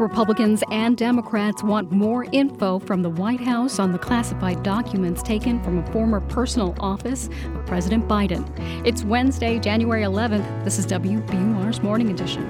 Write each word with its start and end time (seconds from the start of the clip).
Republicans 0.00 0.64
and 0.70 0.96
Democrats 0.96 1.62
want 1.62 1.92
more 1.92 2.24
info 2.32 2.78
from 2.78 3.02
the 3.02 3.10
White 3.10 3.40
House 3.40 3.78
on 3.78 3.92
the 3.92 3.98
classified 3.98 4.62
documents 4.62 5.22
taken 5.22 5.62
from 5.62 5.76
a 5.76 5.92
former 5.92 6.20
personal 6.22 6.74
office 6.80 7.28
of 7.54 7.66
President 7.66 8.08
Biden. 8.08 8.48
It's 8.86 9.04
Wednesday, 9.04 9.58
January 9.58 10.02
11th. 10.02 10.64
This 10.64 10.78
is 10.78 10.86
WBUR's 10.86 11.82
Morning 11.82 12.08
Edition. 12.08 12.48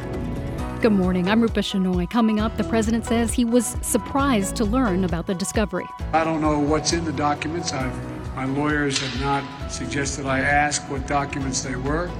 Good 0.80 0.92
morning. 0.92 1.28
I'm 1.28 1.42
Rupa 1.42 1.58
Shenoy. 1.58 2.08
Coming 2.08 2.38
up, 2.38 2.56
the 2.56 2.62
president 2.62 3.04
says 3.04 3.32
he 3.32 3.44
was 3.44 3.76
surprised 3.82 4.54
to 4.54 4.64
learn 4.64 5.04
about 5.04 5.26
the 5.26 5.34
discovery. 5.34 5.86
I 6.12 6.22
don't 6.22 6.40
know 6.40 6.60
what's 6.60 6.92
in 6.92 7.04
the 7.04 7.12
documents. 7.12 7.72
I've, 7.72 8.36
my 8.36 8.44
lawyers 8.44 9.00
have 9.00 9.20
not 9.20 9.72
suggested 9.72 10.24
I 10.24 10.38
ask 10.38 10.88
what 10.88 11.08
documents 11.08 11.62
they 11.62 11.74
were. 11.74 12.12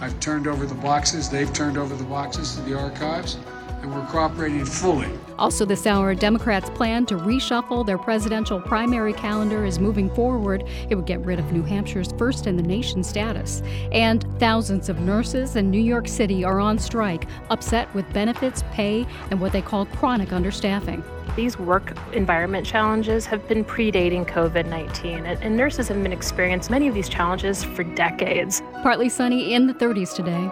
I've 0.00 0.18
turned 0.18 0.48
over 0.48 0.66
the 0.66 0.74
boxes. 0.74 1.30
They've 1.30 1.52
turned 1.52 1.78
over 1.78 1.94
the 1.94 2.02
boxes 2.02 2.56
to 2.56 2.62
the 2.62 2.76
archives 2.76 3.38
and 3.82 3.92
we're 3.92 4.06
cooperating 4.06 4.64
fully. 4.64 5.08
Also, 5.38 5.64
this 5.64 5.86
hour, 5.86 6.14
Democrats 6.14 6.70
plan 6.70 7.04
to 7.06 7.16
reshuffle 7.16 7.84
their 7.84 7.98
presidential 7.98 8.60
primary 8.60 9.12
calendar 9.12 9.64
is 9.64 9.78
moving 9.78 10.08
forward. 10.14 10.64
It 10.88 10.94
would 10.94 11.06
get 11.06 11.20
rid 11.24 11.38
of 11.38 11.52
New 11.52 11.62
Hampshire's 11.62 12.12
first 12.12 12.46
in 12.46 12.56
the 12.56 12.62
nation 12.62 13.02
status. 13.02 13.62
And 13.90 14.24
thousands 14.38 14.88
of 14.88 15.00
nurses 15.00 15.56
in 15.56 15.70
New 15.70 15.80
York 15.80 16.06
City 16.06 16.44
are 16.44 16.60
on 16.60 16.78
strike, 16.78 17.26
upset 17.50 17.92
with 17.94 18.10
benefits, 18.12 18.62
pay, 18.72 19.06
and 19.30 19.40
what 19.40 19.52
they 19.52 19.62
call 19.62 19.86
chronic 19.86 20.28
understaffing. 20.28 21.02
These 21.34 21.58
work 21.58 21.96
environment 22.12 22.66
challenges 22.66 23.26
have 23.26 23.48
been 23.48 23.64
predating 23.64 24.26
COVID 24.28 24.66
19, 24.66 25.26
and 25.26 25.56
nurses 25.56 25.88
have 25.88 26.02
been 26.02 26.12
experiencing 26.12 26.72
many 26.72 26.88
of 26.88 26.94
these 26.94 27.08
challenges 27.08 27.64
for 27.64 27.82
decades. 27.82 28.62
Partly 28.82 29.08
sunny 29.08 29.54
in 29.54 29.66
the 29.66 29.74
30s 29.74 30.14
today. 30.14 30.50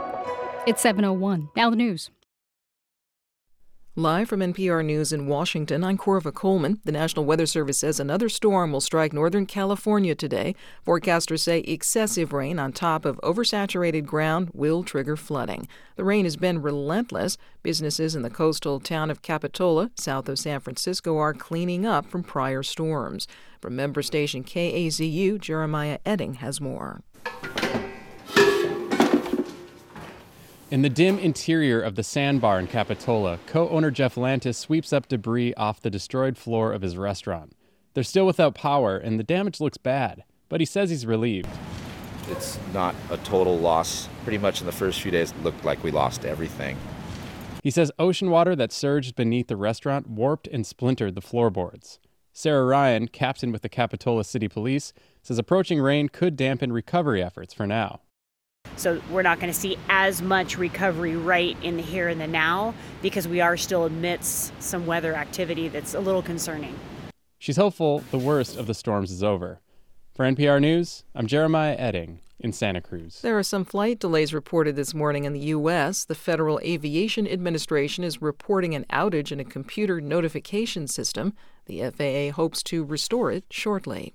It's 0.66 0.82
701. 0.82 1.51
Now 1.54 1.70
the 1.70 1.76
news. 1.76 2.10
Live 4.00 4.30
from 4.30 4.40
NPR 4.40 4.82
News 4.82 5.12
in 5.12 5.27
Washington, 5.27 5.84
I'm 5.84 5.98
Korva 5.98 6.32
Coleman. 6.32 6.80
The 6.84 6.90
National 6.92 7.27
Weather 7.27 7.45
Service 7.45 7.80
says 7.80 8.01
another 8.01 8.30
storm 8.30 8.73
will 8.73 8.80
strike 8.80 9.12
Northern 9.12 9.45
California 9.45 10.15
today. 10.15 10.54
Forecasters 10.87 11.40
say 11.40 11.59
excessive 11.59 12.32
rain 12.32 12.59
on 12.59 12.73
top 12.73 13.04
of 13.04 13.21
oversaturated 13.21 14.06
ground 14.06 14.52
will 14.54 14.84
trigger 14.84 15.18
flooding. 15.18 15.68
The 15.96 16.04
rain 16.04 16.24
has 16.24 16.38
been 16.38 16.62
relentless. 16.62 17.37
Businesses 17.62 18.15
in 18.15 18.23
the 18.23 18.30
coastal 18.30 18.80
town 18.80 19.10
of 19.10 19.21
Capitola, 19.21 19.90
south 19.96 20.30
of 20.30 20.38
San 20.38 20.60
Francisco, 20.60 21.18
are 21.18 21.34
cleaning 21.34 21.84
up 21.84 22.06
from 22.06 22.23
prior 22.23 22.62
storms. 22.62 23.28
From 23.60 23.76
member 23.76 24.01
station 24.01 24.43
KAZU, 24.43 25.38
Jeremiah 25.38 25.98
Oetting 26.06 26.37
has 26.37 26.59
more. 26.59 27.02
In 30.71 30.82
the 30.82 30.88
dim 30.88 31.18
interior 31.18 31.80
of 31.80 31.96
the 31.96 32.04
sandbar 32.04 32.60
in 32.60 32.68
Capitola, 32.68 33.40
co 33.46 33.68
owner 33.71 33.90
Jeff 33.90 34.15
Lantis 34.15 34.54
sweeps 34.54 34.93
up 34.93 35.09
debris 35.09 35.52
off 35.54 35.80
the 35.80 35.90
destroyed 35.90 36.38
floor 36.38 36.73
of 36.73 36.82
his 36.82 36.96
restaurant. 36.96 37.57
They're 37.93 38.04
still 38.04 38.24
without 38.24 38.54
power, 38.54 38.96
and 38.96 39.18
the 39.18 39.24
damage 39.24 39.60
looks 39.60 39.79
bad, 39.79 40.23
but 40.49 40.60
he 40.60 40.65
says 40.65 40.90
he's 40.90 41.04
relieved. 41.04 41.49
It's 42.29 42.57
not 42.73 42.95
a 43.10 43.16
total 43.16 43.59
loss. 43.59 44.09
Pretty 44.23 44.38
much 44.38 44.60
in 44.60 44.66
the 44.66 44.73
first 44.73 45.01
few 45.01 45.10
days, 45.10 45.32
it 45.32 45.43
looked 45.43 45.65
like 45.65 45.82
we 45.82 45.90
lost 45.90 46.24
everything. 46.24 46.77
He 47.65 47.73
says 47.73 47.90
ocean 47.99 48.30
water 48.30 48.55
that 48.55 48.71
surged 48.71 49.16
beneath 49.16 49.49
the 49.49 49.57
restaurant 49.57 50.09
warped 50.09 50.46
and 50.46 50.65
splintered 50.65 51.16
the 51.16 51.21
floorboards. 51.21 51.99
Sarah 52.32 52.65
Ryan, 52.65 53.09
captain 53.09 53.51
with 53.51 53.62
the 53.62 53.68
Capitola 53.68 54.23
City 54.23 54.46
Police, 54.46 54.93
says 55.21 55.37
approaching 55.37 55.80
rain 55.80 56.09
could 56.09 56.37
dampen 56.37 56.73
recovery 56.73 57.21
efforts 57.21 57.52
for 57.52 57.66
now. 57.66 58.02
So 58.80 58.98
we're 59.10 59.20
not 59.20 59.40
going 59.40 59.52
to 59.52 59.58
see 59.58 59.76
as 59.90 60.22
much 60.22 60.56
recovery 60.56 61.14
right 61.14 61.54
in 61.62 61.76
the 61.76 61.82
here 61.82 62.08
and 62.08 62.18
the 62.18 62.26
now 62.26 62.72
because 63.02 63.28
we 63.28 63.42
are 63.42 63.58
still 63.58 63.84
amidst 63.84 64.54
some 64.62 64.86
weather 64.86 65.14
activity 65.14 65.69
that's 65.69 65.92
a 65.92 66.00
little 66.00 66.22
concerning. 66.22 66.75
She's 67.38 67.58
hopeful 67.58 68.03
the 68.10 68.16
worst 68.16 68.56
of 68.56 68.66
the 68.66 68.72
storms 68.72 69.10
is 69.10 69.22
over. 69.22 69.60
For 70.14 70.25
NPR 70.25 70.62
News, 70.62 71.04
I'm 71.14 71.26
Jeremiah 71.26 71.76
Oetting 71.78 72.20
in 72.38 72.54
Santa 72.54 72.81
Cruz. 72.81 73.20
There 73.20 73.38
are 73.38 73.43
some 73.43 73.66
flight 73.66 73.99
delays 73.99 74.32
reported 74.32 74.76
this 74.76 74.94
morning 74.94 75.25
in 75.25 75.34
the 75.34 75.41
U.S. 75.41 76.06
The 76.06 76.15
Federal 76.15 76.59
Aviation 76.60 77.28
Administration 77.28 78.03
is 78.03 78.22
reporting 78.22 78.75
an 78.75 78.87
outage 78.91 79.31
in 79.31 79.41
a 79.41 79.44
computer 79.44 80.00
notification 80.00 80.87
system. 80.87 81.34
The 81.66 81.91
FAA 81.91 82.34
hopes 82.34 82.62
to 82.62 82.82
restore 82.82 83.31
it 83.31 83.44
shortly. 83.50 84.15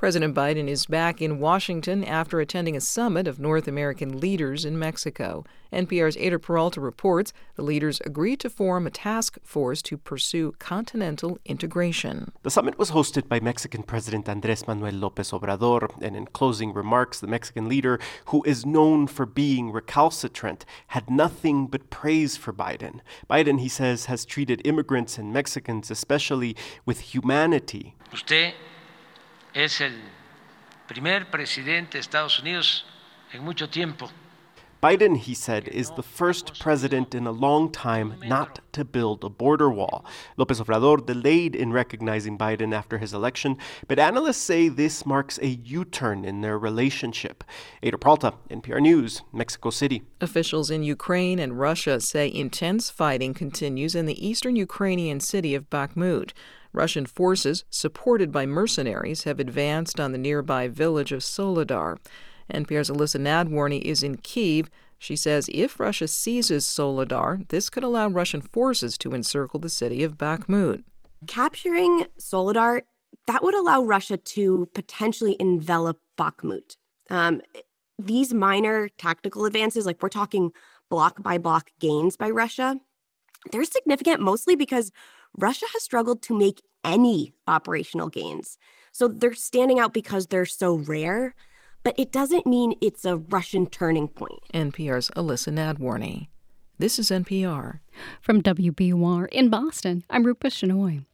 President 0.00 0.34
Biden 0.34 0.66
is 0.66 0.86
back 0.86 1.20
in 1.20 1.40
Washington 1.40 2.02
after 2.04 2.40
attending 2.40 2.74
a 2.74 2.80
summit 2.80 3.28
of 3.28 3.38
North 3.38 3.68
American 3.68 4.18
leaders 4.18 4.64
in 4.64 4.78
Mexico. 4.78 5.44
NPR's 5.74 6.16
Eyder 6.16 6.40
Peralta 6.40 6.80
reports 6.80 7.34
the 7.56 7.62
leaders 7.62 8.00
agreed 8.06 8.40
to 8.40 8.48
form 8.48 8.86
a 8.86 8.90
task 8.90 9.36
force 9.42 9.82
to 9.82 9.98
pursue 9.98 10.52
continental 10.52 11.38
integration. 11.44 12.32
The 12.44 12.50
summit 12.50 12.78
was 12.78 12.92
hosted 12.92 13.28
by 13.28 13.40
Mexican 13.40 13.82
President 13.82 14.26
Andres 14.26 14.66
Manuel 14.66 14.94
Lopez 14.94 15.32
Obrador, 15.32 15.90
and 16.00 16.16
in 16.16 16.24
closing 16.28 16.72
remarks, 16.72 17.20
the 17.20 17.26
Mexican 17.26 17.68
leader, 17.68 18.00
who 18.28 18.42
is 18.44 18.64
known 18.64 19.06
for 19.06 19.26
being 19.26 19.70
recalcitrant, 19.70 20.64
had 20.86 21.10
nothing 21.10 21.66
but 21.66 21.90
praise 21.90 22.38
for 22.38 22.54
Biden. 22.54 23.00
Biden, 23.28 23.60
he 23.60 23.68
says, 23.68 24.06
has 24.06 24.24
treated 24.24 24.62
immigrants 24.64 25.18
and 25.18 25.30
Mexicans 25.30 25.90
especially 25.90 26.56
with 26.86 27.00
humanity. 27.00 27.96
Usted 28.14 28.54
es 29.54 29.80
el 29.80 29.94
primer 30.86 31.30
presidente 31.30 31.98
de 31.98 32.00
Estados 32.00 32.38
Unidos 32.40 32.84
en 33.32 33.44
mucho 33.44 33.68
tiempo. 33.68 34.10
Biden, 34.82 35.18
he 35.18 35.34
said, 35.34 35.68
is 35.68 35.90
the 35.90 36.02
first 36.02 36.58
president 36.58 37.14
in 37.14 37.26
a 37.26 37.32
long 37.32 37.70
time 37.70 38.14
not 38.24 38.60
to 38.72 38.82
build 38.82 39.22
a 39.22 39.28
border 39.28 39.68
wall. 39.68 40.06
Lopez 40.38 40.58
Obrador 40.58 41.04
delayed 41.04 41.54
in 41.54 41.70
recognizing 41.70 42.38
Biden 42.38 42.74
after 42.74 42.96
his 42.96 43.12
election, 43.12 43.58
but 43.88 43.98
analysts 43.98 44.38
say 44.38 44.70
this 44.70 45.04
marks 45.04 45.38
a 45.42 45.48
U 45.48 45.84
turn 45.84 46.24
in 46.24 46.40
their 46.40 46.58
relationship. 46.58 47.44
Eyder 47.82 48.00
Peralta, 48.00 48.32
NPR 48.48 48.80
News, 48.80 49.20
Mexico 49.34 49.68
City. 49.68 50.02
Officials 50.18 50.70
in 50.70 50.82
Ukraine 50.82 51.38
and 51.38 51.60
Russia 51.60 52.00
say 52.00 52.32
intense 52.32 52.88
fighting 52.88 53.34
continues 53.34 53.94
in 53.94 54.06
the 54.06 54.26
eastern 54.26 54.56
Ukrainian 54.56 55.20
city 55.20 55.54
of 55.54 55.68
Bakhmut. 55.68 56.32
Russian 56.72 57.06
forces, 57.06 57.64
supported 57.70 58.30
by 58.30 58.46
mercenaries, 58.46 59.24
have 59.24 59.40
advanced 59.40 59.98
on 59.98 60.12
the 60.12 60.18
nearby 60.18 60.68
village 60.68 61.12
of 61.12 61.20
Soledar. 61.20 61.98
NPR's 62.52 62.90
Elissa 62.90 63.18
Nadworny 63.18 63.80
is 63.82 64.02
in 64.02 64.16
Kiev. 64.16 64.70
She 64.98 65.16
says 65.16 65.48
if 65.52 65.80
Russia 65.80 66.06
seizes 66.06 66.66
Soledar, 66.66 67.48
this 67.48 67.70
could 67.70 67.82
allow 67.82 68.08
Russian 68.08 68.40
forces 68.40 68.98
to 68.98 69.14
encircle 69.14 69.60
the 69.60 69.68
city 69.68 70.02
of 70.02 70.18
Bakhmut. 70.18 70.84
Capturing 71.26 72.06
Soledar, 72.18 72.82
that 73.26 73.42
would 73.42 73.54
allow 73.54 73.82
Russia 73.82 74.16
to 74.16 74.68
potentially 74.74 75.36
envelop 75.40 75.98
Bakhmut. 76.18 76.76
Um, 77.08 77.40
these 77.98 78.32
minor 78.32 78.88
tactical 78.98 79.44
advances, 79.44 79.86
like 79.86 80.02
we're 80.02 80.08
talking 80.08 80.52
block 80.88 81.22
by 81.22 81.38
block 81.38 81.70
gains 81.78 82.16
by 82.16 82.30
Russia, 82.30 82.76
they're 83.52 83.64
significant 83.64 84.20
mostly 84.20 84.54
because 84.54 84.90
Russia 85.36 85.66
has 85.72 85.82
struggled 85.82 86.22
to 86.22 86.36
make 86.36 86.62
any 86.84 87.34
operational 87.46 88.08
gains. 88.08 88.58
So 88.92 89.08
they're 89.08 89.34
standing 89.34 89.78
out 89.78 89.92
because 89.92 90.26
they're 90.26 90.46
so 90.46 90.74
rare, 90.74 91.34
but 91.82 91.94
it 91.98 92.12
doesn't 92.12 92.46
mean 92.46 92.74
it's 92.80 93.04
a 93.04 93.16
Russian 93.16 93.66
turning 93.66 94.08
point. 94.08 94.40
NPR's 94.52 95.10
Elissa 95.16 95.50
Nadworny. 95.50 96.28
This 96.78 96.98
is 96.98 97.10
NPR. 97.10 97.80
From 98.22 98.42
WBUR 98.42 99.28
in 99.28 99.50
Boston, 99.50 100.04
I'm 100.08 100.24
Rupa 100.24 100.48
Shenoy. 100.48 101.04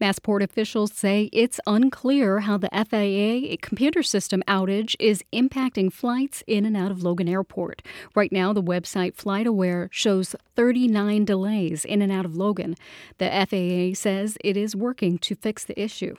Massport 0.00 0.42
officials 0.42 0.92
say 0.92 1.30
it's 1.32 1.60
unclear 1.66 2.40
how 2.40 2.56
the 2.56 2.68
FAA 2.72 3.56
computer 3.60 4.02
system 4.02 4.42
outage 4.46 4.96
is 4.98 5.24
impacting 5.32 5.92
flights 5.92 6.42
in 6.46 6.64
and 6.64 6.76
out 6.76 6.90
of 6.90 7.02
Logan 7.02 7.28
Airport. 7.28 7.82
Right 8.14 8.32
now, 8.32 8.52
the 8.52 8.62
website 8.62 9.16
FlightAware 9.16 9.88
shows 9.90 10.34
39 10.56 11.24
delays 11.24 11.84
in 11.84 12.02
and 12.02 12.12
out 12.12 12.24
of 12.24 12.36
Logan. 12.36 12.76
The 13.18 13.28
FAA 13.28 13.98
says 13.98 14.36
it 14.42 14.56
is 14.56 14.76
working 14.76 15.18
to 15.18 15.34
fix 15.34 15.64
the 15.64 15.80
issue. 15.80 16.16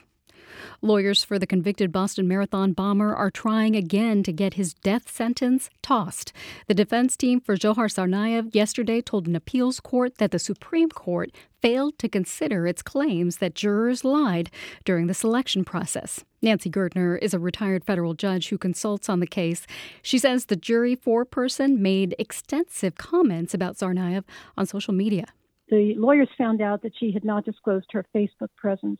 Lawyers 0.81 1.23
for 1.23 1.37
the 1.37 1.47
convicted 1.47 1.91
Boston 1.91 2.27
Marathon 2.27 2.73
bomber 2.73 3.15
are 3.15 3.31
trying 3.31 3.75
again 3.75 4.23
to 4.23 4.31
get 4.31 4.55
his 4.55 4.73
death 4.73 5.11
sentence 5.11 5.69
tossed. 5.81 6.33
The 6.67 6.73
defense 6.73 7.15
team 7.17 7.39
for 7.39 7.55
Dzhokhar 7.55 7.87
Tsarnaev 7.87 8.53
yesterday 8.53 9.01
told 9.01 9.27
an 9.27 9.35
appeals 9.35 9.79
court 9.79 10.17
that 10.17 10.31
the 10.31 10.39
Supreme 10.39 10.89
Court 10.89 11.31
failed 11.61 11.97
to 11.99 12.09
consider 12.09 12.65
its 12.65 12.81
claims 12.81 13.37
that 13.37 13.55
jurors 13.55 14.03
lied 14.03 14.49
during 14.83 15.07
the 15.07 15.13
selection 15.13 15.63
process. 15.63 16.23
Nancy 16.41 16.69
Gertner 16.69 17.19
is 17.21 17.33
a 17.33 17.39
retired 17.39 17.83
federal 17.83 18.15
judge 18.15 18.49
who 18.49 18.57
consults 18.57 19.09
on 19.09 19.19
the 19.19 19.27
case. 19.27 19.67
She 20.01 20.17
says 20.17 20.45
the 20.45 20.55
jury 20.55 20.95
foreperson 20.95 21.77
made 21.77 22.15
extensive 22.17 22.95
comments 22.95 23.53
about 23.53 23.75
Tsarnaev 23.75 24.23
on 24.57 24.65
social 24.65 24.93
media. 24.93 25.25
The 25.69 25.95
lawyers 25.95 26.27
found 26.37 26.61
out 26.61 26.81
that 26.81 26.93
she 26.99 27.11
had 27.11 27.23
not 27.23 27.45
disclosed 27.45 27.87
her 27.91 28.05
Facebook 28.13 28.49
presence 28.57 28.99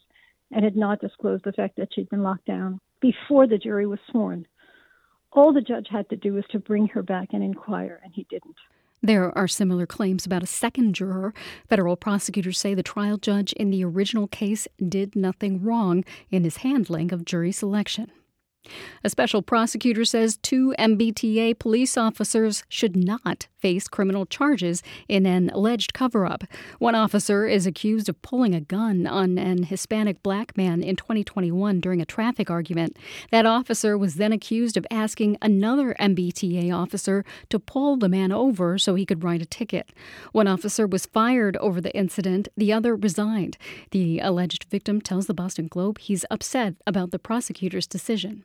and 0.52 0.64
had 0.64 0.76
not 0.76 1.02
disclosed 1.02 1.44
the 1.44 1.54
fact 1.54 1.78
that 1.78 1.90
she'd 1.94 2.10
been 2.10 2.24
locked 2.24 2.46
down 2.46 2.80
before 3.02 3.48
the 3.48 3.58
jury 3.58 3.88
was 3.88 4.00
sworn. 4.10 4.46
All 5.32 5.54
the 5.54 5.62
judge 5.62 5.88
had 5.90 6.10
to 6.10 6.18
do 6.18 6.34
was 6.34 6.44
to 6.52 6.60
bring 6.60 6.88
her 6.90 7.04
back 7.04 7.30
and 7.32 7.44
inquire, 7.44 8.02
and 8.04 8.14
he 8.14 8.26
didn't. 8.30 8.58
There 9.04 9.36
are 9.36 9.48
similar 9.48 9.88
claims 9.88 10.26
about 10.26 10.44
a 10.44 10.48
second 10.48 10.94
juror. 10.94 11.34
Federal 11.68 11.96
prosecutors 11.96 12.60
say 12.60 12.76
the 12.76 12.84
trial 12.84 13.18
judge 13.18 13.52
in 13.54 13.72
the 13.72 13.84
original 13.84 14.28
case 14.28 14.68
did 14.88 15.16
nothing 15.16 15.64
wrong 15.64 16.04
in 16.30 16.44
his 16.44 16.58
handling 16.58 17.12
of 17.12 17.26
jury 17.26 17.52
selection. 17.52 18.12
A 19.04 19.10
special 19.10 19.42
prosecutor 19.42 20.06
says 20.06 20.38
two 20.38 20.76
MBTA 20.78 21.58
police 21.58 21.98
officers 21.98 22.64
should 22.70 22.96
not 22.96 23.48
face 23.58 23.88
criminal 23.88 24.28
charges 24.28 24.84
in 25.08 25.26
an 25.26 25.50
alleged 25.52 25.94
cover 25.94 26.26
up. 26.26 26.44
One 26.78 26.94
officer 26.94 27.48
is 27.48 27.66
accused 27.66 28.10
of 28.10 28.22
pulling 28.22 28.54
a 28.54 28.62
gun 28.62 29.08
on 29.08 29.40
an 29.40 29.64
Hispanic 29.64 30.22
black 30.22 30.56
man 30.56 30.84
in 30.84 30.96
2021 30.96 31.80
during 31.80 32.00
a 32.00 32.06
traffic 32.06 32.52
argument. 32.52 32.98
That 33.32 33.48
officer 33.48 33.98
was 33.98 34.16
then 34.16 34.32
accused 34.32 34.78
of 34.78 34.86
asking 34.92 35.38
another 35.42 35.96
MBTA 36.00 36.72
officer 36.72 37.26
to 37.50 37.60
pull 37.60 37.98
the 37.98 38.10
man 38.10 38.32
over 38.32 38.78
so 38.78 38.94
he 38.94 39.06
could 39.06 39.24
write 39.24 39.42
a 39.42 39.46
ticket. 39.46 39.90
One 40.32 40.48
officer 40.48 40.86
was 40.86 41.08
fired 41.08 41.58
over 41.58 41.82
the 41.82 41.96
incident, 41.96 42.50
the 42.56 42.72
other 42.72 42.96
resigned. 42.96 43.58
The 43.90 44.20
alleged 44.20 44.66
victim 44.66 45.02
tells 45.02 45.26
the 45.26 45.34
Boston 45.34 45.68
Globe 45.68 45.98
he's 45.98 46.26
upset 46.30 46.76
about 46.86 47.10
the 47.10 47.20
prosecutor's 47.20 47.88
decision. 47.88 48.44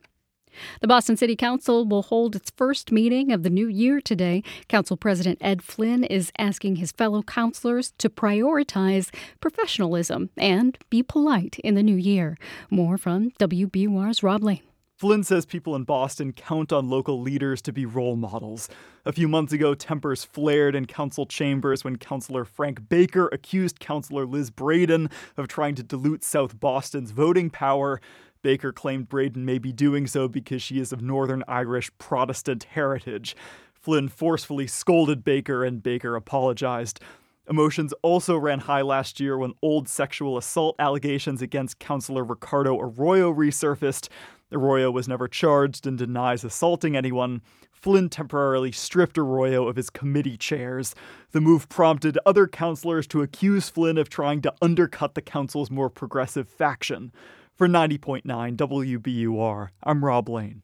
The 0.81 0.87
Boston 0.87 1.17
City 1.17 1.35
Council 1.35 1.85
will 1.85 2.03
hold 2.03 2.35
its 2.35 2.51
first 2.51 2.91
meeting 2.91 3.31
of 3.31 3.43
the 3.43 3.49
new 3.49 3.67
year 3.67 4.01
today. 4.01 4.43
Council 4.67 4.97
President 4.97 5.37
Ed 5.41 5.61
Flynn 5.61 6.03
is 6.03 6.31
asking 6.37 6.77
his 6.77 6.91
fellow 6.91 7.23
councilors 7.23 7.93
to 7.97 8.09
prioritize 8.09 9.13
professionalism 9.39 10.29
and 10.37 10.77
be 10.89 11.03
polite 11.03 11.59
in 11.59 11.75
the 11.75 11.83
new 11.83 11.95
year. 11.95 12.37
More 12.69 12.97
from 12.97 13.31
WBUR's 13.39 14.23
Rob 14.23 14.43
Lane. 14.43 14.61
Flynn 14.97 15.23
says 15.23 15.45
people 15.45 15.75
in 15.75 15.83
Boston 15.83 16.33
count 16.33 16.73
on 16.73 16.89
local 16.89 17.21
leaders 17.21 17.61
to 17.61 17.71
be 17.71 17.85
role 17.85 18.15
models. 18.15 18.67
A 19.05 19.13
few 19.13 19.27
months 19.27 19.53
ago, 19.53 19.75
tempers 19.75 20.23
flared 20.23 20.73
in 20.73 20.87
council 20.87 21.27
chambers 21.27 21.83
when 21.83 21.97
Councilor 21.97 22.43
Frank 22.43 22.89
Baker 22.89 23.27
accused 23.31 23.79
Councilor 23.79 24.25
Liz 24.25 24.49
Breadon 24.49 25.11
of 25.37 25.47
trying 25.47 25.75
to 25.75 25.83
dilute 25.83 26.23
South 26.23 26.59
Boston's 26.59 27.11
voting 27.11 27.51
power. 27.51 28.01
Baker 28.47 28.71
claimed 28.71 29.09
Breadon 29.09 29.43
may 29.43 29.57
be 29.57 29.73
doing 29.73 30.07
so 30.07 30.29
because 30.29 30.61
she 30.61 30.79
is 30.79 30.93
of 30.93 31.01
Northern 31.01 31.43
Irish 31.49 31.91
Protestant 31.97 32.63
heritage. 32.63 33.35
Flynn 33.73 34.07
forcefully 34.07 34.67
scolded 34.67 35.25
Baker, 35.25 35.65
and 35.65 35.83
Baker 35.83 36.15
apologized. 36.15 37.01
Emotions 37.49 37.93
also 38.03 38.37
ran 38.37 38.59
high 38.59 38.83
last 38.83 39.19
year 39.19 39.37
when 39.37 39.51
old 39.61 39.89
sexual 39.89 40.37
assault 40.37 40.77
allegations 40.79 41.41
against 41.41 41.79
Councilor 41.79 42.23
Ricardo 42.23 42.79
Arroyo 42.79 43.33
resurfaced. 43.33 44.07
Arroyo 44.53 44.91
was 44.91 45.09
never 45.09 45.27
charged 45.27 45.85
and 45.85 45.97
denies 45.97 46.45
assaulting 46.45 46.95
anyone. 46.95 47.41
Flynn 47.73 48.07
temporarily 48.07 48.71
stripped 48.71 49.17
Arroyo 49.17 49.67
of 49.67 49.75
his 49.75 49.89
committee 49.89 50.37
chairs. 50.37 50.95
The 51.31 51.41
move 51.41 51.67
prompted 51.67 52.17
other 52.25 52.47
councilors 52.47 53.07
to 53.07 53.21
accuse 53.21 53.67
Flynn 53.67 53.97
of 53.97 54.07
trying 54.07 54.41
to 54.43 54.53
undercut 54.61 55.15
the 55.15 55.21
council's 55.21 55.69
more 55.69 55.89
progressive 55.89 56.47
faction. 56.47 57.11
For 57.57 57.67
90.9 57.67 58.21
WBUR, 58.55 59.69
I'm 59.81 60.05
Rob 60.05 60.29
Lane. 60.29 60.61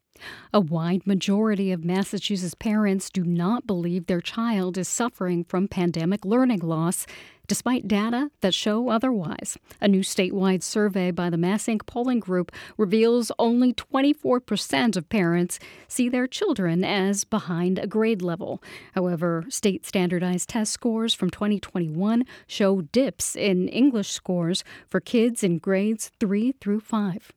A 0.54 0.60
wide 0.60 1.08
majority 1.08 1.72
of 1.72 1.84
Massachusetts 1.84 2.54
parents 2.54 3.10
do 3.10 3.24
not 3.24 3.66
believe 3.66 4.06
their 4.06 4.22
child 4.22 4.78
is 4.78 4.88
suffering 4.88 5.44
from 5.44 5.68
pandemic 5.68 6.24
learning 6.24 6.60
loss, 6.60 7.08
despite 7.48 7.88
data 7.88 8.30
that 8.42 8.54
show 8.54 8.90
otherwise. 8.90 9.58
A 9.82 9.88
new 9.88 10.02
statewide 10.02 10.64
survey 10.64 11.12
by 11.12 11.30
the 11.30 11.38
Mass 11.38 11.66
Inc. 11.66 11.86
polling 11.86 12.20
group 12.20 12.52
reveals 12.78 13.32
only 13.40 13.74
24% 13.74 14.98
of 14.98 15.10
parents 15.10 15.60
see 15.88 16.10
their 16.10 16.28
children 16.28 16.84
as 16.84 17.24
behind 17.24 17.80
a 17.80 17.88
grade 17.88 18.22
level. 18.22 18.62
However, 18.94 19.46
state 19.50 19.86
standardized 19.86 20.50
test 20.50 20.72
scores 20.72 21.14
from 21.14 21.30
2021 21.30 22.26
show 22.48 22.82
dips 22.82 23.36
in 23.36 23.68
English 23.68 24.12
scores 24.12 24.64
for 24.88 25.00
kids 25.00 25.44
in 25.44 25.58
grades 25.58 26.12
3 26.20 26.54
through 26.60 26.80
5. 26.80 27.32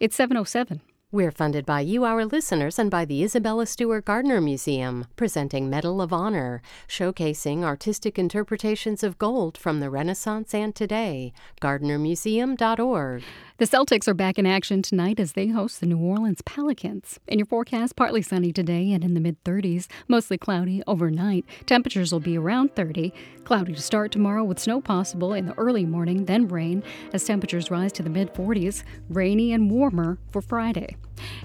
It's 0.00 0.16
707. 0.16 0.80
We're 1.14 1.30
funded 1.30 1.66
by 1.66 1.82
you, 1.82 2.04
our 2.04 2.24
listeners, 2.24 2.78
and 2.78 2.90
by 2.90 3.04
the 3.04 3.22
Isabella 3.22 3.66
Stewart 3.66 4.06
Gardner 4.06 4.40
Museum, 4.40 5.04
presenting 5.14 5.68
Medal 5.68 6.00
of 6.00 6.10
Honor, 6.10 6.62
showcasing 6.88 7.62
artistic 7.62 8.18
interpretations 8.18 9.02
of 9.02 9.18
gold 9.18 9.58
from 9.58 9.80
the 9.80 9.90
Renaissance 9.90 10.54
and 10.54 10.74
today. 10.74 11.34
GardnerMuseum.org. 11.60 13.24
The 13.62 13.68
Celtics 13.68 14.08
are 14.08 14.14
back 14.14 14.40
in 14.40 14.44
action 14.44 14.82
tonight 14.82 15.20
as 15.20 15.34
they 15.34 15.46
host 15.46 15.78
the 15.78 15.86
New 15.86 15.96
Orleans 15.96 16.42
Pelicans. 16.42 17.20
In 17.28 17.38
your 17.38 17.46
forecast, 17.46 17.94
partly 17.94 18.20
sunny 18.20 18.52
today 18.52 18.90
and 18.90 19.04
in 19.04 19.14
the 19.14 19.20
mid 19.20 19.40
30s, 19.44 19.86
mostly 20.08 20.36
cloudy 20.36 20.82
overnight. 20.88 21.44
Temperatures 21.64 22.10
will 22.10 22.18
be 22.18 22.36
around 22.36 22.74
30. 22.74 23.14
Cloudy 23.44 23.72
to 23.72 23.80
start 23.80 24.10
tomorrow 24.10 24.42
with 24.42 24.58
snow 24.58 24.80
possible 24.80 25.32
in 25.32 25.46
the 25.46 25.56
early 25.56 25.86
morning, 25.86 26.24
then 26.24 26.48
rain 26.48 26.82
as 27.12 27.22
temperatures 27.22 27.70
rise 27.70 27.92
to 27.92 28.02
the 28.02 28.10
mid 28.10 28.34
40s. 28.34 28.82
Rainy 29.08 29.52
and 29.52 29.70
warmer 29.70 30.18
for 30.32 30.42
Friday. 30.42 30.96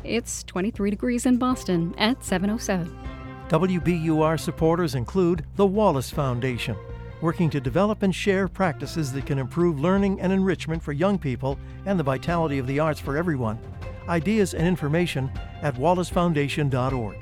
It's 0.03 0.41
23 0.45 0.89
degrees 0.89 1.27
in 1.27 1.37
Boston 1.37 1.93
at 1.99 2.25
707. 2.25 2.97
WBUR 3.49 4.39
supporters 4.39 4.95
include 4.95 5.45
the 5.55 5.67
Wallace 5.67 6.09
Foundation, 6.09 6.77
working 7.21 7.49
to 7.49 7.59
develop 7.59 8.03
and 8.03 8.13
share 8.13 8.47
practices 8.47 9.11
that 9.13 9.25
can 9.25 9.39
improve 9.39 9.79
learning 9.79 10.19
and 10.21 10.31
enrichment 10.31 10.81
for 10.81 10.93
young 10.93 11.17
people 11.17 11.57
and 11.85 11.99
the 11.99 12.03
vitality 12.03 12.57
of 12.57 12.67
the 12.67 12.79
arts 12.79 12.99
for 12.99 13.17
everyone. 13.17 13.59
Ideas 14.07 14.53
and 14.53 14.67
information 14.67 15.31
at 15.61 15.75
wallacefoundation.org. 15.75 17.17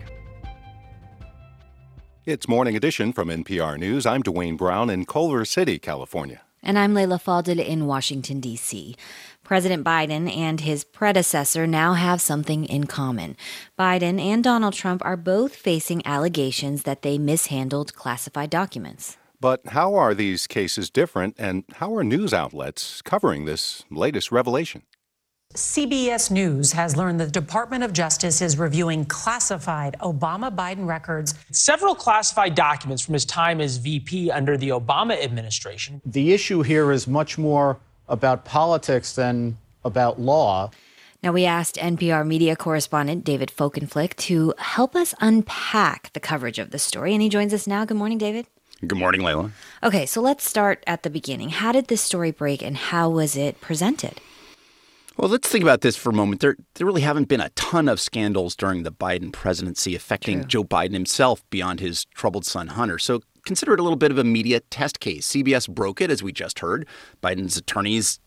It's 2.25 2.47
Morning 2.47 2.75
Edition 2.75 3.13
from 3.13 3.27
NPR 3.27 3.77
News. 3.77 4.05
I'm 4.05 4.23
Dwane 4.23 4.57
Brown 4.57 4.89
in 4.89 5.05
Culver 5.05 5.45
City, 5.45 5.77
California. 5.77 6.41
And 6.63 6.79
I'm 6.79 6.95
Leila 6.95 7.19
Fadel 7.19 7.63
in 7.63 7.85
Washington, 7.85 8.39
D.C. 8.39 8.95
President 9.43 9.83
Biden 9.85 10.35
and 10.35 10.61
his 10.61 10.83
predecessor 10.83 11.67
now 11.67 11.93
have 11.93 12.19
something 12.19 12.65
in 12.65 12.87
common. 12.87 13.37
Biden 13.77 14.19
and 14.19 14.43
Donald 14.43 14.73
Trump 14.73 15.05
are 15.05 15.15
both 15.15 15.55
facing 15.55 16.03
allegations 16.07 16.81
that 16.81 17.03
they 17.03 17.19
mishandled 17.19 17.93
classified 17.93 18.49
documents. 18.49 19.17
But 19.45 19.61
how 19.67 19.93
are 19.93 20.15
these 20.15 20.47
cases 20.47 20.89
different, 20.89 21.35
and 21.37 21.65
how 21.75 21.95
are 21.95 22.03
news 22.03 22.33
outlets 22.33 23.03
covering 23.03 23.45
this 23.45 23.85
latest 23.91 24.31
revelation? 24.31 24.81
CBS 25.53 26.31
News 26.31 26.71
has 26.71 26.97
learned 26.97 27.19
the 27.19 27.27
Department 27.27 27.83
of 27.83 27.93
Justice 27.93 28.41
is 28.41 28.57
reviewing 28.57 29.05
classified 29.05 29.97
Obama 30.01 30.49
Biden 30.49 30.87
records. 30.87 31.35
Several 31.51 31.93
classified 31.93 32.55
documents 32.55 33.05
from 33.05 33.13
his 33.13 33.23
time 33.23 33.61
as 33.61 33.77
VP 33.77 34.31
under 34.31 34.57
the 34.57 34.69
Obama 34.69 35.23
administration. 35.23 36.01
The 36.03 36.33
issue 36.33 36.63
here 36.63 36.91
is 36.91 37.07
much 37.07 37.37
more 37.37 37.77
about 38.09 38.45
politics 38.45 39.13
than 39.13 39.59
about 39.83 40.19
law. 40.19 40.71
Now, 41.21 41.33
we 41.33 41.45
asked 41.45 41.75
NPR 41.75 42.25
media 42.25 42.55
correspondent 42.55 43.23
David 43.23 43.51
Folkenflik 43.55 44.15
to 44.15 44.55
help 44.57 44.95
us 44.95 45.13
unpack 45.21 46.13
the 46.13 46.19
coverage 46.19 46.57
of 46.57 46.71
the 46.71 46.79
story, 46.79 47.13
and 47.13 47.21
he 47.21 47.29
joins 47.29 47.53
us 47.53 47.67
now. 47.67 47.85
Good 47.85 47.97
morning, 47.97 48.17
David. 48.17 48.47
Good 48.87 48.97
morning, 48.97 49.23
Leila. 49.23 49.51
Okay, 49.83 50.05
so 50.05 50.21
let's 50.21 50.43
start 50.43 50.83
at 50.85 51.03
the 51.03 51.09
beginning. 51.09 51.49
How 51.49 51.71
did 51.71 51.87
this 51.87 52.01
story 52.01 52.31
break, 52.31 52.61
and 52.61 52.77
how 52.77 53.09
was 53.09 53.35
it 53.35 53.59
presented? 53.61 54.19
Well, 55.17 55.29
let's 55.29 55.47
think 55.47 55.63
about 55.63 55.81
this 55.81 55.95
for 55.95 56.09
a 56.09 56.13
moment. 56.13 56.41
There, 56.41 56.57
there 56.75 56.85
really 56.85 57.01
haven't 57.01 57.29
been 57.29 57.39
a 57.39 57.49
ton 57.49 57.87
of 57.87 57.99
scandals 57.99 58.55
during 58.55 58.83
the 58.83 58.91
Biden 58.91 59.31
presidency 59.31 59.95
affecting 59.95 60.41
True. 60.41 60.47
Joe 60.47 60.63
Biden 60.65 60.93
himself 60.93 61.41
beyond 61.49 61.79
his 61.79 62.05
troubled 62.13 62.45
son 62.45 62.67
Hunter. 62.67 62.99
So 62.99 63.21
consider 63.45 63.73
it 63.73 63.79
a 63.79 63.83
little 63.83 63.97
bit 63.97 64.11
of 64.11 64.17
a 64.17 64.23
media 64.25 64.59
test 64.59 64.99
case. 64.99 65.31
CBS 65.31 65.73
broke 65.73 66.01
it, 66.01 66.11
as 66.11 66.21
we 66.21 66.33
just 66.33 66.59
heard. 66.59 66.85
Biden's 67.23 67.55
attorneys 67.55 68.19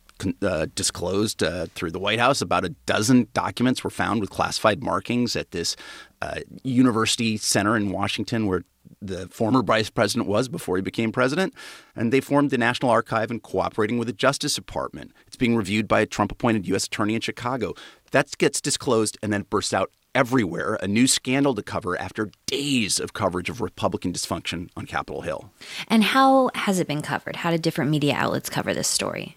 uh, 0.43 0.67
disclosed 0.75 1.43
uh, 1.43 1.67
through 1.75 1.91
the 1.91 1.99
White 1.99 2.19
House 2.19 2.41
about 2.41 2.65
a 2.65 2.71
dozen 2.87 3.29
documents 3.35 3.85
were 3.85 3.91
found 3.91 4.21
with 4.21 4.31
classified 4.31 4.83
markings 4.83 5.37
at 5.37 5.51
this 5.51 5.77
uh, 6.23 6.41
university 6.65 7.37
center 7.37 7.77
in 7.77 7.91
Washington 7.91 8.47
where 8.47 8.65
the 9.01 9.29
former 9.29 9.63
vice 9.63 9.91
president 9.91 10.29
was 10.29 10.49
before 10.49 10.77
he 10.77 10.83
became 10.83 11.13
president. 11.13 11.55
And 11.95 12.13
they 12.13 12.21
formed 12.21 12.51
the 12.51 12.59
National 12.59 12.91
Archive 12.91 13.31
and 13.31 13.43
cooperating 13.43 13.99
with 13.99 14.09
the 14.09 14.13
Justice 14.13 14.55
Department. 14.55 15.13
It's 15.27 15.37
being 15.37 15.57
reviewed 15.57 15.89
by 15.89 16.01
a 16.01 16.07
Trump 16.07 16.33
appointed 16.33 16.67
U.S. 16.69 16.87
attorney 16.87 17.15
in 17.15 17.21
Chicago. 17.21 17.75
That 18.11 18.37
gets 18.39 18.61
disclosed 18.61 19.19
and 19.23 19.33
then 19.33 19.43
bursts 19.43 19.75
out 19.75 19.91
everywhere 20.15 20.79
a 20.81 20.89
new 20.89 21.07
scandal 21.07 21.55
to 21.55 21.63
cover 21.63 22.01
after 22.01 22.31
days 22.47 22.99
of 22.99 23.13
coverage 23.13 23.49
of 23.49 23.61
Republican 23.61 24.13
dysfunction 24.13 24.69
on 24.77 24.87
Capitol 24.87 25.23
Hill. 25.23 25.53
And 25.87 26.03
how 26.03 26.51
has 26.55 26.81
it 26.81 26.89
been 26.89 27.03
covered? 27.03 27.37
How 27.37 27.51
did 27.51 27.63
different 27.63 27.91
media 27.91 28.15
outlets 28.17 28.51
cover 28.51 28.75
this 28.75 28.89
story? 28.89 29.37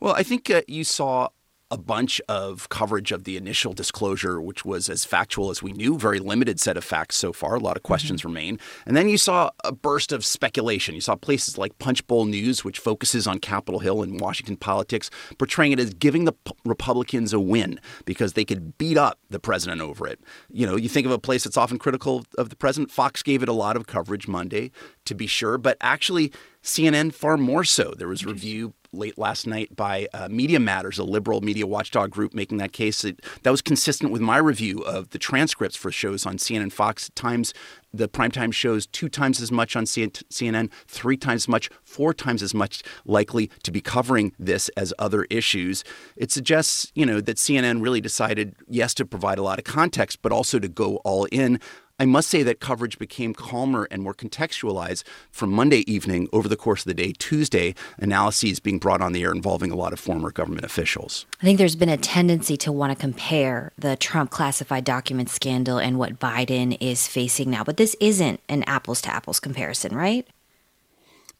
Well, 0.00 0.14
I 0.14 0.22
think 0.22 0.50
uh, 0.50 0.62
you 0.68 0.84
saw 0.84 1.28
a 1.70 1.76
bunch 1.76 2.20
of 2.28 2.68
coverage 2.70 3.12
of 3.12 3.24
the 3.24 3.36
initial 3.36 3.72
disclosure, 3.72 4.40
which 4.40 4.64
was 4.64 4.88
as 4.88 5.04
factual 5.04 5.50
as 5.50 5.62
we 5.62 5.72
knew, 5.72 5.98
very 5.98 6.18
limited 6.18 6.58
set 6.58 6.76
of 6.76 6.84
facts 6.84 7.16
so 7.16 7.32
far. 7.32 7.56
A 7.56 7.60
lot 7.60 7.76
of 7.76 7.82
questions 7.82 8.20
mm-hmm. 8.20 8.28
remain. 8.28 8.60
And 8.86 8.96
then 8.96 9.08
you 9.08 9.18
saw 9.18 9.50
a 9.64 9.72
burst 9.72 10.12
of 10.12 10.24
speculation. 10.24 10.94
You 10.94 11.02
saw 11.02 11.14
places 11.14 11.58
like 11.58 11.78
Punchbowl 11.78 12.24
News, 12.24 12.64
which 12.64 12.78
focuses 12.78 13.26
on 13.26 13.38
Capitol 13.38 13.80
Hill 13.80 14.02
and 14.02 14.18
Washington 14.18 14.56
politics, 14.56 15.10
portraying 15.36 15.72
it 15.72 15.80
as 15.80 15.92
giving 15.92 16.24
the 16.24 16.32
p- 16.32 16.52
Republicans 16.64 17.32
a 17.32 17.40
win 17.40 17.80
because 18.06 18.32
they 18.32 18.44
could 18.44 18.78
beat 18.78 18.96
up 18.96 19.18
the 19.28 19.38
president 19.38 19.82
over 19.82 20.06
it. 20.06 20.20
You 20.50 20.66
know, 20.66 20.76
you 20.76 20.88
think 20.88 21.04
of 21.04 21.12
a 21.12 21.18
place 21.18 21.44
that's 21.44 21.56
often 21.58 21.78
critical 21.78 22.24
of 22.38 22.48
the 22.48 22.56
president. 22.56 22.90
Fox 22.90 23.22
gave 23.22 23.42
it 23.42 23.48
a 23.48 23.52
lot 23.52 23.76
of 23.76 23.86
coverage 23.86 24.26
Monday, 24.26 24.70
to 25.04 25.14
be 25.14 25.26
sure, 25.26 25.58
but 25.58 25.76
actually, 25.80 26.32
CNN 26.68 27.12
far 27.14 27.36
more 27.36 27.64
so. 27.64 27.94
There 27.96 28.08
was 28.08 28.22
a 28.22 28.26
review 28.26 28.74
late 28.92 29.18
last 29.18 29.46
night 29.46 29.74
by 29.74 30.08
uh, 30.12 30.28
Media 30.30 30.60
Matters, 30.60 30.98
a 30.98 31.04
liberal 31.04 31.40
media 31.40 31.66
watchdog 31.66 32.10
group, 32.10 32.34
making 32.34 32.58
that 32.58 32.72
case. 32.72 33.02
That, 33.02 33.20
that 33.42 33.50
was 33.50 33.62
consistent 33.62 34.12
with 34.12 34.20
my 34.20 34.38
review 34.38 34.80
of 34.80 35.10
the 35.10 35.18
transcripts 35.18 35.76
for 35.76 35.90
shows 35.90 36.26
on 36.26 36.36
CNN, 36.36 36.72
Fox, 36.72 37.10
Times, 37.14 37.52
the 37.92 38.08
primetime 38.08 38.52
shows 38.52 38.86
two 38.86 39.08
times 39.08 39.40
as 39.40 39.50
much 39.50 39.74
on 39.74 39.84
CNN, 39.84 40.70
three 40.86 41.16
times 41.16 41.44
as 41.44 41.48
much, 41.48 41.70
four 41.82 42.12
times 42.12 42.42
as 42.42 42.52
much 42.52 42.82
likely 43.06 43.50
to 43.62 43.70
be 43.70 43.80
covering 43.80 44.32
this 44.38 44.68
as 44.70 44.92
other 44.98 45.24
issues. 45.30 45.84
It 46.16 46.30
suggests, 46.30 46.92
you 46.94 47.06
know, 47.06 47.20
that 47.22 47.38
CNN 47.38 47.82
really 47.82 48.02
decided, 48.02 48.54
yes, 48.68 48.92
to 48.94 49.06
provide 49.06 49.38
a 49.38 49.42
lot 49.42 49.58
of 49.58 49.64
context, 49.64 50.20
but 50.20 50.32
also 50.32 50.58
to 50.58 50.68
go 50.68 50.96
all 50.96 51.24
in 51.32 51.60
I 52.00 52.06
must 52.06 52.28
say 52.28 52.44
that 52.44 52.60
coverage 52.60 52.98
became 52.98 53.34
calmer 53.34 53.88
and 53.90 54.02
more 54.02 54.14
contextualized 54.14 55.02
from 55.32 55.50
Monday 55.50 55.90
evening 55.90 56.28
over 56.32 56.48
the 56.48 56.56
course 56.56 56.82
of 56.82 56.86
the 56.86 56.94
day. 56.94 57.12
Tuesday, 57.12 57.74
analyses 57.98 58.60
being 58.60 58.78
brought 58.78 59.00
on 59.00 59.12
the 59.12 59.24
air 59.24 59.32
involving 59.32 59.72
a 59.72 59.76
lot 59.76 59.92
of 59.92 59.98
former 59.98 60.30
government 60.30 60.64
officials. 60.64 61.26
I 61.42 61.44
think 61.44 61.58
there's 61.58 61.74
been 61.74 61.88
a 61.88 61.96
tendency 61.96 62.56
to 62.58 62.70
want 62.70 62.92
to 62.92 63.00
compare 63.00 63.72
the 63.76 63.96
Trump 63.96 64.30
classified 64.30 64.84
document 64.84 65.28
scandal 65.28 65.78
and 65.78 65.98
what 65.98 66.20
Biden 66.20 66.76
is 66.80 67.08
facing 67.08 67.50
now. 67.50 67.64
But 67.64 67.78
this 67.78 67.96
isn't 68.00 68.40
an 68.48 68.62
apples 68.64 69.00
to 69.02 69.12
apples 69.12 69.40
comparison, 69.40 69.96
right? 69.96 70.24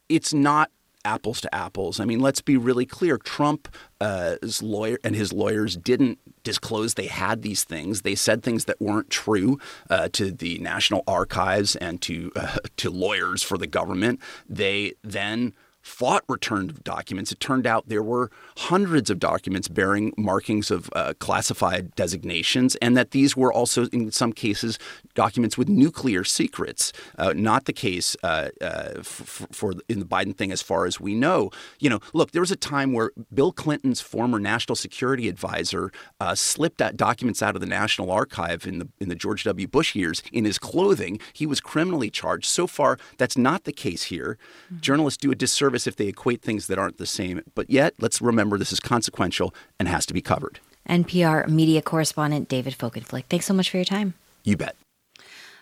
It's 0.08 0.34
not 0.34 0.70
apples 1.04 1.40
to 1.42 1.54
apples. 1.54 2.00
I 2.00 2.04
mean, 2.04 2.20
let's 2.20 2.40
be 2.40 2.56
really 2.56 2.86
clear. 2.86 3.18
Trump's 3.18 3.70
uh, 4.00 4.36
lawyer 4.62 4.98
and 5.02 5.14
his 5.14 5.32
lawyers 5.32 5.76
didn't 5.76 6.18
disclose 6.42 6.94
they 6.94 7.06
had 7.06 7.42
these 7.42 7.64
things. 7.64 8.02
They 8.02 8.14
said 8.14 8.42
things 8.42 8.66
that 8.66 8.80
weren't 8.80 9.10
true 9.10 9.58
uh, 9.90 10.08
to 10.12 10.30
the 10.30 10.58
National 10.58 11.02
Archives 11.06 11.76
and 11.76 12.00
to 12.02 12.32
uh, 12.36 12.58
to 12.76 12.90
lawyers 12.90 13.42
for 13.42 13.58
the 13.58 13.66
government. 13.66 14.20
They 14.48 14.94
then 15.02 15.54
fought 15.88 16.22
return 16.28 16.76
documents. 16.84 17.32
It 17.32 17.40
turned 17.40 17.66
out 17.66 17.88
there 17.88 18.02
were 18.02 18.30
hundreds 18.58 19.08
of 19.10 19.18
documents 19.18 19.68
bearing 19.68 20.12
markings 20.16 20.70
of 20.70 20.90
uh, 20.94 21.14
classified 21.18 21.94
designations, 21.94 22.76
and 22.76 22.96
that 22.96 23.12
these 23.12 23.36
were 23.36 23.52
also, 23.52 23.86
in 23.86 24.12
some 24.12 24.32
cases, 24.32 24.78
documents 25.14 25.56
with 25.56 25.68
nuclear 25.68 26.24
secrets. 26.24 26.92
Uh, 27.16 27.32
not 27.34 27.64
the 27.64 27.72
case 27.72 28.16
uh, 28.22 28.48
uh 28.60 28.94
f- 28.98 29.46
for 29.50 29.72
in 29.88 29.98
the 29.98 30.04
Biden 30.04 30.36
thing, 30.36 30.52
as 30.52 30.62
far 30.62 30.84
as 30.84 31.00
we 31.00 31.14
know. 31.14 31.50
You 31.80 31.90
know, 31.90 32.00
look, 32.12 32.32
there 32.32 32.42
was 32.42 32.52
a 32.52 32.56
time 32.56 32.92
where 32.92 33.10
Bill 33.32 33.52
Clinton's 33.52 34.00
former 34.00 34.38
national 34.38 34.76
security 34.76 35.28
advisor 35.28 35.90
uh, 36.20 36.34
slipped 36.34 36.82
documents 36.96 37.42
out 37.42 37.54
of 37.54 37.60
the 37.60 37.66
National 37.66 38.10
Archive 38.10 38.66
in 38.66 38.78
the 38.78 38.88
in 38.98 39.08
the 39.08 39.14
George 39.14 39.44
W. 39.44 39.66
Bush 39.66 39.94
years 39.94 40.22
in 40.32 40.44
his 40.44 40.58
clothing. 40.58 41.18
He 41.32 41.46
was 41.46 41.60
criminally 41.60 42.10
charged. 42.10 42.46
So 42.46 42.66
far, 42.66 42.98
that's 43.16 43.38
not 43.38 43.64
the 43.64 43.72
case 43.72 44.04
here. 44.04 44.36
Mm-hmm. 44.66 44.80
Journalists 44.80 45.16
do 45.16 45.30
a 45.30 45.34
disservice 45.34 45.77
if 45.86 45.96
they 45.96 46.06
equate 46.06 46.42
things 46.42 46.66
that 46.66 46.78
aren't 46.78 46.98
the 46.98 47.06
same. 47.06 47.42
But 47.54 47.70
yet, 47.70 47.94
let's 47.98 48.20
remember 48.20 48.58
this 48.58 48.72
is 48.72 48.80
consequential 48.80 49.54
and 49.78 49.88
has 49.88 50.06
to 50.06 50.14
be 50.14 50.20
covered. 50.20 50.60
NPR 50.88 51.48
media 51.48 51.82
correspondent 51.82 52.48
David 52.48 52.76
Folkenflik, 52.76 53.24
thanks 53.28 53.46
so 53.46 53.54
much 53.54 53.70
for 53.70 53.76
your 53.76 53.84
time. 53.84 54.14
You 54.44 54.56
bet. 54.56 54.76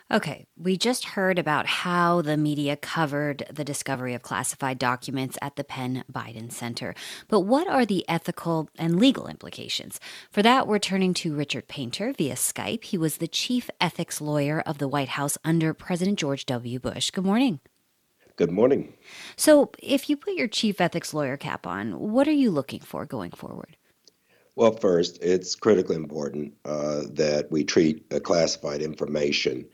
Okay, 0.09 0.47
we 0.57 0.77
just 0.77 1.05
heard 1.05 1.37
about 1.37 1.67
how 1.67 2.23
the 2.23 2.37
media 2.37 2.77
covered 2.77 3.45
the 3.53 3.65
discovery 3.65 4.15
of 4.15 4.23
classified 4.23 4.79
documents 4.79 5.37
at 5.43 5.57
the 5.57 5.65
Penn 5.65 6.05
Biden 6.11 6.53
Center. 6.53 6.95
But 7.27 7.41
what 7.41 7.67
are 7.67 7.85
the 7.85 8.09
ethical 8.09 8.69
and 8.79 9.01
legal 9.01 9.27
implications? 9.27 9.99
For 10.31 10.43
that, 10.43 10.69
we're 10.69 10.79
turning 10.79 11.13
to 11.15 11.35
Richard 11.35 11.67
Painter 11.67 12.15
via 12.17 12.37
Skype. 12.37 12.85
He 12.85 12.97
was 12.97 13.17
the 13.17 13.27
chief 13.27 13.69
ethics 13.81 14.21
lawyer 14.21 14.61
of 14.61 14.79
the 14.79 14.87
White 14.87 15.09
House 15.09 15.39
under 15.45 15.75
President 15.75 16.21
George 16.21 16.47
W. 16.47 16.79
Bush. 16.79 17.11
Good 17.11 17.27
morning. 17.27 17.59
Good 18.37 18.51
morning. 18.51 18.93
So, 19.37 19.71
if 19.83 20.11
you 20.11 20.17
put 20.19 20.35
your 20.35 20.47
chief 20.47 20.79
ethics 20.79 21.15
lawyer 21.15 21.39
cap 21.39 21.67
on, 21.67 21.99
what 21.99 22.29
are 22.29 22.33
you 22.33 22.51
looking 22.51 22.81
for 22.81 23.07
going 23.07 23.31
forward? 23.31 23.79
Well, 24.57 24.73
first, 24.73 25.19
it's 25.23 25.55
critically 25.55 25.97
important 25.97 26.53
uh, 26.67 27.05
that 27.13 27.51
we 27.51 27.65
treat 27.65 28.05
uh, 28.13 28.21
classified 28.21 28.83
information 28.83 29.65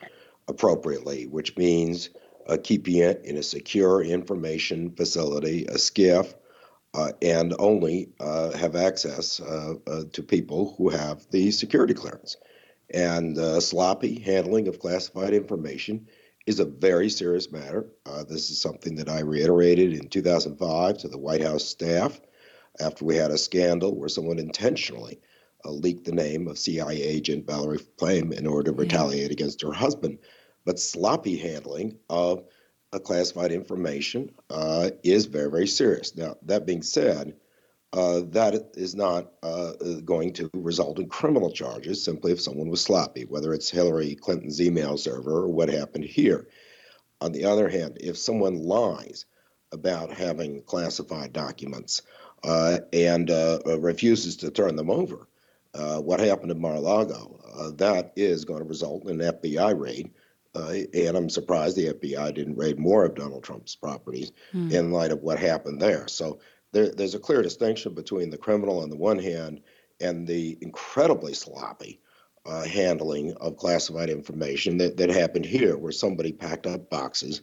appropriately, 0.47 1.26
which 1.26 1.57
means 1.57 2.11
uh, 2.49 2.57
keeping 2.62 2.97
it 2.97 3.21
in 3.25 3.37
a 3.37 3.42
secure 3.42 4.00
information 4.00 4.92
facility, 4.92 5.64
a 5.66 5.75
SCIF, 5.75 6.33
uh, 6.95 7.11
and 7.21 7.54
only 7.59 8.11
uh, 8.21 8.52
have 8.52 8.76
access 8.76 9.40
uh, 9.40 9.75
to 10.12 10.23
people 10.23 10.75
who 10.78 10.88
have 10.88 11.26
the 11.33 11.50
security 11.50 11.95
clearance. 11.95 12.37
And 12.95 13.38
sloppy 13.62 14.21
handling 14.21 14.69
of 14.69 14.78
classified 14.78 15.33
information 15.33 16.07
is 16.46 16.61
a 16.61 16.64
very 16.64 17.08
serious 17.08 17.52
matter. 17.52 17.87
Uh, 18.06 18.25
this 18.25 18.50
is 18.50 18.61
something 18.61 18.96
that 18.96 19.08
I 19.08 19.20
reiterated 19.20 19.92
in 19.92 20.08
2005 20.08 20.99
to 20.99 21.08
the 21.08 21.18
White 21.18 21.42
House 21.42 21.64
staff 21.64 22.20
after 22.80 23.04
we 23.04 23.16
had 23.16 23.30
a 23.30 23.38
scandal 23.38 23.94
where 23.94 24.08
someone 24.08 24.38
intentionally 24.38 25.20
uh, 25.64 25.70
leaked 25.70 26.04
the 26.04 26.12
name 26.12 26.49
of 26.49 26.58
CIA 26.58 27.00
agent 27.02 27.46
Valerie 27.46 27.78
Plame 27.96 28.32
in 28.32 28.46
order 28.46 28.72
to 28.72 28.76
retaliate 28.76 29.28
yeah. 29.28 29.32
against 29.32 29.62
her 29.62 29.72
husband. 29.72 30.18
But 30.64 30.80
sloppy 30.80 31.37
handling 31.37 31.99
of 32.08 32.44
classified 33.00 33.52
information 33.52 34.30
uh, 34.50 34.90
is 35.02 35.26
very, 35.26 35.50
very 35.50 35.66
serious. 35.66 36.16
Now, 36.16 36.37
that 36.42 36.66
being 36.66 36.82
said, 36.82 37.37
that 37.92 38.70
is 38.75 38.94
not 38.94 39.32
uh, 39.42 39.72
going 40.04 40.32
to 40.34 40.50
result 40.54 40.99
in 40.99 41.08
criminal 41.08 41.50
charges 41.50 42.02
simply 42.02 42.32
if 42.32 42.40
someone 42.40 42.68
was 42.68 42.82
sloppy, 42.82 43.25
whether 43.25 43.52
it's 43.52 43.70
Hillary 43.70 44.14
Clinton's 44.14 44.61
email 44.61 44.96
server 44.96 45.44
or 45.44 45.49
what 45.49 45.68
happened 45.68 46.04
here. 46.04 46.49
On 47.20 47.32
the 47.32 47.44
other 47.44 47.68
hand, 47.68 47.99
if 48.00 48.16
someone 48.16 48.62
lies 48.62 49.26
about 49.72 50.12
having 50.12 50.62
classified 50.62 51.32
documents 51.32 52.02
uh, 52.44 52.78
and 52.92 53.30
uh, 53.30 53.58
uh, 53.66 53.78
refuses 53.78 54.37
to 54.37 54.50
turn 54.50 54.76
them 54.76 54.90
over, 54.90 55.28
what 55.72 56.20
happened 56.20 56.50
in 56.50 56.61
Mar-a-Lago, 56.61 57.72
that 57.76 58.12
is 58.16 58.44
going 58.44 58.61
to 58.61 58.68
result 58.68 59.04
in 59.08 59.20
an 59.20 59.32
FBI 59.34 59.78
raid. 59.78 60.11
and 60.54 61.16
I'm 61.16 61.30
surprised 61.30 61.76
the 61.76 61.94
FBI 61.94 62.34
didn't 62.34 62.56
raid 62.56 62.78
more 62.78 63.04
of 63.04 63.14
Donald 63.14 63.44
Trump's 63.44 63.76
properties 63.76 64.32
hmm. 64.50 64.70
in 64.70 64.90
light 64.90 65.12
of 65.12 65.22
what 65.22 65.38
happened 65.38 65.80
there. 65.80 66.08
So 66.08 66.40
there, 66.73 66.91
there's 66.91 67.14
a 67.14 67.21
clear 67.21 67.43
distinction 67.43 67.95
between 67.95 68.31
the 68.31 68.38
criminal 68.38 68.81
on 68.81 68.91
the 68.91 68.97
one 68.97 69.19
hand 69.19 69.61
and 70.00 70.26
the 70.26 70.59
incredibly 70.61 71.35
sloppy 71.35 72.00
uh, 72.45 72.64
handling 72.64 73.35
of 73.35 73.57
classified 73.57 74.11
information 74.11 74.79
that, 74.79 74.97
that 74.97 75.11
happened 75.11 75.45
here, 75.45 75.76
where 75.76 75.93
somebody 75.93 76.33
packed 76.33 76.67
up 76.67 76.91
boxes 76.91 77.43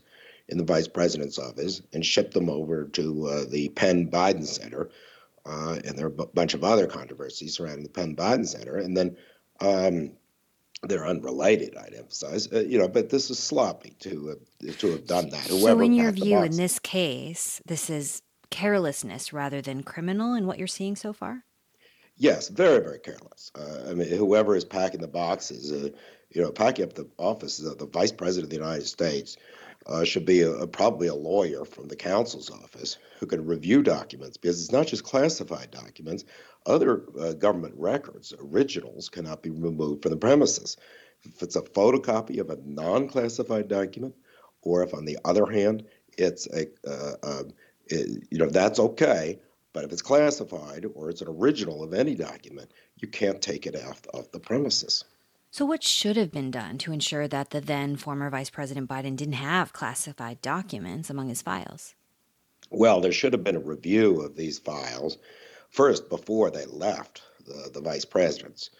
in 0.49 0.57
the 0.57 0.63
vice 0.63 0.87
president's 0.87 1.39
office 1.39 1.81
and 1.93 2.05
shipped 2.05 2.33
them 2.33 2.49
over 2.49 2.85
to 2.85 3.27
uh, 3.27 3.45
the 3.47 3.69
Penn 3.69 4.09
Biden 4.09 4.45
Center. 4.45 4.89
Uh, 5.45 5.79
and 5.85 5.97
there 5.97 6.07
are 6.07 6.09
a 6.09 6.11
b- 6.11 6.25
bunch 6.33 6.53
of 6.53 6.63
other 6.63 6.85
controversies 6.85 7.55
surrounding 7.55 7.83
the 7.83 7.89
Penn 7.89 8.15
Biden 8.15 8.45
Center. 8.45 8.77
And 8.77 8.97
then 8.97 9.15
um, 9.61 10.11
they're 10.83 11.07
unrelated, 11.07 11.77
I'd 11.77 11.93
emphasize. 11.93 12.51
Uh, 12.51 12.59
you 12.61 12.77
know, 12.77 12.87
but 12.87 13.09
this 13.09 13.29
is 13.29 13.39
sloppy 13.39 13.95
to 13.99 14.37
uh, 14.67 14.71
to 14.79 14.91
have 14.91 15.05
done 15.07 15.29
that. 15.29 15.47
Whoever 15.47 15.81
so, 15.81 15.85
in 15.85 15.93
your 15.93 16.11
view, 16.11 16.39
in 16.39 16.55
this 16.55 16.79
case, 16.79 17.61
this 17.65 17.89
is 17.89 18.21
carelessness 18.49 19.33
rather 19.33 19.61
than 19.61 19.83
criminal 19.83 20.33
in 20.33 20.47
what 20.47 20.57
you're 20.57 20.67
seeing 20.67 20.95
so 20.95 21.13
far? 21.13 21.43
Yes, 22.17 22.49
very, 22.49 22.79
very 22.79 22.99
careless. 22.99 23.51
Uh, 23.55 23.89
I 23.89 23.93
mean, 23.93 24.09
whoever 24.09 24.55
is 24.55 24.65
packing 24.65 24.99
the 24.99 25.07
boxes, 25.07 25.71
uh, 25.71 25.89
you 26.31 26.41
know, 26.41 26.51
packing 26.51 26.83
up 26.83 26.93
the 26.93 27.07
offices 27.17 27.65
of 27.65 27.77
the 27.77 27.87
vice 27.87 28.11
president 28.11 28.45
of 28.45 28.49
the 28.49 28.65
United 28.65 28.87
States 28.87 29.37
uh, 29.87 30.03
should 30.03 30.25
be 30.25 30.41
a, 30.41 30.51
a, 30.51 30.67
probably 30.67 31.07
a 31.07 31.15
lawyer 31.15 31.63
from 31.63 31.87
the 31.87 31.95
counsel's 31.95 32.51
office 32.51 32.97
who 33.19 33.25
can 33.25 33.45
review 33.45 33.81
documents 33.81 34.35
because 34.35 34.61
it's 34.61 34.71
not 34.71 34.87
just 34.87 35.05
classified 35.05 35.71
documents. 35.71 36.25
Other 36.65 37.05
uh, 37.19 37.33
government 37.33 37.73
records, 37.77 38.33
originals, 38.37 39.07
cannot 39.07 39.41
be 39.41 39.49
removed 39.49 40.03
from 40.03 40.11
the 40.11 40.17
premises. 40.17 40.75
If 41.23 41.41
it's 41.41 41.55
a 41.55 41.61
photocopy 41.61 42.39
of 42.39 42.49
a 42.49 42.59
non 42.65 43.07
classified 43.07 43.69
document, 43.69 44.13
or 44.61 44.83
if, 44.83 44.93
on 44.93 45.05
the 45.05 45.17
other 45.23 45.45
hand, 45.45 45.85
it's 46.17 46.47
a, 46.47 46.67
uh, 46.85 47.15
um, 47.23 47.53
it, 47.91 48.27
you 48.29 48.37
know, 48.37 48.49
that's 48.49 48.79
okay. 48.79 49.39
But 49.71 49.83
if 49.83 49.91
it's 49.91 50.01
classified 50.01 50.85
or 50.95 51.09
it's 51.09 51.21
an 51.21 51.27
original 51.27 51.83
of 51.83 51.93
any 51.93 52.15
document, 52.15 52.71
you 52.97 53.07
can't 53.07 53.41
take 53.41 53.67
it 53.67 53.75
off, 53.75 54.01
off 54.13 54.31
the 54.31 54.39
premises. 54.39 55.03
So, 55.51 55.65
what 55.65 55.83
should 55.83 56.17
have 56.17 56.31
been 56.31 56.51
done 56.51 56.77
to 56.79 56.91
ensure 56.91 57.27
that 57.27 57.51
the 57.51 57.61
then 57.61 57.95
former 57.95 58.29
Vice 58.29 58.49
President 58.49 58.89
Biden 58.89 59.15
didn't 59.15 59.33
have 59.33 59.73
classified 59.73 60.41
documents 60.41 61.09
among 61.09 61.29
his 61.29 61.41
files? 61.41 61.95
Well, 62.71 63.01
there 63.01 63.11
should 63.11 63.33
have 63.33 63.43
been 63.43 63.55
a 63.55 63.59
review 63.59 64.21
of 64.21 64.35
these 64.35 64.59
files 64.59 65.17
First, 65.69 66.09
before 66.09 66.49
they 66.49 66.65
left 66.65 67.21
the, 67.45 67.69
the 67.71 67.81
vice 67.81 68.05
president's 68.05 68.71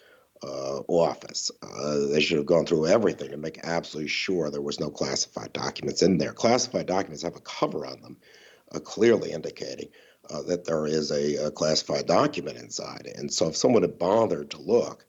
uh, 0.41 0.79
office, 0.87 1.51
uh, 1.61 2.07
they 2.07 2.19
should 2.19 2.37
have 2.37 2.45
gone 2.45 2.65
through 2.65 2.87
everything 2.87 3.29
to 3.29 3.37
make 3.37 3.59
absolutely 3.63 4.07
sure 4.07 4.49
there 4.49 4.61
was 4.61 4.79
no 4.79 4.89
classified 4.89 5.53
documents 5.53 6.01
in 6.01 6.17
there. 6.17 6.33
Classified 6.33 6.87
documents 6.87 7.23
have 7.23 7.35
a 7.35 7.41
cover 7.41 7.85
on 7.85 8.01
them, 8.01 8.17
clearly 8.83 9.31
indicating 9.31 9.89
uh, 10.29 10.43
that 10.43 10.65
there 10.65 10.85
is 10.85 11.11
a, 11.11 11.47
a, 11.47 11.51
classified 11.51 12.05
document 12.05 12.57
inside. 12.57 13.11
And 13.15 13.33
so, 13.33 13.47
if 13.47 13.57
someone 13.57 13.81
had 13.81 13.97
bothered 13.97 14.51
to 14.51 14.61
look, 14.61 15.05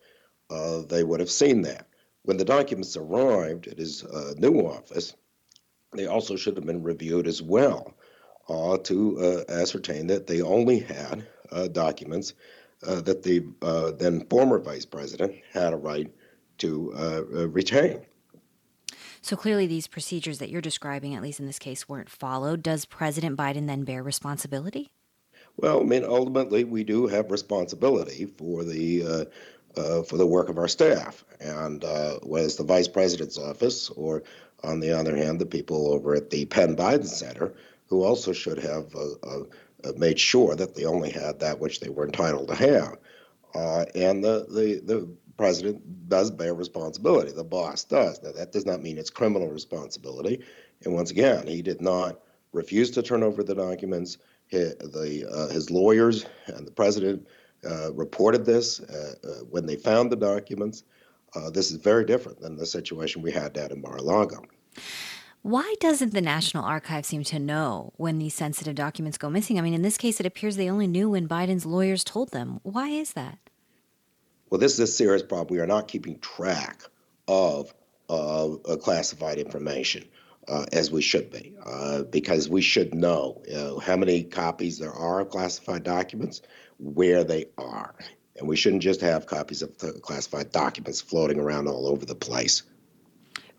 uh, 0.49 0.83
they 0.83 1.05
would 1.05 1.21
have 1.21 1.31
seen 1.31 1.62
that. 1.62 1.87
When 2.23 2.37
the 2.37 2.45
documents 2.45 2.97
arrived 2.97 3.67
at 3.67 3.79
his 3.79 4.05
uh, 4.05 4.35
new 4.37 4.61
office, 4.61 5.14
they 5.93 6.07
also 6.07 6.37
should 6.37 6.57
have 6.57 6.67
been 6.67 6.83
reviewed 6.83 7.26
as 7.26 7.43
well 7.43 7.95
uh, 8.49 8.79
to 8.79 9.19
uh, 9.49 9.52
ascertain 9.52 10.07
that 10.09 10.26
they 10.26 10.43
only 10.43 10.81
had 10.81 11.26
uh, 11.52 11.69
documents 11.69 12.35
uh, 12.87 13.00
that 13.02 13.23
the 13.23 13.45
uh, 13.62 13.93
then 13.93 14.26
former 14.26 14.59
vice 14.59 14.87
president 14.87 15.35
had 15.52 15.73
a 15.73 15.76
right 15.76 16.12
to 16.59 16.90
retain. 17.50 18.05
So 19.23 19.37
clearly, 19.37 19.67
these 19.67 19.87
procedures 19.87 20.39
that 20.39 20.50
you're 20.50 20.61
describing, 20.61 21.15
at 21.15 21.23
least 21.23 21.41
in 21.41 21.47
this 21.47 21.59
case, 21.59 21.89
weren't 21.89 22.09
followed. 22.09 22.62
Does 22.62 22.85
President 22.85 23.37
Biden 23.37 23.67
then 23.67 23.85
bear 23.85 24.03
responsibility? 24.03 24.91
Well, 25.57 25.81
I 25.81 25.85
mean, 25.85 26.05
ultimately, 26.05 26.65
we 26.65 26.85
do 26.85 27.07
have 27.07 27.31
responsibility 27.31 28.27
for 28.27 28.65
the 28.65 29.29
uh, 29.77 30.03
for 30.03 30.17
the 30.17 30.27
work 30.27 30.49
of 30.49 30.59
our 30.59 30.69
staff. 30.69 31.25
And 31.41 31.85
uh, 31.85 32.19
whether 32.23 32.49
the 32.49 32.65
vice 32.65 32.89
president's 32.89 33.39
office 33.39 33.91
or, 33.91 34.23
on 34.65 34.81
the 34.81 34.93
other 34.93 35.17
hand, 35.17 35.39
the 35.39 35.47
people 35.47 35.93
over 35.93 36.15
at 36.15 36.31
the 36.31 36.45
Penn 36.47 36.77
Biden 36.77 37.07
Center, 37.07 37.55
who 37.87 38.03
also 38.03 38.33
should 38.33 38.59
have 38.59 38.95
uh, 38.95 39.41
uh, 39.85 39.93
made 39.97 40.19
sure 40.19 40.55
that 40.57 40.75
they 40.75 40.85
only 40.85 41.11
had 41.11 41.41
that 41.41 41.61
which 41.61 41.81
they 41.81 41.89
were 41.89 42.05
entitled 42.05 42.49
to 42.49 42.55
have. 42.55 42.97
Uh, 43.55 43.85
and 43.95 44.23
the, 44.23 44.47
the, 44.49 44.81
the 44.85 45.09
president 45.37 46.09
does 46.09 46.31
bear 46.31 46.55
responsibility. 46.55 47.33
The 47.33 47.45
boss 47.45 47.85
does. 47.85 48.23
Now, 48.23 48.33
that 48.33 48.53
does 48.53 48.67
not 48.67 48.83
mean 48.83 48.99
it's 48.99 49.11
criminal 49.11 49.49
responsibility. 49.49 50.43
And 50.85 50.95
once 50.95 51.11
again, 51.11 51.47
he 51.47 51.63
did 51.63 51.81
not 51.81 52.21
refuse 52.53 52.91
to 52.93 53.03
turn 53.03 53.23
over 53.23 53.43
the 53.43 53.55
documents. 53.55 54.19
His, 54.47 54.75
the, 54.77 55.27
uh, 55.31 55.53
his 55.53 55.71
lawyers 55.71 56.27
and 56.47 56.67
the 56.67 56.73
president 56.73 57.27
uh, 57.65 57.93
reported 57.93 58.47
this 58.47 58.81
uh, 58.81 59.15
uh, 59.23 59.29
when 59.51 59.67
they 59.67 59.77
found 59.77 60.11
the 60.11 60.17
documents. 60.17 60.83
this 61.53 61.71
is 61.71 61.77
very 61.77 62.05
different 62.05 62.41
than 62.41 62.57
the 62.57 62.67
situation 62.67 63.23
we 63.23 63.31
had 63.31 63.53
down 63.53 63.71
in 63.71 63.81
Mar-a-Lago. 63.81 64.43
Why 65.43 65.75
doesn't 65.79 66.13
the 66.13 66.21
National 66.21 66.65
Archive 66.65 67.05
seem 67.05 67.23
to 67.25 67.39
know 67.39 67.93
when 67.97 68.19
these 68.19 68.35
sensitive 68.35 68.75
documents 68.75 69.19
go 69.19 69.31
missing? 69.31 69.59
I 69.59 69.63
mean, 69.63 69.75
in 69.75 69.83
this 69.83 69.99
case, 69.99 70.21
it 70.21 70.27
appears 70.27 70.57
they 70.57 70.71
only 70.71 70.87
knew 70.87 71.11
when 71.11 71.29
Biden's 71.29 71.67
lawyers 71.67 72.03
told 72.05 72.31
them. 72.31 72.61
Why 72.63 72.89
is 72.89 73.13
that? 73.13 73.50
Well, 74.50 74.59
this 74.59 74.75
is 74.75 74.80
a 74.80 74.87
serious 74.87 75.23
problem. 75.23 75.49
We 75.50 75.61
are 75.62 75.66
not 75.66 75.88
keeping 75.88 76.19
track 76.19 76.83
of 77.28 77.73
uh, 78.09 78.57
classified 78.83 79.38
information 79.38 80.04
uh, 80.49 80.66
as 80.73 80.90
we 80.90 81.00
should 81.00 81.30
be, 81.30 81.54
uh, 81.64 82.02
because 82.02 82.49
we 82.49 82.61
should 82.61 82.92
know 82.92 83.40
how 83.83 83.97
many 83.97 84.25
copies 84.25 84.78
there 84.78 84.92
are 84.92 85.21
of 85.21 85.30
classified 85.30 85.85
documents 85.85 86.42
where 86.78 87.23
they 87.23 87.47
are. 87.57 87.95
And 88.37 88.49
we 88.49 88.57
shouldn't 88.57 88.83
just 88.83 89.00
have 89.02 89.26
copies 89.26 89.62
of 89.62 89.76
classified 90.02 90.50
documents 90.50 91.00
floating 91.00 91.38
around 91.38 91.69
all 91.69 91.87
over 91.87 92.04
the 92.04 92.14
place. 92.14 92.62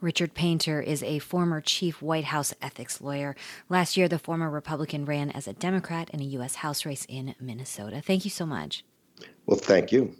Richard 0.01 0.33
Painter 0.33 0.81
is 0.81 1.03
a 1.03 1.19
former 1.19 1.61
chief 1.61 2.01
White 2.01 2.25
House 2.25 2.55
ethics 2.61 2.99
lawyer. 2.99 3.35
Last 3.69 3.95
year, 3.95 4.09
the 4.09 4.17
former 4.17 4.49
Republican 4.49 5.05
ran 5.05 5.29
as 5.29 5.47
a 5.47 5.53
Democrat 5.53 6.09
in 6.09 6.19
a 6.19 6.23
U.S. 6.23 6.55
House 6.55 6.85
race 6.85 7.05
in 7.07 7.35
Minnesota. 7.39 8.01
Thank 8.03 8.25
you 8.25 8.31
so 8.31 8.47
much. 8.47 8.83
Well, 9.45 9.59
thank 9.59 9.91
you. 9.91 10.15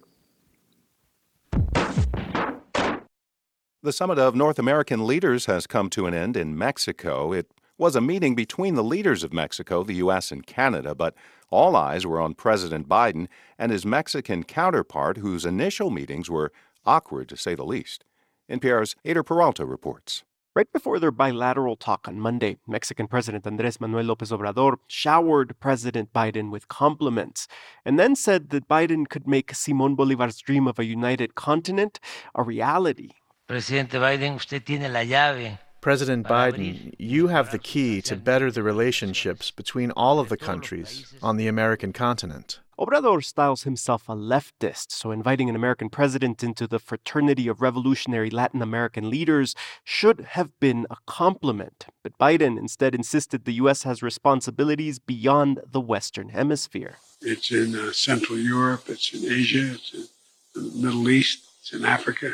The 3.84 3.92
summit 3.92 4.20
of 4.20 4.36
North 4.36 4.60
American 4.60 5.08
leaders 5.08 5.48
has 5.48 5.66
come 5.66 5.90
to 5.90 6.06
an 6.06 6.14
end 6.14 6.38
in 6.38 6.58
Mexico. 6.58 7.34
It 7.34 7.52
was 7.80 7.96
a 7.96 8.02
meeting 8.02 8.36
between 8.36 8.76
the 8.76 8.84
leaders 8.84 9.24
of 9.24 9.34
Mexico, 9.34 9.84
the 9.84 9.96
U.S., 9.96 10.32
and 10.32 10.46
Canada, 10.46 10.94
but 10.94 11.16
all 11.50 11.76
eyes 11.76 12.06
were 12.06 12.22
on 12.22 12.36
President 12.36 12.88
Biden 12.88 13.28
and 13.58 13.72
his 13.72 13.84
Mexican 13.86 14.44
counterpart, 14.44 15.18
whose 15.18 15.46
initial 15.46 15.90
meetings 15.90 16.30
were 16.30 16.52
awkward 16.86 17.28
to 17.30 17.38
say 17.38 17.56
the 17.56 17.66
least. 17.66 18.06
NPR's 18.50 18.96
Eyder 19.04 19.26
Peralta 19.26 19.66
reports. 19.66 20.24
Right 20.54 20.70
before 20.74 21.00
their 21.00 21.12
bilateral 21.12 21.78
talk 21.78 22.10
on 22.10 22.20
Monday, 22.20 22.58
Mexican 22.68 23.08
President 23.08 23.48
Andres 23.48 23.80
Manuel 23.80 24.04
Lopez 24.04 24.32
Obrador 24.32 24.76
showered 24.86 25.58
President 25.62 26.12
Biden 26.12 26.52
with 26.52 26.68
compliments 26.68 27.48
and 27.86 27.98
then 27.98 28.18
said 28.18 28.50
that 28.50 28.68
Biden 28.68 29.08
could 29.08 29.26
make 29.26 29.56
Simon 29.56 29.96
Bolivar's 29.96 30.40
dream 30.40 30.68
of 30.68 30.78
a 30.78 30.84
united 30.84 31.36
continent 31.36 32.02
a 32.36 32.44
reality. 32.44 33.12
Presidente 33.48 33.98
Biden, 33.98 34.36
usted 34.36 34.66
tiene 34.66 34.92
la 34.92 35.04
llave 35.04 35.58
President 35.80 36.28
Biden, 36.28 36.94
you 37.00 37.30
have 37.30 37.52
the 37.52 37.58
key 37.58 38.02
to 38.02 38.18
better 38.18 38.52
the 38.52 38.62
relationships 38.62 39.52
between 39.52 39.90
all 39.92 40.20
of 40.20 40.28
the 40.28 40.38
countries 40.38 41.14
on 41.24 41.38
the 41.38 41.48
American 41.48 41.94
continent. 41.94 42.60
Obrador 42.82 43.24
styles 43.24 43.62
himself 43.62 44.10
a 44.10 44.16
leftist, 44.16 44.92
so 44.92 45.12
inviting 45.12 45.48
an 45.48 45.56
American 45.56 45.88
president 45.88 46.42
into 46.42 46.66
the 46.66 46.80
fraternity 46.80 47.48
of 47.48 47.62
revolutionary 47.62 48.32
Latin 48.32 48.60
American 48.60 49.08
leaders 49.08 49.54
should 49.84 50.22
have 50.32 50.60
been 50.60 50.88
a 50.90 50.96
compliment. 51.06 51.86
But 52.02 52.18
Biden 52.18 52.58
instead 52.58 52.96
insisted 52.96 53.46
the 53.46 53.62
U.S. 53.66 53.84
has 53.84 54.02
responsibilities 54.02 54.98
beyond 54.98 55.60
the 55.72 55.80
Western 55.80 56.30
Hemisphere. 56.30 56.96
It's 57.22 57.52
in 57.52 57.76
uh, 57.76 57.92
Central 57.92 58.40
Europe, 58.40 58.86
it's 58.88 59.14
in 59.14 59.32
Asia, 59.32 59.74
it's 59.76 59.94
in 59.94 60.08
the 60.56 60.82
Middle 60.82 61.08
East, 61.08 61.46
it's 61.60 61.74
in 61.74 61.86
Africa, 61.86 62.34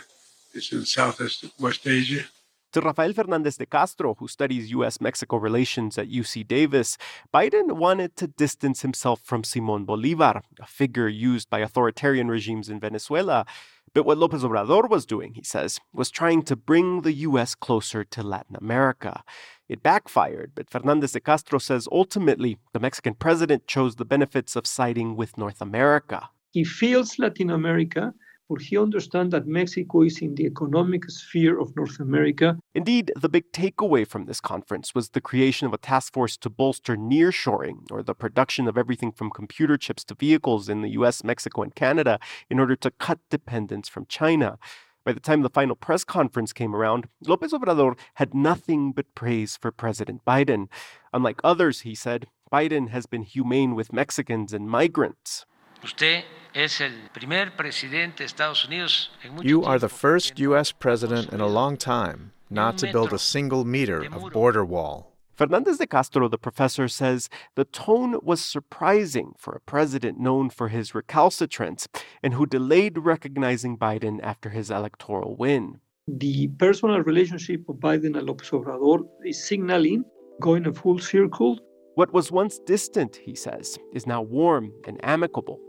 it's 0.53 0.71
in 0.71 0.85
Southwest 0.85 1.43
West 1.59 1.85
Asia. 1.85 2.23
To 2.73 2.81
Rafael 2.81 3.13
Fernandez 3.13 3.55
de 3.55 3.65
Castro, 3.65 4.15
who 4.15 4.27
studies 4.27 4.71
U.S. 4.71 4.99
Mexico 4.99 5.37
relations 5.37 5.97
at 5.97 6.09
UC 6.09 6.45
Davis, 6.45 6.97
Biden 7.33 7.71
wanted 7.71 8.17
to 8.17 8.27
distance 8.27 8.81
himself 8.81 9.21
from 9.21 9.45
Simon 9.45 9.85
Bolivar, 9.85 10.41
a 10.59 10.65
figure 10.65 11.07
used 11.07 11.49
by 11.49 11.59
authoritarian 11.59 12.27
regimes 12.27 12.67
in 12.67 12.81
Venezuela. 12.81 13.45
But 13.93 14.05
what 14.05 14.17
Lopez 14.17 14.43
Obrador 14.43 14.89
was 14.89 15.05
doing, 15.05 15.35
he 15.35 15.43
says, 15.43 15.79
was 15.93 16.11
trying 16.11 16.43
to 16.43 16.57
bring 16.57 17.03
the 17.03 17.13
U.S. 17.13 17.55
closer 17.55 18.03
to 18.03 18.21
Latin 18.21 18.57
America. 18.57 19.23
It 19.69 19.81
backfired, 19.81 20.51
but 20.53 20.69
Fernandez 20.69 21.13
de 21.13 21.21
Castro 21.21 21.59
says 21.59 21.87
ultimately 21.89 22.57
the 22.73 22.81
Mexican 22.81 23.15
president 23.15 23.65
chose 23.65 23.95
the 23.95 24.05
benefits 24.05 24.57
of 24.57 24.67
siding 24.67 25.15
with 25.15 25.37
North 25.37 25.61
America. 25.61 26.29
He 26.51 26.65
feels 26.65 27.17
Latin 27.17 27.49
America 27.49 28.13
but 28.49 28.61
he 28.61 28.77
understands 28.77 29.31
that 29.31 29.47
Mexico 29.47 30.03
is 30.03 30.19
in 30.19 30.35
the 30.35 30.45
economic 30.45 31.09
sphere 31.09 31.59
of 31.59 31.75
North 31.75 31.99
America. 31.99 32.57
Indeed, 32.73 33.11
the 33.15 33.29
big 33.29 33.51
takeaway 33.51 34.07
from 34.07 34.25
this 34.25 34.39
conference 34.39 34.95
was 34.95 35.09
the 35.09 35.21
creation 35.21 35.67
of 35.67 35.73
a 35.73 35.77
task 35.77 36.13
force 36.13 36.37
to 36.37 36.49
bolster 36.49 36.95
nearshoring, 36.95 37.91
or 37.91 38.01
the 38.03 38.15
production 38.15 38.67
of 38.67 38.77
everything 38.77 39.11
from 39.11 39.29
computer 39.29 39.77
chips 39.77 40.03
to 40.05 40.15
vehicles 40.15 40.69
in 40.69 40.81
the 40.81 40.89
US, 40.91 41.23
Mexico, 41.23 41.61
and 41.61 41.75
Canada, 41.75 42.19
in 42.49 42.59
order 42.59 42.75
to 42.75 42.91
cut 42.91 43.19
dependence 43.29 43.89
from 43.89 44.05
China. 44.07 44.57
By 45.05 45.13
the 45.13 45.21
time 45.21 45.41
the 45.41 45.49
final 45.49 45.75
press 45.75 46.03
conference 46.03 46.51
came 46.51 46.75
around, 46.75 47.07
Lopez 47.25 47.53
Obrador 47.53 47.97
had 48.15 48.33
nothing 48.33 48.91
but 48.91 49.15
praise 49.15 49.55
for 49.55 49.71
President 49.71 50.25
Biden. 50.25 50.67
Unlike 51.13 51.39
others, 51.45 51.81
he 51.81 51.95
said, 51.95 52.27
Biden 52.51 52.89
has 52.89 53.05
been 53.05 53.23
humane 53.23 53.73
with 53.73 53.93
Mexicans 53.93 54.51
and 54.51 54.69
migrants. 54.69 55.45
Usted 55.83 56.23
es 56.53 56.81
el 56.81 57.09
primer 57.13 57.55
presidente 57.55 58.23
de 58.23 58.25
Estados 58.25 58.65
Unidos 58.65 59.11
en 59.23 59.35
mucho 59.35 59.47
You 59.47 59.63
are 59.63 59.79
the 59.79 59.89
first 59.89 60.39
U.S. 60.39 60.71
president 60.71 61.31
in 61.31 61.39
a 61.39 61.47
long 61.47 61.77
time 61.77 62.31
not 62.49 62.77
to 62.79 62.91
build 62.91 63.13
a 63.13 63.19
single 63.19 63.63
meter 63.63 64.03
of 64.03 64.31
border 64.31 64.65
wall. 64.65 65.13
Fernandez 65.35 65.77
de 65.77 65.85
Castro, 65.85 66.27
the 66.27 66.37
professor, 66.39 66.87
says 66.87 67.29
the 67.53 67.65
tone 67.65 68.19
was 68.23 68.41
surprising 68.41 69.33
for 69.37 69.53
a 69.53 69.59
president 69.59 70.19
known 70.19 70.49
for 70.49 70.69
his 70.69 70.95
recalcitrance 70.95 71.87
and 72.23 72.33
who 72.33 72.47
delayed 72.47 72.97
recognizing 72.97 73.77
Biden 73.77 74.19
after 74.23 74.49
his 74.49 74.71
electoral 74.71 75.35
win. 75.35 75.79
The 76.07 76.47
personal 76.57 77.01
relationship 77.03 77.69
of 77.69 77.75
Biden 77.75 78.17
and 78.17 78.27
López 78.27 78.49
Obrador 78.49 79.05
is 79.23 79.47
signaling 79.47 80.05
going 80.41 80.65
a 80.65 80.73
full 80.73 80.97
circle 80.97 81.59
what 81.97 82.13
was 82.13 82.31
once 82.31 82.59
distant, 82.59 83.15
he 83.15 83.33
says, 83.33 83.79
is 83.91 84.05
now 84.05 84.21
warm 84.21 84.71
and 84.85 84.99
amicable. 85.03 85.59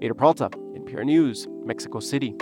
Eyder 0.00 0.16
Peralta, 0.16 0.48
NPR 0.76 1.04
News, 1.04 1.48
Mexico 1.64 1.98
City. 1.98 2.36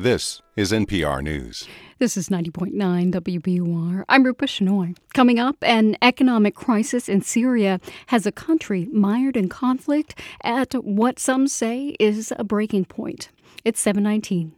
This 0.00 0.40
is 0.56 0.72
NPR 0.72 1.22
News. 1.22 1.68
This 2.00 2.16
is 2.16 2.28
90.9 2.28 3.10
WBUR. 3.10 4.04
I'm 4.08 4.22
Rupa 4.22 4.46
Shenoy. 4.46 4.96
Coming 5.14 5.40
up, 5.40 5.56
an 5.62 5.96
economic 6.00 6.54
crisis 6.54 7.08
in 7.08 7.22
Syria 7.22 7.80
has 8.06 8.24
a 8.24 8.30
country 8.30 8.86
mired 8.92 9.36
in 9.36 9.48
conflict 9.48 10.16
at 10.44 10.74
what 10.84 11.18
some 11.18 11.48
say 11.48 11.96
is 11.98 12.32
a 12.38 12.44
breaking 12.44 12.84
point. 12.84 13.30
It's 13.64 13.80
719. 13.80 14.52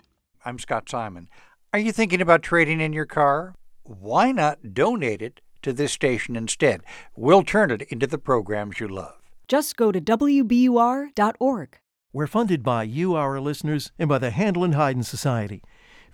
I'm 0.44 0.58
Scott 0.58 0.90
Simon. 0.90 1.30
Are 1.72 1.78
you 1.78 1.92
thinking 1.92 2.20
about 2.20 2.42
trading 2.42 2.78
in 2.78 2.92
your 2.92 3.06
car? 3.06 3.54
Why 3.84 4.32
not 4.32 4.74
donate 4.74 5.22
it 5.22 5.40
to 5.62 5.72
this 5.72 5.92
station 5.92 6.36
instead? 6.36 6.82
We'll 7.16 7.42
turn 7.42 7.70
it 7.70 7.80
into 7.88 8.06
the 8.06 8.18
programs 8.18 8.80
you 8.80 8.88
love. 8.88 9.16
Just 9.48 9.78
go 9.78 9.90
to 9.90 10.00
WBUR.org. 10.00 11.78
We're 12.12 12.26
funded 12.26 12.62
by 12.62 12.82
you, 12.82 13.14
our 13.14 13.40
listeners, 13.40 13.92
and 13.98 14.10
by 14.10 14.18
the 14.18 14.30
Handel 14.30 14.62
and 14.62 14.74
Haydn 14.74 15.04
Society. 15.04 15.62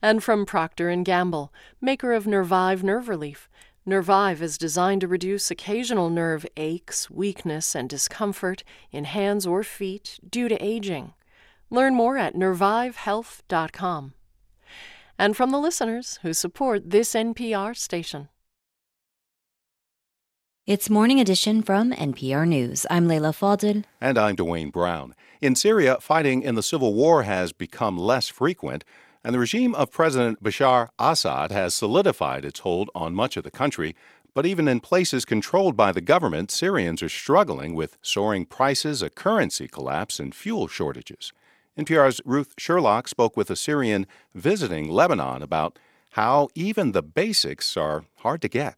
And 0.00 0.22
from 0.22 0.46
Procter 0.46 0.94
& 0.96 1.02
Gamble, 1.02 1.52
maker 1.80 2.12
of 2.12 2.28
Nervive 2.28 2.84
nerve 2.84 3.08
relief. 3.08 3.48
Nervive 3.84 4.40
is 4.40 4.56
designed 4.56 5.00
to 5.00 5.08
reduce 5.08 5.50
occasional 5.50 6.08
nerve 6.08 6.46
aches, 6.56 7.10
weakness, 7.10 7.74
and 7.74 7.90
discomfort 7.90 8.62
in 8.92 9.06
hands 9.06 9.44
or 9.44 9.64
feet 9.64 10.20
due 10.30 10.48
to 10.48 10.64
aging. 10.64 11.14
Learn 11.68 11.96
more 11.96 12.16
at 12.16 12.36
nervivehealth.com. 12.36 14.12
And 15.18 15.36
from 15.36 15.50
the 15.50 15.58
listeners 15.58 16.20
who 16.22 16.32
support 16.32 16.90
this 16.90 17.14
NPR 17.14 17.76
station. 17.76 18.28
It's 20.68 20.90
Morning 20.90 21.18
Edition 21.18 21.62
from 21.62 21.92
NPR 21.92 22.46
News. 22.46 22.84
I'm 22.90 23.08
Leila 23.08 23.30
Fadel. 23.30 23.84
And 24.02 24.18
I'm 24.18 24.36
Dwane 24.36 24.70
Brown. 24.70 25.14
In 25.40 25.54
Syria, 25.54 25.96
fighting 25.98 26.42
in 26.42 26.56
the 26.56 26.62
civil 26.62 26.92
war 26.92 27.22
has 27.22 27.54
become 27.54 27.96
less 27.96 28.28
frequent, 28.28 28.84
and 29.24 29.34
the 29.34 29.38
regime 29.38 29.74
of 29.74 29.90
President 29.90 30.42
Bashar 30.42 30.90
Assad 30.98 31.50
has 31.52 31.72
solidified 31.72 32.44
its 32.44 32.60
hold 32.60 32.90
on 32.94 33.14
much 33.14 33.38
of 33.38 33.44
the 33.44 33.50
country. 33.50 33.96
But 34.34 34.44
even 34.44 34.68
in 34.68 34.80
places 34.80 35.24
controlled 35.24 35.74
by 35.74 35.90
the 35.90 36.02
government, 36.02 36.50
Syrians 36.50 37.02
are 37.02 37.08
struggling 37.08 37.74
with 37.74 37.96
soaring 38.02 38.44
prices, 38.44 39.00
a 39.00 39.08
currency 39.08 39.68
collapse, 39.68 40.20
and 40.20 40.34
fuel 40.34 40.68
shortages. 40.68 41.32
NPR's 41.78 42.20
Ruth 42.26 42.52
Sherlock 42.58 43.08
spoke 43.08 43.38
with 43.38 43.48
a 43.48 43.56
Syrian 43.56 44.06
visiting 44.34 44.90
Lebanon 44.90 45.42
about 45.42 45.78
how 46.10 46.50
even 46.54 46.92
the 46.92 47.02
basics 47.02 47.74
are 47.74 48.04
hard 48.16 48.42
to 48.42 48.48
get. 48.48 48.76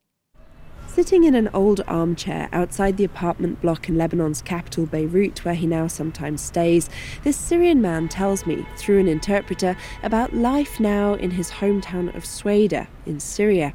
Sitting 0.94 1.22
in 1.22 1.36
an 1.36 1.48
old 1.54 1.82
armchair 1.86 2.48
outside 2.52 2.96
the 2.96 3.04
apartment 3.04 3.60
block 3.60 3.88
in 3.88 3.96
Lebanon's 3.96 4.42
capital 4.42 4.86
Beirut, 4.86 5.44
where 5.44 5.54
he 5.54 5.64
now 5.64 5.86
sometimes 5.86 6.40
stays, 6.40 6.90
this 7.22 7.36
Syrian 7.36 7.80
man 7.80 8.08
tells 8.08 8.44
me, 8.44 8.66
through 8.76 8.98
an 8.98 9.06
interpreter, 9.06 9.76
about 10.02 10.34
life 10.34 10.80
now 10.80 11.14
in 11.14 11.30
his 11.30 11.48
hometown 11.48 12.14
of 12.16 12.24
Sweida 12.24 12.88
in 13.06 13.20
Syria. 13.20 13.72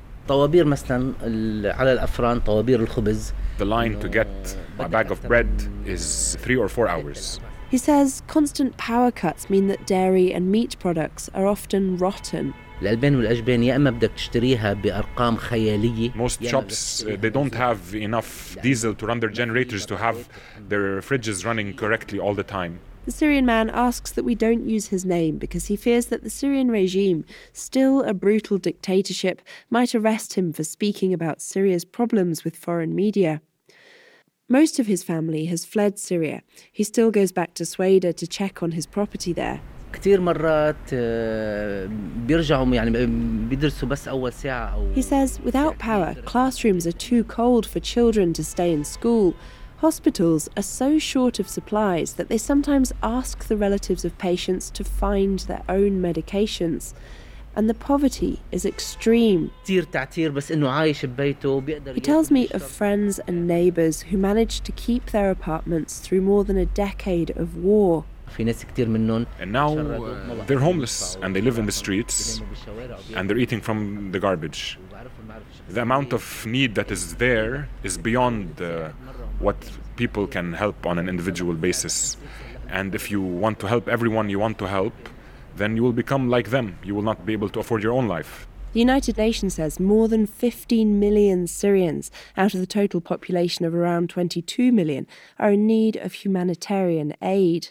The 3.57 3.65
line 3.65 3.99
to 4.01 4.09
get 4.09 4.57
a 4.77 4.89
bag 4.89 5.09
of 5.09 5.23
bread 5.23 5.47
is 5.85 6.35
three 6.41 6.57
or 6.57 6.67
four 6.67 6.89
hours. 6.89 7.39
He 7.71 7.77
says 7.77 8.23
constant 8.27 8.75
power 8.75 9.09
cuts 9.09 9.49
mean 9.49 9.67
that 9.67 9.87
dairy 9.87 10.33
and 10.33 10.51
meat 10.51 10.75
products 10.79 11.29
are 11.33 11.47
often 11.47 11.97
rotten 11.97 12.53
الألبان 12.81 13.15
والأجبان 13.15 13.63
يا 13.63 13.75
إما 13.75 13.91
بدك 13.91 14.11
تشتريها 14.15 14.73
بأرقام 14.73 15.35
خيالية 15.35 16.11
Most 16.15 16.43
shops 16.43 17.03
uh, 17.03 17.15
they 17.21 17.29
don't 17.29 17.55
have 17.55 17.95
enough 17.95 18.57
diesel 18.61 18.93
to 18.93 19.05
run 19.05 19.19
their 19.19 19.29
generators 19.29 19.85
to 19.85 19.97
have 19.97 20.29
their 20.69 21.01
fridges 21.01 21.45
running 21.45 21.73
correctly 21.73 22.19
all 22.19 22.33
the 22.33 22.43
time. 22.43 22.79
The 23.05 23.11
Syrian 23.11 23.45
man 23.45 23.69
asks 23.69 24.11
that 24.13 24.25
we 24.25 24.33
don't 24.33 24.67
use 24.67 24.87
his 24.87 25.05
name 25.05 25.37
because 25.37 25.67
he 25.67 25.75
fears 25.75 26.07
that 26.07 26.23
the 26.23 26.29
Syrian 26.29 26.71
regime, 26.71 27.23
still 27.53 28.01
a 28.01 28.15
brutal 28.15 28.57
dictatorship, 28.57 29.43
might 29.69 29.93
arrest 29.93 30.33
him 30.33 30.51
for 30.51 30.63
speaking 30.63 31.13
about 31.13 31.39
Syria's 31.39 31.85
problems 31.85 32.43
with 32.43 32.55
foreign 32.55 32.95
media. 32.95 33.41
Most 34.49 34.79
of 34.79 34.87
his 34.87 35.03
family 35.03 35.45
has 35.45 35.65
fled 35.65 35.99
Syria. 35.99 36.41
He 36.71 36.83
still 36.83 37.11
goes 37.11 37.31
back 37.31 37.53
to 37.55 37.63
Sweida 37.63 38.15
to 38.15 38.27
check 38.27 38.63
on 38.63 38.71
his 38.71 38.87
property 38.87 39.33
there. 39.33 39.61
كثير 39.94 40.20
مرات 40.20 40.94
بيرجعوا 42.26 42.66
يعني 42.66 43.06
بيدرسوا 43.48 43.88
بس 43.88 44.08
أول 44.08 44.32
ساعة 44.32 44.74
أو 44.74 44.94
He 44.94 45.02
says 45.02 45.40
without 45.44 45.78
power, 45.78 46.14
classrooms 46.24 46.86
are 46.86 46.98
too 47.10 47.24
cold 47.24 47.66
for 47.66 47.80
children 47.80 48.32
to 48.32 48.44
stay 48.44 48.72
in 48.72 48.84
school. 48.84 49.34
Hospitals 49.78 50.48
are 50.58 50.62
so 50.62 50.98
short 50.98 51.38
of 51.40 51.48
supplies 51.48 52.14
that 52.18 52.28
they 52.28 52.38
sometimes 52.38 52.92
ask 53.02 53.36
the 53.48 53.56
relatives 53.56 54.04
of 54.04 54.12
patients 54.18 54.70
to 54.70 54.84
find 54.84 55.38
their 55.40 55.62
own 55.68 55.92
medications. 56.02 56.92
And 57.56 57.68
the 57.68 57.74
poverty 57.74 58.40
is 58.52 58.64
extreme. 58.64 59.50
كثير 59.64 59.82
تعتير 59.82 60.30
بس 60.30 60.52
إنه 60.52 60.68
عايش 60.68 61.06
ببيته 61.06 61.60
بيقدر 61.60 61.94
He 61.94 62.00
tells 62.00 62.30
me 62.30 62.48
of 62.54 62.62
friends 62.62 63.18
and 63.26 63.48
neighbours 63.48 64.02
who 64.02 64.16
managed 64.16 64.64
to 64.64 64.72
keep 64.72 65.06
their 65.06 65.30
apartments 65.30 65.98
through 65.98 66.20
more 66.20 66.44
than 66.44 66.56
a 66.56 66.66
decade 66.66 67.30
of 67.30 67.56
war. 67.64 68.04
And 69.39 69.51
now 69.51 69.77
uh, 69.77 70.45
they're 70.45 70.59
homeless 70.59 71.17
and 71.21 71.35
they 71.35 71.41
live 71.41 71.57
in 71.57 71.65
the 71.65 71.71
streets 71.71 72.41
and 73.15 73.29
they're 73.29 73.37
eating 73.37 73.61
from 73.61 74.11
the 74.11 74.19
garbage. 74.19 74.77
The 75.69 75.81
amount 75.81 76.13
of 76.13 76.45
need 76.45 76.75
that 76.75 76.91
is 76.91 77.15
there 77.15 77.67
is 77.83 77.97
beyond 77.97 78.61
uh, 78.61 78.89
what 79.39 79.57
people 79.95 80.27
can 80.27 80.53
help 80.53 80.85
on 80.85 80.99
an 80.99 81.09
individual 81.09 81.53
basis. 81.53 82.17
And 82.69 82.95
if 82.95 83.11
you 83.11 83.21
want 83.21 83.59
to 83.59 83.67
help 83.67 83.87
everyone 83.87 84.29
you 84.29 84.39
want 84.39 84.57
to 84.59 84.67
help, 84.67 84.93
then 85.55 85.75
you 85.75 85.83
will 85.83 85.93
become 85.93 86.29
like 86.29 86.49
them. 86.49 86.77
You 86.83 86.95
will 86.95 87.01
not 87.01 87.25
be 87.25 87.33
able 87.33 87.49
to 87.49 87.59
afford 87.59 87.83
your 87.83 87.93
own 87.93 88.07
life. 88.07 88.47
The 88.73 88.79
United 88.81 89.17
Nations 89.17 89.53
says 89.53 89.79
more 89.79 90.09
than 90.09 90.27
15 90.27 90.99
million 90.99 91.47
Syrians, 91.47 92.11
out 92.35 92.53
of 92.53 92.59
the 92.59 92.67
total 92.67 92.99
population 92.99 93.63
of 93.63 93.73
around 93.73 94.09
22 94.09 94.73
million, 94.73 95.07
are 95.39 95.51
in 95.51 95.65
need 95.65 95.95
of 95.95 96.11
humanitarian 96.11 97.13
aid. 97.21 97.69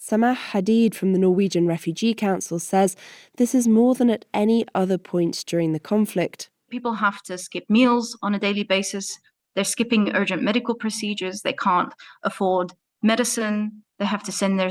Samah 0.00 0.36
Hadid 0.52 0.94
from 0.94 1.12
the 1.12 1.18
Norwegian 1.18 1.66
Refugee 1.66 2.14
Council 2.14 2.58
says 2.58 2.96
this 3.36 3.54
is 3.54 3.66
more 3.66 3.94
than 3.94 4.10
at 4.10 4.24
any 4.32 4.64
other 4.74 4.96
point 4.96 5.44
during 5.46 5.72
the 5.72 5.80
conflict. 5.80 6.50
People 6.70 6.94
have 6.94 7.20
to 7.24 7.36
skip 7.36 7.64
meals 7.68 8.16
on 8.22 8.34
a 8.34 8.38
daily 8.38 8.62
basis. 8.62 9.18
They're 9.54 9.64
skipping 9.64 10.14
urgent 10.14 10.42
medical 10.42 10.74
procedures. 10.74 11.42
They 11.42 11.52
can't 11.52 11.92
afford 12.22 12.72
medicine. 13.02 13.82
They 13.98 14.04
have 14.04 14.22
to 14.24 14.32
send 14.32 14.60
their 14.60 14.70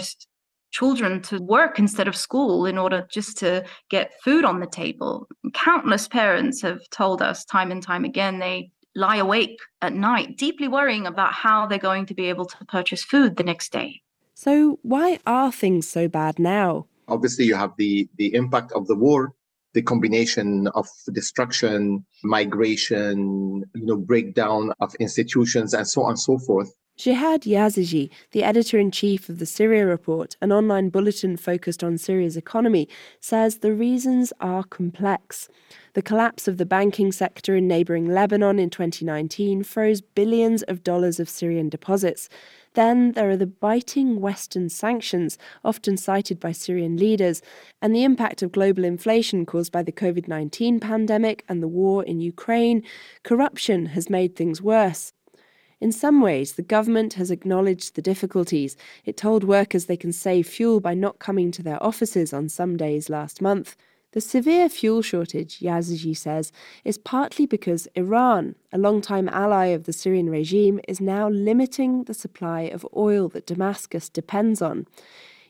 children 0.71 1.21
to 1.23 1.39
work 1.39 1.77
instead 1.77 2.07
of 2.07 2.15
school 2.15 2.65
in 2.65 2.77
order 2.77 3.05
just 3.11 3.37
to 3.39 3.65
get 3.89 4.13
food 4.23 4.45
on 4.45 4.59
the 4.59 4.67
table. 4.67 5.27
Countless 5.53 6.07
parents 6.07 6.61
have 6.61 6.79
told 6.89 7.21
us 7.21 7.43
time 7.43 7.71
and 7.71 7.83
time 7.83 8.05
again 8.05 8.39
they 8.39 8.71
lie 8.95 9.17
awake 9.17 9.59
at 9.81 9.93
night, 9.93 10.37
deeply 10.37 10.67
worrying 10.67 11.05
about 11.05 11.33
how 11.33 11.67
they're 11.67 11.77
going 11.77 12.05
to 12.05 12.15
be 12.15 12.25
able 12.25 12.45
to 12.45 12.65
purchase 12.65 13.03
food 13.03 13.35
the 13.35 13.43
next 13.43 13.71
day. 13.71 14.01
So, 14.39 14.77
why 14.83 15.17
are 15.25 15.51
things 15.51 15.89
so 15.89 16.07
bad 16.07 16.37
now? 16.37 16.85
Obviously, 17.07 17.45
you 17.45 17.55
have 17.55 17.71
the, 17.79 18.07
the 18.17 18.35
impact 18.35 18.71
of 18.73 18.85
the 18.85 18.95
war, 18.95 19.33
the 19.73 19.81
combination 19.81 20.67
of 20.75 20.87
destruction, 21.11 22.05
migration, 22.23 23.63
you 23.73 23.85
know, 23.87 23.97
breakdown 23.97 24.73
of 24.79 24.93
institutions, 24.99 25.73
and 25.73 25.87
so 25.87 26.03
on 26.03 26.09
and 26.09 26.19
so 26.19 26.37
forth. 26.37 26.71
Jihad 26.97 27.43
Yazigi, 27.43 28.11
the 28.31 28.43
editor 28.43 28.77
in 28.77 28.91
chief 28.91 29.27
of 29.27 29.39
the 29.39 29.45
Syria 29.47 29.87
Report, 29.87 30.35
an 30.39 30.51
online 30.51 30.89
bulletin 30.89 31.35
focused 31.35 31.83
on 31.83 31.97
Syria's 31.97 32.37
economy, 32.37 32.87
says 33.19 33.57
the 33.57 33.73
reasons 33.73 34.33
are 34.39 34.63
complex. 34.63 35.49
The 35.93 36.01
collapse 36.03 36.47
of 36.47 36.57
the 36.57 36.65
banking 36.65 37.11
sector 37.11 37.55
in 37.55 37.67
neighboring 37.67 38.07
Lebanon 38.07 38.59
in 38.59 38.69
2019 38.69 39.63
froze 39.63 40.01
billions 40.01 40.61
of 40.63 40.83
dollars 40.83 41.19
of 41.19 41.27
Syrian 41.27 41.69
deposits. 41.69 42.29
Then 42.77 43.13
there 43.13 43.27
are 43.31 43.35
the 43.35 43.47
biting 43.47 44.21
Western 44.21 44.69
sanctions, 44.69 45.39
often 45.65 45.97
cited 45.97 46.39
by 46.39 46.51
Syrian 46.51 46.95
leaders, 46.95 47.41
and 47.81 47.95
the 47.95 48.03
impact 48.03 48.43
of 48.43 48.51
global 48.51 48.85
inflation 48.85 49.47
caused 49.47 49.71
by 49.71 49.81
the 49.81 49.91
COVID 49.91 50.27
19 50.27 50.79
pandemic 50.79 51.43
and 51.49 51.63
the 51.63 51.67
war 51.67 52.03
in 52.03 52.19
Ukraine. 52.19 52.83
Corruption 53.23 53.87
has 53.87 54.11
made 54.11 54.35
things 54.35 54.61
worse. 54.61 55.11
In 55.81 55.91
some 55.91 56.21
ways, 56.21 56.53
the 56.53 56.61
government 56.61 57.13
has 57.13 57.31
acknowledged 57.31 57.95
the 57.95 58.01
difficulties. 58.03 58.77
It 59.05 59.17
told 59.17 59.43
workers 59.43 59.85
they 59.87 59.97
can 59.97 60.11
save 60.11 60.45
fuel 60.45 60.79
by 60.79 60.93
not 60.93 61.17
coming 61.17 61.49
to 61.53 61.63
their 61.63 61.81
offices 61.83 62.31
on 62.31 62.47
some 62.47 62.77
days 62.77 63.09
last 63.09 63.41
month. 63.41 63.75
The 64.17 64.21
severe 64.21 64.67
fuel 64.67 65.03
shortage, 65.03 65.59
Yazigi 65.59 66.17
says, 66.17 66.51
is 66.83 66.97
partly 66.97 67.45
because 67.45 67.87
Iran, 67.93 68.55
a 68.73 68.79
long-time 68.79 69.29
ally 69.29 69.67
of 69.67 69.83
the 69.83 69.93
Syrian 69.93 70.27
regime, 70.27 70.79
is 70.87 70.99
now 70.99 71.29
limiting 71.29 72.05
the 72.05 72.15
supply 72.15 72.61
of 72.61 72.83
oil 72.95 73.29
that 73.29 73.45
Damascus 73.45 74.09
depends 74.09 74.59
on. 74.59 74.87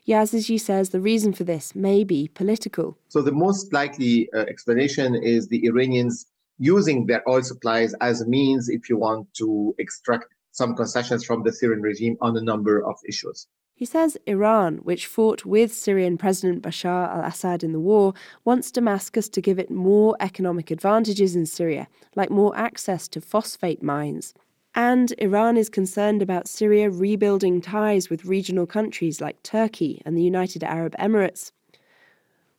Yazigi 0.06 0.60
says 0.60 0.90
the 0.90 1.00
reason 1.00 1.32
for 1.32 1.44
this 1.44 1.74
may 1.74 2.04
be 2.04 2.28
political. 2.28 2.98
So, 3.08 3.22
the 3.22 3.32
most 3.32 3.72
likely 3.72 4.28
uh, 4.34 4.40
explanation 4.40 5.14
is 5.14 5.48
the 5.48 5.64
Iranians 5.64 6.26
using 6.58 7.06
their 7.06 7.26
oil 7.26 7.42
supplies 7.42 7.94
as 8.02 8.20
a 8.20 8.28
means 8.28 8.68
if 8.68 8.90
you 8.90 8.98
want 8.98 9.32
to 9.38 9.74
extract 9.78 10.26
some 10.52 10.76
concessions 10.76 11.24
from 11.24 11.42
the 11.42 11.54
Syrian 11.54 11.80
regime 11.80 12.18
on 12.20 12.36
a 12.36 12.42
number 12.42 12.84
of 12.84 12.96
issues. 13.08 13.46
He 13.78 13.84
says 13.84 14.18
Iran, 14.26 14.78
which 14.78 15.06
fought 15.06 15.44
with 15.44 15.72
Syrian 15.72 16.18
President 16.18 16.64
Bashar 16.64 17.14
al 17.14 17.22
Assad 17.22 17.62
in 17.62 17.70
the 17.70 17.78
war, 17.78 18.12
wants 18.44 18.72
Damascus 18.72 19.28
to 19.28 19.40
give 19.40 19.56
it 19.56 19.70
more 19.70 20.16
economic 20.18 20.72
advantages 20.72 21.36
in 21.36 21.46
Syria, 21.46 21.86
like 22.16 22.28
more 22.28 22.56
access 22.56 23.06
to 23.06 23.20
phosphate 23.20 23.80
mines. 23.80 24.34
And 24.74 25.14
Iran 25.18 25.56
is 25.56 25.68
concerned 25.68 26.22
about 26.22 26.48
Syria 26.48 26.90
rebuilding 26.90 27.60
ties 27.60 28.10
with 28.10 28.24
regional 28.24 28.66
countries 28.66 29.20
like 29.20 29.40
Turkey 29.44 30.02
and 30.04 30.16
the 30.16 30.24
United 30.24 30.64
Arab 30.64 30.96
Emirates. 30.98 31.52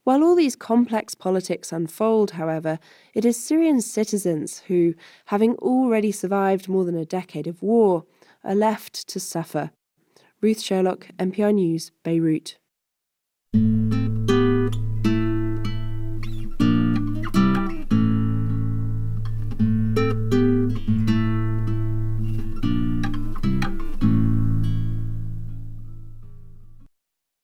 While 0.05 0.23
all 0.23 0.35
these 0.35 0.55
complex 0.55 1.15
politics 1.15 1.73
unfold, 1.73 2.31
however, 2.31 2.79
it 3.13 3.25
is 3.25 3.35
Syrian 3.35 3.81
citizens 3.81 4.59
who, 4.67 4.95
having 5.25 5.55
already 5.55 6.13
survived 6.13 6.69
more 6.69 6.85
than 6.85 6.95
a 6.95 7.03
decade 7.03 7.45
of 7.45 7.61
war, 7.61 8.05
are 8.41 8.55
left 8.55 9.05
to 9.09 9.19
suffer. 9.19 9.71
Ruth 10.41 10.61
Sherlock, 10.61 11.07
NPR 11.19 11.53
News, 11.53 11.91
Beirut. 12.03 12.57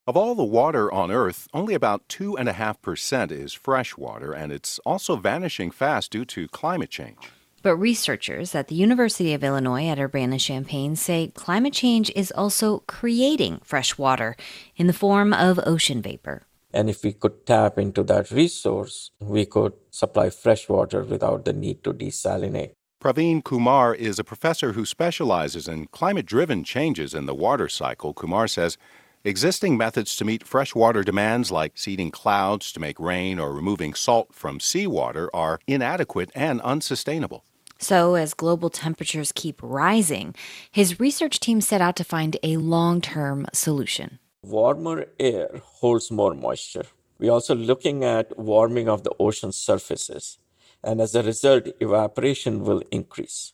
Of 0.07 0.15
all 0.15 0.35
the 0.35 0.43
water 0.45 0.89
on 0.93 1.11
Earth, 1.11 1.49
only 1.53 1.73
about 1.73 2.07
2.5% 2.07 3.31
is 3.31 3.51
fresh 3.51 3.97
water, 3.97 4.31
and 4.31 4.53
it's 4.53 4.79
also 4.85 5.17
vanishing 5.17 5.69
fast 5.69 6.11
due 6.11 6.23
to 6.25 6.47
climate 6.47 6.91
change. 6.91 7.31
But 7.65 7.77
researchers 7.77 8.53
at 8.53 8.67
the 8.67 8.75
University 8.75 9.33
of 9.33 9.43
Illinois 9.43 9.87
at 9.87 9.97
Urbana 9.97 10.37
Champaign 10.37 10.95
say 10.95 11.31
climate 11.33 11.73
change 11.73 12.11
is 12.15 12.31
also 12.33 12.83
creating 12.85 13.59
fresh 13.63 13.97
water 13.97 14.35
in 14.75 14.85
the 14.85 14.93
form 14.93 15.33
of 15.33 15.59
ocean 15.65 15.99
vapor. 15.99 16.43
And 16.71 16.91
if 16.91 17.03
we 17.03 17.13
could 17.13 17.43
tap 17.47 17.79
into 17.79 18.03
that 18.03 18.29
resource, 18.29 19.09
we 19.19 19.47
could 19.47 19.73
supply 19.89 20.29
fresh 20.29 20.69
water 20.69 21.01
without 21.03 21.45
the 21.45 21.53
need 21.53 21.83
to 21.85 21.91
desalinate. 21.91 22.73
Praveen 23.03 23.43
Kumar 23.43 23.95
is 23.95 24.19
a 24.19 24.23
professor 24.23 24.73
who 24.73 24.85
specializes 24.85 25.67
in 25.67 25.87
climate 25.87 26.27
driven 26.27 26.63
changes 26.63 27.15
in 27.15 27.25
the 27.25 27.33
water 27.33 27.67
cycle. 27.67 28.13
Kumar 28.13 28.47
says 28.47 28.77
Existing 29.23 29.75
methods 29.75 30.15
to 30.17 30.23
meet 30.23 30.45
freshwater 30.45 31.01
demands, 31.01 31.51
like 31.51 31.79
seeding 31.79 32.11
clouds 32.11 32.71
to 32.73 32.79
make 32.79 32.99
rain 32.99 33.39
or 33.39 33.51
removing 33.51 33.95
salt 33.95 34.35
from 34.35 34.59
seawater, 34.59 35.35
are 35.35 35.59
inadequate 35.65 36.29
and 36.35 36.61
unsustainable. 36.61 37.43
So, 37.77 38.15
as 38.15 38.33
global 38.33 38.69
temperatures 38.69 39.31
keep 39.33 39.59
rising, 39.61 40.33
his 40.71 40.99
research 40.99 41.39
team 41.39 41.61
set 41.61 41.81
out 41.81 41.95
to 41.97 42.03
find 42.03 42.37
a 42.41 42.57
long 42.57 43.01
term 43.01 43.47
solution. 43.53 44.19
Warmer 44.41 45.07
air 45.19 45.49
holds 45.63 46.09
more 46.11 46.33
moisture. 46.33 46.85
We're 47.19 47.31
also 47.31 47.55
looking 47.55 48.03
at 48.03 48.37
warming 48.37 48.87
of 48.87 49.03
the 49.03 49.13
ocean 49.19 49.51
surfaces, 49.51 50.37
and 50.83 51.01
as 51.01 51.15
a 51.15 51.23
result, 51.23 51.67
evaporation 51.79 52.63
will 52.63 52.81
increase. 52.91 53.53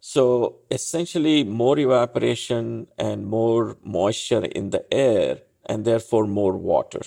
So 0.00 0.56
essentially, 0.70 1.44
more 1.44 1.78
evaporation 1.78 2.88
and 2.98 3.26
more 3.26 3.76
moisture 3.84 4.44
in 4.44 4.70
the 4.70 4.84
air, 4.92 5.38
and 5.66 5.84
therefore 5.84 6.26
more 6.26 6.56
water. 6.56 7.02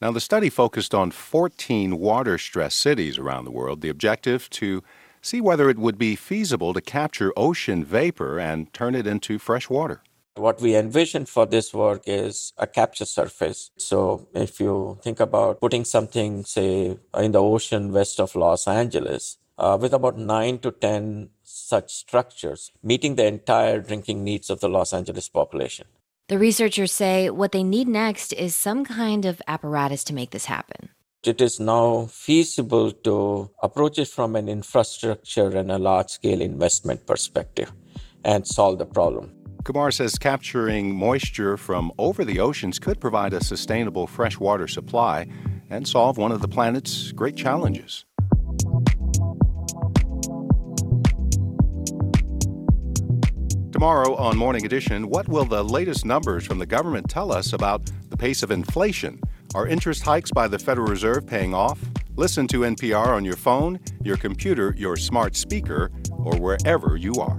Now, 0.00 0.12
the 0.12 0.20
study 0.20 0.48
focused 0.48 0.94
on 0.94 1.10
14 1.10 1.98
water 1.98 2.38
stressed 2.38 2.78
cities 2.78 3.18
around 3.18 3.44
the 3.44 3.50
world. 3.50 3.80
The 3.80 3.88
objective 3.88 4.48
to 4.50 4.84
see 5.20 5.40
whether 5.40 5.68
it 5.70 5.78
would 5.78 5.98
be 5.98 6.16
feasible 6.16 6.74
to 6.74 6.80
capture 6.80 7.32
ocean 7.36 7.84
vapor 7.84 8.38
and 8.38 8.72
turn 8.72 8.94
it 8.94 9.06
into 9.06 9.38
fresh 9.38 9.68
water. 9.68 10.02
What 10.34 10.60
we 10.60 10.76
envision 10.76 11.26
for 11.26 11.46
this 11.46 11.74
work 11.74 12.02
is 12.06 12.52
a 12.58 12.66
capture 12.66 13.04
surface. 13.04 13.70
So, 13.76 14.28
if 14.34 14.60
you 14.60 14.98
think 15.02 15.18
about 15.18 15.60
putting 15.60 15.84
something, 15.84 16.44
say, 16.44 16.96
in 17.16 17.32
the 17.32 17.42
ocean 17.42 17.92
west 17.92 18.20
of 18.20 18.36
Los 18.36 18.68
Angeles, 18.68 19.38
uh, 19.58 19.76
with 19.80 19.92
about 19.92 20.16
nine 20.16 20.58
to 20.60 20.70
10 20.70 21.30
such 21.42 21.92
structures, 21.92 22.70
meeting 22.82 23.16
the 23.16 23.26
entire 23.26 23.80
drinking 23.80 24.22
needs 24.22 24.48
of 24.48 24.60
the 24.60 24.68
Los 24.68 24.92
Angeles 24.92 25.28
population. 25.28 25.86
The 26.28 26.38
researchers 26.38 26.92
say 26.92 27.30
what 27.30 27.52
they 27.52 27.64
need 27.64 27.88
next 27.88 28.32
is 28.34 28.54
some 28.54 28.84
kind 28.84 29.24
of 29.24 29.42
apparatus 29.48 30.04
to 30.04 30.14
make 30.14 30.30
this 30.30 30.44
happen. 30.44 30.90
It 31.24 31.40
is 31.40 31.58
now 31.58 32.06
feasible 32.06 32.92
to 32.92 33.50
approach 33.60 33.98
it 33.98 34.06
from 34.06 34.36
an 34.36 34.48
infrastructure 34.48 35.48
and 35.48 35.72
a 35.72 35.76
large 35.76 36.10
scale 36.10 36.40
investment 36.40 37.08
perspective 37.08 37.72
and 38.24 38.46
solve 38.46 38.78
the 38.78 38.86
problem. 38.86 39.34
Kumar 39.64 39.90
says 39.90 40.16
capturing 40.16 40.94
moisture 40.94 41.56
from 41.56 41.90
over 41.98 42.24
the 42.24 42.38
oceans 42.38 42.78
could 42.78 43.00
provide 43.00 43.32
a 43.32 43.42
sustainable 43.42 44.06
freshwater 44.06 44.68
supply 44.68 45.26
and 45.70 45.88
solve 45.88 46.18
one 46.18 46.30
of 46.30 46.40
the 46.40 46.46
planet's 46.46 47.10
great 47.10 47.34
challenges. 47.34 48.04
Tomorrow 53.72 54.14
on 54.14 54.36
Morning 54.36 54.64
Edition, 54.64 55.08
what 55.08 55.28
will 55.28 55.44
the 55.44 55.64
latest 55.64 56.04
numbers 56.04 56.46
from 56.46 56.58
the 56.58 56.66
government 56.66 57.10
tell 57.10 57.32
us 57.32 57.52
about 57.52 57.90
the 58.08 58.16
pace 58.16 58.44
of 58.44 58.52
inflation? 58.52 59.20
Are 59.54 59.66
interest 59.66 60.02
hikes 60.02 60.30
by 60.30 60.46
the 60.46 60.58
Federal 60.58 60.88
Reserve 60.88 61.26
paying 61.26 61.54
off? 61.54 61.80
Listen 62.16 62.46
to 62.48 62.60
NPR 62.60 63.06
on 63.06 63.24
your 63.24 63.36
phone, 63.36 63.80
your 64.02 64.18
computer, 64.18 64.74
your 64.76 64.96
smart 64.96 65.36
speaker, 65.36 65.90
or 66.12 66.36
wherever 66.36 66.96
you 66.96 67.14
are. 67.14 67.38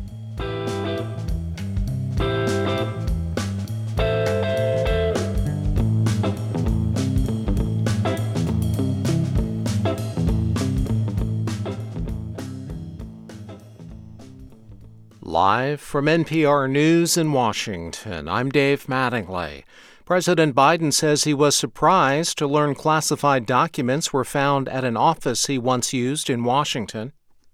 Live 15.33 15.81
from 15.81 16.05
NPR 16.05 16.71
News 16.71 17.17
in 17.17 17.33
Washington, 17.33 18.29
I'm 18.29 18.51
Dave 18.51 18.85
Mattingly. 18.87 19.65
President 20.05 20.55
Biden 20.55 20.93
says 20.93 21.25
he 21.25 21.33
was 21.33 21.57
surprised 21.57 22.37
to 22.37 22.47
learn 22.47 22.75
classified 22.75 23.47
documents 23.47 24.13
were 24.13 24.27
found 24.27 24.69
at 24.69 24.85
an 24.85 24.95
office 24.95 25.47
he 25.47 25.57
once 25.57 25.95
used 25.95 26.29
in 26.29 26.45
Washington. 26.45 27.13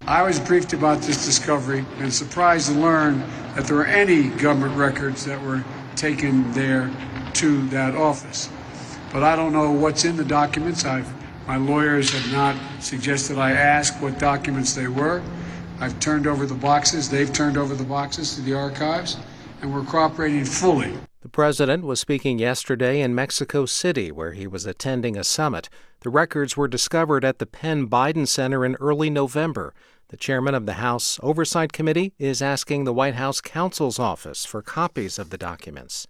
I 0.08 0.22
was 0.22 0.40
briefed 0.40 0.72
about 0.72 1.02
this 1.02 1.26
discovery 1.26 1.84
and 1.98 2.10
surprised 2.10 2.72
to 2.72 2.80
learn 2.80 3.20
that 3.54 3.66
there 3.66 3.76
were 3.76 3.84
any 3.84 4.28
government 4.28 4.74
records 4.74 5.26
that 5.26 5.38
were 5.42 5.62
taken 5.96 6.50
there 6.52 6.90
to 7.34 7.68
that 7.68 7.94
office. 7.94 8.48
But 9.12 9.22
I 9.22 9.36
don't 9.36 9.52
know 9.52 9.70
what's 9.70 10.06
in 10.06 10.16
the 10.16 10.24
documents. 10.24 10.86
I've, 10.86 11.12
my 11.46 11.58
lawyers 11.58 12.10
have 12.12 12.32
not 12.32 12.56
suggested 12.82 13.36
I 13.36 13.50
ask 13.50 14.00
what 14.00 14.18
documents 14.18 14.72
they 14.72 14.88
were. 14.88 15.22
I've 15.78 16.00
turned 16.00 16.26
over 16.26 16.46
the 16.46 16.54
boxes, 16.54 17.10
they've 17.10 17.30
turned 17.30 17.58
over 17.58 17.74
the 17.74 17.84
boxes 17.84 18.34
to 18.36 18.40
the 18.40 18.54
archives, 18.54 19.18
and 19.60 19.74
we're 19.74 19.84
cooperating 19.84 20.46
fully. 20.46 20.94
The 21.20 21.28
president 21.28 21.84
was 21.84 22.00
speaking 22.00 22.38
yesterday 22.38 23.02
in 23.02 23.14
Mexico 23.14 23.66
City, 23.66 24.10
where 24.10 24.32
he 24.32 24.46
was 24.46 24.64
attending 24.64 25.18
a 25.18 25.24
summit. 25.24 25.68
The 26.00 26.08
records 26.08 26.56
were 26.56 26.68
discovered 26.68 27.26
at 27.26 27.40
the 27.40 27.44
Penn 27.44 27.88
Biden 27.88 28.26
Center 28.26 28.64
in 28.64 28.74
early 28.76 29.10
November. 29.10 29.74
The 30.08 30.16
chairman 30.16 30.54
of 30.54 30.64
the 30.64 30.74
House 30.74 31.20
Oversight 31.22 31.74
Committee 31.74 32.14
is 32.18 32.40
asking 32.40 32.84
the 32.84 32.94
White 32.94 33.16
House 33.16 33.42
counsel's 33.42 33.98
office 33.98 34.46
for 34.46 34.62
copies 34.62 35.18
of 35.18 35.28
the 35.28 35.36
documents. 35.36 36.06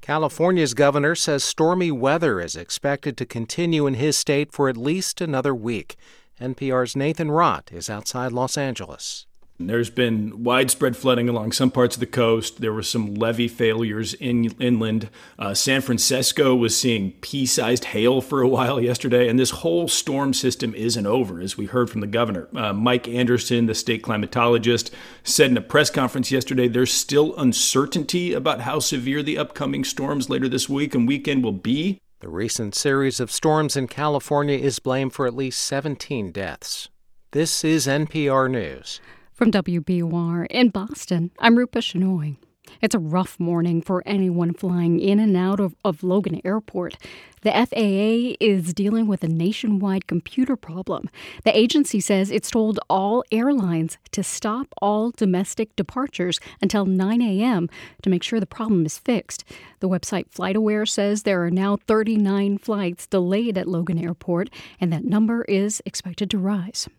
California's 0.00 0.72
governor 0.72 1.16
says 1.16 1.42
stormy 1.42 1.90
weather 1.90 2.40
is 2.40 2.54
expected 2.54 3.16
to 3.16 3.26
continue 3.26 3.88
in 3.88 3.94
his 3.94 4.16
state 4.16 4.52
for 4.52 4.68
at 4.68 4.76
least 4.76 5.20
another 5.20 5.52
week. 5.52 5.96
NPR's 6.40 6.94
Nathan 6.94 7.26
Rott 7.26 7.72
is 7.72 7.90
outside 7.90 8.30
Los 8.30 8.56
Angeles. 8.56 9.26
There's 9.66 9.90
been 9.90 10.42
widespread 10.42 10.96
flooding 10.96 11.28
along 11.28 11.52
some 11.52 11.70
parts 11.70 11.96
of 11.96 12.00
the 12.00 12.06
coast. 12.06 12.60
There 12.60 12.72
were 12.72 12.82
some 12.82 13.14
levee 13.14 13.48
failures 13.48 14.14
in 14.14 14.46
inland. 14.58 15.10
Uh, 15.38 15.52
San 15.52 15.82
Francisco 15.82 16.56
was 16.56 16.76
seeing 16.76 17.12
pea-sized 17.20 17.84
hail 17.86 18.20
for 18.20 18.40
a 18.40 18.48
while 18.48 18.80
yesterday, 18.80 19.28
and 19.28 19.38
this 19.38 19.50
whole 19.50 19.86
storm 19.86 20.32
system 20.32 20.74
isn't 20.74 21.06
over, 21.06 21.40
as 21.40 21.58
we 21.58 21.66
heard 21.66 21.90
from 21.90 22.00
the 22.00 22.06
governor. 22.06 22.48
Uh, 22.54 22.72
Mike 22.72 23.06
Anderson, 23.06 23.66
the 23.66 23.74
state 23.74 24.02
climatologist, 24.02 24.90
said 25.24 25.50
in 25.50 25.56
a 25.56 25.62
press 25.62 25.90
conference 25.90 26.30
yesterday 26.30 26.66
there's 26.66 26.92
still 26.92 27.36
uncertainty 27.36 28.32
about 28.32 28.62
how 28.62 28.78
severe 28.78 29.22
the 29.22 29.38
upcoming 29.38 29.84
storms 29.84 30.30
later 30.30 30.48
this 30.48 30.68
week 30.68 30.94
and 30.94 31.06
weekend 31.06 31.44
will 31.44 31.52
be. 31.52 32.00
The 32.20 32.28
recent 32.28 32.74
series 32.74 33.20
of 33.20 33.30
storms 33.30 33.76
in 33.76 33.88
California 33.88 34.56
is 34.56 34.78
blamed 34.78 35.12
for 35.12 35.26
at 35.26 35.34
least 35.34 35.62
17 35.62 36.32
deaths. 36.32 36.88
This 37.32 37.64
is 37.64 37.86
NPR 37.86 38.50
News. 38.50 39.00
From 39.40 39.52
WBUR 39.52 40.48
in 40.50 40.68
Boston, 40.68 41.30
I'm 41.38 41.56
Rupa 41.56 41.78
Shenoy. 41.78 42.36
It's 42.82 42.94
a 42.94 42.98
rough 42.98 43.40
morning 43.40 43.80
for 43.80 44.02
anyone 44.04 44.52
flying 44.52 45.00
in 45.00 45.18
and 45.18 45.34
out 45.34 45.60
of, 45.60 45.74
of 45.82 46.02
Logan 46.02 46.42
Airport. 46.44 46.98
The 47.40 47.50
FAA 47.50 48.36
is 48.38 48.74
dealing 48.74 49.06
with 49.06 49.24
a 49.24 49.28
nationwide 49.28 50.06
computer 50.06 50.56
problem. 50.56 51.08
The 51.44 51.56
agency 51.56 52.00
says 52.00 52.30
it's 52.30 52.50
told 52.50 52.80
all 52.90 53.24
airlines 53.32 53.96
to 54.12 54.22
stop 54.22 54.66
all 54.82 55.10
domestic 55.10 55.74
departures 55.74 56.38
until 56.60 56.84
9 56.84 57.22
a.m. 57.22 57.70
to 58.02 58.10
make 58.10 58.22
sure 58.22 58.40
the 58.40 58.46
problem 58.46 58.84
is 58.84 58.98
fixed. 58.98 59.42
The 59.78 59.88
website 59.88 60.28
FlightAware 60.28 60.86
says 60.86 61.22
there 61.22 61.42
are 61.42 61.50
now 61.50 61.78
39 61.86 62.58
flights 62.58 63.06
delayed 63.06 63.56
at 63.56 63.66
Logan 63.66 63.96
Airport, 64.04 64.50
and 64.78 64.92
that 64.92 65.06
number 65.06 65.44
is 65.44 65.80
expected 65.86 66.30
to 66.30 66.36
rise. 66.36 66.90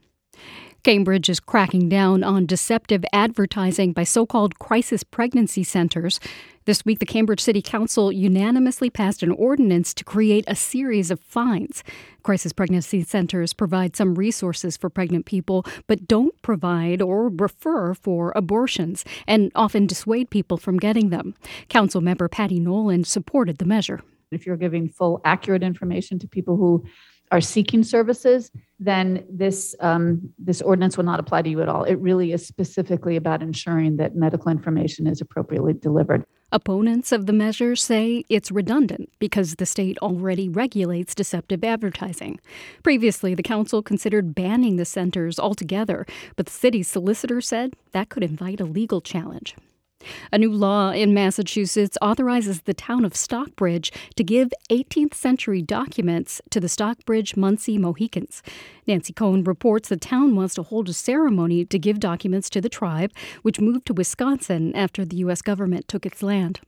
Cambridge 0.84 1.30
is 1.30 1.40
cracking 1.40 1.90
down 1.90 2.24
on 2.24 2.48
deceptive 2.48 3.06
advertising 3.14 3.94
by 3.94 4.04
so 4.04 4.26
called 4.26 4.58
crisis 4.58 5.04
pregnancy 5.04 5.64
centers. 5.64 6.20
This 6.66 6.84
week, 6.84 6.98
the 6.98 7.06
Cambridge 7.06 7.40
City 7.40 7.62
Council 7.62 8.12
unanimously 8.12 8.90
passed 8.90 9.22
an 9.22 9.32
ordinance 9.32 9.94
to 9.94 10.04
create 10.04 10.44
a 10.48 10.56
series 10.56 11.12
of 11.12 11.20
fines. 11.20 11.84
Crisis 12.24 12.52
pregnancy 12.52 13.04
centers 13.04 13.54
provide 13.54 13.96
some 13.96 14.16
resources 14.16 14.76
for 14.76 14.90
pregnant 14.90 15.28
people, 15.28 15.66
but 15.86 16.08
don't 16.08 16.40
provide 16.42 17.00
or 17.00 17.30
refer 17.30 17.94
for 17.94 18.34
abortions 18.36 19.06
and 19.28 19.52
often 19.54 19.86
dissuade 19.86 20.32
people 20.32 20.58
from 20.58 20.78
getting 20.78 21.12
them. 21.12 21.36
Council 21.70 22.02
member 22.02 22.28
Patty 22.28 22.60
Nolan 22.60 23.04
supported 23.04 23.60
the 23.60 23.66
measure. 23.66 24.02
If 24.32 24.48
you're 24.48 24.58
giving 24.58 24.90
full, 24.90 25.22
accurate 25.26 25.62
information 25.62 26.18
to 26.20 26.28
people 26.28 26.58
who 26.58 26.86
are 27.32 27.42
seeking 27.42 27.84
services, 27.84 28.52
then 28.80 29.26
this 29.30 29.74
um, 29.80 30.22
this 30.38 30.62
ordinance 30.62 30.98
will 30.98 31.06
not 31.06 31.20
apply 31.20 31.42
to 31.42 31.50
you 31.50 31.62
at 31.62 31.70
all. 31.70 31.84
It 31.84 31.96
really 31.96 32.34
is 32.34 32.46
specifically 32.46 33.16
about 33.16 33.42
ensuring 33.42 33.98
that 33.98 34.16
medical 34.16 34.52
information 34.52 35.08
is 35.08 35.22
appropriately 35.22 35.74
delivered. 35.74 36.26
Opponents 36.54 37.14
of 37.14 37.28
the 37.28 37.34
measure 37.34 37.78
say 37.78 38.26
it's 38.28 38.52
redundant 38.52 39.10
because 39.20 39.56
the 39.56 39.66
state 39.66 39.98
already 40.00 40.50
regulates 40.50 41.16
deceptive 41.16 41.64
advertising. 41.64 42.42
Previously, 42.84 43.34
the 43.34 43.42
council 43.42 43.82
considered 43.82 44.36
banning 44.36 44.76
the 44.76 44.84
centers 44.84 45.40
altogether, 45.40 46.06
but 46.36 46.48
the 46.48 46.52
city's 46.52 46.90
solicitor 46.90 47.40
said 47.40 47.74
that 47.94 48.10
could 48.10 48.24
invite 48.24 48.60
a 48.60 48.66
legal 48.66 49.00
challenge. 49.00 49.56
A 50.32 50.38
new 50.38 50.52
law 50.52 50.92
in 50.92 51.14
Massachusetts 51.14 51.98
authorizes 52.02 52.62
the 52.62 52.74
town 52.74 53.06
of 53.06 53.16
Stockbridge 53.16 53.92
to 54.16 54.24
give 54.24 54.54
18th 54.70 55.14
century 55.14 55.62
documents 55.62 56.42
to 56.50 56.60
the 56.60 56.70
Stockbridge 56.70 57.36
Munsee 57.36 57.78
Mohicans. 57.78 58.42
Nancy 58.88 59.14
Cohen 59.14 59.44
reports 59.44 59.90
the 59.90 59.98
town 59.98 60.36
wants 60.36 60.56
to 60.56 60.64
hold 60.64 60.90
a 60.90 60.94
ceremony 60.94 61.66
to 61.66 61.80
give 61.80 62.00
documents 62.00 62.50
to 62.50 62.62
the 62.62 62.70
tribe, 62.70 63.12
which 63.42 63.60
moved 63.60 63.86
to 63.88 63.94
Wisconsin 63.94 64.76
after 64.76 65.06
the 65.06 65.18
U.S. 65.18 65.42
government 65.42 65.88
took 65.88 66.06
its 66.06 66.24
land. 66.24 66.62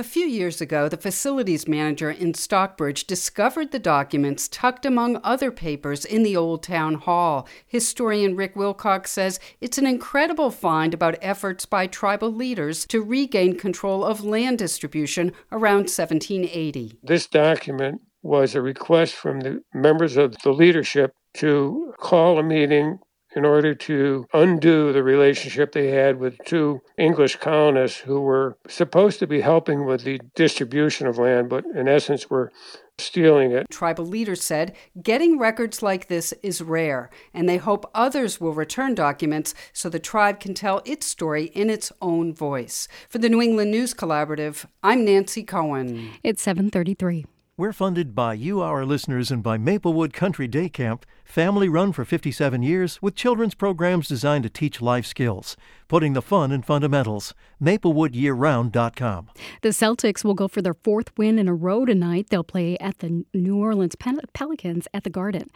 A 0.00 0.02
few 0.02 0.24
years 0.24 0.62
ago, 0.62 0.88
the 0.88 0.96
facilities 0.96 1.68
manager 1.68 2.10
in 2.10 2.32
Stockbridge 2.32 3.06
discovered 3.06 3.70
the 3.70 3.78
documents 3.78 4.48
tucked 4.48 4.86
among 4.86 5.20
other 5.22 5.50
papers 5.50 6.06
in 6.06 6.22
the 6.22 6.34
old 6.34 6.62
town 6.62 6.94
hall. 6.94 7.46
Historian 7.66 8.34
Rick 8.34 8.56
Wilcox 8.56 9.10
says 9.10 9.38
it's 9.60 9.76
an 9.76 9.84
incredible 9.84 10.50
find 10.50 10.94
about 10.94 11.18
efforts 11.20 11.66
by 11.66 11.86
tribal 11.86 12.32
leaders 12.32 12.86
to 12.86 13.02
regain 13.02 13.58
control 13.58 14.02
of 14.02 14.24
land 14.24 14.56
distribution 14.56 15.32
around 15.52 15.90
1780. 15.90 16.98
This 17.02 17.26
document 17.26 18.00
was 18.22 18.54
a 18.54 18.62
request 18.62 19.14
from 19.14 19.40
the 19.40 19.60
members 19.74 20.16
of 20.16 20.34
the 20.38 20.52
leadership 20.52 21.12
to 21.34 21.92
call 21.98 22.38
a 22.38 22.42
meeting 22.42 23.00
in 23.36 23.44
order 23.44 23.74
to 23.74 24.26
undo 24.32 24.92
the 24.92 25.02
relationship 25.02 25.72
they 25.72 25.88
had 25.88 26.18
with 26.18 26.36
two 26.44 26.80
English 26.98 27.36
colonists 27.36 27.98
who 27.98 28.20
were 28.20 28.56
supposed 28.68 29.18
to 29.18 29.26
be 29.26 29.40
helping 29.40 29.84
with 29.84 30.04
the 30.04 30.20
distribution 30.34 31.06
of 31.06 31.18
land, 31.18 31.48
but 31.48 31.64
in 31.74 31.88
essence 31.88 32.28
were 32.28 32.50
stealing 32.98 33.52
it. 33.52 33.66
Tribal 33.70 34.04
leaders 34.04 34.42
said 34.42 34.74
getting 35.02 35.38
records 35.38 35.82
like 35.82 36.08
this 36.08 36.32
is 36.42 36.60
rare, 36.60 37.10
and 37.32 37.48
they 37.48 37.56
hope 37.56 37.90
others 37.94 38.40
will 38.40 38.52
return 38.52 38.94
documents 38.94 39.54
so 39.72 39.88
the 39.88 39.98
tribe 39.98 40.40
can 40.40 40.54
tell 40.54 40.82
its 40.84 41.06
story 41.06 41.44
in 41.46 41.70
its 41.70 41.92
own 42.02 42.34
voice. 42.34 42.88
For 43.08 43.18
the 43.18 43.28
New 43.28 43.40
England 43.40 43.70
News 43.70 43.94
Collaborative, 43.94 44.66
I'm 44.82 45.04
Nancy 45.04 45.42
Cohen. 45.42 46.10
It's 46.22 46.42
733. 46.42 47.26
We're 47.56 47.72
funded 47.74 48.14
by 48.14 48.34
you, 48.34 48.62
our 48.62 48.86
listeners, 48.86 49.30
and 49.30 49.42
by 49.42 49.58
Maplewood 49.58 50.14
Country 50.14 50.48
Day 50.48 50.70
Camp, 50.70 51.04
family 51.30 51.68
run 51.68 51.92
for 51.92 52.04
57 52.04 52.62
years 52.62 53.00
with 53.00 53.14
children's 53.14 53.54
programs 53.54 54.08
designed 54.08 54.42
to 54.42 54.50
teach 54.50 54.82
life 54.82 55.06
skills. 55.06 55.56
putting 55.90 56.12
the 56.12 56.22
fun 56.22 56.52
in 56.52 56.62
fundamentals. 56.62 57.34
MaplewoodYearRound.com. 57.60 59.28
The 59.62 59.70
Celtics 59.70 60.22
will 60.22 60.34
go 60.34 60.46
for 60.46 60.62
their 60.62 60.74
fourth 60.74 61.10
win 61.18 61.36
in 61.36 61.48
a 61.48 61.54
row 61.54 61.84
tonight. 61.84 62.28
They'll 62.30 62.44
play 62.44 62.78
at 62.78 63.00
the 63.00 63.24
New 63.34 63.58
Orleans 63.58 63.96
Pelicans 64.32 64.86
at 64.94 65.02
the 65.02 65.10
Garden. 65.10 65.50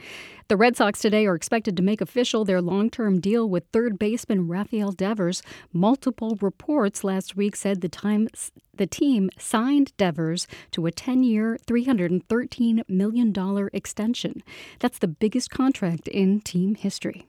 The 0.48 0.56
Red 0.56 0.76
Sox 0.76 1.00
today 1.00 1.24
are 1.26 1.36
expected 1.36 1.76
to 1.76 1.84
make 1.84 2.00
official 2.00 2.44
their 2.44 2.60
long 2.60 2.90
term 2.90 3.20
deal 3.20 3.48
with 3.48 3.62
third 3.72 3.96
baseman 3.96 4.48
Rafael 4.48 4.90
Devers. 4.90 5.40
Multiple 5.72 6.36
reports 6.40 7.04
last 7.04 7.36
week 7.36 7.54
said 7.54 7.80
the 7.80 7.88
time 7.88 8.28
the 8.76 8.86
team 8.88 9.30
signed 9.38 9.96
Devers 9.96 10.48
to 10.72 10.86
a 10.86 10.90
10 10.90 11.22
year, 11.22 11.56
$313 11.64 12.82
million 12.88 13.70
extension. 13.72 14.42
That's 14.80 14.98
the 14.98 15.06
biggest 15.06 15.48
contract 15.50 15.63
in 16.08 16.40
team 16.40 16.74
history. 16.74 17.26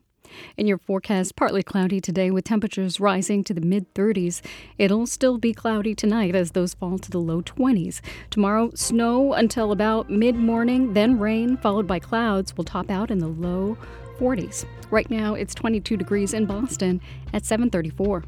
In 0.57 0.67
your 0.67 0.77
forecast, 0.77 1.35
partly 1.35 1.63
cloudy 1.63 2.01
today 2.01 2.31
with 2.31 2.45
temperatures 2.45 2.99
rising 2.99 3.43
to 3.45 3.53
the 3.53 3.61
mid 3.61 3.93
30s. 3.93 4.41
It'll 4.77 5.07
still 5.07 5.37
be 5.37 5.53
cloudy 5.53 5.95
tonight 5.95 6.35
as 6.35 6.51
those 6.51 6.73
fall 6.73 6.97
to 6.99 7.11
the 7.11 7.19
low 7.19 7.41
20s. 7.41 8.01
Tomorrow, 8.29 8.71
snow 8.75 9.33
until 9.33 9.71
about 9.71 10.09
mid 10.09 10.35
morning, 10.35 10.93
then 10.93 11.19
rain, 11.19 11.57
followed 11.57 11.87
by 11.87 11.99
clouds, 11.99 12.55
will 12.57 12.63
top 12.63 12.89
out 12.89 13.11
in 13.11 13.19
the 13.19 13.27
low 13.27 13.77
40s. 14.19 14.65
Right 14.91 15.09
now, 15.09 15.33
it's 15.33 15.55
22 15.55 15.97
degrees 15.97 16.33
in 16.33 16.45
Boston 16.45 17.01
at 17.33 17.45
734. 17.45 18.23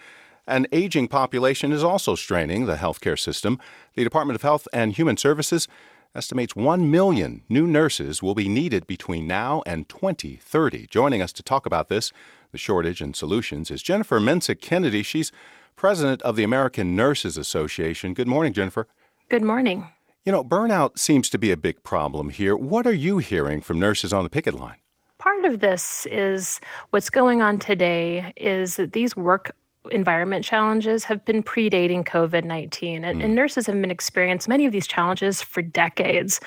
An 0.51 0.67
aging 0.73 1.07
population 1.07 1.71
is 1.71 1.85
also 1.85 2.17
straining 2.17 2.67
the 2.67 2.75
healthcare 2.75 3.17
system. 3.17 3.61
The 3.95 4.03
Department 4.03 4.35
of 4.35 4.43
Health 4.43 4.67
and 4.73 4.93
Human 4.93 5.17
Services 5.17 5.69
estimates 6.13 6.57
1 6.57 6.91
million 6.91 7.43
new 7.49 7.69
nurses 7.69 8.21
will 8.21 8.35
be 8.35 8.49
needed 8.49 8.85
between 8.89 9.29
now 9.29 9.63
and 9.65 9.89
2030. 9.89 10.89
Joining 10.89 11.23
us 11.23 11.33
to 11.35 11.45
talk 11.45 11.67
about 11.67 11.89
this, 11.89 12.13
the 12.51 12.59
shortage 12.59 13.01
and 13.01 13.15
solutions, 13.15 13.71
is 13.71 13.81
Jennifer 13.81 14.19
Mensik 14.19 14.61
Kennedy. 14.61 15.05
She's 15.05 15.31
president 15.77 16.21
of 16.23 16.35
the 16.35 16.43
American 16.43 16.97
Nurses 16.97 17.37
Association. 17.37 18.13
Good 18.13 18.27
morning, 18.27 18.53
Jennifer. 18.53 18.89
Good 19.29 19.45
morning. 19.45 19.87
You 20.25 20.33
know, 20.33 20.43
burnout 20.43 20.99
seems 20.99 21.31
to 21.31 21.39
be 21.39 21.53
a 21.53 21.57
big 21.57 21.85
problem 21.85 22.31
here. 22.31 22.57
What 22.57 22.89
are 22.89 22.93
you 22.93 23.19
hearing 23.19 23.61
from 23.61 23.79
nurses 23.79 24.13
on 24.13 24.25
the 24.25 24.31
picket 24.31 24.55
line? 24.55 24.79
Part 25.19 25.45
of 25.45 25.61
this 25.61 26.07
is 26.07 26.61
what's 26.91 27.09
going 27.09 27.41
on 27.41 27.61
today 27.61 28.33
is 28.37 28.77
that 28.77 28.95
these 28.95 29.17
work 29.17 29.53
environment 29.91 30.45
challenges 30.45 31.05
have 31.05 31.25
been 31.25 31.43
predating 31.43 32.05
COVID 32.05 32.45
19. 32.45 33.05
And, 33.05 33.21
mm. 33.21 33.25
and, 33.25 33.35
nurses 33.35 33.67
have 33.67 33.81
been 33.81 33.91
experiencing 33.91 34.51
many 34.51 34.67
of 34.67 34.73
these 34.73 34.87
challenges 34.87 35.41
for 35.41 35.63
decades. 35.63 36.41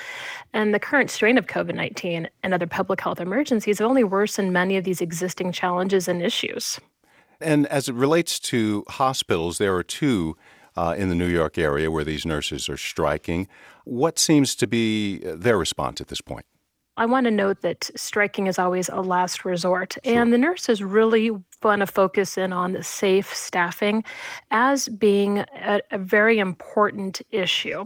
And 0.53 0.73
the 0.73 0.79
current 0.79 1.09
strain 1.09 1.37
of 1.37 1.47
COVID 1.47 1.75
19 1.75 2.29
and 2.43 2.53
other 2.53 2.67
public 2.67 3.01
health 3.01 3.19
emergencies 3.19 3.79
have 3.79 3.87
only 3.87 4.03
worsened 4.03 4.53
many 4.53 4.77
of 4.77 4.83
these 4.83 5.01
existing 5.01 5.51
challenges 5.51 6.07
and 6.07 6.21
issues. 6.21 6.79
And 7.41 7.65
as 7.67 7.89
it 7.89 7.95
relates 7.95 8.39
to 8.41 8.85
hospitals, 8.87 9.57
there 9.57 9.75
are 9.75 9.83
two 9.83 10.37
uh, 10.75 10.95
in 10.97 11.09
the 11.09 11.15
New 11.15 11.27
York 11.27 11.57
area 11.57 11.91
where 11.91 12.03
these 12.03 12.25
nurses 12.25 12.69
are 12.69 12.77
striking. 12.77 13.47
What 13.83 14.17
seems 14.17 14.55
to 14.55 14.67
be 14.67 15.19
their 15.19 15.57
response 15.57 16.01
at 16.01 16.07
this 16.07 16.21
point? 16.21 16.45
I 16.95 17.07
want 17.07 17.25
to 17.25 17.31
note 17.31 17.61
that 17.61 17.89
striking 17.95 18.45
is 18.45 18.59
always 18.59 18.87
a 18.87 19.01
last 19.01 19.45
resort, 19.45 19.97
sure. 20.03 20.13
and 20.13 20.31
the 20.31 20.37
nurses 20.37 20.83
really 20.83 21.31
want 21.63 21.79
to 21.79 21.87
focus 21.87 22.37
in 22.37 22.53
on 22.53 22.73
the 22.73 22.83
safe 22.83 23.33
staffing 23.33 24.03
as 24.51 24.89
being 24.89 25.39
a, 25.39 25.81
a, 25.91 25.97
very 25.97 26.39
important 26.39 27.21
issue. 27.31 27.85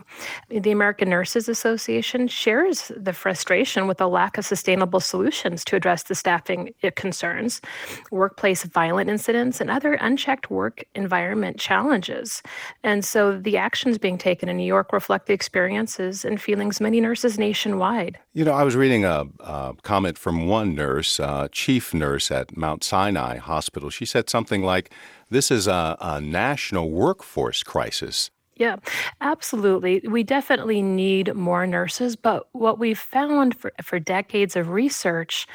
The 0.50 0.72
American 0.72 1.10
Nurses 1.10 1.48
Association 1.48 2.28
shares 2.28 2.92
the 2.96 3.14
frustration 3.14 3.88
with 3.88 3.98
the 3.98 4.08
lack 4.08 4.38
of 4.38 4.46
sustainable 4.46 5.00
solutions 5.00 5.64
to 5.66 5.76
address 5.76 6.04
the 6.04 6.16
staffing 6.16 6.74
concerns, 6.96 7.62
workplace 8.12 8.64
violent 8.64 9.10
incidents, 9.10 9.62
and 9.62 9.70
other 9.70 9.94
unchecked 9.94 10.50
work 10.50 10.84
environment 10.96 11.60
challenges. 11.60 12.42
And 12.84 13.06
so 13.06 13.38
the 13.38 13.58
actions 13.58 13.98
being 13.98 14.18
taken 14.18 14.50
in 14.50 14.58
New 14.58 14.66
York 14.66 14.92
reflect 14.92 15.28
the 15.28 15.34
experiences 15.34 16.26
and 16.26 16.42
feelings 16.42 16.82
many 16.82 17.00
nurses 17.00 17.38
nationwide. 17.38 18.18
You 18.34 18.46
know, 18.46 18.54
I 18.54 18.64
was 18.64 18.76
reading 18.76 19.06
a, 19.06 19.26
a 19.40 19.76
comment 19.84 20.18
from 20.18 20.48
one 20.48 20.76
nurse, 20.76 21.20
uh, 21.20 21.48
chief 21.52 21.94
nurse 21.94 22.32
at 22.32 22.56
Mount 22.56 22.84
Sinai 22.84 23.38
Hospital 23.38 23.67
hospital. 23.68 23.90
She 23.90 24.06
said 24.06 24.30
something 24.30 24.64
like, 24.64 24.92
This 25.30 25.52
is 25.52 25.68
a, 25.68 25.98
a 26.00 26.22
national 26.22 26.90
workforce 26.90 27.64
crisis. 27.64 28.32
Yeah, 28.56 28.78
absolutely. 29.22 30.02
We 30.10 30.24
definitely 30.24 30.82
need 30.82 31.36
more 31.36 31.68
nurses, 31.68 32.16
but 32.16 32.48
what 32.54 32.80
we've 32.80 32.98
found 32.98 33.56
for, 33.56 33.72
for 33.84 34.00
decades 34.00 34.56
of 34.56 34.70
research 34.70 35.46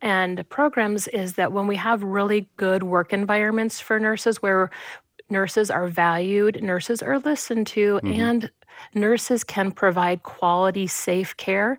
and 0.00 0.48
programs 0.48 1.06
is 1.08 1.34
that 1.34 1.52
when 1.52 1.66
we 1.66 1.76
have 1.76 2.02
really 2.02 2.48
good 2.56 2.82
work 2.82 3.12
environments 3.12 3.78
for 3.80 4.00
nurses 4.00 4.40
where 4.40 4.70
nurses 5.28 5.70
are 5.70 5.86
valued, 5.88 6.62
nurses 6.62 7.02
are 7.02 7.18
listened 7.18 7.66
to, 7.66 8.00
mm-hmm. 8.02 8.20
and 8.20 8.50
nurses 8.94 9.44
can 9.44 9.70
provide 9.70 10.22
quality, 10.22 10.86
safe 10.86 11.36
care, 11.36 11.76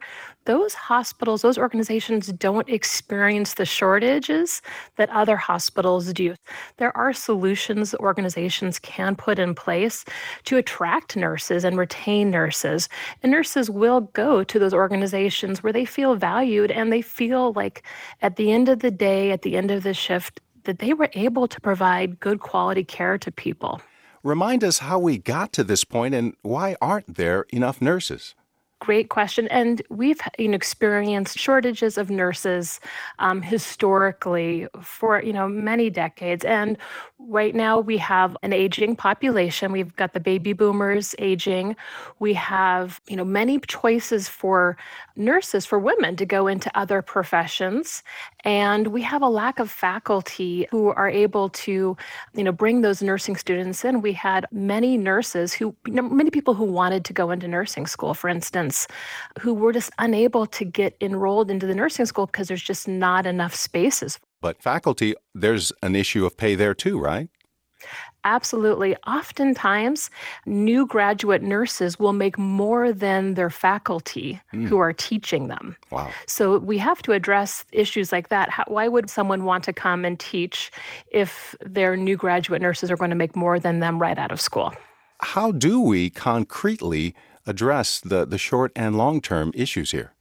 those 0.48 0.74
hospitals, 0.74 1.42
those 1.42 1.58
organizations 1.58 2.28
don't 2.28 2.70
experience 2.70 3.56
the 3.56 3.66
shortages 3.66 4.62
that 4.96 5.10
other 5.10 5.36
hospitals 5.36 6.14
do. 6.14 6.36
There 6.78 6.96
are 6.96 7.12
solutions 7.12 7.94
organizations 7.96 8.80
can 8.80 9.18
put 9.18 9.40
in 9.40 9.54
place 9.54 10.06
to 10.46 10.56
attract 10.56 11.18
nurses 11.18 11.66
and 11.66 11.78
retain 11.78 12.32
nurses. 12.32 12.88
And 13.22 13.32
nurses 13.32 13.70
will 13.70 14.02
go 14.02 14.46
to 14.46 14.58
those 14.58 14.74
organizations 14.74 15.62
where 15.62 15.74
they 15.74 15.84
feel 15.84 16.16
valued 16.16 16.72
and 16.72 16.94
they 16.94 17.02
feel 17.02 17.52
like 17.52 17.84
at 18.22 18.38
the 18.38 18.54
end 18.54 18.70
of 18.70 18.80
the 18.80 18.92
day, 18.92 19.32
at 19.32 19.42
the 19.42 19.58
end 19.58 19.70
of 19.70 19.84
the 19.84 19.94
shift, 19.94 20.40
that 20.64 20.80
they 20.80 20.94
were 20.94 21.10
able 21.14 21.50
to 21.50 21.60
provide 21.60 22.22
good 22.22 22.40
quality 22.40 22.86
care 22.86 23.18
to 23.18 23.32
people. 23.32 23.82
Remind 24.24 24.64
us 24.64 24.80
how 24.80 24.98
we 24.98 25.18
got 25.18 25.52
to 25.54 25.64
this 25.66 25.84
point 25.84 26.16
and 26.16 26.36
why 26.42 26.78
aren't 26.82 27.16
there 27.16 27.46
enough 27.52 27.82
nurses? 27.82 28.34
Great 28.80 29.10
question. 29.10 29.48
And 29.48 29.82
we've 29.90 30.22
you 30.38 30.50
know, 30.50 30.54
experienced 30.56 31.40
shortages 31.40 31.98
of 31.98 32.12
nurses 32.12 32.80
um, 33.18 33.42
historically 33.42 34.68
for 34.84 35.20
you 35.24 35.34
know 35.34 35.48
many 35.48 35.90
decades. 35.90 36.46
And 36.46 36.78
right 37.18 37.56
now 37.56 37.80
we 37.80 37.98
have 37.98 38.38
an 38.44 38.54
aging 38.54 38.96
population. 38.96 39.72
We've 39.72 39.96
got 39.96 40.14
the 40.14 40.20
baby 40.20 40.54
boomers 40.54 41.16
aging. 41.18 41.76
We 42.20 42.36
have 42.36 43.02
you 43.08 43.16
know 43.16 43.26
many 43.26 43.58
choices 43.62 44.30
for 44.30 44.78
nurses 45.16 45.66
for 45.66 45.80
women 45.80 46.16
to 46.16 46.26
go 46.26 46.46
into 46.46 46.70
other 46.78 47.02
professions, 47.02 48.04
and 48.48 48.88
we 48.88 49.02
have 49.02 49.22
a 49.22 49.28
lack 49.28 49.60
of 49.60 49.70
faculty 49.70 50.68
who 50.72 50.88
are 50.90 51.10
able 51.10 51.50
to 51.50 51.98
you 52.34 52.44
know 52.44 52.52
bring 52.52 52.82
those 52.82 53.04
nursing 53.04 53.36
students 53.36 53.84
in. 53.86 54.02
We 54.02 54.14
had 54.14 54.46
many 54.52 54.98
nurses 54.98 55.54
who 55.54 55.76
you 55.86 55.94
know, 55.94 56.04
many 56.04 56.32
people 56.32 56.54
who 56.54 56.64
wanted 56.64 57.06
to 57.06 57.14
go 57.14 57.30
into 57.30 57.48
nursing 57.48 57.86
school, 57.86 58.14
for 58.14 58.30
instance 58.30 58.88
who 59.40 59.54
were 59.54 59.74
just 59.74 59.92
unable 60.00 60.46
to 60.46 60.66
get 60.66 60.96
enrolled 61.02 61.52
into 61.52 61.68
the 61.68 61.76
nursing 61.76 62.06
school 62.06 62.26
because 62.26 62.48
there's 62.48 62.64
just 62.64 62.88
not 62.88 63.26
enough 63.26 63.54
spaces. 63.54 64.20
But 64.42 64.62
faculty, 64.62 65.16
there's 65.34 65.72
an 65.82 65.96
issue 65.96 66.26
of 66.26 66.38
pay 66.38 66.56
there 66.56 66.74
too, 66.74 67.00
right? 67.00 67.30
Absolutely. 68.28 68.94
Oftentimes, 69.08 70.10
new 70.46 70.86
graduate 70.86 71.42
nurses 71.42 71.98
will 71.98 72.12
make 72.12 72.38
more 72.38 72.92
than 72.92 73.36
their 73.36 73.50
faculty 73.50 74.42
Mm. 74.54 74.68
who 74.68 74.78
are 74.80 74.92
teaching 74.92 75.48
them. 75.48 75.78
Wow. 75.92 76.10
So 76.26 76.58
we 76.60 76.78
have 76.78 77.02
to 77.04 77.14
address 77.14 77.64
issues 77.72 78.12
like 78.12 78.28
that. 78.28 78.50
How, 78.50 78.66
why 78.68 78.90
would 78.90 79.10
someone 79.10 79.46
want 79.46 79.64
to 79.64 79.74
come 79.74 80.04
and 80.04 80.20
teach 80.20 80.72
if 81.08 81.56
their 81.62 81.96
new 81.96 82.18
graduate 82.18 82.62
nurses 82.62 82.92
are 82.92 82.98
going 82.98 83.12
to 83.12 83.16
make 83.16 83.36
more 83.36 83.60
than 83.60 83.80
them 83.80 83.98
right 83.98 84.18
out 84.18 84.32
of 84.32 84.42
school? 84.42 84.74
How 85.22 85.52
do 85.52 85.80
we 85.80 86.10
concretely 86.10 87.16
address 87.46 88.02
the, 88.02 88.26
the 88.26 88.38
short 88.38 88.72
and 88.76 88.98
long 88.98 89.22
term 89.22 89.52
issues 89.56 89.92
here? 89.92 90.12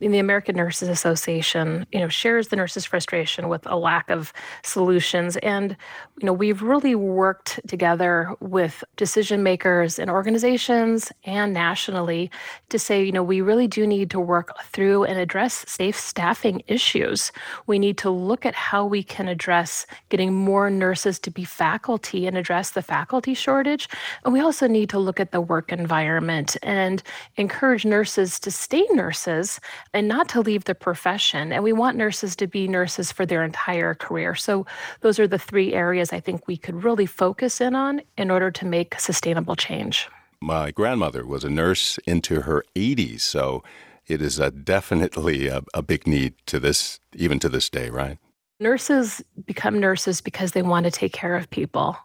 The 0.00 0.18
American 0.18 0.56
Nurses 0.56 0.88
Association, 0.88 1.86
you 1.92 2.00
know, 2.00 2.08
shares 2.08 2.48
the 2.48 2.56
nurses' 2.56 2.84
frustration 2.84 3.48
with 3.48 3.66
a 3.66 3.76
lack 3.76 4.10
of 4.10 4.32
solutions. 4.62 5.36
And, 5.38 5.76
you 6.18 6.26
know, 6.26 6.32
we've 6.32 6.62
really 6.62 6.94
worked 6.94 7.60
together 7.66 8.34
with 8.40 8.82
decision 8.96 9.42
makers 9.42 9.98
and 9.98 10.10
organizations 10.10 11.12
and 11.24 11.52
nationally 11.52 12.30
to 12.68 12.78
say, 12.78 13.04
you 13.04 13.12
know, 13.12 13.22
we 13.22 13.40
really 13.40 13.68
do 13.68 13.86
need 13.86 14.10
to 14.10 14.20
work 14.20 14.50
through 14.64 15.04
and 15.04 15.18
address 15.18 15.64
safe 15.68 15.98
staffing 15.98 16.62
issues. 16.66 17.32
We 17.66 17.78
need 17.78 17.98
to 17.98 18.10
look 18.10 18.46
at 18.46 18.54
how 18.54 18.84
we 18.86 19.02
can 19.02 19.28
address 19.28 19.86
getting 20.08 20.32
more 20.32 20.70
nurses 20.70 21.18
to 21.20 21.30
be 21.30 21.44
faculty 21.44 22.26
and 22.26 22.36
address 22.36 22.70
the 22.70 22.82
faculty 22.82 23.34
shortage. 23.34 23.88
And 24.24 24.32
we 24.32 24.40
also 24.40 24.66
need 24.66 24.90
to 24.90 24.98
look 24.98 25.20
at 25.20 25.32
the 25.32 25.40
work 25.40 25.72
environment 25.72 26.56
and 26.62 27.02
encourage 27.36 27.84
nurses 27.84 28.38
to 28.40 28.50
stay 28.50 28.86
nurses 28.92 29.60
and 29.92 30.08
not 30.08 30.28
to 30.30 30.40
leave 30.40 30.64
the 30.64 30.74
profession. 30.74 31.52
And 31.52 31.62
we 31.62 31.72
want 31.72 31.96
nurses 31.96 32.36
to 32.36 32.46
be 32.46 32.68
nurses 32.68 33.12
for 33.12 33.26
their 33.26 33.44
entire 33.44 33.94
career. 33.94 34.34
So, 34.34 34.66
those 35.00 35.18
are 35.18 35.28
the 35.28 35.38
three 35.38 35.74
areas 35.74 36.12
I 36.12 36.20
think 36.20 36.46
we 36.46 36.56
could 36.56 36.84
really 36.84 37.06
focus 37.06 37.60
in 37.60 37.74
on 37.74 38.02
in 38.16 38.30
order 38.30 38.50
to 38.50 38.64
make 38.64 38.98
sustainable 39.00 39.56
change. 39.56 40.08
My 40.40 40.70
grandmother 40.70 41.26
was 41.26 41.44
a 41.44 41.50
nurse 41.50 41.98
into 42.06 42.42
her 42.42 42.64
80s, 42.74 43.20
so 43.20 43.62
it 44.06 44.20
is 44.22 44.38
a 44.38 44.50
definitely 44.50 45.48
a, 45.48 45.62
a 45.74 45.82
big 45.82 46.06
need 46.06 46.34
to 46.46 46.60
this, 46.60 47.00
even 47.14 47.38
to 47.40 47.48
this 47.48 47.68
day, 47.68 47.90
right? 47.90 48.18
Nurses 48.60 49.22
become 49.44 49.78
nurses 49.80 50.20
because 50.20 50.52
they 50.52 50.62
want 50.62 50.84
to 50.84 50.90
take 50.90 51.12
care 51.12 51.36
of 51.36 51.50
people. 51.50 51.96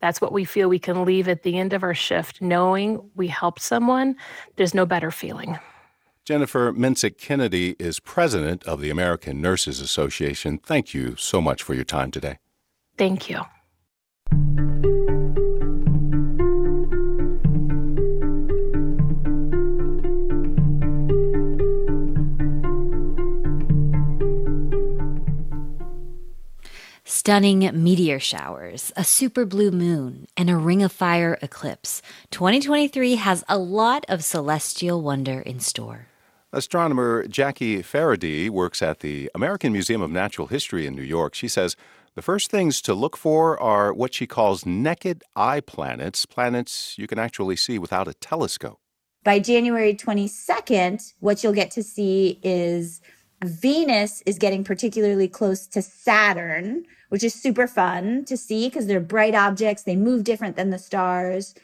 That's 0.00 0.20
what 0.20 0.32
we 0.32 0.44
feel 0.44 0.68
we 0.68 0.78
can 0.78 1.04
leave 1.04 1.28
at 1.28 1.42
the 1.42 1.58
end 1.58 1.72
of 1.72 1.82
our 1.82 1.94
shift, 1.94 2.42
knowing 2.42 3.10
we 3.14 3.28
helped 3.28 3.60
someone. 3.60 4.16
There's 4.56 4.74
no 4.74 4.86
better 4.86 5.10
feeling. 5.10 5.58
Jennifer 6.24 6.72
Mensik 6.72 7.18
Kennedy 7.18 7.76
is 7.78 8.00
president 8.00 8.64
of 8.64 8.80
the 8.80 8.88
American 8.88 9.42
Nurses 9.42 9.78
Association. 9.78 10.56
Thank 10.56 10.94
you 10.94 11.16
so 11.16 11.42
much 11.42 11.62
for 11.62 11.74
your 11.74 11.84
time 11.84 12.10
today. 12.10 12.38
Thank 12.96 13.28
you. 13.28 13.42
Stunning 27.04 27.70
meteor 27.74 28.18
showers, 28.18 28.92
a 28.96 29.04
super 29.04 29.44
blue 29.44 29.70
moon, 29.70 30.26
and 30.38 30.48
a 30.48 30.56
ring 30.56 30.82
of 30.82 30.90
fire 30.90 31.38
eclipse. 31.42 32.00
2023 32.30 33.16
has 33.16 33.44
a 33.46 33.58
lot 33.58 34.06
of 34.08 34.24
celestial 34.24 35.02
wonder 35.02 35.40
in 35.40 35.60
store. 35.60 36.08
Astronomer 36.54 37.26
Jackie 37.26 37.82
Faherty 37.82 38.48
works 38.48 38.80
at 38.80 39.00
the 39.00 39.28
American 39.34 39.72
Museum 39.72 40.00
of 40.00 40.10
Natural 40.10 40.46
History 40.46 40.86
in 40.86 40.94
New 40.94 41.02
York. 41.02 41.34
She 41.34 41.48
says 41.48 41.74
the 42.14 42.22
first 42.22 42.48
things 42.48 42.80
to 42.82 42.94
look 42.94 43.16
for 43.16 43.60
are 43.60 43.92
what 43.92 44.14
she 44.14 44.26
calls 44.26 44.64
naked 44.64 45.24
eye 45.34 45.60
planets, 45.60 46.26
planets 46.26 46.94
you 46.96 47.08
can 47.08 47.18
actually 47.18 47.56
see 47.56 47.76
without 47.76 48.06
a 48.06 48.14
telescope. 48.14 48.78
By 49.24 49.40
January 49.40 49.94
22nd, 49.94 51.14
what 51.18 51.42
you'll 51.42 51.54
get 51.54 51.72
to 51.72 51.82
see 51.82 52.38
is 52.44 53.00
Venus 53.42 54.22
is 54.24 54.38
getting 54.38 54.62
particularly 54.62 55.26
close 55.26 55.66
to 55.66 55.82
Saturn, 55.82 56.84
which 57.08 57.24
is 57.24 57.34
super 57.34 57.66
fun 57.66 58.24
to 58.26 58.36
see 58.36 58.68
because 58.68 58.86
they're 58.86 59.00
bright 59.00 59.34
objects. 59.34 59.82
They 59.82 59.96
move 59.96 60.22
different 60.22 60.54
than 60.54 60.70
the 60.70 60.78
stars. 60.78 61.54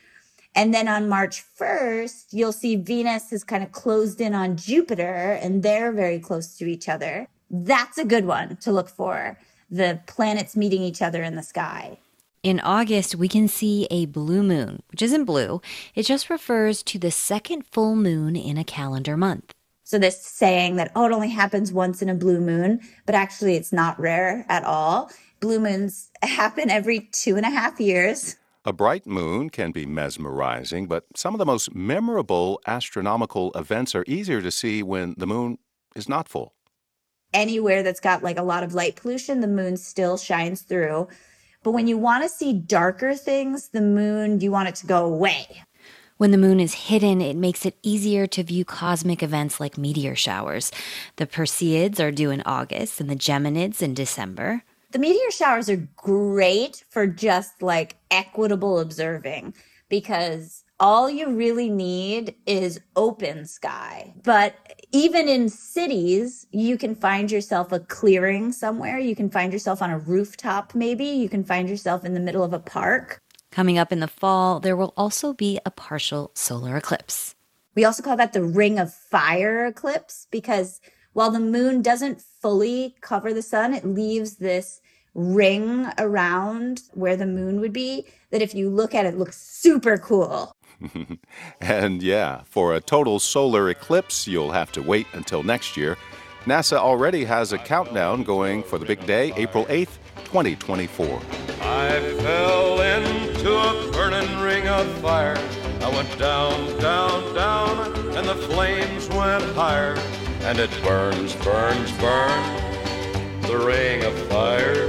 And 0.54 0.74
then 0.74 0.88
on 0.88 1.08
March 1.08 1.44
1st, 1.58 2.26
you'll 2.32 2.52
see 2.52 2.76
Venus 2.76 3.30
has 3.30 3.44
kind 3.44 3.62
of 3.62 3.72
closed 3.72 4.20
in 4.20 4.34
on 4.34 4.56
Jupiter 4.56 5.38
and 5.40 5.62
they're 5.62 5.92
very 5.92 6.18
close 6.18 6.56
to 6.58 6.66
each 6.66 6.88
other. 6.88 7.28
That's 7.50 7.98
a 7.98 8.04
good 8.04 8.26
one 8.26 8.56
to 8.56 8.72
look 8.72 8.88
for 8.88 9.38
the 9.70 10.00
planets 10.06 10.56
meeting 10.56 10.82
each 10.82 11.00
other 11.00 11.22
in 11.22 11.36
the 11.36 11.42
sky. 11.42 11.98
In 12.42 12.58
August, 12.60 13.14
we 13.14 13.28
can 13.28 13.48
see 13.48 13.86
a 13.90 14.06
blue 14.06 14.42
moon, 14.42 14.82
which 14.90 15.02
isn't 15.02 15.26
blue. 15.26 15.60
It 15.94 16.04
just 16.04 16.30
refers 16.30 16.82
to 16.84 16.98
the 16.98 17.10
second 17.10 17.66
full 17.66 17.94
moon 17.94 18.34
in 18.34 18.56
a 18.56 18.64
calendar 18.64 19.16
month. 19.16 19.52
So 19.84 19.98
this 19.98 20.22
saying 20.22 20.76
that, 20.76 20.90
oh, 20.96 21.06
it 21.06 21.12
only 21.12 21.28
happens 21.28 21.72
once 21.72 22.00
in 22.00 22.08
a 22.08 22.14
blue 22.14 22.40
moon, 22.40 22.80
but 23.06 23.14
actually 23.14 23.56
it's 23.56 23.72
not 23.72 24.00
rare 24.00 24.46
at 24.48 24.64
all. 24.64 25.10
Blue 25.40 25.60
moons 25.60 26.10
happen 26.22 26.70
every 26.70 27.08
two 27.12 27.36
and 27.36 27.44
a 27.44 27.50
half 27.50 27.78
years. 27.78 28.36
A 28.66 28.74
bright 28.74 29.06
moon 29.06 29.48
can 29.48 29.72
be 29.72 29.86
mesmerizing, 29.86 30.86
but 30.86 31.04
some 31.16 31.34
of 31.34 31.38
the 31.38 31.46
most 31.46 31.74
memorable 31.74 32.60
astronomical 32.66 33.52
events 33.52 33.94
are 33.94 34.04
easier 34.06 34.42
to 34.42 34.50
see 34.50 34.82
when 34.82 35.14
the 35.16 35.26
moon 35.26 35.56
is 35.96 36.10
not 36.10 36.28
full. 36.28 36.52
Anywhere 37.32 37.82
that's 37.82 38.00
got 38.00 38.22
like 38.22 38.38
a 38.38 38.42
lot 38.42 38.62
of 38.62 38.74
light 38.74 38.96
pollution, 38.96 39.40
the 39.40 39.46
moon 39.46 39.78
still 39.78 40.18
shines 40.18 40.60
through. 40.60 41.08
But 41.62 41.70
when 41.70 41.86
you 41.86 41.96
want 41.96 42.22
to 42.22 42.28
see 42.28 42.52
darker 42.52 43.14
things, 43.14 43.68
the 43.68 43.80
moon, 43.80 44.40
you 44.40 44.50
want 44.50 44.68
it 44.68 44.74
to 44.76 44.86
go 44.86 45.06
away. 45.06 45.62
When 46.18 46.30
the 46.30 46.36
moon 46.36 46.60
is 46.60 46.74
hidden, 46.74 47.22
it 47.22 47.36
makes 47.36 47.64
it 47.64 47.78
easier 47.82 48.26
to 48.26 48.42
view 48.42 48.66
cosmic 48.66 49.22
events 49.22 49.58
like 49.58 49.78
meteor 49.78 50.14
showers. 50.14 50.70
The 51.16 51.26
Perseids 51.26 51.98
are 51.98 52.12
due 52.12 52.30
in 52.30 52.42
August 52.44 53.00
and 53.00 53.08
the 53.08 53.16
Geminids 53.16 53.80
in 53.80 53.94
December. 53.94 54.64
The 54.92 54.98
meteor 54.98 55.30
showers 55.30 55.70
are 55.70 55.88
great 55.94 56.84
for 56.90 57.06
just 57.06 57.62
like 57.62 57.96
equitable 58.10 58.80
observing 58.80 59.54
because 59.88 60.64
all 60.80 61.08
you 61.08 61.30
really 61.30 61.68
need 61.68 62.34
is 62.44 62.80
open 62.96 63.46
sky. 63.46 64.12
But 64.24 64.56
even 64.90 65.28
in 65.28 65.48
cities, 65.48 66.46
you 66.50 66.76
can 66.76 66.96
find 66.96 67.30
yourself 67.30 67.70
a 67.70 67.78
clearing 67.78 68.50
somewhere. 68.50 68.98
You 68.98 69.14
can 69.14 69.30
find 69.30 69.52
yourself 69.52 69.80
on 69.80 69.90
a 69.90 69.98
rooftop, 69.98 70.74
maybe. 70.74 71.04
You 71.04 71.28
can 71.28 71.44
find 71.44 71.68
yourself 71.68 72.04
in 72.04 72.14
the 72.14 72.20
middle 72.20 72.42
of 72.42 72.52
a 72.52 72.58
park. 72.58 73.20
Coming 73.52 73.78
up 73.78 73.92
in 73.92 74.00
the 74.00 74.08
fall, 74.08 74.58
there 74.58 74.76
will 74.76 74.94
also 74.96 75.32
be 75.32 75.60
a 75.64 75.70
partial 75.70 76.32
solar 76.34 76.76
eclipse. 76.76 77.36
We 77.76 77.84
also 77.84 78.02
call 78.02 78.16
that 78.16 78.32
the 78.32 78.42
ring 78.42 78.80
of 78.80 78.92
fire 78.92 79.66
eclipse 79.66 80.26
because 80.32 80.80
while 81.12 81.30
the 81.30 81.40
moon 81.40 81.82
doesn't 81.82 82.22
fully 82.40 82.96
cover 83.00 83.32
the 83.32 83.42
sun, 83.42 83.74
it 83.74 83.84
leaves 83.84 84.36
this 84.36 84.80
ring 85.14 85.86
around 85.98 86.82
where 86.92 87.16
the 87.16 87.26
moon 87.26 87.60
would 87.60 87.72
be 87.72 88.06
that 88.30 88.42
if 88.42 88.54
you 88.54 88.70
look 88.70 88.94
at 88.94 89.06
it 89.06 89.18
looks 89.18 89.36
super 89.36 89.98
cool. 89.98 90.52
and 91.60 92.02
yeah, 92.02 92.42
for 92.44 92.74
a 92.74 92.80
total 92.80 93.18
solar 93.18 93.70
eclipse, 93.70 94.26
you'll 94.26 94.52
have 94.52 94.72
to 94.72 94.82
wait 94.82 95.06
until 95.12 95.42
next 95.42 95.76
year. 95.76 95.96
NASA 96.46 96.78
already 96.78 97.24
has 97.24 97.52
a 97.52 97.58
countdown 97.58 98.22
going 98.22 98.62
for 98.62 98.78
the 98.78 98.86
big 98.86 99.04
day, 99.04 99.32
April 99.36 99.66
8th, 99.66 99.98
2024. 100.24 101.20
I 101.60 102.00
fell 102.20 102.80
into 102.80 103.52
a 103.52 103.92
burning 103.92 104.40
ring 104.40 104.66
of 104.66 104.86
fire. 105.00 105.36
I 105.82 105.90
went 105.90 106.18
down, 106.18 106.78
down, 106.80 107.34
down, 107.34 108.16
and 108.16 108.26
the 108.26 108.34
flames 108.34 109.08
went 109.10 109.44
higher. 109.54 109.96
And 110.42 110.58
it 110.58 110.70
burns, 110.82 111.34
burns, 111.36 111.92
burns. 111.98 113.46
The 113.46 113.58
ring 113.58 114.02
of 114.04 114.18
fire, 114.28 114.86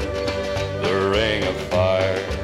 the 0.82 1.12
ring 1.14 1.44
of 1.44 1.56
fire. 1.70 2.42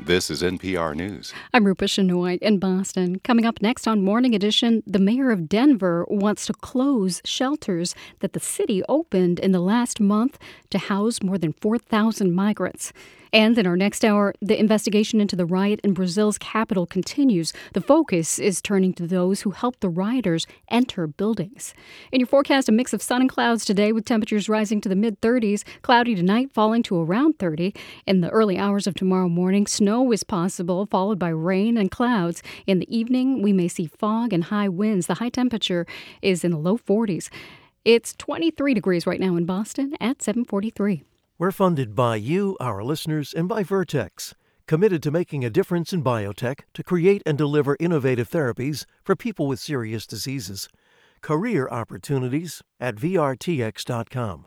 This 0.00 0.28
is 0.28 0.42
NPR 0.42 0.96
News. 0.96 1.32
I'm 1.54 1.64
Rupa 1.64 1.84
Shenoy 1.84 2.38
in 2.38 2.58
Boston. 2.58 3.20
Coming 3.20 3.46
up 3.46 3.62
next 3.62 3.86
on 3.86 4.02
Morning 4.02 4.34
Edition, 4.34 4.82
the 4.86 4.98
mayor 4.98 5.30
of 5.30 5.48
Denver 5.48 6.04
wants 6.08 6.46
to 6.46 6.52
close 6.52 7.22
shelters 7.24 7.94
that 8.18 8.32
the 8.32 8.40
city 8.40 8.82
opened 8.88 9.38
in 9.38 9.52
the 9.52 9.60
last 9.60 10.00
month 10.00 10.38
to 10.70 10.78
house 10.78 11.22
more 11.22 11.38
than 11.38 11.52
4,000 11.52 12.32
migrants. 12.32 12.92
And 13.34 13.56
in 13.56 13.66
our 13.66 13.78
next 13.78 14.04
hour, 14.04 14.34
the 14.42 14.60
investigation 14.60 15.18
into 15.18 15.36
the 15.36 15.46
riot 15.46 15.80
in 15.82 15.94
Brazil's 15.94 16.36
capital 16.36 16.84
continues. 16.84 17.54
The 17.72 17.80
focus 17.80 18.38
is 18.38 18.60
turning 18.60 18.92
to 18.94 19.06
those 19.06 19.40
who 19.40 19.52
helped 19.52 19.80
the 19.80 19.88
rioters 19.88 20.46
enter 20.68 21.06
buildings. 21.06 21.72
In 22.10 22.20
your 22.20 22.26
forecast, 22.26 22.68
a 22.68 22.72
mix 22.72 22.92
of 22.92 23.00
sun 23.00 23.22
and 23.22 23.30
clouds 23.30 23.64
today 23.64 23.90
with 23.90 24.04
temperatures 24.04 24.50
rising 24.50 24.82
to 24.82 24.88
the 24.88 24.94
mid 24.94 25.18
30s, 25.22 25.64
cloudy 25.80 26.14
tonight 26.14 26.52
falling 26.52 26.82
to 26.82 27.00
around 27.00 27.38
30. 27.38 27.74
In 28.06 28.20
the 28.20 28.28
early 28.28 28.58
hours 28.58 28.86
of 28.86 28.94
tomorrow 28.94 29.30
morning, 29.30 29.66
snow 29.66 30.12
is 30.12 30.24
possible, 30.24 30.84
followed 30.84 31.18
by 31.18 31.30
rain 31.30 31.78
and 31.78 31.90
clouds. 31.90 32.42
In 32.66 32.80
the 32.80 32.94
evening, 32.94 33.40
we 33.40 33.54
may 33.54 33.68
see 33.68 33.86
fog 33.86 34.34
and 34.34 34.44
high 34.44 34.68
winds. 34.68 35.06
The 35.06 35.14
high 35.14 35.30
temperature 35.30 35.86
is 36.20 36.44
in 36.44 36.50
the 36.50 36.58
low 36.58 36.76
40s. 36.76 37.30
It's 37.86 38.14
23 38.14 38.74
degrees 38.74 39.06
right 39.06 39.18
now 39.18 39.36
in 39.36 39.46
Boston 39.46 39.94
at 40.00 40.20
743. 40.20 41.02
We're 41.42 41.50
funded 41.50 41.96
by 41.96 42.14
you, 42.14 42.56
our 42.60 42.84
listeners, 42.84 43.34
and 43.34 43.48
by 43.48 43.64
Vertex, 43.64 44.36
committed 44.68 45.02
to 45.02 45.10
making 45.10 45.44
a 45.44 45.50
difference 45.50 45.92
in 45.92 46.04
biotech 46.04 46.60
to 46.72 46.84
create 46.84 47.20
and 47.26 47.36
deliver 47.36 47.76
innovative 47.80 48.30
therapies 48.30 48.84
for 49.02 49.16
people 49.16 49.48
with 49.48 49.58
serious 49.58 50.06
diseases. 50.06 50.68
Career 51.20 51.66
opportunities 51.68 52.62
at 52.78 52.94
VRTX.com. 52.94 54.46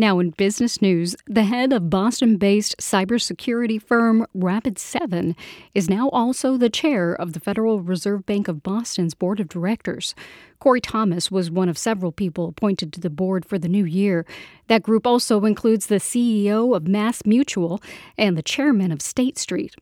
Now, 0.00 0.20
in 0.20 0.30
business 0.30 0.80
news, 0.80 1.16
the 1.26 1.42
head 1.42 1.72
of 1.72 1.90
Boston 1.90 2.36
based 2.36 2.76
cybersecurity 2.78 3.82
firm 3.82 4.28
Rapid7 4.32 5.34
is 5.74 5.90
now 5.90 6.08
also 6.10 6.56
the 6.56 6.70
chair 6.70 7.12
of 7.12 7.32
the 7.32 7.40
Federal 7.40 7.80
Reserve 7.80 8.24
Bank 8.24 8.46
of 8.46 8.62
Boston's 8.62 9.14
board 9.14 9.40
of 9.40 9.48
directors. 9.48 10.14
Corey 10.60 10.80
Thomas 10.80 11.32
was 11.32 11.50
one 11.50 11.68
of 11.68 11.76
several 11.76 12.12
people 12.12 12.46
appointed 12.46 12.92
to 12.92 13.00
the 13.00 13.10
board 13.10 13.44
for 13.44 13.58
the 13.58 13.68
new 13.68 13.84
year. 13.84 14.24
That 14.68 14.84
group 14.84 15.04
also 15.04 15.44
includes 15.44 15.86
the 15.86 15.96
CEO 15.96 16.76
of 16.76 16.86
Mass 16.86 17.26
Mutual 17.26 17.82
and 18.16 18.38
the 18.38 18.42
chairman 18.42 18.92
of 18.92 19.02
State 19.02 19.36
Street. 19.36 19.74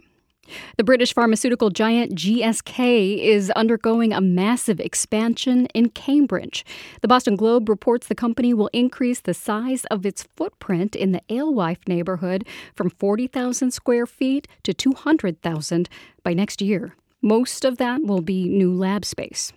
The 0.76 0.84
British 0.84 1.12
pharmaceutical 1.12 1.70
giant 1.70 2.14
GSK 2.14 3.22
is 3.22 3.50
undergoing 3.52 4.12
a 4.12 4.20
massive 4.20 4.80
expansion 4.80 5.66
in 5.74 5.90
Cambridge. 5.90 6.64
The 7.02 7.08
Boston 7.08 7.36
Globe 7.36 7.68
reports 7.68 8.06
the 8.06 8.14
company 8.14 8.54
will 8.54 8.70
increase 8.72 9.20
the 9.20 9.34
size 9.34 9.84
of 9.86 10.04
its 10.06 10.24
footprint 10.36 10.94
in 10.94 11.12
the 11.12 11.22
Alewife 11.28 11.86
neighborhood 11.88 12.46
from 12.74 12.90
40,000 12.90 13.70
square 13.70 14.06
feet 14.06 14.48
to 14.62 14.72
200,000 14.72 15.88
by 16.22 16.34
next 16.34 16.60
year. 16.62 16.94
Most 17.22 17.64
of 17.64 17.78
that 17.78 18.02
will 18.02 18.20
be 18.20 18.48
new 18.48 18.72
lab 18.72 19.04
space. 19.04 19.52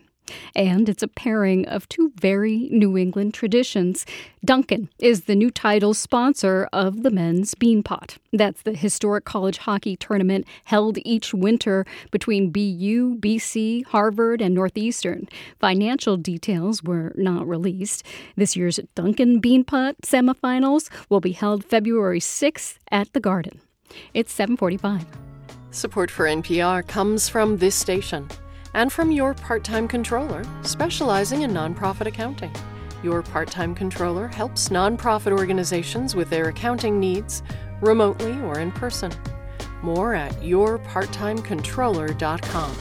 And 0.56 0.90
it's 0.90 1.04
a 1.04 1.08
pairing 1.08 1.68
of 1.68 1.88
two 1.90 2.12
very 2.20 2.70
New 2.72 2.98
England 2.98 3.34
traditions. 3.34 4.06
Dunkin' 4.44 4.90
is 5.00 5.26
the 5.26 5.36
new 5.36 5.52
title 5.52 5.94
sponsor 5.94 6.70
of 6.72 7.04
the 7.04 7.12
men's 7.12 7.56
Beanpot. 7.56 8.18
That's 8.32 8.62
the 8.62 8.74
historic 8.74 9.26
college 9.26 9.58
hockey 9.58 9.96
tournament 9.96 10.46
held 10.66 10.98
each 11.06 11.34
winter 11.34 11.86
between 12.12 12.52
BU, 12.52 13.18
BC, 13.20 13.86
Harvard, 13.88 14.42
and 14.42 14.56
Northeastern. 14.56 15.28
Financial 15.60 16.18
details 16.18 16.84
were 16.84 17.14
not 17.16 17.48
released. 17.48 18.04
This 18.36 18.56
year's 18.56 18.80
Dunkin' 18.96 19.42
Beanpot 19.42 19.96
semifinals 20.04 20.90
will 21.10 21.22
be 21.22 21.34
held 21.34 21.66
February 21.66 22.20
6th 22.20 22.78
at 22.92 23.12
the 23.14 23.20
Garden. 23.20 23.60
It's 24.14 24.32
745. 24.34 25.06
Support 25.72 26.10
for 26.10 26.26
NPR 26.26 26.88
comes 26.88 27.30
from 27.30 27.58
this 27.58 27.76
station 27.76 28.28
and 28.74 28.92
from 28.92 29.12
your 29.12 29.34
part 29.34 29.64
time 29.64 29.88
controller, 29.88 30.44
specializing 30.62 31.44
in 31.44 31.52
nonprofit 31.52 32.08
accounting. 32.08 32.54
Your 33.04 33.22
part 33.24 33.50
time 33.50 33.74
controller 33.74 34.28
helps 34.28 34.68
nonprofit 34.70 35.32
organizations 35.32 36.16
with 36.16 36.30
their 36.30 36.50
accounting 36.50 37.00
needs, 37.00 37.42
remotely 37.82 38.40
or 38.42 38.60
in 38.60 38.72
person. 38.72 39.12
More 39.82 40.14
at 40.14 40.34
yourparttimecontroller.com. 40.42 42.76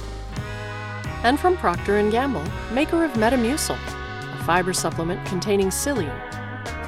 And 1.24 1.39
from 1.39 1.57
Procter 1.57 2.11
& 2.11 2.11
Gamble, 2.11 2.45
maker 2.72 3.05
of 3.05 3.12
Metamucil, 3.12 3.74
a 3.74 4.45
fiber 4.45 4.72
supplement 4.72 5.24
containing 5.26 5.68
psyllium, 5.68 6.16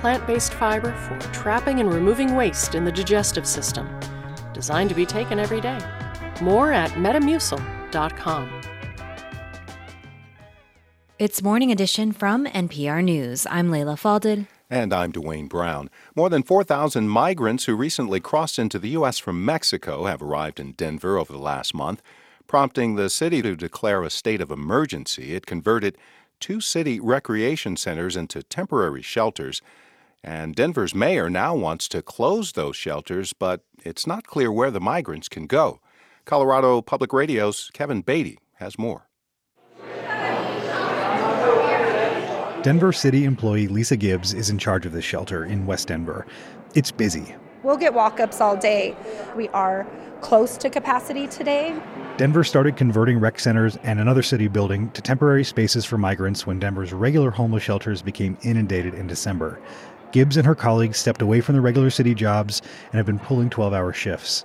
plant-based 0.00 0.54
fiber 0.54 0.92
for 0.92 1.18
trapping 1.32 1.80
and 1.80 1.92
removing 1.92 2.34
waste 2.34 2.74
in 2.74 2.84
the 2.84 2.92
digestive 2.92 3.46
system, 3.46 3.88
designed 4.52 4.88
to 4.88 4.94
be 4.94 5.06
taken 5.06 5.38
every 5.38 5.60
day. 5.60 5.78
More 6.40 6.72
at 6.72 6.90
metamucil.com. 6.92 8.69
It's 11.20 11.42
Morning 11.42 11.70
Edition 11.70 12.12
from 12.12 12.46
NPR 12.46 13.04
News. 13.04 13.46
I'm 13.50 13.70
Leila 13.70 13.96
Fadel. 13.96 14.46
And 14.70 14.90
I'm 14.90 15.12
Dwane 15.12 15.50
Brown. 15.50 15.90
More 16.16 16.30
than 16.30 16.42
4,000 16.42 17.10
migrants 17.10 17.66
who 17.66 17.76
recently 17.76 18.20
crossed 18.20 18.58
into 18.58 18.78
the 18.78 18.88
U.S. 18.88 19.18
from 19.18 19.44
Mexico 19.44 20.06
have 20.06 20.22
arrived 20.22 20.58
in 20.58 20.72
Denver 20.72 21.18
over 21.18 21.30
the 21.30 21.38
last 21.38 21.74
month, 21.74 22.00
prompting 22.46 22.96
the 22.96 23.10
city 23.10 23.42
to 23.42 23.54
declare 23.54 24.02
a 24.02 24.08
state 24.08 24.40
of 24.40 24.50
emergency. 24.50 25.34
It 25.34 25.44
converted 25.44 25.98
two 26.40 26.58
city 26.58 26.98
recreation 26.98 27.76
centers 27.76 28.16
into 28.16 28.42
temporary 28.42 29.02
shelters. 29.02 29.60
And 30.24 30.54
Denver's 30.54 30.94
mayor 30.94 31.28
now 31.28 31.54
wants 31.54 31.86
to 31.88 32.00
close 32.00 32.52
those 32.52 32.76
shelters, 32.76 33.34
but 33.34 33.60
it's 33.84 34.06
not 34.06 34.26
clear 34.26 34.50
where 34.50 34.70
the 34.70 34.80
migrants 34.80 35.28
can 35.28 35.46
go. 35.46 35.80
Colorado 36.24 36.80
Public 36.80 37.12
Radio's 37.12 37.70
Kevin 37.74 38.00
Beaty 38.00 38.38
has 38.54 38.78
more. 38.78 39.09
Denver 42.62 42.92
City 42.92 43.24
employee 43.24 43.68
Lisa 43.68 43.96
Gibbs 43.96 44.34
is 44.34 44.50
in 44.50 44.58
charge 44.58 44.84
of 44.84 44.92
the 44.92 45.00
shelter 45.00 45.46
in 45.46 45.64
West 45.64 45.88
Denver. 45.88 46.26
It's 46.74 46.90
busy. 46.90 47.34
We'll 47.62 47.78
get 47.78 47.94
walk 47.94 48.20
ups 48.20 48.38
all 48.38 48.54
day. 48.54 48.94
We 49.34 49.48
are 49.48 49.86
close 50.20 50.58
to 50.58 50.68
capacity 50.68 51.26
today. 51.26 51.80
Denver 52.18 52.44
started 52.44 52.76
converting 52.76 53.18
rec 53.18 53.40
centers 53.40 53.78
and 53.82 53.98
another 53.98 54.22
city 54.22 54.46
building 54.46 54.90
to 54.90 55.00
temporary 55.00 55.42
spaces 55.42 55.86
for 55.86 55.96
migrants 55.96 56.46
when 56.46 56.58
Denver's 56.58 56.92
regular 56.92 57.30
homeless 57.30 57.62
shelters 57.62 58.02
became 58.02 58.36
inundated 58.42 58.92
in 58.92 59.06
December. 59.06 59.58
Gibbs 60.12 60.36
and 60.36 60.44
her 60.44 60.54
colleagues 60.54 60.98
stepped 60.98 61.22
away 61.22 61.40
from 61.40 61.54
the 61.54 61.62
regular 61.62 61.88
city 61.88 62.14
jobs 62.14 62.60
and 62.92 62.98
have 62.98 63.06
been 63.06 63.20
pulling 63.20 63.48
12 63.48 63.72
hour 63.72 63.94
shifts. 63.94 64.44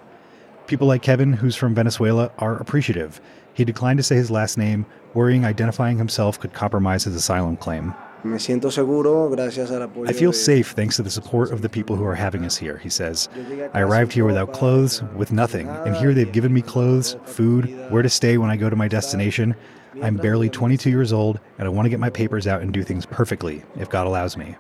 People 0.68 0.88
like 0.88 1.02
Kevin, 1.02 1.34
who's 1.34 1.58
from 1.58 1.76
Venezuela, 1.76 2.32
are 2.40 2.56
appreciative. 2.56 3.20
He 3.54 3.66
declined 3.66 3.98
to 3.98 4.04
say 4.04 4.16
his 4.16 4.32
last 4.32 4.58
name, 4.58 4.86
worrying 5.14 5.44
identifying 5.44 5.98
himself 5.98 6.40
could 6.40 6.54
compromise 6.54 7.04
his 7.04 7.16
asylum 7.16 7.58
claim. 7.58 7.94
Me 8.26 8.40
siento 8.40 8.72
seguro 8.72 9.30
gracias 9.30 9.70
al 9.70 9.84
apoyo 9.84 10.10
I 10.10 10.14
feel 10.14 10.34
safe 10.34 10.72
thanks 10.72 10.96
to 10.96 11.04
the 11.04 11.12
support 11.12 11.52
of 11.52 11.62
the 11.62 11.70
people 11.70 11.96
who 11.96 12.06
are 12.06 12.16
having 12.16 12.44
us 12.44 12.58
here, 12.58 12.80
he 12.80 12.90
says. 12.90 13.30
I 13.72 13.82
arrived 13.82 14.14
here 14.14 14.26
without 14.26 14.52
clothes, 14.52 15.04
with 15.16 15.32
nothing, 15.32 15.68
and 15.68 15.96
here 15.96 16.12
they've 16.12 16.32
given 16.32 16.52
me 16.52 16.64
clothes, 16.64 17.18
food, 17.26 17.70
where 17.92 18.02
to 18.02 18.10
stay 18.10 18.40
when 18.40 18.50
I 18.50 18.58
go 18.58 18.68
to 18.68 18.76
my 18.76 18.88
destination. 18.88 19.56
I'm 20.02 20.18
barely 20.18 20.50
22 20.50 20.90
years 20.90 21.14
old, 21.14 21.40
and 21.60 21.68
I 21.68 21.70
want 21.70 21.86
to 21.86 21.92
get 21.92 22.00
my 22.00 22.10
papers 22.10 22.48
out 22.48 22.64
and 22.64 22.74
do 22.74 22.82
things 22.82 23.06
perfectly, 23.06 23.62
if 23.78 23.90
God 23.90 24.08
allows 24.08 24.36
me. 24.36 24.56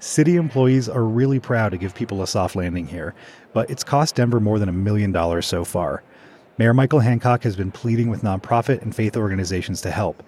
City 0.00 0.36
employees 0.36 0.88
are 0.88 1.04
really 1.04 1.38
proud 1.38 1.72
to 1.72 1.76
give 1.76 1.94
people 1.94 2.22
a 2.22 2.26
soft 2.26 2.56
landing 2.56 2.86
here, 2.86 3.14
but 3.52 3.68
it's 3.68 3.84
cost 3.84 4.14
Denver 4.14 4.40
more 4.40 4.58
than 4.58 4.70
a 4.70 4.72
million 4.72 5.12
dollars 5.12 5.46
so 5.46 5.62
far. 5.62 6.02
Mayor 6.56 6.72
Michael 6.72 7.00
Hancock 7.00 7.42
has 7.42 7.54
been 7.54 7.70
pleading 7.70 8.08
with 8.08 8.22
nonprofit 8.22 8.80
and 8.80 8.94
faith 8.94 9.14
organizations 9.14 9.82
to 9.82 9.90
help. 9.90 10.22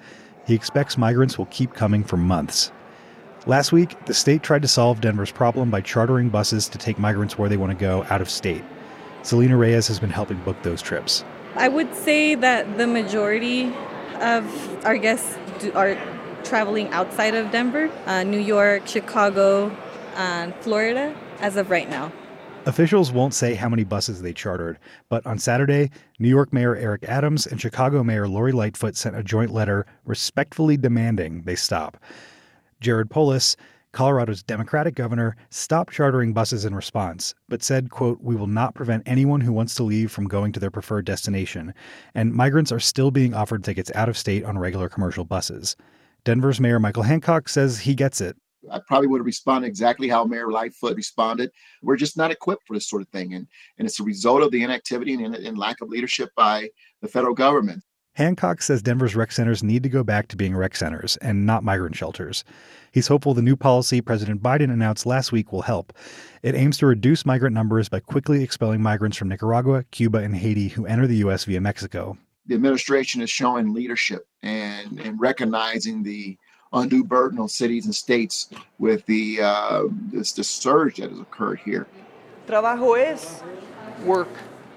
He 0.47 0.55
expects 0.55 0.99
migrants 0.99 1.38
will 1.38 1.47
keep 1.47 1.72
coming 1.72 2.05
for 2.05 2.16
months. 2.16 2.70
Last 3.47 3.72
week, 3.72 4.07
the 4.07 4.14
state 4.14 4.42
tried 4.42 4.62
to 4.62 4.68
solve 4.68 5.01
Denver's 5.01 5.30
problem 5.30 5.70
by 5.70 5.80
chartering 5.80 6.28
buses 6.28 6.68
to 6.68 6.78
take 6.78 6.99
migrants 6.99 7.38
where 7.38 7.49
they 7.49 7.57
want 7.57 7.72
to 7.72 7.78
go 7.78 8.07
out 8.11 8.20
of 8.20 8.30
state. 8.30 8.64
Selena 9.22 9.57
Reyes 9.57 9.88
has 9.88 9.99
been 9.99 10.11
helping 10.11 10.38
book 10.40 10.62
those 10.62 10.82
trips. 10.82 11.24
I 11.57 11.68
would 11.68 11.95
say 11.95 12.34
that 12.34 12.78
the 12.78 12.86
majority 12.86 13.74
of 14.20 14.84
our 14.84 14.97
guests 14.99 15.36
do, 15.61 15.72
are 15.72 15.97
traveling 16.42 16.88
outside 16.88 17.34
of 17.34 17.51
Denver, 17.51 17.90
uh, 18.07 18.22
New 18.22 18.40
York, 18.40 18.86
Chicago, 18.86 19.74
and 20.16 20.55
Florida 20.57 21.14
as 21.40 21.57
of 21.57 21.70
right 21.70 21.88
now. 21.88 22.12
Officials 22.66 23.12
won't 23.12 23.34
say 23.34 23.55
how 23.55 23.68
many 23.68 23.84
buses 23.84 24.22
they 24.22 24.32
chartered, 24.32 24.78
but 25.11 25.24
on 25.26 25.38
Saturday, 25.38 25.90
New 26.21 26.29
York 26.29 26.53
Mayor 26.53 26.77
Eric 26.77 27.05
Adams 27.05 27.45
and 27.45 27.61
Chicago 27.61 28.05
Mayor 28.05 28.29
Lori 28.29 28.53
Lightfoot 28.53 28.97
sent 28.97 29.17
a 29.17 29.23
joint 29.23 29.51
letter 29.51 29.85
respectfully 30.05 30.77
demanding 30.77 31.43
they 31.43 31.57
stop. 31.57 31.97
Jared 32.81 33.11
Polis, 33.11 33.57
Colorado's 33.91 34.43
Democratic 34.43 34.95
governor, 34.95 35.37
stopped 35.51 35.93
chartering 35.93 36.33
buses 36.33 36.65
in 36.65 36.75
response, 36.75 37.35
but 37.49 37.65
said, 37.65 37.91
quote, 37.91 38.21
"We 38.21 38.37
will 38.37 38.47
not 38.47 38.75
prevent 38.75 39.03
anyone 39.07 39.41
who 39.41 39.53
wants 39.53 39.75
to 39.77 39.83
leave 39.83 40.12
from 40.12 40.29
going 40.29 40.53
to 40.53 40.61
their 40.61 40.71
preferred 40.71 41.05
destination, 41.05 41.75
and 42.15 42.33
migrants 42.33 42.71
are 42.71 42.81
still 42.81 43.11
being 43.11 43.35
offered 43.35 43.65
tickets 43.65 43.91
out 43.95 44.09
of 44.09 44.17
state 44.17 44.45
on 44.45 44.59
regular 44.59 44.89
commercial 44.89 45.25
buses." 45.25 45.77
Denver's 46.25 46.61
Mayor 46.61 46.79
Michael 46.79 47.03
Hancock 47.03 47.49
says 47.49 47.81
he 47.81 47.95
gets 47.95 48.21
it. 48.21 48.37
I 48.71 48.81
probably 48.87 49.09
would 49.09 49.19
have 49.19 49.27
responded 49.27 49.67
exactly 49.67 50.09
how 50.09 50.25
Mayor 50.25 50.51
Lightfoot 50.51 50.97
responded. 50.97 51.51
We're 51.83 51.97
just 51.97 52.17
not 52.17 52.31
equipped 52.31 52.67
for 52.67 52.75
this 52.75 52.89
sort 52.89 53.03
of 53.03 53.09
thing. 53.09 53.35
And, 53.35 53.47
and 53.79 53.87
it's 53.87 54.01
a 54.01 54.05
result 54.05 54.43
of 54.43 54.51
the 54.51 54.62
inactivity 54.62 55.15
and, 55.15 55.35
and 55.35 55.59
lack 55.59 55.81
of 55.81 55.89
leadership 55.89 56.31
by 56.37 56.71
the 57.03 57.09
federal 57.09 57.35
government. 57.35 57.83
Hancock 58.15 58.62
says 58.62 58.81
Denver's 58.81 59.17
rec 59.17 59.33
centers 59.33 59.65
need 59.65 59.83
to 59.83 59.89
go 59.89 60.05
back 60.05 60.29
to 60.29 60.37
being 60.37 60.55
rec 60.55 60.77
centers 60.77 61.17
and 61.17 61.47
not 61.47 61.65
migrant 61.65 61.97
shelters. 61.97 62.45
He's 62.93 63.09
hopeful 63.09 63.35
the 63.35 63.43
new 63.43 63.57
policy 63.57 64.01
President 64.01 64.41
Biden 64.41 64.73
announced 64.73 65.05
last 65.05 65.33
week 65.33 65.53
will 65.53 65.62
help. 65.62 65.93
It 66.43 66.55
aims 66.55 66.79
to 66.79 66.87
reduce 66.87 67.27
migrant 67.27 67.55
numbers 67.55 67.89
by 67.89 67.99
quickly 67.99 68.45
expelling 68.45 68.81
migrants 68.81 69.17
from 69.17 69.29
Nicaragua, 69.29 69.83
Cuba, 69.91 70.19
and 70.19 70.37
Haiti 70.37 70.69
who 70.69 70.87
enter 70.87 71.09
the 71.09 71.17
U.S. 71.17 71.45
via 71.45 71.61
Mexico. 71.61 72.17
The 72.47 72.55
administration 72.55 73.21
is 73.21 73.31
showing 73.31 73.73
leadership 73.73 74.29
and, 74.45 75.01
and 75.01 75.21
recognizing 75.21 76.05
the 76.05 76.39
undue 76.75 77.05
burden 77.05 77.39
on 77.39 77.49
cities 77.49 77.87
and 77.87 77.95
states 77.95 78.51
with 78.79 79.05
the 79.07 79.41
uh, 79.41 79.85
this, 80.12 80.33
this 80.33 80.49
surge 80.49 80.97
that 80.97 81.11
has 81.11 81.20
occurred 81.20 81.61
here. 81.61 81.87
Trabajo 82.47 82.99
es 82.99 83.43
work. 84.05 84.29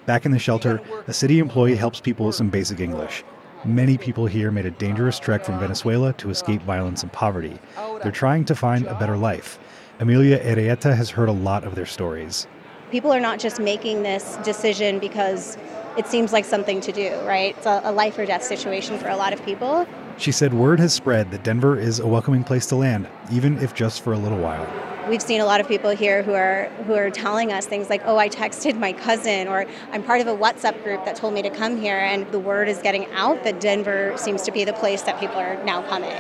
Back 0.06 0.26
in 0.26 0.32
the 0.32 0.40
shelter, 0.40 0.80
a 1.08 1.14
city 1.14 1.40
employee 1.40 1.76
helps 1.76 2.00
people 2.00 2.28
with 2.28 2.36
some 2.36 2.50
basic 2.50 2.80
English. 2.80 3.26
Many 3.66 3.98
people 3.98 4.26
here 4.26 4.52
made 4.52 4.66
a 4.66 4.72
dangerous 4.72 5.20
trek 5.20 5.44
from 5.44 5.60
Venezuela 5.60 6.14
to 6.14 6.30
escape 6.30 6.62
violence 6.62 7.04
and 7.04 7.12
poverty. 7.12 7.60
They're 8.02 8.12
trying 8.12 8.46
to 8.46 8.56
find 8.56 8.86
a 8.86 8.96
better 8.96 9.18
life. 9.18 9.60
Amelia 10.00 10.40
Errieta 10.40 10.96
has 10.96 11.10
heard 11.10 11.28
a 11.28 11.34
lot 11.34 11.64
of 11.64 11.76
their 11.76 11.86
stories. 11.86 12.48
People 12.92 13.12
are 13.12 13.20
not 13.20 13.40
just 13.40 13.60
making 13.60 14.04
this 14.04 14.38
decision 14.44 15.00
because 15.00 15.58
it 15.98 16.08
seems 16.08 16.32
like 16.32 16.46
something 16.46 16.80
to 16.82 16.92
do, 16.92 17.20
right? 17.26 17.58
It's 17.58 17.66
a, 17.66 17.82
a 17.84 17.92
life 17.92 18.18
or 18.18 18.26
death 18.26 18.44
situation 18.44 18.98
for 19.00 19.10
a 19.10 19.18
lot 19.18 19.34
of 19.34 19.44
people. 19.44 19.88
She 20.20 20.32
said 20.32 20.52
word 20.52 20.80
has 20.80 20.94
spread 20.94 21.30
that 21.30 21.44
Denver 21.44 21.80
is 21.80 22.00
a 22.00 22.08
welcoming 22.08 22.44
place 22.44 22.66
to 22.68 22.76
land, 22.76 23.08
even 23.32 23.60
if 23.60 23.76
just 23.76 24.02
for 24.02 24.14
a 24.14 24.18
little 24.18 24.40
while. 24.40 24.68
We've 25.08 25.22
seen 25.22 25.42
a 25.42 25.46
lot 25.46 25.62
of 25.62 25.68
people 25.68 25.92
here 25.92 26.24
who 26.24 26.34
are 26.34 26.70
who 26.88 26.96
are 26.96 27.12
telling 27.12 27.54
us 27.54 27.68
things 27.68 27.88
like, 27.90 28.02
"Oh, 28.04 28.18
I 28.18 28.28
texted 28.28 28.80
my 28.80 28.94
cousin," 28.94 29.48
or 29.48 29.66
"I'm 29.94 30.02
part 30.02 30.20
of 30.20 30.28
a 30.28 30.36
WhatsApp 30.36 30.84
group 30.84 31.06
that 31.06 31.16
told 31.16 31.36
me 31.36 31.44
to 31.44 31.52
come 31.52 31.78
here," 31.78 32.00
and 32.00 32.26
the 32.32 32.40
word 32.40 32.68
is 32.68 32.80
getting 32.80 33.06
out 33.14 33.44
that 33.44 33.60
Denver 33.60 34.14
seems 34.16 34.42
to 34.42 34.52
be 34.52 34.64
the 34.64 34.74
place 34.74 35.04
that 35.04 35.20
people 35.20 35.38
are 35.38 35.56
now 35.64 35.84
coming. 35.84 36.12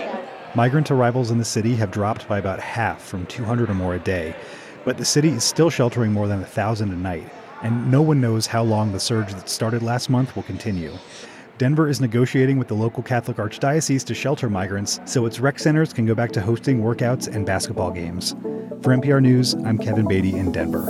Migrant 0.53 0.91
arrivals 0.91 1.31
in 1.31 1.39
the 1.39 1.45
city 1.45 1.75
have 1.75 1.89
dropped 1.89 2.27
by 2.27 2.37
about 2.37 2.59
half 2.59 3.01
from 3.01 3.25
200 3.25 3.67
or 3.69 3.73
more 3.73 3.95
a 3.95 3.99
day, 3.99 4.35
but 4.85 4.97
the 4.97 5.05
city 5.05 5.29
is 5.29 5.43
still 5.43 5.71
sheltering 5.71 6.13
more 6.13 6.27
than 6.27 6.39
a 6.39 6.45
1,000 6.45 6.93
a 6.93 6.95
night, 6.95 7.29
and 7.63 7.91
no 7.91 8.03
one 8.03 8.21
knows 8.21 8.45
how 8.47 8.61
long 8.61 8.91
the 8.91 8.99
surge 8.99 9.33
that 9.33 9.49
started 9.49 9.81
last 9.81 10.07
month 10.07 10.35
will 10.35 10.43
continue. 10.43 10.93
Denver 11.58 11.88
is 11.89 11.99
negotiating 11.99 12.60
with 12.60 12.68
the 12.68 12.76
local 12.76 13.01
Catholic 13.01 13.38
Archdiocese 13.38 14.05
to 14.05 14.14
shelter 14.14 14.47
migrants 14.47 14.99
so 15.05 15.26
its 15.26 15.39
rec 15.39 15.58
centers 15.58 15.91
can 15.91 16.05
go 16.05 16.14
back 16.14 16.32
to 16.34 16.41
hosting 16.41 16.82
workouts 16.82 17.34
and 17.34 17.47
basketball 17.47 17.89
games. 17.89 18.36
For 18.82 18.95
NPR 18.95 19.22
News, 19.22 19.55
I'm 19.55 19.80
Kevin 19.80 20.08
Beaty 20.08 20.36
in 20.36 20.51
Denver. 20.51 20.86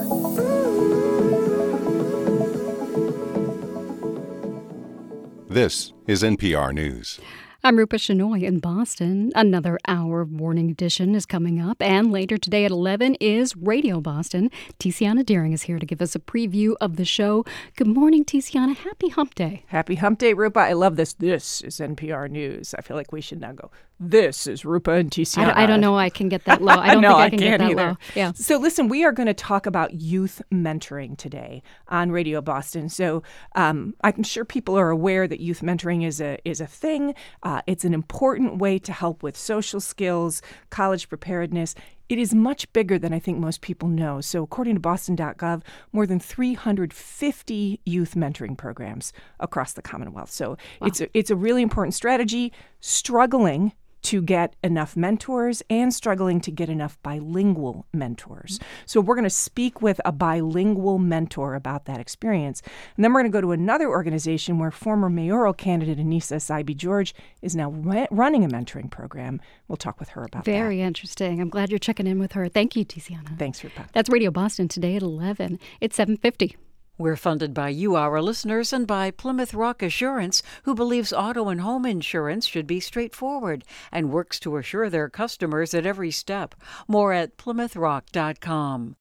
This 5.48 5.94
is 6.06 6.22
NPR 6.22 6.74
News. 6.74 7.22
I'm 7.64 7.76
Rupa 7.78 7.96
Shenoy 7.96 8.44
in 8.44 8.60
Boston. 8.60 9.32
Another 9.34 9.80
hour 9.88 10.22
of 10.22 10.32
Morning 10.32 10.70
Edition 10.70 11.16
is 11.16 11.26
coming 11.26 11.60
up, 11.60 11.82
and 11.82 12.12
later 12.12 12.38
today 12.38 12.66
at 12.66 12.72
11 12.72 13.16
is 13.16 13.56
Radio 13.56 14.00
Boston. 14.00 14.52
Tiziana 14.80 15.26
Dearing 15.26 15.54
is 15.54 15.64
here 15.64 15.80
to 15.80 15.86
give 15.86 16.00
us 16.00 16.14
a 16.14 16.20
preview 16.20 16.76
of 16.80 16.98
the 16.98 17.04
show. 17.04 17.44
Good 17.76 17.88
morning, 17.88 18.24
Tiziana. 18.24 18.76
Happy 18.76 19.10
Hump 19.10 19.34
Day. 19.34 19.64
Happy 19.68 19.96
Hump 19.96 20.20
Day, 20.20 20.34
Rupa. 20.34 20.60
I 20.60 20.74
love 20.74 20.98
this. 20.98 21.14
This 21.14 21.62
is 21.62 21.80
NPR 21.80 22.30
News. 22.30 22.76
I 22.78 22.82
feel 22.82 22.96
like 22.96 23.12
we 23.12 23.22
should 23.22 23.42
now 23.42 23.54
go. 23.54 23.72
This 24.00 24.46
is 24.46 24.64
Rupa 24.64 24.92
and 24.92 25.10
Tiziana. 25.10 25.38
I 25.38 25.46
don't, 25.46 25.58
I 25.58 25.66
don't 25.66 25.82
know. 25.82 25.98
I 25.98 26.10
can 26.12 26.30
get 26.30 26.46
that 26.46 26.62
low. 26.62 26.74
I 26.78 26.94
don't 26.94 27.02
no, 27.02 27.16
think 27.16 27.20
I 27.20 27.30
can 27.32 27.40
can't 27.40 27.52
get 27.52 27.58
that 27.58 27.72
either. 27.72 27.90
low. 27.90 27.98
Yeah. 28.16 28.32
So 28.34 28.58
listen, 28.58 28.90
we 28.90 29.04
are 29.04 29.12
going 29.12 29.26
to 29.26 29.34
talk 29.34 29.66
about 29.66 29.96
youth 29.96 30.40
mentoring 30.54 31.18
today 31.18 31.64
on 31.88 32.12
Radio 32.12 32.40
Boston. 32.40 32.90
So 32.90 33.24
um, 33.56 33.96
I'm 34.04 34.22
sure 34.22 34.46
people 34.46 34.78
are 34.78 34.92
aware 34.92 35.28
that 35.28 35.40
youth 35.40 35.62
mentoring 35.62 36.06
is 36.06 36.22
a 36.22 36.38
is 36.46 36.62
a 36.62 36.68
thing. 36.68 37.16
Uh, 37.42 37.62
it's 37.66 37.86
an 37.86 37.94
important 37.96 38.60
way 38.60 38.78
to 38.78 38.92
help 38.94 39.24
with 39.24 39.36
social 39.36 39.80
skills, 39.80 40.44
college 40.70 41.10
preparedness. 41.10 41.74
It 42.08 42.20
is 42.20 42.34
much 42.34 42.72
bigger 42.74 42.98
than 43.00 43.14
I 43.14 43.20
think 43.20 43.40
most 43.40 43.62
people 43.62 43.90
know. 43.90 44.22
So, 44.22 44.42
according 44.44 44.76
to 44.76 44.80
Boston.gov, 44.80 45.62
more 45.92 46.06
than 46.06 46.20
350 46.20 47.82
youth 47.84 48.16
mentoring 48.16 48.58
programs 48.58 49.12
across 49.42 49.74
the 49.74 49.82
Commonwealth. 49.82 50.32
So, 50.32 50.56
it's 50.82 51.02
a, 51.02 51.10
it's 51.18 51.32
a 51.32 51.36
really 51.36 51.62
important 51.62 51.96
strategy. 51.96 52.54
Struggling 52.80 53.74
to 54.04 54.22
get 54.22 54.56
enough 54.64 54.96
mentors 54.96 55.62
and 55.70 55.94
struggling 55.94 56.40
to 56.42 56.52
get 56.52 56.70
enough 56.70 56.98
bilingual 57.04 57.86
mentors. 57.94 58.60
So, 58.86 59.02
we're 59.02 59.16
going 59.16 59.24
to 59.24 59.30
speak 59.30 59.82
with 59.82 60.00
a 60.06 60.12
bilingual 60.12 60.98
mentor 60.98 61.56
about 61.56 61.86
that 61.86 62.00
experience. 62.00 62.62
And 62.96 63.04
then 63.04 63.14
we're 63.14 63.22
going 63.22 63.32
to 63.32 63.36
go 63.36 63.42
to 63.42 63.52
another 63.52 63.90
organization 63.90 64.60
where 64.60 64.72
former 64.72 65.10
mayoral 65.10 65.54
candidate 65.54 65.98
Annissa 65.98 66.38
Essaibi 66.38 66.76
George 66.76 67.14
is 67.42 67.56
now 67.56 67.72
ra- 67.72 68.08
running 68.12 68.44
a 68.44 68.48
mentoring 68.48 68.90
program. 68.90 69.40
We'll 69.68 69.78
talk 69.78 70.00
with 70.00 70.10
her 70.10 70.24
about 70.24 70.46
that. 70.46 70.52
Very 70.52 70.82
interesting. 70.82 71.42
I'm 71.42 71.50
glad 71.50 71.70
you're 71.70 71.80
checking 71.80 72.08
in 72.08 72.20
with 72.20 72.34
her. 72.34 72.48
Thank 72.48 72.76
you, 72.76 72.86
Tiziana. 72.86 73.38
Thanks, 73.38 73.60
for 73.60 73.68
Rupa. 73.68 73.88
That's 73.94 74.10
Radio 74.10 74.32
Boston 74.32 74.68
today 74.68 74.96
at 74.96 75.02
11. 75.02 75.60
It's 75.82 75.96
750. 75.96 76.58
We're 77.00 77.16
funded 77.16 77.54
by 77.54 77.70
you, 77.70 77.96
our 77.96 78.20
listeners, 78.24 78.74
and 78.74 78.88
by 78.88 79.12
Plymouth 79.12 79.54
Rock 79.54 79.84
Assurance, 79.84 80.42
who 80.64 80.74
believes 80.74 81.14
auto 81.14 81.48
and 81.48 81.62
home 81.62 81.86
insurance 81.86 82.48
should 82.48 82.66
be 82.66 82.80
straightforward 82.80 83.64
and 83.92 84.12
works 84.12 84.40
to 84.40 84.58
assure 84.58 84.90
their 84.90 85.08
customers 85.08 85.76
at 85.76 85.86
every 85.86 86.10
step. 86.10 86.56
More 86.88 87.14
at 87.14 87.38
plymouthrock.com. 87.38 88.96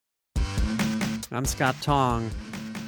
I'm 1.32 1.44
Scott 1.47 1.76
Tong. 1.80 2.30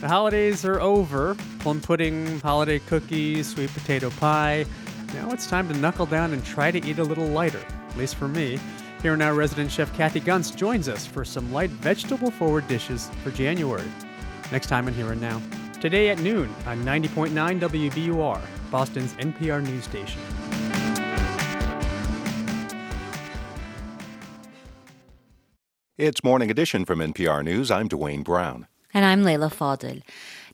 The 0.02 0.09
holidays 0.09 0.66
are 0.66 0.80
over. 0.80 1.36
Plum 1.61 1.80
pudding, 1.80 2.40
holiday 2.40 2.78
cookies, 2.78 3.48
sweet 3.48 3.72
potato 3.72 4.11
pie. 4.11 4.66
Now 5.14 5.30
it's 5.32 5.46
time 5.46 5.68
to 5.68 5.78
knuckle 5.78 6.06
down 6.06 6.34
and 6.34 6.44
try 6.44 6.70
to 6.70 6.86
eat 6.86 6.98
a 6.98 7.04
little 7.04 7.26
lighter, 7.26 7.64
at 7.88 7.96
least 7.96 8.16
for 8.16 8.28
me. 8.28 8.61
Here 9.00 9.16
Now 9.16 9.32
resident 9.32 9.72
chef 9.72 9.96
Kathy 9.96 10.20
Gunst 10.20 10.56
joins 10.56 10.86
us 10.86 11.06
for 11.06 11.24
some 11.24 11.50
light 11.50 11.70
vegetable 11.70 12.30
forward 12.30 12.68
dishes 12.68 13.11
for 13.24 13.30
January. 13.30 13.88
Next 14.51 14.68
time 14.68 14.86
on 14.86 14.94
Here 14.94 15.12
and 15.12 15.20
Now. 15.20 15.42
Today 15.80 16.09
at 16.09 16.18
noon 16.20 16.53
on 16.66 16.82
90.9 16.84 17.30
WBUR, 17.61 18.40
Boston's 18.70 19.14
NPR 19.14 19.64
news 19.64 19.84
station. 19.84 20.20
It's 25.96 26.22
Morning 26.24 26.51
Edition 26.51 26.84
from 26.84 27.01
NPR 27.01 27.44
News. 27.44 27.70
I'm 27.70 27.88
Dwane 27.88 28.24
Brown. 28.24 28.66
And 28.94 29.05
I'm 29.05 29.24
Leila 29.24 29.51
Fadel. 29.51 30.03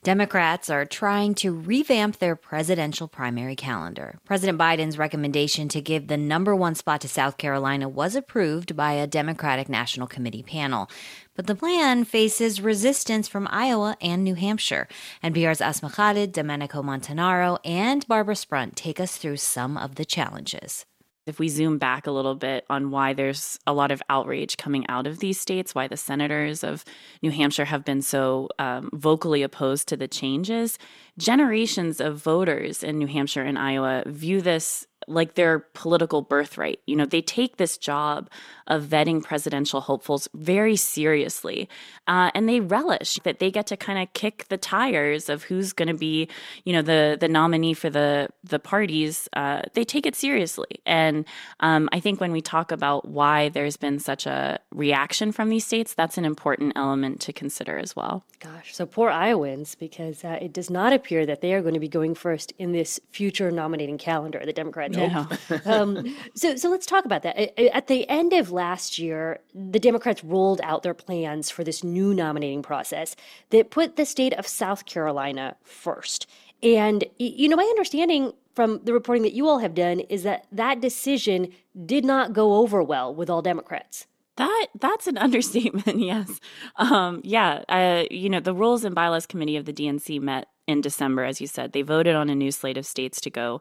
Democrats 0.02 0.68
are 0.68 0.84
trying 0.84 1.34
to 1.34 1.50
revamp 1.50 2.18
their 2.18 2.36
presidential 2.36 3.08
primary 3.08 3.56
calendar. 3.56 4.18
President 4.26 4.58
Biden's 4.58 4.98
recommendation 4.98 5.66
to 5.68 5.80
give 5.80 6.08
the 6.08 6.18
number 6.18 6.54
one 6.54 6.74
spot 6.74 7.00
to 7.00 7.08
South 7.08 7.38
Carolina 7.38 7.88
was 7.88 8.14
approved 8.14 8.76
by 8.76 8.92
a 8.92 9.06
Democratic 9.06 9.66
National 9.66 10.06
Committee 10.06 10.42
panel. 10.42 10.90
But 11.34 11.48
the 11.48 11.56
plan 11.56 12.04
faces 12.04 12.60
resistance 12.60 13.26
from 13.26 13.48
Iowa 13.50 13.96
and 14.00 14.22
New 14.22 14.34
Hampshire. 14.34 14.86
NPR's 15.22 15.60
Asma 15.60 15.90
Khalid, 15.90 16.32
Domenico 16.32 16.80
Montanaro, 16.80 17.58
and 17.64 18.06
Barbara 18.06 18.36
Sprunt 18.36 18.76
take 18.76 19.00
us 19.00 19.16
through 19.16 19.38
some 19.38 19.76
of 19.76 19.96
the 19.96 20.04
challenges. 20.04 20.86
If 21.26 21.38
we 21.38 21.48
zoom 21.48 21.78
back 21.78 22.06
a 22.06 22.10
little 22.10 22.34
bit 22.34 22.66
on 22.68 22.90
why 22.90 23.14
there's 23.14 23.58
a 23.66 23.72
lot 23.72 23.90
of 23.90 24.02
outrage 24.10 24.58
coming 24.58 24.86
out 24.88 25.06
of 25.06 25.20
these 25.20 25.40
states, 25.40 25.74
why 25.74 25.88
the 25.88 25.96
senators 25.96 26.62
of 26.62 26.84
New 27.22 27.30
Hampshire 27.30 27.64
have 27.64 27.84
been 27.84 28.02
so 28.02 28.48
um, 28.58 28.90
vocally 28.92 29.42
opposed 29.42 29.88
to 29.88 29.96
the 29.96 30.06
changes, 30.06 30.78
generations 31.16 31.98
of 31.98 32.18
voters 32.18 32.82
in 32.82 32.98
New 32.98 33.06
Hampshire 33.06 33.42
and 33.42 33.58
Iowa 33.58 34.02
view 34.06 34.42
this 34.42 34.86
like 35.06 35.34
their 35.34 35.60
political 35.74 36.22
birthright. 36.22 36.80
You 36.86 36.96
know, 36.96 37.06
they 37.06 37.22
take 37.22 37.56
this 37.56 37.76
job 37.76 38.30
of 38.66 38.84
vetting 38.84 39.22
presidential 39.22 39.80
hopefuls 39.80 40.28
very 40.34 40.76
seriously, 40.76 41.68
uh, 42.06 42.30
and 42.34 42.48
they 42.48 42.60
relish 42.60 43.18
that 43.24 43.38
they 43.38 43.50
get 43.50 43.66
to 43.66 43.76
kind 43.76 43.98
of 43.98 44.12
kick 44.14 44.46
the 44.48 44.56
tires 44.56 45.28
of 45.28 45.44
who's 45.44 45.72
going 45.72 45.88
to 45.88 45.94
be, 45.94 46.28
you 46.64 46.72
know, 46.72 46.82
the 46.82 47.16
the 47.20 47.28
nominee 47.28 47.74
for 47.74 47.90
the 47.90 48.28
the 48.42 48.58
parties. 48.58 49.28
Uh, 49.34 49.62
they 49.74 49.84
take 49.84 50.06
it 50.06 50.16
seriously, 50.16 50.80
and 50.86 51.24
um, 51.60 51.88
I 51.92 52.00
think 52.00 52.20
when 52.20 52.32
we 52.32 52.40
talk 52.40 52.72
about 52.72 53.08
why 53.08 53.48
there's 53.50 53.76
been 53.76 53.98
such 53.98 54.26
a 54.26 54.58
reaction 54.72 55.32
from 55.32 55.50
these 55.50 55.66
states, 55.66 55.94
that's 55.94 56.18
an 56.18 56.24
important 56.24 56.72
element 56.76 57.20
to 57.20 57.32
consider 57.32 57.78
as 57.78 57.94
well. 57.94 58.24
Gosh, 58.40 58.74
so 58.74 58.86
poor 58.86 59.10
Iowans 59.10 59.74
because 59.74 60.24
uh, 60.24 60.38
it 60.40 60.52
does 60.52 60.70
not 60.70 60.92
appear 60.92 61.26
that 61.26 61.40
they 61.40 61.54
are 61.54 61.62
going 61.62 61.74
to 61.74 61.80
be 61.80 61.88
going 61.88 62.14
first 62.14 62.52
in 62.58 62.72
this 62.72 63.00
future 63.10 63.50
nominating 63.50 63.98
calendar. 63.98 64.42
The 64.44 64.52
Democrats 64.52 64.93
Yeah. 65.00 65.26
um, 65.64 66.16
so, 66.34 66.56
so 66.56 66.70
let's 66.70 66.86
talk 66.86 67.04
about 67.04 67.22
that. 67.22 67.58
At 67.74 67.86
the 67.86 68.08
end 68.08 68.32
of 68.32 68.50
last 68.50 68.98
year, 68.98 69.40
the 69.54 69.78
Democrats 69.78 70.24
rolled 70.24 70.60
out 70.62 70.82
their 70.82 70.94
plans 70.94 71.50
for 71.50 71.64
this 71.64 71.84
new 71.84 72.14
nominating 72.14 72.62
process 72.62 73.16
that 73.50 73.70
put 73.70 73.96
the 73.96 74.06
state 74.06 74.32
of 74.34 74.46
South 74.46 74.86
Carolina 74.86 75.56
first. 75.62 76.26
And 76.62 77.04
you 77.18 77.48
know, 77.48 77.56
my 77.56 77.64
understanding 77.64 78.32
from 78.54 78.80
the 78.84 78.92
reporting 78.92 79.22
that 79.24 79.32
you 79.32 79.48
all 79.48 79.58
have 79.58 79.74
done 79.74 80.00
is 80.00 80.22
that 80.22 80.46
that 80.52 80.80
decision 80.80 81.52
did 81.84 82.04
not 82.04 82.32
go 82.32 82.54
over 82.54 82.82
well 82.82 83.14
with 83.14 83.28
all 83.28 83.42
Democrats. 83.42 84.06
That 84.36 84.66
that's 84.78 85.06
an 85.06 85.18
understatement. 85.26 86.00
Yes, 86.00 86.40
um, 86.76 87.20
yeah. 87.24 87.62
Uh, 87.68 88.04
you 88.10 88.28
know, 88.28 88.40
the 88.40 88.54
Rules 88.54 88.84
and 88.84 88.94
Bylaws 88.94 89.26
Committee 89.26 89.56
of 89.56 89.64
the 89.64 89.72
DNC 89.72 90.20
met 90.20 90.48
in 90.66 90.80
December, 90.80 91.24
as 91.24 91.40
you 91.40 91.46
said. 91.46 91.72
They 91.72 91.82
voted 91.82 92.16
on 92.16 92.30
a 92.30 92.34
new 92.34 92.50
slate 92.50 92.78
of 92.78 92.86
states 92.86 93.20
to 93.22 93.30
go 93.30 93.60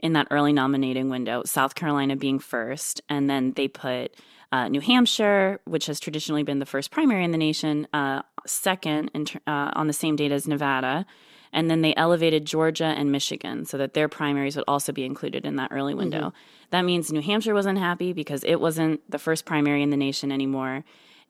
in 0.00 0.12
that 0.14 0.28
early 0.30 0.52
nominating 0.52 1.08
window. 1.08 1.42
South 1.44 1.74
Carolina 1.74 2.16
being 2.16 2.38
first, 2.38 3.00
and 3.08 3.28
then 3.28 3.52
they 3.52 3.68
put 3.68 4.14
uh, 4.52 4.68
New 4.68 4.80
Hampshire, 4.80 5.60
which 5.64 5.86
has 5.86 5.98
traditionally 5.98 6.42
been 6.42 6.60
the 6.60 6.66
first 6.66 6.90
primary 6.90 7.24
in 7.24 7.32
the 7.32 7.38
nation, 7.38 7.88
uh, 7.92 8.22
second 8.46 9.10
ter- 9.26 9.40
uh, 9.46 9.72
on 9.74 9.88
the 9.88 9.92
same 9.92 10.14
date 10.14 10.30
as 10.30 10.46
Nevada. 10.46 11.06
And 11.52 11.70
then 11.70 11.82
they 11.82 11.94
elevated 11.96 12.44
Georgia 12.44 12.86
and 12.86 13.12
Michigan 13.12 13.64
so 13.64 13.78
that 13.78 13.94
their 13.94 14.08
primaries 14.08 14.56
would 14.56 14.64
also 14.66 14.92
be 14.92 15.04
included 15.04 15.44
in 15.44 15.56
that 15.56 15.70
early 15.72 15.94
window. 15.94 16.32
That 16.70 16.82
means 16.82 17.12
New 17.12 17.22
Hampshire 17.22 17.54
wasn't 17.54 17.78
happy 17.78 18.12
because 18.12 18.42
it 18.44 18.60
wasn't 18.60 19.08
the 19.10 19.18
first 19.18 19.44
primary 19.44 19.82
in 19.82 19.90
the 19.90 19.96
nation 19.96 20.32
anymore. 20.32 20.84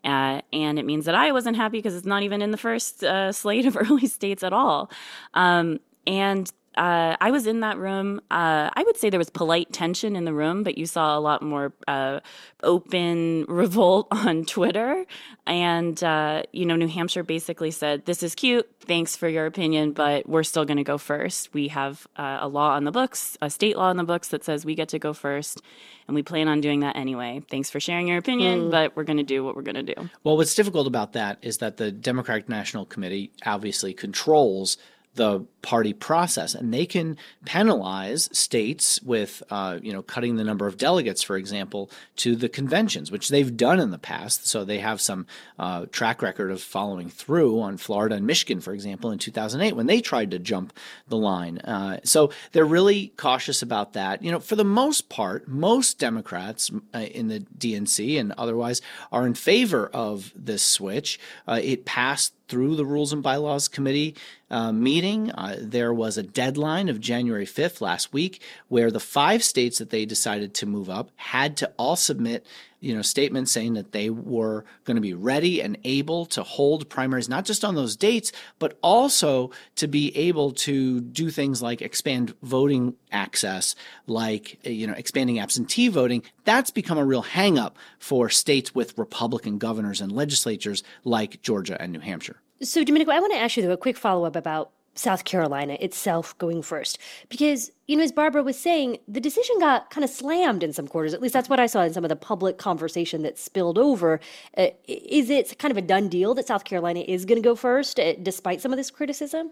Uh, 0.05 0.41
and 0.53 0.79
it 0.79 0.85
means 0.85 1.07
that 1.07 1.15
I 1.15 1.33
wasn't 1.33 1.57
happy 1.57 1.79
because 1.79 1.95
it's 1.95 2.07
not 2.07 2.23
even 2.23 2.43
in 2.43 2.51
the 2.51 2.59
first 2.59 3.03
uh, 3.03 3.33
slate 3.33 3.67
of 3.67 3.77
early 3.81 4.07
states 4.07 4.43
at 4.43 4.53
all. 4.53 4.91
Um, 5.35 5.81
and 6.07 6.51
uh, 6.77 7.17
I 7.21 7.31
was 7.31 7.47
in 7.47 7.61
that 7.61 7.79
room. 7.79 8.21
Uh, 8.31 8.71
I 8.75 8.83
would 8.85 8.97
say 8.97 9.11
there 9.11 9.19
was 9.19 9.31
polite 9.31 9.73
tension 9.73 10.17
in 10.17 10.25
the 10.25 10.35
room, 10.35 10.63
but 10.63 10.77
you 10.79 10.87
saw 10.87 11.17
a 11.17 11.21
lot 11.21 11.43
more 11.43 11.73
uh, 11.89 12.21
open 12.63 13.45
revolt 13.49 14.09
on 14.11 14.45
Twitter. 14.45 15.05
And, 15.47 16.03
uh, 16.03 16.43
you 16.53 16.67
know, 16.67 16.77
New 16.77 16.89
Hampshire 16.89 17.23
basically 17.23 17.71
said, 17.71 18.07
This 18.07 18.23
is 18.23 18.35
cute. 18.35 18.69
Thanks 18.81 19.17
for 19.17 19.29
your 19.29 19.47
opinion, 19.47 19.93
but 19.93 20.29
we're 20.29 20.43
still 20.43 20.65
going 20.65 20.77
to 20.77 20.85
go 20.85 20.99
first. 20.99 21.55
We 21.55 21.69
have 21.69 22.07
uh, 22.17 22.39
a 22.43 22.49
law 22.49 22.73
on 22.75 22.85
the 22.85 22.91
books, 22.93 23.39
a 23.41 23.49
state 23.49 23.77
law 23.77 23.89
on 23.89 23.97
the 23.97 24.05
books 24.05 24.29
that 24.29 24.45
says 24.45 24.65
we 24.67 24.75
get 24.75 24.89
to 24.91 24.99
go 24.99 25.13
first. 25.13 25.63
And 26.07 26.15
we 26.15 26.23
plan 26.23 26.49
on 26.49 26.61
doing 26.61 26.81
that 26.81 26.97
anyway. 26.97 27.43
Thanks 27.51 27.71
for 27.71 27.81
sharing 27.81 28.09
your 28.09 28.19
opinion, 28.19 28.65
Mm. 28.65 28.71
but 28.71 28.95
we're 28.95 29.05
going 29.05 29.17
to 29.17 29.23
do 29.23 29.43
what 29.43 29.57
we're 29.57 29.63
going 29.63 29.87
to 29.87 29.95
do. 29.95 30.11
Well, 30.23 30.37
what's 30.37 30.55
difficult 30.55 30.87
about 30.87 31.15
that 31.15 31.39
is 31.41 31.59
that 31.59 31.79
the 31.79 31.91
Democratic 31.91 32.47
National 32.49 32.85
Committee 32.85 33.33
obviously 33.47 33.95
controls 33.95 34.77
the 35.15 35.47
party 35.63 35.95
process, 35.95 36.55
and 36.55 36.75
they 36.75 36.85
can 36.85 37.17
penalize 37.47 38.29
states 38.37 39.01
with, 39.03 39.43
uh, 39.51 39.79
you 39.83 39.93
know, 39.93 40.03
cutting 40.03 40.37
the 40.37 40.45
number 40.45 40.67
of 40.67 40.77
delegates, 40.77 41.23
for 41.23 41.37
example, 41.37 41.91
to 42.17 42.37
the 42.37 42.49
conventions, 42.49 43.11
which 43.11 43.31
they've 43.31 43.57
done 43.57 43.81
in 43.81 43.91
the 43.91 43.99
past. 43.99 44.47
So 44.47 44.65
they 44.65 44.79
have 44.81 45.01
some 45.01 45.27
uh, 45.59 45.87
track 45.87 46.21
record 46.21 46.51
of 46.51 46.61
following 46.61 47.09
through 47.09 47.61
on 47.61 47.79
Florida 47.79 48.17
and 48.17 48.27
Michigan, 48.27 48.61
for 48.61 48.75
example, 48.75 49.11
in 49.11 49.19
2008 49.19 49.75
when 49.75 49.87
they 49.87 50.01
tried 50.01 50.31
to 50.33 50.39
jump 50.39 50.73
the 51.09 51.17
line. 51.17 51.59
Uh, 51.59 52.01
so 52.05 52.31
they're 52.53 52.65
really 52.65 53.09
cautious 53.17 53.63
about 53.63 53.95
that. 53.95 54.23
You 54.23 54.33
know, 54.33 54.41
for 54.41 54.57
the 54.57 54.65
most 54.65 55.09
part, 55.09 55.49
most 55.49 55.99
Democrats 55.99 56.71
uh, 56.95 56.99
in 56.99 57.29
the 57.29 57.41
DNC 57.41 58.21
and 58.21 58.33
otherwise 58.33 58.83
are 59.11 59.27
in 59.27 59.35
favor 59.35 59.89
of 59.95 60.33
this 60.37 60.63
switch. 60.63 61.19
Uh, 61.49 61.61
it 61.63 61.87
passed 61.87 62.35
through 62.49 62.77
the 62.77 62.85
Rules 62.85 63.13
and 63.13 63.23
Bylaws 63.23 63.69
Committee 63.69 64.15
uh, 64.51 64.73
meeting. 64.73 65.31
Uh, 65.33 65.57
there 65.59 65.93
was 65.93 66.19
a 66.19 66.23
deadline 66.23 66.89
of 66.89 67.01
January 67.01 67.47
5th 67.47 67.81
last 67.81 68.13
week 68.13 68.43
where 68.69 68.91
the 68.91 69.01
five 69.01 69.43
states 69.43 69.79
that 69.79 69.91
they 69.91 70.05
decided 70.05 70.55
to 70.55 70.67
move 70.67 70.91
up 70.91 71.11
had 71.17 71.57
to 71.59 71.73
all 71.77 71.97
submit 71.97 72.47
you 72.85 72.95
know 72.95 73.03
statements 73.03 73.51
saying 73.51 73.75
that 73.75 73.93
they 73.93 74.11
were 74.11 74.65
going 74.85 74.97
to 74.97 75.01
be 75.01 75.15
ready 75.15 75.63
and 75.63 75.79
able 75.85 76.27
to 76.27 76.43
hold 76.43 76.89
primaries 76.89 77.29
not 77.29 77.45
just 77.45 77.65
on 77.65 77.75
those 77.75 77.97
dates 77.97 78.31
but 78.59 78.79
also 78.83 79.51
to 79.77 79.89
be 79.89 80.15
able 80.17 80.53
to 80.53 81.01
do 81.01 81.31
things 81.31 81.63
like 81.63 81.81
expand 81.81 82.35
voting 82.43 82.95
access 83.11 83.75
like 84.07 84.59
you 84.65 84.87
know 84.87 84.95
expanding 84.95 85.39
absentee 85.39 85.89
voting. 85.89 86.23
That's 86.45 86.71
become 86.71 86.99
a 86.99 87.05
real 87.05 87.23
hangup 87.23 87.73
for 87.99 88.29
states 88.29 88.75
with 88.75 88.97
republican 88.99 89.59
governors 89.59 90.01
and 90.01 90.13
legislatures 90.13 90.83
like 91.05 91.41
Georgia 91.43 91.81
and 91.81 91.93
New 91.93 92.01
Hampshire. 92.01 92.41
So, 92.63 92.85
Domenico, 92.85 93.11
I 93.11 93.21
want 93.21 93.33
to 93.33 93.39
ask 93.39 93.57
you 93.57 93.63
though, 93.63 93.73
a 93.73 93.77
quick 93.77 93.97
follow 93.97 94.25
up 94.25 94.37
about 94.37 94.71
South 94.95 95.25
Carolina 95.25 95.77
itself 95.81 96.37
going 96.39 96.63
first. 96.63 96.99
Because, 97.29 97.71
you 97.87 97.97
know, 97.97 98.03
as 98.03 98.13
Barbara 98.13 98.43
was 98.43 98.59
saying, 98.59 98.99
the 99.09 99.21
decision 99.21 99.59
got 99.59 99.91
kind 99.91 100.05
of 100.05 100.11
slammed 100.11 100.63
in 100.63 100.73
some 100.73 100.87
quarters. 100.87 101.15
At 101.15 101.21
least 101.21 101.35
that's 101.35 101.49
what 101.49 101.61
I 101.61 101.67
saw 101.67 101.83
in 101.83 101.93
some 101.93 102.05
of 102.05 102.09
the 102.09 102.17
public 102.17 102.59
conversation 102.59 103.23
that 103.23 103.39
spilled 103.39 103.79
over. 103.79 104.21
Uh, 104.57 104.69
is 104.87 105.31
it 105.31 105.59
kind 105.59 105.71
of 105.71 105.79
a 105.79 105.83
done 105.83 106.09
deal 106.09 106.35
that 106.35 106.47
South 106.47 106.65
Carolina 106.65 107.01
is 107.01 107.25
going 107.25 107.41
to 107.41 107.47
go 107.47 107.55
first, 107.55 107.99
uh, 107.99 108.15
despite 108.23 108.61
some 108.61 108.73
of 108.73 108.77
this 108.77 108.91
criticism? 108.91 109.51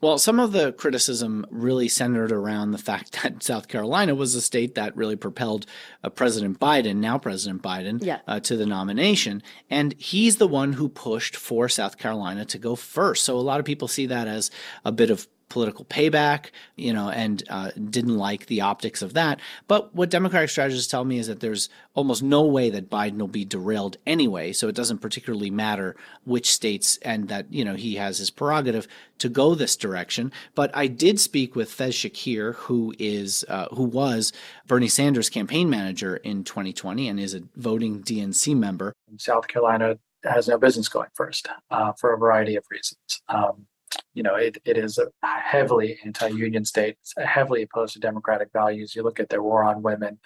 Well, 0.00 0.18
some 0.18 0.38
of 0.38 0.52
the 0.52 0.72
criticism 0.72 1.44
really 1.50 1.88
centered 1.88 2.30
around 2.30 2.70
the 2.70 2.78
fact 2.78 3.12
that 3.22 3.42
South 3.42 3.66
Carolina 3.66 4.14
was 4.14 4.34
a 4.34 4.40
state 4.40 4.74
that 4.76 4.96
really 4.96 5.16
propelled 5.16 5.66
uh, 6.04 6.08
President 6.10 6.60
Biden, 6.60 6.96
now 6.96 7.18
President 7.18 7.62
Biden, 7.62 8.02
Yeah. 8.04 8.20
uh, 8.26 8.38
to 8.40 8.56
the 8.56 8.66
nomination. 8.66 9.42
And 9.68 9.94
he's 9.98 10.36
the 10.36 10.46
one 10.48 10.74
who 10.74 10.88
pushed 10.88 11.34
for 11.36 11.68
South 11.68 11.98
Carolina 11.98 12.44
to 12.44 12.58
go 12.58 12.76
first. 12.76 13.24
So 13.24 13.36
a 13.36 13.40
lot 13.40 13.58
of 13.58 13.66
people 13.66 13.88
see 13.88 14.06
that 14.06 14.28
as 14.28 14.50
a 14.84 14.92
bit 14.92 15.10
of 15.10 15.26
political 15.48 15.84
payback, 15.86 16.46
you 16.76 16.92
know, 16.92 17.10
and 17.10 17.42
uh, 17.48 17.70
didn't 17.90 18.16
like 18.16 18.46
the 18.46 18.60
optics 18.60 19.02
of 19.02 19.14
that. 19.14 19.40
But 19.66 19.94
what 19.94 20.10
Democratic 20.10 20.50
strategists 20.50 20.90
tell 20.90 21.04
me 21.04 21.18
is 21.18 21.26
that 21.26 21.40
there's 21.40 21.68
almost 21.94 22.22
no 22.22 22.44
way 22.44 22.70
that 22.70 22.90
Biden 22.90 23.18
will 23.18 23.28
be 23.28 23.44
derailed 23.44 23.96
anyway. 24.06 24.52
So 24.52 24.68
it 24.68 24.74
doesn't 24.74 24.98
particularly 24.98 25.50
matter 25.50 25.96
which 26.24 26.52
states, 26.52 26.98
and 27.02 27.28
that 27.28 27.52
you 27.52 27.64
know 27.64 27.74
he 27.74 27.96
has 27.96 28.18
his 28.18 28.30
prerogative 28.30 28.86
to 29.18 29.28
go 29.28 29.54
this 29.54 29.76
direction. 29.76 30.32
But 30.54 30.70
I 30.74 30.86
did 30.86 31.20
speak 31.20 31.56
with 31.56 31.70
Faiz 31.70 32.08
Shakir, 32.08 32.54
who 32.54 32.94
is 32.98 33.44
uh, 33.48 33.68
who 33.74 33.84
was 33.84 34.32
Bernie 34.66 34.88
Sanders' 34.88 35.30
campaign 35.30 35.70
manager 35.70 36.16
in 36.16 36.44
2020 36.44 37.08
and 37.08 37.18
is 37.18 37.34
a 37.34 37.42
voting 37.56 38.02
DNC 38.02 38.56
member. 38.56 38.92
South 39.16 39.48
Carolina 39.48 39.98
has 40.24 40.48
no 40.48 40.58
business 40.58 40.88
going 40.88 41.08
first 41.14 41.48
uh, 41.70 41.92
for 41.92 42.12
a 42.12 42.18
variety 42.18 42.56
of 42.56 42.64
reasons. 42.70 43.22
Um, 43.28 43.66
you 44.14 44.22
know, 44.22 44.34
it, 44.34 44.58
it 44.64 44.76
is 44.76 44.98
a 44.98 45.08
heavily 45.26 45.98
anti-union 46.04 46.64
state, 46.64 46.96
it's 47.00 47.14
heavily 47.16 47.62
opposed 47.62 47.94
to 47.94 48.00
democratic 48.00 48.48
values. 48.52 48.94
You 48.94 49.02
look 49.02 49.20
at 49.20 49.28
their 49.28 49.42
war 49.42 49.64
on 49.64 49.82
women, 49.82 50.18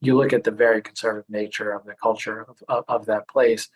you 0.00 0.16
look 0.16 0.32
at 0.32 0.44
the 0.44 0.50
very 0.50 0.82
conservative 0.82 1.28
nature 1.28 1.72
of 1.72 1.84
the 1.84 1.94
culture 1.94 2.46
of, 2.48 2.62
of, 2.68 2.84
of 2.88 3.06
that 3.06 3.28
place. 3.28 3.68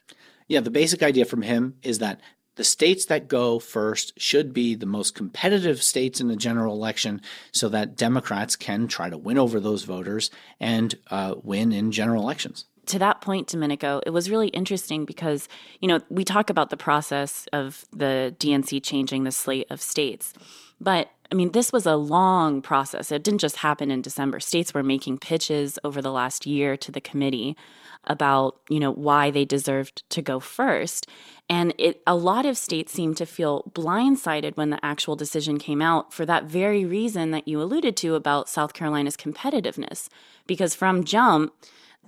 Yeah, 0.48 0.60
the 0.60 0.70
basic 0.70 1.02
idea 1.02 1.24
from 1.24 1.42
him 1.42 1.74
is 1.82 1.98
that 1.98 2.20
the 2.56 2.64
states 2.64 3.04
that 3.06 3.28
go 3.28 3.58
first 3.58 4.18
should 4.18 4.52
be 4.52 4.74
the 4.74 4.86
most 4.86 5.14
competitive 5.14 5.82
states 5.82 6.20
in 6.20 6.28
the 6.28 6.36
general 6.36 6.74
election 6.74 7.20
so 7.52 7.68
that 7.68 7.96
Democrats 7.96 8.56
can 8.56 8.88
try 8.88 9.10
to 9.10 9.18
win 9.18 9.38
over 9.38 9.60
those 9.60 9.84
voters 9.84 10.30
and 10.58 10.94
uh, 11.10 11.34
win 11.42 11.70
in 11.70 11.92
general 11.92 12.22
elections. 12.22 12.64
To 12.86 12.98
that 12.98 13.20
point, 13.20 13.48
Domenico, 13.48 14.00
it 14.06 14.10
was 14.10 14.30
really 14.30 14.48
interesting 14.48 15.04
because, 15.04 15.48
you 15.80 15.88
know, 15.88 16.00
we 16.08 16.24
talk 16.24 16.50
about 16.50 16.70
the 16.70 16.76
process 16.76 17.46
of 17.52 17.84
the 17.92 18.34
DNC 18.38 18.82
changing 18.82 19.24
the 19.24 19.32
slate 19.32 19.66
of 19.70 19.80
states. 19.80 20.32
But 20.80 21.10
I 21.30 21.34
mean, 21.34 21.52
this 21.52 21.72
was 21.72 21.86
a 21.86 21.96
long 21.96 22.62
process. 22.62 23.10
It 23.10 23.24
didn't 23.24 23.40
just 23.40 23.56
happen 23.56 23.90
in 23.90 24.02
December. 24.02 24.38
States 24.38 24.72
were 24.72 24.82
making 24.82 25.18
pitches 25.18 25.78
over 25.82 26.00
the 26.00 26.12
last 26.12 26.46
year 26.46 26.76
to 26.76 26.92
the 26.92 27.00
committee 27.00 27.56
about, 28.04 28.60
you 28.68 28.78
know, 28.78 28.92
why 28.92 29.32
they 29.32 29.44
deserved 29.44 30.08
to 30.10 30.22
go 30.22 30.38
first. 30.38 31.08
And 31.48 31.74
it 31.78 32.00
a 32.06 32.14
lot 32.14 32.46
of 32.46 32.56
states 32.56 32.92
seemed 32.92 33.16
to 33.16 33.26
feel 33.26 33.64
blindsided 33.74 34.56
when 34.56 34.70
the 34.70 34.84
actual 34.84 35.16
decision 35.16 35.58
came 35.58 35.82
out 35.82 36.12
for 36.12 36.24
that 36.26 36.44
very 36.44 36.84
reason 36.84 37.32
that 37.32 37.48
you 37.48 37.60
alluded 37.60 37.96
to 37.98 38.14
about 38.14 38.48
South 38.48 38.72
Carolina's 38.72 39.16
competitiveness. 39.16 40.08
Because 40.46 40.76
from 40.76 41.02
jump, 41.02 41.52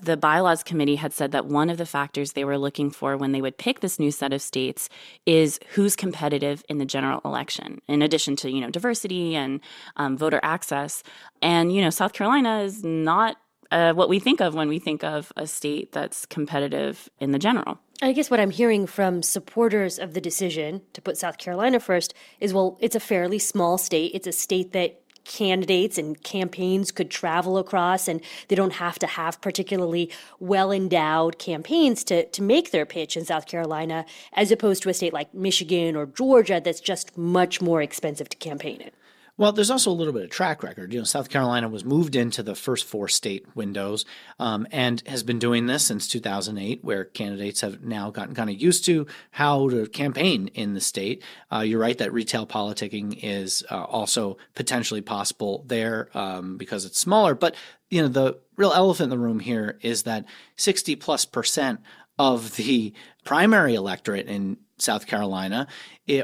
the 0.03 0.16
bylaws 0.16 0.62
committee 0.62 0.96
had 0.96 1.12
said 1.12 1.32
that 1.32 1.46
one 1.46 1.70
of 1.70 1.78
the 1.78 1.86
factors 1.86 2.32
they 2.32 2.44
were 2.44 2.59
looking 2.59 2.90
for 2.90 3.16
when 3.16 3.32
they 3.32 3.40
would 3.40 3.59
pick 3.59 3.80
this 3.80 3.99
new 3.99 4.11
set 4.11 4.32
of 4.32 4.42
states 4.42 4.88
is 5.26 5.59
who's 5.70 5.96
competitive 5.96 6.64
in 6.68 6.78
the 6.78 6.84
general 6.84 7.20
election 7.24 7.80
in 7.88 8.03
addition 8.03 8.36
to 8.36 8.51
you 8.51 8.61
know 8.61 8.70
diversity 8.70 9.34
and 9.34 9.61
um, 9.96 10.16
voter 10.16 10.40
access 10.42 11.03
and 11.42 11.72
you 11.72 11.80
know 11.80 11.90
south 11.90 12.12
carolina 12.12 12.61
is 12.61 12.84
not 12.84 13.36
uh, 13.70 13.92
what 13.92 14.09
we 14.09 14.18
think 14.18 14.40
of 14.40 14.55
when 14.55 14.68
we 14.68 14.78
think 14.78 15.05
of 15.05 15.32
a 15.36 15.46
state 15.46 15.92
that's 15.92 16.24
competitive 16.26 17.09
in 17.20 17.32
the 17.32 17.38
general 17.38 17.78
I 18.01 18.12
guess 18.12 18.30
what 18.30 18.38
I'm 18.38 18.53
hearing 18.53 18.86
from 18.86 19.24
supporters 19.24 19.99
of 19.99 20.14
the 20.14 20.20
decision 20.20 20.82
to 20.92 21.03
put 21.03 21.16
South 21.16 21.36
Carolina 21.36 21.80
first 21.80 22.14
is 22.38 22.55
well, 22.55 22.78
it's 22.80 22.94
a 22.94 23.01
fairly 23.01 23.40
small 23.40 23.76
state. 23.76 24.12
It's 24.14 24.28
a 24.28 24.32
state 24.32 24.70
that 24.72 25.01
candidates 25.29 25.99
and 25.99 26.20
campaigns 26.24 26.91
could 26.91 27.11
travel 27.11 27.59
across 27.59 28.09
and 28.09 28.20
they 28.49 28.57
don't 28.57 28.72
have 28.72 28.99
to 28.99 29.07
have 29.07 29.41
particularly 29.41 30.11
well 30.41 30.72
endowed 30.72 31.39
campaigns 31.39 32.03
to, 32.03 32.24
to 32.31 32.43
make 32.43 32.72
their 32.72 32.87
pitch 32.87 33.16
in 33.16 33.24
South 33.24 33.47
Carolina, 33.47 34.05
as 34.33 34.51
opposed 34.51 34.83
to 34.83 34.89
a 34.89 34.95
state 34.95 35.12
like 35.12 35.33
Michigan 35.33 35.95
or 35.95 36.07
Georgia 36.07 36.61
that's 36.64 36.81
just 36.81 37.16
much 37.16 37.61
more 37.61 37.83
expensive 37.83 38.29
to 38.31 38.37
campaign 38.39 38.81
in. 38.81 38.91
Well, 39.39 39.53
there's 39.53 39.70
also 39.70 39.93
a 39.93 39.93
little 39.93 40.12
bit 40.12 40.24
of 40.24 40.30
track 40.30 40.64
record. 40.64 40.93
You 40.93 40.99
know, 40.99 41.05
South 41.05 41.28
Carolina 41.30 41.68
was 41.68 41.84
moved 41.84 42.16
into 42.16 42.43
the 42.43 42.57
first 42.57 42.84
four 42.84 43.07
state 43.07 43.47
windows 43.55 44.05
um, 44.41 44.66
and 44.72 45.01
has 45.07 45.22
been 45.22 45.39
doing 45.39 45.66
this 45.66 45.86
since 45.86 46.09
2008, 46.09 46.82
where 46.82 47.05
candidates 47.05 47.61
have 47.61 47.80
now 47.80 48.11
gotten 48.11 48.34
kind 48.34 48.51
of 48.51 48.61
used 48.61 48.84
to 48.86 49.07
how 49.30 49.68
to 49.68 49.86
campaign 49.86 50.49
in 50.55 50.74
the 50.74 50.80
state. 50.80 51.22
Uh, 51.53 51.61
you're 51.61 51.78
right 51.78 51.97
that 51.99 52.12
retail 52.12 52.49
politicking 52.49 53.16
is 53.22 53.62
uh, 53.70 53.84
also 53.84 54.39
potentially 54.57 55.03
possible 55.03 55.64
there 55.68 56.09
um, 56.14 56.57
because 56.57 56.84
it's 56.84 56.99
smaller. 56.99 57.36
But, 57.36 57.55
you 57.91 58.03
know, 58.03 58.09
the 58.09 58.41
real 58.57 58.72
elephant 58.72 59.05
in 59.05 59.11
the 59.11 59.24
room 59.24 59.39
here 59.39 59.78
is 59.82 60.03
that 60.03 60.24
60 60.57 60.97
plus 60.97 61.24
percent 61.24 61.78
of 62.18 62.57
the 62.57 62.93
primary 63.24 63.76
electorate 63.76 64.26
in 64.26 64.57
South 64.79 65.07
Carolina 65.07 65.66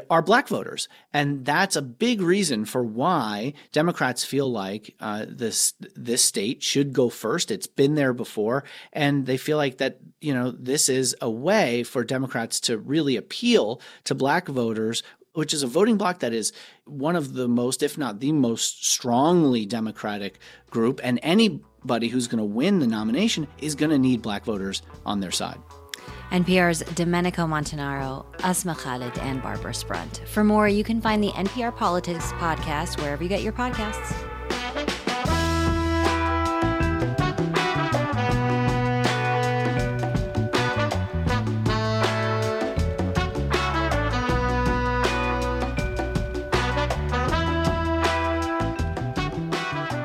are 0.09 0.21
black 0.21 0.47
voters. 0.47 0.87
And 1.13 1.45
that's 1.45 1.75
a 1.75 1.81
big 1.81 2.21
reason 2.21 2.65
for 2.65 2.83
why 2.83 3.53
Democrats 3.71 4.23
feel 4.23 4.51
like 4.51 4.95
uh, 4.99 5.25
this 5.27 5.73
this 5.95 6.23
state 6.23 6.63
should 6.63 6.93
go 6.93 7.09
first. 7.09 7.51
It's 7.51 7.67
been 7.67 7.95
there 7.95 8.13
before. 8.13 8.63
And 8.93 9.25
they 9.25 9.37
feel 9.37 9.57
like 9.57 9.77
that, 9.77 9.99
you 10.21 10.33
know, 10.33 10.51
this 10.51 10.89
is 10.89 11.15
a 11.21 11.29
way 11.29 11.83
for 11.83 12.03
Democrats 12.03 12.59
to 12.61 12.77
really 12.77 13.15
appeal 13.15 13.81
to 14.05 14.15
black 14.15 14.47
voters 14.47 15.03
which 15.35 15.53
is 15.53 15.63
a 15.63 15.67
voting 15.67 15.97
bloc 15.97 16.19
that 16.19 16.33
is 16.33 16.53
one 16.85 17.15
of 17.15 17.33
the 17.33 17.47
most, 17.47 17.83
if 17.83 17.97
not 17.97 18.19
the 18.19 18.31
most 18.31 18.85
strongly 18.85 19.65
Democratic 19.65 20.39
group. 20.69 20.99
And 21.03 21.19
anybody 21.21 22.07
who's 22.07 22.27
going 22.27 22.39
to 22.39 22.45
win 22.45 22.79
the 22.79 22.87
nomination 22.87 23.47
is 23.59 23.75
going 23.75 23.91
to 23.91 23.99
need 23.99 24.21
black 24.21 24.45
voters 24.45 24.81
on 25.05 25.19
their 25.19 25.31
side. 25.31 25.59
NPR's 26.31 26.79
Domenico 26.95 27.45
Montanaro, 27.45 28.25
Asma 28.43 28.75
Khalid, 28.75 29.17
and 29.19 29.41
Barbara 29.41 29.73
Sprunt. 29.73 30.21
For 30.27 30.43
more, 30.43 30.67
you 30.67 30.83
can 30.83 30.99
find 30.99 31.23
the 31.23 31.29
NPR 31.29 31.75
Politics 31.75 32.31
podcast 32.33 32.99
wherever 32.99 33.23
you 33.23 33.29
get 33.29 33.43
your 33.43 33.53
podcasts. 33.53 34.13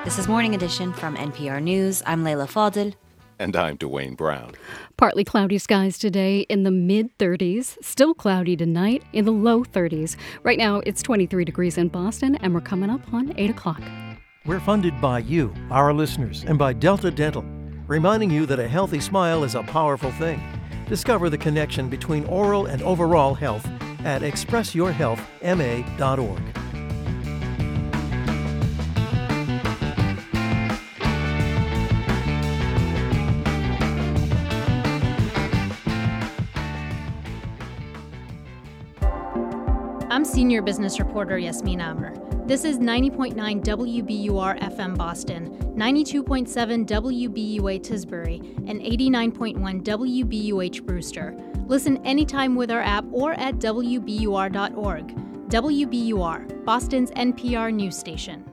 This 0.05 0.19
is 0.19 0.29
Morning 0.29 0.55
Edition 0.55 0.93
from 0.93 1.17
NPR 1.17 1.63
News. 1.63 2.03
I'm 2.05 2.25
Leila 2.25 2.47
Fadel. 2.47 2.95
And 3.41 3.57
I'm 3.57 3.77
Dwane 3.79 4.17
Brown. 4.19 4.53
Partly 4.99 5.25
cloudy 5.25 5.57
skies 5.57 5.99
today 5.99 6.41
in 6.51 6.65
the 6.65 6.71
mid 6.71 7.17
30s. 7.17 7.83
Still 7.83 8.13
cloudy 8.13 8.55
tonight 8.55 9.03
in 9.15 9.25
the 9.25 9.33
low 9.33 9.65
30s. 9.65 10.17
Right 10.43 10.59
now 10.59 10.83
it's 10.85 11.03
23 11.03 11.47
degrees 11.47 11.79
in 11.79 11.89
Boston, 11.89 12.37
and 12.43 12.53
we're 12.53 12.61
coming 12.61 12.91
up 12.91 13.01
on 13.15 13.33
8 13.39 13.49
o'clock. 13.49 13.81
We're 14.45 14.61
funded 14.61 15.01
by 15.01 15.21
you, 15.21 15.55
our 15.71 15.95
listeners, 15.95 16.45
and 16.45 16.59
by 16.59 16.75
Delta 16.75 17.11
Dental, 17.11 17.43
reminding 17.87 18.31
you 18.31 18.45
that 18.45 18.61
a 18.61 18.69
healthy 18.69 19.01
smile 19.01 19.43
is 19.43 19.55
a 19.55 19.63
powerful 19.63 20.13
thing. 20.13 20.43
Discover 20.87 21.31
the 21.31 21.39
connection 21.39 21.89
between 21.89 22.27
oral 22.27 22.67
and 22.67 22.83
overall 22.83 23.33
health 23.33 23.67
at 24.05 24.21
expressyourhealthma.org. 24.21 26.43
senior 40.31 40.63
business 40.63 41.01
reporter 41.01 41.39
Yasmin 41.39 41.81
Amer. 41.81 42.15
This 42.47 42.65
is 42.65 42.79
90.9 42.79 43.35
WBUR 43.35 44.61
FM 44.61 44.97
Boston, 44.97 45.51
92.7 45.77 46.87
WBUA 46.87 47.81
Tisbury, 47.81 48.39
and 48.71 48.81
89.1 48.81 49.83
WBUH 49.83 50.87
Brewster. 50.87 51.37
Listen 51.67 51.97
anytime 52.07 52.55
with 52.55 52.71
our 52.71 52.81
app 52.81 53.05
or 53.11 53.33
at 53.35 53.57
WBUR.org. 53.57 55.17
WBUR, 55.49 56.65
Boston's 56.65 57.11
NPR 57.11 57.75
news 57.75 57.99
station. 57.99 58.45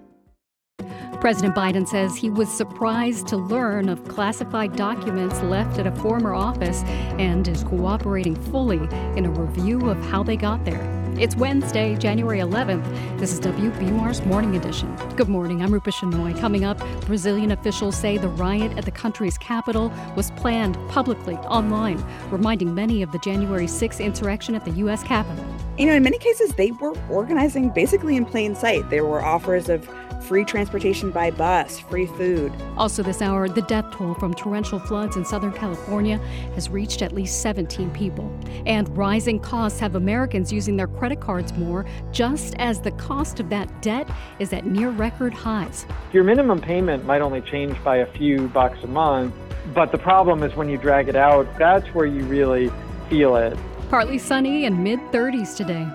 President 1.22 1.56
Biden 1.56 1.88
says 1.88 2.16
he 2.16 2.32
was 2.32 2.50
surprised 2.50 3.28
to 3.28 3.38
learn 3.38 3.90
of 3.90 4.04
classified 4.08 4.76
documents 4.76 5.40
left 5.42 5.78
at 5.78 5.86
a 5.86 5.92
former 5.92 6.34
office 6.34 6.84
and 7.20 7.48
is 7.48 7.64
cooperating 7.64 8.36
fully 8.52 8.80
in 9.16 9.26
a 9.26 9.30
review 9.30 9.90
of 9.90 10.00
how 10.06 10.24
they 10.24 10.38
got 10.38 10.64
there. 10.66 11.07
It's 11.20 11.36
Wednesday, 11.36 11.96
January 11.96 12.38
11th. 12.38 12.86
This 13.18 13.34
is 13.34 13.40
WBUR's 13.40 14.24
Morning 14.28 14.56
Edition. 14.56 14.96
Good 15.16 15.28
morning. 15.28 15.64
I'm 15.64 15.74
Rupa 15.74 15.90
Shenoy. 15.90 16.40
Coming 16.40 16.64
up, 16.64 16.78
Brazilian 17.08 17.50
officials 17.50 17.98
say 17.98 18.20
the 18.20 18.28
riot 18.28 18.78
at 18.78 18.86
the 18.86 18.92
country's 18.92 19.36
capital 19.36 19.92
was 20.16 20.30
planned 20.32 20.78
publicly 20.90 21.34
online, 21.38 22.06
reminding 22.30 22.76
many 22.76 23.02
of 23.02 23.12
the 23.12 23.18
January 23.18 23.66
6th 23.66 24.00
insurrection 24.00 24.54
at 24.54 24.64
the 24.64 24.70
U.S. 24.72 25.02
Capitol. 25.02 25.44
You 25.80 25.88
know, 25.88 25.94
in 25.94 26.04
many 26.04 26.20
cases, 26.20 26.54
they 26.54 26.70
were 26.70 26.94
organizing 27.10 27.72
basically 27.72 28.16
in 28.16 28.24
plain 28.24 28.54
sight. 28.54 28.88
There 28.92 29.04
were 29.04 29.26
offers 29.26 29.70
of 29.70 29.90
free 30.24 30.44
transportation 30.44 31.12
by 31.12 31.32
bus, 31.32 31.80
free 31.80 32.06
food. 32.06 32.52
Also, 32.78 33.04
this 33.04 33.22
hour, 33.22 33.48
the 33.48 33.62
death 33.64 33.86
toll 33.92 34.14
from 34.16 34.34
torrential 34.34 34.80
floods 34.80 35.16
in 35.16 35.26
Southern 35.26 35.54
California 35.54 36.18
has 36.56 36.70
reached 36.70 37.02
at 37.02 37.12
least 37.12 37.42
17 37.42 37.90
people. 37.92 38.32
And 38.66 38.96
rising 38.98 39.40
costs 39.40 39.80
have 39.80 39.96
Americans 39.96 40.52
using 40.52 40.76
their 40.76 40.88
credit 40.88 41.20
cards 41.20 41.54
more, 41.54 41.86
just 42.12 42.56
as 42.60 42.82
the 42.82 42.92
cost 42.92 43.40
of 43.40 43.50
that 43.50 43.82
debt 43.82 44.10
is 44.40 44.54
at 44.54 44.66
near 44.66 44.90
record 44.90 45.34
highs. 45.34 45.86
Your 46.14 46.24
minimum 46.24 46.62
payment 46.62 47.06
might 47.06 47.22
only 47.22 47.42
change 47.42 47.82
by 47.84 47.98
a 47.98 48.12
few 48.14 48.48
bucks 48.50 48.80
a 48.84 48.88
month, 48.88 49.34
but 49.74 49.92
the 49.92 49.98
problem 49.98 50.44
is 50.44 50.56
when 50.56 50.70
you 50.70 50.78
drag 50.78 51.10
it 51.10 51.16
out, 51.16 51.48
that's 51.58 51.88
where 51.94 52.06
you 52.06 52.24
really 52.26 52.72
feel 53.10 53.36
it. 53.36 53.58
Partly 53.90 54.18
sunny 54.18 54.66
and 54.66 54.84
mid 54.84 55.00
30s 55.12 55.56
today. 55.56 55.88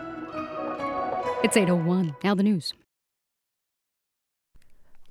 It's 1.43 1.57
801. 1.57 2.15
Now 2.23 2.35
the 2.35 2.43
news. 2.43 2.73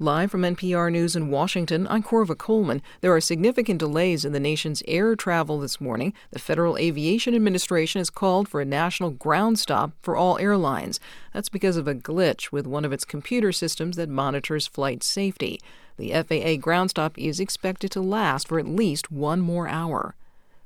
Live 0.02 0.32
from 0.32 0.41
NPR 0.41 0.91
News 0.91 1.16
in 1.16 1.30
Washington, 1.30 1.86
I'm 1.88 2.02
Korva 2.02 2.36
Coleman. 2.36 2.82
There 3.02 3.16
are 3.16 3.22
significant 3.22 3.78
delays 3.78 4.26
in 4.26 4.34
the 4.34 4.39
nation's 4.39 4.82
air 4.88 5.16
travel 5.16 5.60
this 5.60 5.80
morning. 5.80 6.16
The 6.32 6.39
Federal 6.39 6.76
Aviation 6.78 7.36
Administration 7.36 7.99
has 7.99 8.10
called 8.10 8.49
for 8.49 8.60
a 8.60 8.66
national 8.66 9.12
ground 9.12 9.60
stop 9.60 9.91
for 10.02 10.16
all 10.16 10.39
airlines. 10.39 10.99
That's 11.36 11.49
because 11.49 11.78
of 11.78 11.88
a 11.88 11.93
glitch 11.93 12.52
with 12.52 12.66
one 12.66 12.84
of 12.84 12.91
its 12.91 13.06
computer 13.06 13.52
systems 13.52 13.95
that 13.97 14.10
monitors 14.10 14.66
flight 14.66 15.04
safety. 15.04 15.62
The 15.97 16.14
FAA 16.14 16.56
ground 16.60 16.89
stop 16.89 17.16
is 17.20 17.39
expected 17.39 17.91
to 17.91 18.02
last 18.02 18.47
for 18.47 18.58
at 18.58 18.66
least 18.66 19.12
one 19.12 19.39
more 19.39 19.68
hour. 19.68 20.16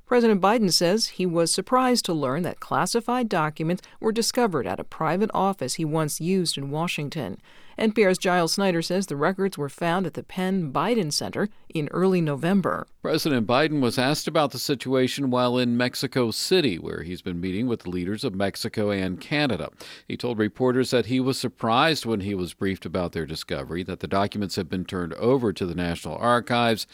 President 0.06 0.40
Biden 0.40 0.72
says 0.72 1.08
he 1.08 1.26
was 1.26 1.52
surprised 1.52 2.06
to 2.06 2.14
learn 2.14 2.44
that 2.44 2.62
classified 2.62 3.28
documents 3.28 3.84
were 4.00 4.14
discovered 4.14 4.66
at 4.66 4.80
a 4.80 4.86
private 4.86 5.32
office 5.34 5.74
he 5.74 5.84
once 5.84 6.22
used 6.22 6.58
in 6.58 6.72
Washington. 6.72 7.42
NPR's 7.78 8.18
Giles 8.18 8.54
Snyder 8.54 8.82
says 8.82 9.08
the 9.08 9.18
records 9.18 9.58
were 9.58 9.68
found 9.68 10.06
at 10.06 10.14
the 10.14 10.24
Penn 10.24 10.72
Biden 10.72 11.12
Center 11.12 11.50
in 11.70 11.90
early 11.90 12.22
November. 12.22 12.88
President 13.02 13.46
Biden 13.46 13.82
was 13.82 14.00
asked 14.00 14.28
about 14.28 14.52
the 14.52 14.60
situation 14.60 15.30
while 15.30 15.58
in 15.58 15.76
Mexico 15.76 16.32
City, 16.32 16.80
where 16.80 17.04
he's 17.04 17.22
been 17.22 17.42
meeting 17.42 17.68
with 17.68 17.82
the 17.82 17.90
leaders 17.90 18.24
of 18.24 18.34
Mexico 18.34 18.92
and 18.92 19.20
Canada. 19.20 19.70
He 20.08 20.16
told 20.16 20.40
reporters 20.40 20.92
that 20.92 21.08
he 21.08 21.20
was 21.20 21.38
surprised 21.38 22.06
when 22.06 22.22
he 22.22 22.34
was 22.34 22.54
briefed 22.54 22.86
about 22.86 23.12
their 23.12 23.26
discovery, 23.26 23.84
that 23.84 24.00
the 24.00 24.08
documents 24.08 24.56
have 24.56 24.70
been 24.70 24.86
turned 24.86 25.14
over 25.16 25.52
to 25.52 25.66
the 25.66 25.76
National 25.76 26.16
Archives, 26.16 26.88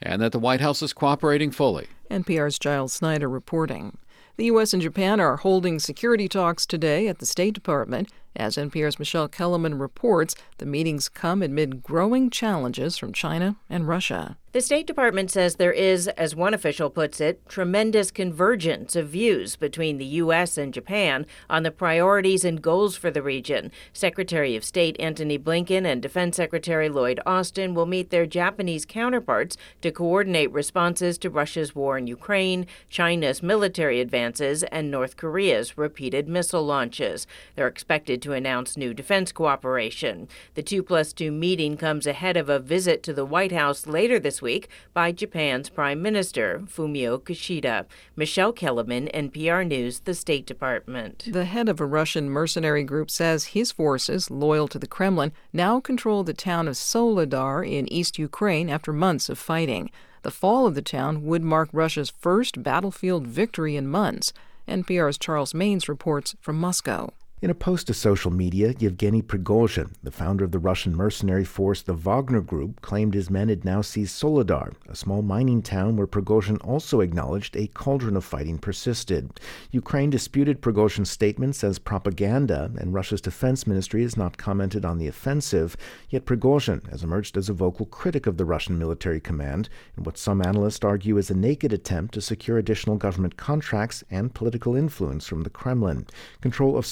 and 0.00 0.22
that 0.22 0.30
the 0.30 0.38
White 0.38 0.60
House 0.60 0.80
is 0.80 0.92
cooperating 0.92 1.50
fully. 1.50 1.88
NPR's 2.08 2.58
Giles 2.58 2.92
Snyder 2.92 3.28
reporting. 3.28 3.98
The 4.36 4.46
U.S. 4.46 4.72
and 4.72 4.80
Japan 4.80 5.20
are 5.20 5.36
holding 5.36 5.78
security 5.78 6.26
talks 6.26 6.64
today 6.64 7.08
at 7.08 7.18
the 7.18 7.26
State 7.26 7.52
Department. 7.52 8.08
As 8.36 8.56
NPR's 8.56 8.98
Michelle 8.98 9.28
Kelemen 9.28 9.80
reports, 9.80 10.34
the 10.58 10.66
meetings 10.66 11.08
come 11.08 11.42
amid 11.42 11.82
growing 11.82 12.30
challenges 12.30 12.96
from 12.96 13.12
China 13.12 13.56
and 13.68 13.88
Russia. 13.88 14.36
The 14.52 14.60
State 14.60 14.88
Department 14.88 15.30
says 15.30 15.54
there 15.54 15.72
is, 15.72 16.08
as 16.08 16.34
one 16.34 16.54
official 16.54 16.90
puts 16.90 17.20
it, 17.20 17.48
tremendous 17.48 18.10
convergence 18.10 18.96
of 18.96 19.08
views 19.08 19.54
between 19.54 19.98
the 19.98 20.04
U.S. 20.04 20.58
and 20.58 20.74
Japan 20.74 21.24
on 21.48 21.62
the 21.62 21.70
priorities 21.70 22.44
and 22.44 22.60
goals 22.60 22.96
for 22.96 23.12
the 23.12 23.22
region. 23.22 23.70
Secretary 23.92 24.56
of 24.56 24.64
State 24.64 24.96
Antony 24.98 25.38
Blinken 25.38 25.86
and 25.86 26.02
Defense 26.02 26.36
Secretary 26.36 26.88
Lloyd 26.88 27.20
Austin 27.24 27.74
will 27.74 27.86
meet 27.86 28.10
their 28.10 28.26
Japanese 28.26 28.84
counterparts 28.84 29.56
to 29.82 29.92
coordinate 29.92 30.50
responses 30.50 31.16
to 31.18 31.30
Russia's 31.30 31.76
war 31.76 31.96
in 31.96 32.08
Ukraine, 32.08 32.66
China's 32.88 33.44
military 33.44 34.00
advances, 34.00 34.64
and 34.64 34.90
North 34.90 35.16
Korea's 35.16 35.78
repeated 35.78 36.28
missile 36.28 36.66
launches. 36.66 37.24
They're 37.54 37.68
expected 37.68 38.19
to 38.20 38.32
announce 38.32 38.76
new 38.76 38.94
defense 38.94 39.32
cooperation. 39.32 40.28
The 40.54 40.62
2 40.62 40.82
plus 40.82 41.12
2 41.12 41.30
meeting 41.30 41.76
comes 41.76 42.06
ahead 42.06 42.36
of 42.36 42.48
a 42.48 42.58
visit 42.58 43.02
to 43.04 43.12
the 43.12 43.24
White 43.24 43.52
House 43.52 43.86
later 43.86 44.18
this 44.18 44.40
week 44.40 44.68
by 44.94 45.12
Japan's 45.12 45.68
Prime 45.68 46.00
Minister, 46.00 46.62
Fumio 46.66 47.18
Kishida. 47.18 47.86
Michelle 48.16 48.52
Kelemen, 48.52 49.10
NPR 49.12 49.66
News, 49.66 50.00
the 50.00 50.14
State 50.14 50.46
Department. 50.46 51.28
The 51.30 51.44
head 51.44 51.68
of 51.68 51.80
a 51.80 51.86
Russian 51.86 52.30
mercenary 52.30 52.84
group 52.84 53.10
says 53.10 53.46
his 53.46 53.72
forces, 53.72 54.30
loyal 54.30 54.68
to 54.68 54.78
the 54.78 54.86
Kremlin, 54.86 55.32
now 55.52 55.80
control 55.80 56.24
the 56.24 56.34
town 56.34 56.68
of 56.68 56.76
Soledar 56.76 57.64
in 57.64 57.92
East 57.92 58.18
Ukraine 58.18 58.68
after 58.70 58.92
months 58.92 59.28
of 59.28 59.38
fighting. 59.38 59.90
The 60.22 60.30
fall 60.30 60.66
of 60.66 60.74
the 60.74 60.82
town 60.82 61.24
would 61.24 61.42
mark 61.42 61.70
Russia's 61.72 62.10
first 62.10 62.62
battlefield 62.62 63.26
victory 63.26 63.76
in 63.76 63.86
months. 63.86 64.32
NPR's 64.68 65.16
Charles 65.16 65.54
Maynes 65.54 65.88
reports 65.88 66.36
from 66.40 66.60
Moscow. 66.60 67.12
In 67.42 67.48
a 67.48 67.54
post 67.54 67.86
to 67.86 67.94
social 67.94 68.30
media, 68.30 68.74
Yevgeny 68.78 69.22
Prigozhin, 69.22 69.94
the 70.02 70.10
founder 70.10 70.44
of 70.44 70.52
the 70.52 70.58
Russian 70.58 70.94
mercenary 70.94 71.46
force 71.46 71.80
the 71.80 71.94
Wagner 71.94 72.42
Group, 72.42 72.82
claimed 72.82 73.14
his 73.14 73.30
men 73.30 73.48
had 73.48 73.64
now 73.64 73.80
seized 73.80 74.14
Soledar, 74.14 74.74
a 74.86 74.94
small 74.94 75.22
mining 75.22 75.62
town 75.62 75.96
where 75.96 76.06
Prigozhin 76.06 76.58
also 76.62 77.00
acknowledged 77.00 77.56
a 77.56 77.68
cauldron 77.68 78.14
of 78.14 78.26
fighting 78.26 78.58
persisted. 78.58 79.40
Ukraine 79.70 80.10
disputed 80.10 80.60
Prigozhin's 80.60 81.10
statements 81.10 81.64
as 81.64 81.78
propaganda, 81.78 82.70
and 82.76 82.92
Russia's 82.92 83.22
defense 83.22 83.66
ministry 83.66 84.02
has 84.02 84.18
not 84.18 84.36
commented 84.36 84.84
on 84.84 84.98
the 84.98 85.08
offensive. 85.08 85.78
Yet 86.10 86.26
Prigozhin 86.26 86.86
has 86.90 87.02
emerged 87.02 87.38
as 87.38 87.48
a 87.48 87.54
vocal 87.54 87.86
critic 87.86 88.26
of 88.26 88.36
the 88.36 88.44
Russian 88.44 88.78
military 88.78 89.18
command 89.18 89.70
in 89.96 90.04
what 90.04 90.18
some 90.18 90.42
analysts 90.42 90.84
argue 90.84 91.16
is 91.16 91.30
a 91.30 91.34
naked 91.34 91.72
attempt 91.72 92.12
to 92.12 92.20
secure 92.20 92.58
additional 92.58 92.96
government 92.96 93.38
contracts 93.38 94.04
and 94.10 94.34
political 94.34 94.76
influence 94.76 95.26
from 95.26 95.42
the 95.42 95.48
Kremlin. 95.48 96.06
Control 96.42 96.76
of 96.76 96.84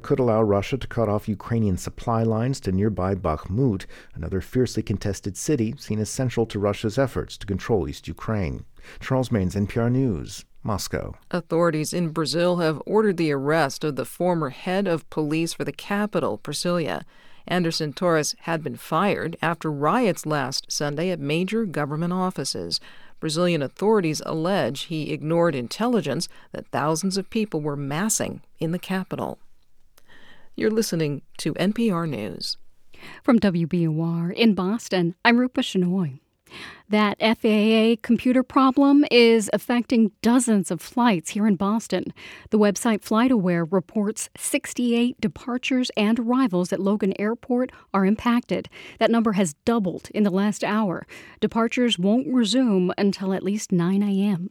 Could 0.00 0.18
allow 0.18 0.42
Russia 0.42 0.78
to 0.78 0.86
cut 0.86 1.08
off 1.08 1.28
Ukrainian 1.28 1.76
supply 1.76 2.22
lines 2.22 2.60
to 2.60 2.72
nearby 2.72 3.14
Bakhmut, 3.14 3.84
another 4.14 4.40
fiercely 4.40 4.82
contested 4.82 5.36
city 5.36 5.74
seen 5.78 5.98
as 5.98 6.08
central 6.08 6.46
to 6.46 6.58
Russia's 6.58 6.98
efforts 6.98 7.36
to 7.36 7.46
control 7.46 7.86
East 7.86 8.08
Ukraine. 8.08 8.64
Charles 9.00 9.30
Maynes, 9.30 9.54
NPR 9.54 9.92
News, 9.92 10.46
Moscow. 10.62 11.14
Authorities 11.30 11.92
in 11.92 12.08
Brazil 12.08 12.56
have 12.56 12.82
ordered 12.86 13.18
the 13.18 13.32
arrest 13.32 13.84
of 13.84 13.96
the 13.96 14.06
former 14.06 14.48
head 14.48 14.88
of 14.88 15.08
police 15.10 15.52
for 15.52 15.64
the 15.64 15.72
capital, 15.72 16.38
Brasilia. 16.38 17.02
Anderson 17.46 17.92
Torres 17.92 18.34
had 18.40 18.64
been 18.64 18.76
fired 18.76 19.36
after 19.42 19.70
riots 19.70 20.24
last 20.24 20.72
Sunday 20.72 21.10
at 21.10 21.20
major 21.20 21.66
government 21.66 22.14
offices. 22.14 22.80
Brazilian 23.20 23.62
authorities 23.62 24.22
allege 24.24 24.84
he 24.84 25.12
ignored 25.12 25.54
intelligence 25.54 26.28
that 26.52 26.66
thousands 26.68 27.16
of 27.16 27.30
people 27.30 27.60
were 27.60 27.76
massing 27.76 28.40
in 28.58 28.72
the 28.72 28.78
capital. 28.78 29.38
You're 30.58 30.70
listening 30.70 31.20
to 31.36 31.52
NPR 31.52 32.08
News. 32.08 32.56
From 33.22 33.38
WBUR 33.38 34.32
in 34.32 34.54
Boston, 34.54 35.14
I'm 35.22 35.36
Rupa 35.36 35.60
Shenoy. 35.60 36.18
That 36.88 37.18
FAA 37.20 38.00
computer 38.02 38.42
problem 38.42 39.04
is 39.10 39.50
affecting 39.52 40.12
dozens 40.22 40.70
of 40.70 40.80
flights 40.80 41.32
here 41.32 41.46
in 41.46 41.56
Boston. 41.56 42.04
The 42.48 42.58
website 42.58 43.02
FlightAware 43.04 43.70
reports 43.70 44.30
68 44.38 45.20
departures 45.20 45.90
and 45.94 46.18
arrivals 46.18 46.72
at 46.72 46.80
Logan 46.80 47.12
Airport 47.18 47.70
are 47.92 48.06
impacted. 48.06 48.70
That 48.98 49.10
number 49.10 49.32
has 49.32 49.56
doubled 49.66 50.08
in 50.14 50.22
the 50.22 50.30
last 50.30 50.64
hour. 50.64 51.06
Departures 51.38 51.98
won't 51.98 52.32
resume 52.32 52.94
until 52.96 53.34
at 53.34 53.42
least 53.42 53.72
9 53.72 54.02
a.m. 54.02 54.48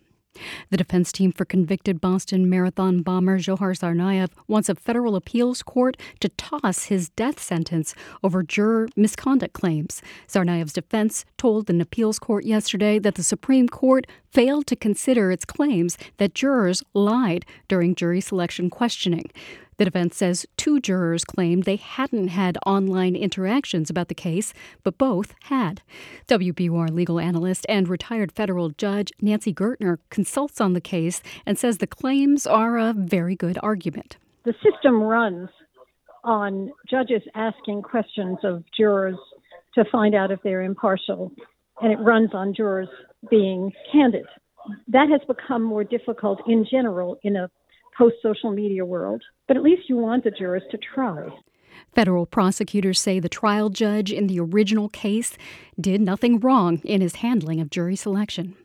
The 0.69 0.77
defense 0.77 1.11
team 1.11 1.31
for 1.31 1.45
convicted 1.45 2.01
Boston 2.01 2.49
Marathon 2.49 3.01
bomber 3.01 3.39
Dzhokhar 3.39 3.77
Tsarnaev 3.77 4.29
wants 4.47 4.69
a 4.69 4.75
federal 4.75 5.15
appeals 5.15 5.63
court 5.63 5.97
to 6.19 6.29
toss 6.29 6.85
his 6.85 7.09
death 7.09 7.41
sentence 7.41 7.95
over 8.23 8.43
juror 8.43 8.87
misconduct 8.95 9.53
claims. 9.53 10.01
Tsarnaev's 10.27 10.73
defense 10.73 11.25
told 11.37 11.69
an 11.69 11.81
appeals 11.81 12.19
court 12.19 12.45
yesterday 12.45 12.99
that 12.99 13.15
the 13.15 13.23
Supreme 13.23 13.67
Court 13.67 14.07
failed 14.31 14.67
to 14.67 14.75
consider 14.75 15.31
its 15.31 15.45
claims 15.45 15.97
that 16.17 16.33
jurors 16.33 16.83
lied 16.93 17.45
during 17.67 17.95
jury 17.95 18.19
selection 18.19 18.69
questioning. 18.69 19.29
The 19.77 19.85
defense 19.85 20.15
says 20.15 20.45
two 20.57 20.79
jurors 20.79 21.25
claimed 21.25 21.63
they 21.63 21.75
hadn't 21.75 22.29
had 22.29 22.57
online 22.65 23.15
interactions 23.15 23.89
about 23.89 24.07
the 24.07 24.15
case, 24.15 24.53
but 24.83 24.97
both 24.97 25.35
had. 25.43 25.81
WBUR 26.27 26.91
legal 26.91 27.19
analyst 27.19 27.65
and 27.67 27.87
retired 27.87 28.31
federal 28.31 28.69
judge 28.69 29.11
Nancy 29.21 29.53
Gertner 29.53 29.97
consults 30.09 30.61
on 30.61 30.73
the 30.73 30.81
case 30.81 31.21
and 31.45 31.59
says 31.59 31.77
the 31.77 31.87
claims 31.87 32.47
are 32.47 32.77
a 32.77 32.93
very 32.93 33.35
good 33.35 33.57
argument. 33.61 34.17
The 34.45 34.53
system 34.63 35.01
runs 35.01 35.49
on 36.23 36.71
judges 36.89 37.21
asking 37.35 37.81
questions 37.81 38.37
of 38.43 38.63
jurors 38.75 39.17
to 39.75 39.83
find 39.91 40.15
out 40.15 40.31
if 40.31 40.41
they're 40.43 40.61
impartial, 40.63 41.31
and 41.81 41.91
it 41.91 41.97
runs 41.97 42.29
on 42.33 42.53
jurors 42.53 42.87
being 43.29 43.71
candid. 43.91 44.25
That 44.87 45.09
has 45.09 45.21
become 45.27 45.61
more 45.61 45.83
difficult 45.83 46.41
in 46.47 46.65
general 46.69 47.19
in 47.23 47.35
a 47.35 47.49
post 47.97 48.15
social 48.21 48.51
media 48.51 48.85
world, 48.85 49.23
but 49.47 49.57
at 49.57 49.63
least 49.63 49.89
you 49.89 49.97
want 49.97 50.23
the 50.23 50.31
jurors 50.31 50.63
to 50.71 50.77
try. 50.77 51.27
Federal 51.93 52.25
prosecutors 52.25 52.99
say 52.99 53.19
the 53.19 53.29
trial 53.29 53.69
judge 53.69 54.11
in 54.11 54.27
the 54.27 54.39
original 54.39 54.89
case 54.89 55.37
did 55.79 56.01
nothing 56.01 56.39
wrong 56.39 56.79
in 56.83 57.01
his 57.01 57.15
handling 57.15 57.59
of 57.59 57.69
jury 57.69 57.95
selection. 57.95 58.55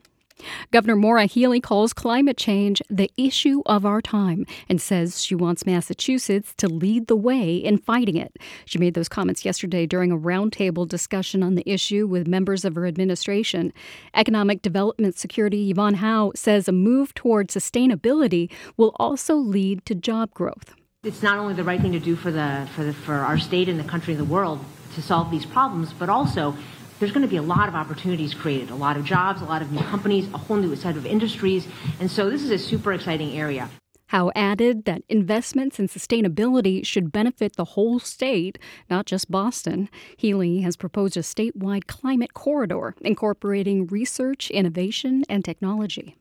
Governor 0.71 0.97
Maura 0.97 1.27
Healey 1.27 1.61
calls 1.61 1.93
climate 1.93 2.37
change 2.37 2.83
the 2.89 3.11
issue 3.17 3.63
of 3.67 3.85
our 3.85 4.01
time 4.01 4.47
and 4.69 4.81
says 4.81 5.23
she 5.23 5.35
wants 5.35 5.67
Massachusetts 5.67 6.55
to 6.59 6.69
lead 6.69 7.07
the 7.07 7.17
way 7.17 7.57
in 7.57 7.79
fighting 7.79 8.17
it. 8.17 8.37
She 8.65 8.79
made 8.79 8.95
those 8.95 9.09
comments 9.09 9.45
yesterday 9.45 9.87
during 9.87 10.13
a 10.13 10.19
roundtable 10.19 10.89
discussion 10.89 11.43
on 11.43 11.55
the 11.55 11.69
issue 11.69 12.07
with 12.07 12.27
members 12.27 12.65
of 12.65 12.75
her 12.75 12.87
administration. 12.87 13.73
Economic 14.15 14.63
Development 14.63 15.17
Security 15.17 15.71
Yvonne 15.71 15.95
Hao 15.95 16.33
says 16.35 16.69
a 16.69 16.73
move 16.73 17.15
toward 17.15 17.49
sustainability 17.49 18.51
will 18.77 18.93
also 18.97 19.35
lead 19.35 19.85
to 19.87 19.95
job 19.95 20.33
growth. 20.35 20.75
It's 21.03 21.23
not 21.23 21.39
only 21.39 21.55
the 21.55 21.65
right 21.65 21.81
thing 21.81 21.93
to 21.93 22.01
do 22.01 22.15
for 22.15 22.31
the 22.31 22.69
for 22.77 22.85
the 22.85 22.93
for 22.93 23.15
our 23.15 23.39
state 23.39 23.71
and 23.71 23.81
the 23.81 23.85
country 23.85 24.13
and 24.13 24.21
the 24.21 24.31
world 24.31 24.63
to 24.95 25.03
solve 25.03 25.31
these 25.31 25.47
problems, 25.47 25.93
but 25.93 26.11
also 26.11 26.55
there's 27.01 27.13
going 27.13 27.23
to 27.23 27.29
be 27.29 27.39
a 27.39 27.43
lot 27.43 27.69
of 27.69 27.75
opportunities 27.75 28.35
created, 28.35 28.71
a 28.71 28.75
lot 28.75 28.97
of 28.97 29.05
jobs, 29.05 29.43
a 29.43 29.45
lot 29.47 29.63
of 29.63 29.73
new 29.73 29.83
companies, 29.85 30.29
a 30.33 30.39
whole 30.39 30.59
new 30.59 30.77
set 30.77 30.97
of 30.97 31.07
industries. 31.07 31.67
And 31.99 32.11
so 32.11 32.31
this 32.31 32.43
is 32.43 32.51
a 32.51 32.59
super 32.59 32.93
exciting 32.93 33.37
area. 33.37 33.69
Hao 34.09 34.33
added 34.35 34.85
that 34.87 35.03
investments 35.09 35.79
in 35.79 35.87
sustainability 35.87 36.85
should 36.85 37.13
benefit 37.13 37.57
the 37.57 37.65
whole 37.65 38.01
state, 38.01 38.59
not 38.91 39.07
just 39.07 39.31
Boston. 39.31 39.89
Healey 40.17 40.61
has 40.61 40.77
proposed 40.77 41.17
a 41.17 41.21
statewide 41.21 41.87
climate 41.87 42.35
corridor 42.35 42.95
incorporating 43.01 43.87
research, 43.87 44.51
innovation, 44.51 45.25
and 45.29 45.45
technology. 45.45 46.17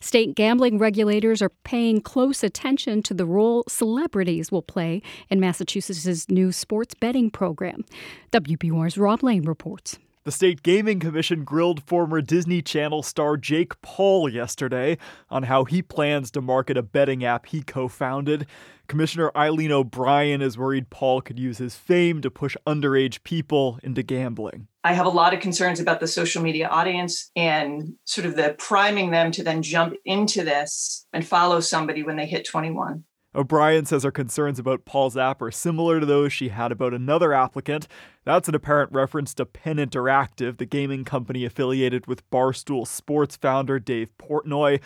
State 0.00 0.34
gambling 0.34 0.78
regulators 0.78 1.42
are 1.42 1.50
paying 1.64 2.00
close 2.00 2.42
attention 2.42 3.02
to 3.02 3.14
the 3.14 3.26
role 3.26 3.64
celebrities 3.68 4.50
will 4.50 4.62
play 4.62 5.02
in 5.28 5.40
Massachusetts' 5.40 6.28
new 6.28 6.52
sports 6.52 6.94
betting 6.94 7.30
program. 7.30 7.84
WBUR's 8.32 8.98
Rob 8.98 9.22
Lane 9.22 9.44
reports. 9.44 9.98
The 10.24 10.32
State 10.32 10.62
Gaming 10.62 11.00
Commission 11.00 11.44
grilled 11.44 11.82
former 11.84 12.20
Disney 12.20 12.60
Channel 12.60 13.02
star 13.02 13.38
Jake 13.38 13.80
Paul 13.80 14.28
yesterday 14.28 14.98
on 15.30 15.44
how 15.44 15.64
he 15.64 15.80
plans 15.80 16.30
to 16.32 16.42
market 16.42 16.76
a 16.76 16.82
betting 16.82 17.24
app 17.24 17.46
he 17.46 17.62
co 17.62 17.88
founded. 17.88 18.46
Commissioner 18.86 19.32
Eileen 19.34 19.72
O'Brien 19.72 20.42
is 20.42 20.58
worried 20.58 20.90
Paul 20.90 21.22
could 21.22 21.38
use 21.38 21.56
his 21.56 21.74
fame 21.74 22.20
to 22.20 22.30
push 22.30 22.54
underage 22.66 23.22
people 23.22 23.78
into 23.82 24.02
gambling. 24.02 24.68
I 24.82 24.94
have 24.94 25.06
a 25.06 25.10
lot 25.10 25.34
of 25.34 25.40
concerns 25.40 25.78
about 25.78 26.00
the 26.00 26.06
social 26.06 26.42
media 26.42 26.66
audience 26.68 27.30
and 27.36 27.94
sort 28.04 28.26
of 28.26 28.36
the 28.36 28.54
priming 28.58 29.10
them 29.10 29.30
to 29.32 29.42
then 29.42 29.62
jump 29.62 29.94
into 30.04 30.42
this 30.42 31.06
and 31.12 31.26
follow 31.26 31.60
somebody 31.60 32.02
when 32.02 32.16
they 32.16 32.26
hit 32.26 32.46
21. 32.46 33.04
O'Brien 33.32 33.84
says 33.84 34.02
her 34.02 34.10
concerns 34.10 34.58
about 34.58 34.84
Paul's 34.84 35.16
app 35.16 35.40
are 35.40 35.52
similar 35.52 36.00
to 36.00 36.06
those 36.06 36.32
she 36.32 36.48
had 36.48 36.72
about 36.72 36.92
another 36.92 37.32
applicant. 37.32 37.86
That's 38.24 38.48
an 38.48 38.56
apparent 38.56 38.90
reference 38.90 39.34
to 39.34 39.46
Penn 39.46 39.76
Interactive, 39.76 40.56
the 40.56 40.66
gaming 40.66 41.04
company 41.04 41.44
affiliated 41.44 42.08
with 42.08 42.28
Barstool 42.30 42.86
Sports 42.86 43.36
founder 43.36 43.78
Dave 43.78 44.08
Portnoy. 44.18 44.80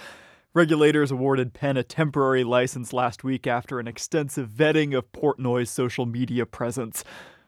Regulators 0.53 1.11
awarded 1.11 1.55
Penn 1.55 1.79
a 1.79 1.83
temporary 1.83 2.45
license 2.45 2.93
last 2.93 3.25
week 3.25 3.47
after 3.47 3.81
an 3.81 3.89
extensive 3.89 4.51
vetting 4.51 4.97
of 4.97 5.11
Portnoy's 5.13 5.71
social 5.71 6.05
media 6.05 6.45
presence. 6.45 7.03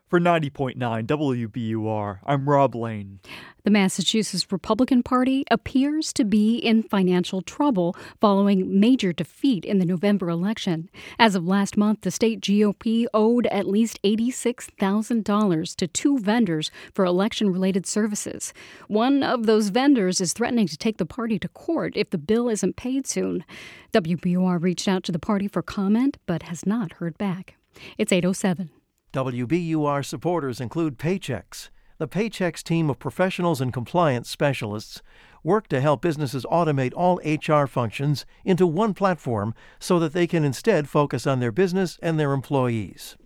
For 0.09 0.21
90.9 0.21 0.77
WBUR, 0.77 2.21
I'm 2.25 2.49
Rob 2.49 2.77
Lane. 2.77 3.19
The 3.65 3.73
Massachusetts 3.73 4.53
Republican 4.53 5.03
Party 5.03 5.45
appears 5.51 6.13
to 6.13 6.25
be 6.25 6.59
in 6.59 6.85
financial 6.85 7.43
trouble 7.43 7.97
following 8.21 8.79
major 8.79 9.13
defeat 9.13 9.65
in 9.65 9.81
the 9.81 9.85
November 9.85 10.31
election. 10.31 10.89
As 11.19 11.35
of 11.35 11.45
last 11.45 11.77
month, 11.77 12.03
the 12.03 12.13
state 12.13 12.41
GOP 12.41 13.07
owed 13.13 13.49
at 13.49 13.67
least 13.67 14.01
$86,000 14.05 15.75
to 15.75 15.87
two 15.89 16.19
vendors 16.21 16.71
for 16.95 17.05
election 17.05 17.53
related 17.53 17.85
services. 17.85 18.55
One 18.87 19.25
of 19.25 19.47
those 19.47 19.71
vendors 19.71 20.21
is 20.21 20.33
threatening 20.33 20.69
to 20.69 20.77
take 20.77 20.99
the 20.99 21.05
party 21.05 21.41
to 21.41 21.49
court 21.49 21.95
if 21.97 22.11
the 22.11 22.19
bill 22.19 22.49
isn't 22.49 22.77
paid 22.77 23.09
soon. 23.09 23.45
WBUR 23.93 24.63
reached 24.63 24.87
out 24.87 25.03
to 25.03 25.11
the 25.11 25.19
party 25.19 25.49
for 25.49 25.63
comment 25.63 26.17
but 26.27 26.45
has 26.45 26.65
not 26.65 26.93
heard 26.93 27.19
back. 27.19 27.57
It's 27.99 28.13
807. 28.13 28.71
WBUR 29.13 30.05
supporters 30.05 30.61
include 30.61 30.99
Paychex. 30.99 31.71
The 31.99 32.09
Paychex 32.09 32.63
team 32.63 32.91
of 32.91 32.99
professionals 32.99 33.61
and 33.61 33.73
compliance 33.73 34.29
specialists 34.29 35.01
work 35.43 35.69
to 35.69 35.81
help 35.81 36.03
businesses 36.03 36.45
automate 36.45 36.93
all 36.95 37.21
HR 37.25 37.67
functions 37.67 38.27
into 38.45 38.67
one 38.67 38.93
platform 38.93 39.55
so 39.79 39.99
that 39.99 40.13
they 40.13 40.27
can 40.27 40.45
instead 40.45 40.89
focus 40.89 41.27
on 41.27 41.41
their 41.41 41.53
business 41.53 41.99
and 42.03 42.19
their 42.19 42.33
employees. 42.33 43.17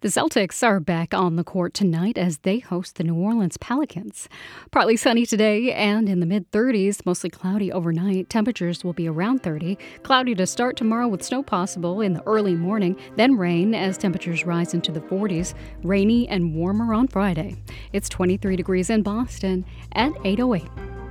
The 0.00 0.08
Celtics 0.08 0.62
are 0.62 0.80
back 0.80 1.14
on 1.14 1.36
the 1.36 1.44
court 1.44 1.74
tonight 1.74 2.18
as 2.18 2.38
they 2.38 2.58
host 2.58 2.96
the 2.96 3.04
New 3.04 3.14
Orleans 3.14 3.56
Pelicans. 3.56 4.28
Partly 4.70 4.96
sunny 4.96 5.24
today 5.26 5.72
and 5.72 6.08
in 6.08 6.20
the 6.20 6.26
mid 6.26 6.50
30s, 6.50 7.06
mostly 7.06 7.30
cloudy 7.30 7.70
overnight. 7.70 8.28
Temperatures 8.28 8.84
will 8.84 8.92
be 8.92 9.08
around 9.08 9.42
30. 9.42 9.78
Cloudy 10.02 10.34
to 10.34 10.46
start 10.46 10.76
tomorrow 10.76 11.08
with 11.08 11.22
snow 11.22 11.42
possible 11.42 12.00
in 12.00 12.14
the 12.14 12.22
early 12.26 12.54
morning, 12.54 12.96
then 13.16 13.36
rain 13.36 13.74
as 13.74 13.96
temperatures 13.96 14.44
rise 14.44 14.74
into 14.74 14.92
the 14.92 15.00
40s. 15.00 15.54
Rainy 15.82 16.28
and 16.28 16.54
warmer 16.54 16.94
on 16.94 17.08
Friday. 17.08 17.56
It's 17.92 18.08
23 18.08 18.56
degrees 18.56 18.90
in 18.90 19.02
Boston 19.02 19.64
at 19.92 20.12
808. 20.24 21.01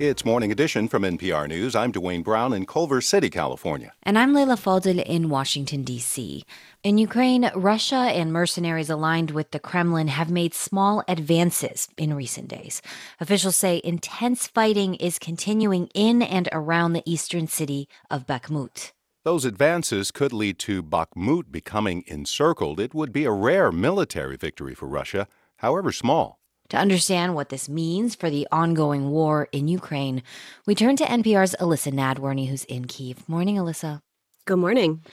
It's 0.00 0.24
Morning 0.24 0.50
Edition 0.50 0.88
from 0.88 1.04
NPR 1.04 1.46
News. 1.46 1.76
I'm 1.76 1.92
Dwane 1.92 2.24
Brown 2.24 2.52
in 2.52 2.66
Culver 2.66 3.00
City, 3.00 3.30
California. 3.30 3.92
And 4.02 4.18
I'm 4.18 4.34
Leila 4.34 4.56
Fadel 4.56 5.00
in 5.00 5.28
Washington, 5.28 5.84
D.C. 5.84 6.44
In 6.82 6.98
Ukraine, 6.98 7.48
Russia 7.54 7.94
and 7.94 8.32
mercenaries 8.32 8.90
aligned 8.90 9.30
with 9.30 9.52
the 9.52 9.60
Kremlin 9.60 10.08
have 10.08 10.32
made 10.32 10.52
small 10.52 11.04
advances 11.06 11.86
in 11.96 12.12
recent 12.12 12.48
days. 12.48 12.82
Officials 13.20 13.54
say 13.54 13.80
intense 13.84 14.48
fighting 14.48 14.96
is 14.96 15.20
continuing 15.20 15.86
in 15.94 16.22
and 16.22 16.48
around 16.50 16.94
the 16.94 17.04
eastern 17.06 17.46
city 17.46 17.88
of 18.10 18.26
Bakhmut. 18.26 18.90
Those 19.22 19.44
advances 19.44 20.10
could 20.10 20.32
lead 20.32 20.58
to 20.58 20.82
Bakhmut 20.82 21.52
becoming 21.52 22.02
encircled. 22.08 22.80
It 22.80 22.94
would 22.94 23.12
be 23.12 23.26
a 23.26 23.30
rare 23.30 23.70
military 23.70 24.36
victory 24.36 24.74
for 24.74 24.88
Russia, 24.88 25.28
however 25.58 25.92
small. 25.92 26.40
To 26.70 26.78
understand 26.78 27.34
what 27.34 27.50
this 27.50 27.68
means 27.68 28.14
for 28.14 28.30
the 28.30 28.48
ongoing 28.50 29.10
war 29.10 29.48
in 29.52 29.68
Ukraine, 29.68 30.22
we 30.66 30.74
turn 30.74 30.96
to 30.96 31.04
NPR's 31.04 31.54
Elissa 31.60 31.90
Nadworny, 31.90 32.48
who's 32.48 32.64
in 32.64 32.86
Kiev. 32.86 33.28
Morning, 33.28 33.56
Elissa. 33.56 34.00
Good 34.46 34.58
morning. 34.58 35.04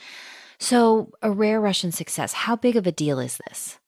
So, 0.58 1.12
a 1.20 1.30
rare 1.30 1.60
Russian 1.60 1.92
success. 1.92 2.32
How 2.32 2.56
big 2.56 2.76
of 2.76 2.86
a 2.86 2.92
deal 2.92 3.18
is 3.18 3.38
this? 3.46 3.78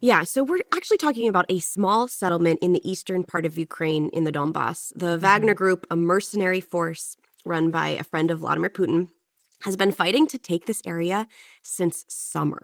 Yeah, 0.00 0.22
so 0.24 0.44
we're 0.44 0.60
actually 0.74 0.98
talking 0.98 1.28
about 1.28 1.46
a 1.48 1.58
small 1.58 2.06
settlement 2.06 2.60
in 2.62 2.72
the 2.72 2.88
eastern 2.88 3.24
part 3.24 3.44
of 3.46 3.58
Ukraine 3.58 4.10
in 4.10 4.24
the 4.24 4.32
Donbass. 4.32 4.92
The 4.94 5.06
mm-hmm. 5.06 5.22
Wagner 5.22 5.54
Group, 5.54 5.86
a 5.90 5.96
mercenary 5.96 6.60
force 6.60 7.16
run 7.44 7.70
by 7.70 7.88
a 7.88 8.04
friend 8.04 8.30
of 8.30 8.40
Vladimir 8.40 8.70
Putin, 8.70 9.08
has 9.62 9.76
been 9.76 9.90
fighting 9.90 10.26
to 10.28 10.38
take 10.38 10.66
this 10.66 10.82
area 10.86 11.26
since 11.62 12.04
summer. 12.08 12.62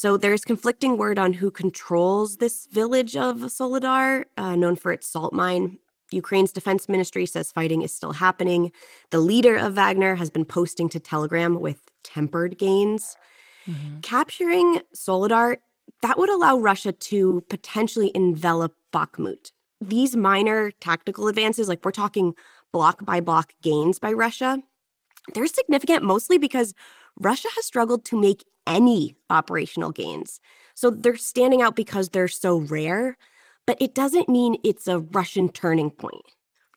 So 0.00 0.16
there's 0.16 0.46
conflicting 0.46 0.96
word 0.96 1.18
on 1.18 1.34
who 1.34 1.50
controls 1.50 2.38
this 2.38 2.66
village 2.72 3.16
of 3.16 3.36
Soledar, 3.52 4.24
uh, 4.38 4.56
known 4.56 4.74
for 4.74 4.92
its 4.92 5.06
salt 5.06 5.34
mine. 5.34 5.78
Ukraine's 6.10 6.52
defense 6.52 6.88
ministry 6.88 7.26
says 7.26 7.52
fighting 7.52 7.82
is 7.82 7.92
still 7.92 8.14
happening. 8.14 8.72
The 9.10 9.18
leader 9.18 9.56
of 9.56 9.74
Wagner 9.74 10.14
has 10.14 10.30
been 10.30 10.46
posting 10.46 10.88
to 10.88 10.98
Telegram 10.98 11.60
with 11.60 11.82
tempered 12.02 12.56
gains. 12.56 13.14
Mm-hmm. 13.68 14.00
Capturing 14.00 14.80
Soledar, 14.94 15.58
that 16.00 16.16
would 16.16 16.30
allow 16.30 16.56
Russia 16.56 16.92
to 16.92 17.44
potentially 17.50 18.10
envelop 18.14 18.74
Bakhmut. 18.94 19.52
These 19.82 20.16
minor 20.16 20.70
tactical 20.80 21.28
advances, 21.28 21.68
like 21.68 21.84
we're 21.84 21.90
talking 21.90 22.32
block 22.72 23.04
by 23.04 23.20
block 23.20 23.52
gains 23.60 23.98
by 23.98 24.14
Russia, 24.14 24.62
they're 25.34 25.46
significant 25.46 26.02
mostly 26.04 26.38
because 26.38 26.72
Russia 27.18 27.48
has 27.56 27.64
struggled 27.64 28.04
to 28.06 28.20
make 28.20 28.44
any 28.66 29.16
operational 29.28 29.90
gains. 29.90 30.40
So 30.74 30.90
they're 30.90 31.16
standing 31.16 31.62
out 31.62 31.76
because 31.76 32.10
they're 32.10 32.28
so 32.28 32.58
rare, 32.58 33.16
but 33.66 33.76
it 33.80 33.94
doesn't 33.94 34.28
mean 34.28 34.56
it's 34.64 34.88
a 34.88 35.00
Russian 35.00 35.48
turning 35.50 35.90
point. 35.90 36.22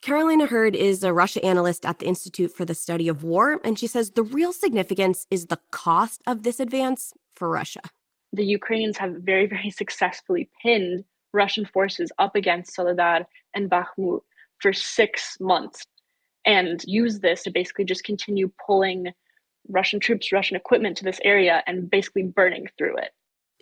Karolina 0.04 0.50
Hird 0.50 0.76
is 0.76 1.04
a 1.04 1.14
Russia 1.14 1.44
analyst 1.46 1.86
at 1.86 2.00
the 2.00 2.06
Institute 2.06 2.52
for 2.52 2.66
the 2.66 2.76
Study 2.76 3.08
of 3.08 3.24
War, 3.24 3.62
and 3.64 3.80
she 3.80 3.88
says 3.88 4.12
the 4.12 4.24
real 4.24 4.52
significance 4.52 5.26
is 5.32 5.46
the 5.46 5.60
cost 5.72 6.22
of 6.28 6.44
this 6.44 6.60
advance 6.60 7.14
for 7.34 7.50
Russia. 7.50 7.80
The 8.34 8.44
Ukrainians 8.44 8.98
have 8.98 9.14
very, 9.22 9.46
very 9.46 9.70
successfully 9.70 10.50
pinned 10.62 11.06
Russian 11.32 11.66
forces 11.66 12.12
up 12.20 12.36
against 12.36 12.76
Soledar 12.76 13.26
and 13.54 13.70
Bakhmut 13.70 14.22
for 14.60 14.74
six 14.74 15.38
months 15.40 15.86
and 16.46 16.82
use 16.86 17.20
this 17.20 17.44
to 17.44 17.52
basically 17.52 17.86
just 17.86 18.04
continue 18.04 18.52
pulling 18.66 19.08
Russian 19.70 20.00
troops, 20.00 20.32
Russian 20.32 20.56
equipment 20.56 20.98
to 20.98 21.04
this 21.04 21.20
area 21.24 21.64
and 21.68 21.90
basically 21.90 22.24
burning 22.24 22.68
through 22.78 22.98
it. 22.98 23.12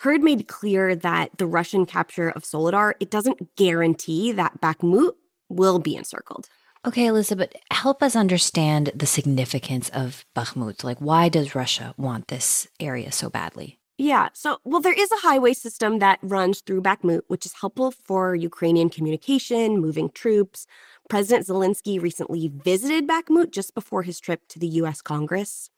Hird 0.02 0.22
made 0.22 0.48
clear 0.48 0.95
that 0.95 1.38
the 1.38 1.45
Russian 1.45 1.86
capture 1.86 2.30
of 2.30 2.44
Soledar, 2.44 2.94
it 2.99 3.11
doesn't 3.11 3.56
guarantee 3.56 4.32
that 4.32 4.60
Bakhmut 4.60 5.14
will 5.48 5.80
be 5.80 5.95
encircled. 5.95 6.49
Okay, 6.84 7.06
Elizabeth, 7.06 7.53
help 7.69 8.02
us 8.02 8.15
understand 8.15 8.91
the 8.95 9.06
significance 9.06 9.90
of 9.90 10.26
Bakhmut. 10.36 10.84
Like, 10.84 10.99
why 10.99 11.30
does 11.30 11.53
Russia 11.53 11.94
want 11.98 12.30
this 12.30 12.68
area 12.80 13.11
so 13.11 13.30
badly? 13.30 13.78
Yeah, 13.99 14.30
so, 14.34 14.57
well, 14.64 14.82
there 14.82 14.99
is 14.99 15.11
a 15.11 15.18
highway 15.18 15.53
system 15.53 15.99
that 15.99 16.18
runs 16.23 16.61
through 16.61 16.82
Bakhmut, 16.82 17.22
which 17.28 17.45
is 17.45 17.53
helpful 17.61 17.94
for 18.03 18.34
Ukrainian 18.34 18.90
communication, 18.90 19.78
moving 19.78 20.10
troops. 20.10 20.65
President 21.12 21.46
Zelensky 21.46 22.02
recently 22.02 22.48
visited 22.48 23.06
Bakhmut 23.06 23.52
just 23.52 23.76
before 23.76 24.04
his 24.04 24.18
trip 24.18 24.48
to 24.48 24.58
the 24.58 24.68
US 24.80 25.02
Congress. 25.02 25.70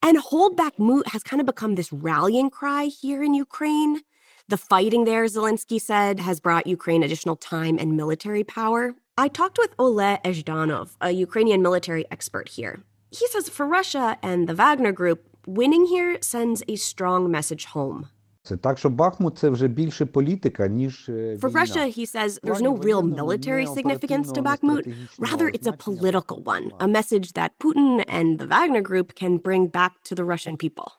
And 0.00 0.18
Hold 0.18 0.56
Bakhmut 0.56 1.08
has 1.08 1.24
kind 1.24 1.40
of 1.40 1.46
become 1.46 1.74
this 1.74 1.92
rallying 1.92 2.48
cry 2.48 2.84
here 2.84 3.24
in 3.24 3.34
Ukraine. 3.34 4.02
The 4.46 4.56
fighting 4.56 5.04
there, 5.04 5.24
Zelensky 5.24 5.80
said, 5.80 6.20
has 6.20 6.38
brought 6.38 6.68
Ukraine 6.68 7.02
additional 7.02 7.34
time 7.34 7.76
and 7.76 7.96
military 7.96 8.44
power. 8.44 8.94
I 9.18 9.26
talked 9.26 9.58
with 9.58 9.74
Oleg 9.80 10.22
Zhdanov, 10.22 10.90
a 11.00 11.10
Ukrainian 11.10 11.60
military 11.60 12.04
expert 12.12 12.48
here. 12.50 12.84
He 13.10 13.26
says 13.26 13.48
for 13.48 13.66
Russia 13.66 14.16
and 14.22 14.48
the 14.48 14.54
Wagner 14.54 14.92
Group, 14.92 15.26
winning 15.44 15.86
here 15.86 16.18
sends 16.20 16.62
a 16.68 16.76
strong 16.76 17.28
message 17.32 17.64
home. 17.64 18.10
For 18.44 18.56
Russia, 21.48 21.86
he 21.86 22.04
says, 22.06 22.40
there's 22.42 22.60
no 22.60 22.76
real 22.76 23.02
military 23.02 23.66
significance 23.66 24.32
to 24.32 24.42
Bakhmut. 24.42 24.92
Rather, 25.18 25.48
it's 25.48 25.66
a 25.66 25.72
political 25.72 26.42
one, 26.42 26.72
a 26.80 26.88
message 26.88 27.34
that 27.34 27.56
Putin 27.60 28.04
and 28.08 28.38
the 28.40 28.46
Wagner 28.46 28.80
Group 28.80 29.14
can 29.14 29.38
bring 29.38 29.68
back 29.68 30.02
to 30.04 30.14
the 30.14 30.24
Russian 30.24 30.56
people. 30.56 30.92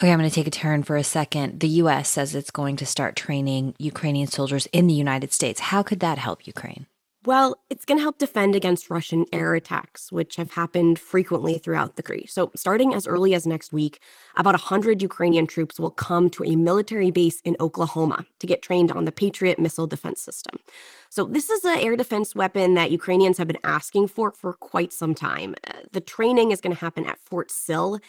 Okay, 0.00 0.12
I'm 0.12 0.18
going 0.18 0.28
to 0.30 0.34
take 0.34 0.46
a 0.46 0.50
turn 0.50 0.82
for 0.82 0.96
a 0.96 1.02
second. 1.02 1.60
The 1.60 1.68
U.S. 1.82 2.08
says 2.08 2.34
it's 2.34 2.50
going 2.50 2.76
to 2.76 2.86
start 2.86 3.16
training 3.16 3.74
Ukrainian 3.78 4.28
soldiers 4.28 4.66
in 4.66 4.86
the 4.86 4.94
United 4.94 5.32
States. 5.32 5.58
How 5.60 5.82
could 5.82 6.00
that 6.00 6.18
help 6.18 6.46
Ukraine? 6.46 6.86
Well, 7.28 7.58
it's 7.68 7.84
going 7.84 7.98
to 7.98 8.02
help 8.02 8.16
defend 8.16 8.54
against 8.54 8.88
Russian 8.88 9.26
air 9.34 9.54
attacks, 9.54 10.10
which 10.10 10.36
have 10.36 10.52
happened 10.52 10.98
frequently 10.98 11.58
throughout 11.58 11.96
the 11.96 12.02
Kree. 12.02 12.26
So, 12.26 12.50
starting 12.56 12.94
as 12.94 13.06
early 13.06 13.34
as 13.34 13.46
next 13.46 13.70
week, 13.70 14.00
about 14.38 14.54
100 14.54 15.02
Ukrainian 15.02 15.46
troops 15.46 15.78
will 15.78 15.90
come 15.90 16.30
to 16.30 16.44
a 16.44 16.56
military 16.56 17.10
base 17.10 17.42
in 17.42 17.54
Oklahoma 17.60 18.24
to 18.38 18.46
get 18.46 18.62
trained 18.62 18.90
on 18.90 19.04
the 19.04 19.12
Patriot 19.12 19.58
missile 19.58 19.86
defense 19.86 20.22
system. 20.22 20.58
So, 21.10 21.26
this 21.26 21.50
is 21.50 21.66
an 21.66 21.78
air 21.80 21.96
defense 21.96 22.34
weapon 22.34 22.72
that 22.76 22.90
Ukrainians 22.90 23.36
have 23.36 23.46
been 23.46 23.58
asking 23.62 24.08
for 24.08 24.32
for 24.32 24.54
quite 24.54 24.94
some 24.94 25.14
time. 25.14 25.54
Uh, 25.66 25.80
the 25.92 26.00
training 26.00 26.50
is 26.50 26.62
going 26.62 26.74
to 26.74 26.80
happen 26.80 27.04
at 27.04 27.20
Fort 27.20 27.50
Sill, 27.50 28.00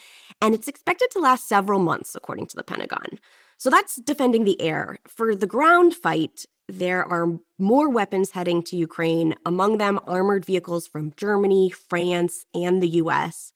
and 0.41 0.55
it's 0.55 0.69
expected 0.69 1.11
to 1.11 1.19
last 1.19 1.45
several 1.49 1.81
months, 1.81 2.15
according 2.15 2.47
to 2.47 2.55
the 2.55 2.63
Pentagon. 2.63 3.19
So 3.57 3.69
that's 3.69 3.97
defending 3.97 4.45
the 4.45 4.61
air. 4.61 4.99
For 5.09 5.35
the 5.35 5.45
ground 5.45 5.93
fight, 5.93 6.45
there 6.69 7.03
are 7.03 7.39
more 7.57 7.89
weapons 7.89 8.31
heading 8.31 8.63
to 8.63 8.77
Ukraine, 8.77 9.35
among 9.45 9.77
them 9.77 9.99
armored 10.07 10.45
vehicles 10.45 10.87
from 10.87 11.13
Germany, 11.17 11.69
France, 11.69 12.45
and 12.53 12.81
the 12.81 12.89
US. 13.03 13.51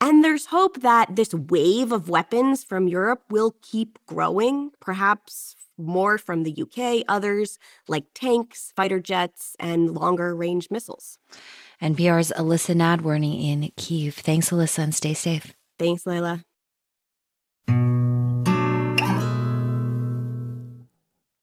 And 0.00 0.24
there's 0.24 0.46
hope 0.46 0.80
that 0.80 1.16
this 1.16 1.34
wave 1.34 1.92
of 1.92 2.08
weapons 2.08 2.64
from 2.64 2.88
Europe 2.88 3.22
will 3.28 3.54
keep 3.60 3.98
growing, 4.06 4.70
perhaps 4.80 5.56
more 5.76 6.18
from 6.18 6.42
the 6.42 6.62
UK, 6.62 7.04
others 7.08 7.58
like 7.88 8.04
tanks, 8.14 8.72
fighter 8.76 9.00
jets, 9.00 9.56
and 9.58 9.92
longer 9.94 10.34
range 10.34 10.68
missiles. 10.70 11.18
NPR's 11.82 12.30
Elissa 12.32 12.74
Nadworny 12.74 13.50
in 13.50 13.70
Kiev. 13.76 14.14
Thanks, 14.14 14.52
Elissa, 14.52 14.82
and 14.82 14.94
stay 14.94 15.14
safe. 15.14 15.54
Thanks, 15.78 16.06
Leila. 16.06 16.44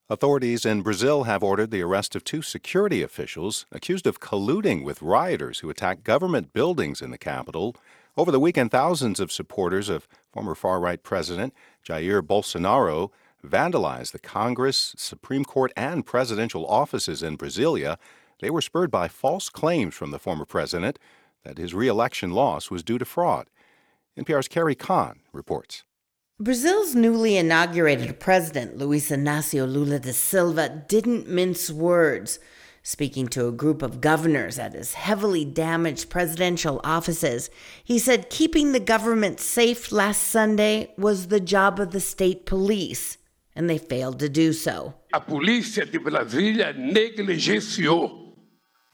Authorities 0.09 0.65
in 0.65 0.83
Brazil 0.83 1.23
have 1.23 1.43
ordered 1.43 1.69
the 1.69 1.81
arrest 1.81 2.15
of 2.15 2.23
two 2.23 2.41
security 2.41 3.01
officials 3.01 3.65
accused 3.73 4.07
of 4.07 4.21
colluding 4.21 4.85
with 4.85 5.01
rioters 5.01 5.59
who 5.59 5.69
attacked 5.69 6.05
government 6.05 6.53
buildings 6.53 7.01
in 7.01 7.11
the 7.11 7.17
capital. 7.17 7.75
Over 8.15 8.31
the 8.31 8.39
weekend, 8.39 8.71
thousands 8.71 9.19
of 9.19 9.33
supporters 9.33 9.89
of 9.89 10.07
former 10.31 10.55
far 10.55 10.79
right 10.79 11.03
President 11.03 11.53
Jair 11.85 12.21
Bolsonaro 12.21 13.11
vandalized 13.45 14.13
the 14.13 14.19
Congress, 14.19 14.95
Supreme 14.97 15.43
Court, 15.43 15.73
and 15.75 16.05
presidential 16.05 16.65
offices 16.67 17.21
in 17.21 17.37
Brasilia. 17.37 17.97
They 18.39 18.49
were 18.49 18.61
spurred 18.61 18.89
by 18.89 19.09
false 19.09 19.49
claims 19.49 19.93
from 19.93 20.11
the 20.11 20.19
former 20.19 20.45
president 20.45 20.99
that 21.43 21.57
his 21.57 21.73
reelection 21.73 22.31
loss 22.31 22.71
was 22.71 22.81
due 22.81 22.97
to 22.97 23.03
fraud. 23.03 23.49
NPR's 24.17 24.47
Carrie 24.47 24.73
Kahn 24.73 25.19
reports. 25.33 25.83
Brazil's 26.39 26.93
newly 26.93 27.35
inaugurated 27.35 28.19
president, 28.19 28.77
Luiz 28.77 29.09
Inácio 29.09 29.65
Lula 29.65 29.97
da 29.97 30.11
Silva, 30.11 30.69
didn't 30.87 31.27
mince 31.27 31.71
words. 31.71 32.37
Speaking 32.83 33.27
to 33.29 33.47
a 33.47 33.51
group 33.51 33.81
of 33.81 34.01
governors 34.01 34.59
at 34.59 34.73
his 34.73 34.93
heavily 34.93 35.43
damaged 35.43 36.11
presidential 36.11 36.79
offices, 36.83 37.49
he 37.83 37.97
said 37.97 38.29
keeping 38.29 38.71
the 38.71 38.79
government 38.79 39.39
safe 39.39 39.91
last 39.91 40.25
Sunday 40.25 40.93
was 40.95 41.29
the 41.29 41.39
job 41.39 41.79
of 41.79 41.89
the 41.89 41.99
state 41.99 42.45
police, 42.45 43.17
and 43.55 43.67
they 43.67 43.79
failed 43.79 44.19
to 44.19 44.29
do 44.29 44.53
so. 44.53 44.93
A 45.13 45.19
polícia 45.19 45.91
de 45.91 45.97
Brasília 45.97 46.71
negligenciou. 46.71 48.35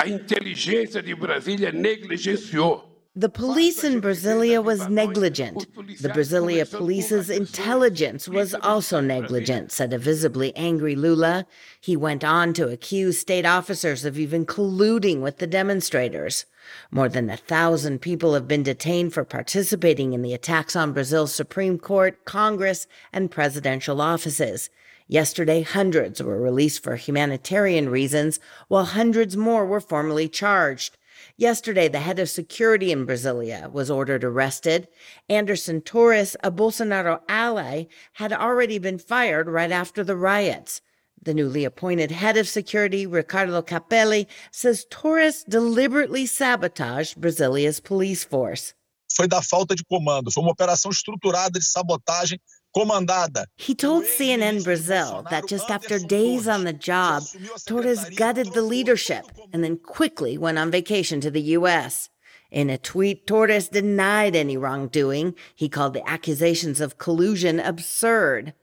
A 0.02 0.08
inteligência 0.08 1.04
de 1.04 1.14
Brasília 1.14 1.74
negligenciou. 1.74 2.93
The 3.16 3.30
police 3.30 3.84
in 3.84 4.02
Brasilia 4.02 4.64
was 4.64 4.90
negligent. 4.90 5.68
The 6.02 6.10
Brasilia 6.10 6.66
police's 6.66 7.30
intelligence 7.30 8.28
was 8.28 8.56
also 8.56 9.02
negligent, 9.02 9.72
said 9.72 9.94
a 9.94 10.00
visibly 10.00 10.56
angry 10.56 10.96
Lula. 10.96 11.46
He 11.80 11.96
went 11.96 12.24
on 12.24 12.54
to 12.54 12.70
accuse 12.70 13.20
state 13.20 13.46
officers 13.46 14.04
of 14.04 14.18
even 14.18 14.48
colluding 14.48 15.22
with 15.22 15.38
the 15.38 15.46
demonstrators. 15.46 16.48
More 16.90 17.08
than 17.08 17.30
a 17.30 17.38
thousand 17.38 18.02
people 18.02 18.34
have 18.34 18.48
been 18.48 18.64
detained 18.64 19.14
for 19.14 19.24
participating 19.24 20.14
in 20.14 20.24
the 20.24 20.34
attacks 20.34 20.76
on 20.76 20.92
Brazil's 20.92 21.36
Supreme 21.36 21.78
Court, 21.78 22.26
Congress, 22.26 22.88
and 23.12 23.30
presidential 23.30 24.02
offices. 24.02 24.72
Yesterday, 25.08 25.62
hundreds 25.62 26.24
were 26.24 26.42
released 26.42 26.82
for 26.82 26.96
humanitarian 26.96 27.90
reasons, 27.90 28.40
while 28.70 28.86
hundreds 28.86 29.38
more 29.38 29.68
were 29.68 29.82
formally 29.82 30.28
charged. 30.28 30.98
Yesterday, 31.38 31.88
the 31.88 32.00
head 32.00 32.20
of 32.20 32.30
security 32.30 32.92
in 32.92 33.08
Brasilia 33.08 33.72
was 33.72 33.90
ordered 33.90 34.24
arrested. 34.24 34.88
Anderson 35.28 35.82
Torres, 35.82 36.36
a 36.44 36.52
Bolsonaro 36.52 37.22
ally, 37.28 37.86
had 38.14 38.32
already 38.32 38.78
been 38.78 39.00
fired 39.00 39.50
right 39.50 39.72
after 39.72 40.04
the 40.04 40.16
riots. 40.16 40.80
The 41.20 41.34
newly 41.34 41.66
appointed 41.66 42.12
head 42.12 42.38
of 42.38 42.48
security, 42.48 43.08
Ricardo 43.08 43.64
Cappelli, 43.64 44.28
says 44.52 44.86
Torres 44.92 45.44
deliberately 45.50 46.28
sabotaged 46.28 47.20
Brasilia's 47.20 47.80
police 47.80 48.24
force. 48.24 48.76
Foi 49.16 49.28
da 49.28 49.42
falta 49.42 49.76
de 49.76 49.84
comando, 49.86 50.32
foi 50.32 50.44
uma 50.44 50.52
operação 50.52 50.92
estruturada 50.92 51.58
de 51.58 51.66
sabotagem. 51.66 52.40
He 53.56 53.76
told 53.76 54.06
CNN 54.06 54.64
Brazil 54.64 55.26
that 55.30 55.48
just 55.48 55.70
after 55.70 56.00
days 56.00 56.48
on 56.48 56.64
the 56.64 56.74
job, 56.74 57.24
Torres 57.66 58.10
gutted 58.16 58.54
the 58.54 58.62
leadership 58.62 59.26
and 59.52 59.64
then 59.64 59.78
quickly 59.78 60.38
went 60.38 60.58
on 60.58 60.72
vacation 60.72 61.22
to 61.22 61.30
the 61.30 61.42
U.S. 61.58 62.10
In 62.52 62.70
a 62.70 62.78
tweet, 62.78 63.28
Torres 63.28 63.68
denied 63.68 64.36
any 64.36 64.58
wrongdoing. 64.58 65.36
He 65.56 65.70
called 65.70 65.94
the 65.94 66.08
accusations 66.08 66.82
of 66.82 66.98
collusion 66.98 67.60
absurd. 67.60 68.54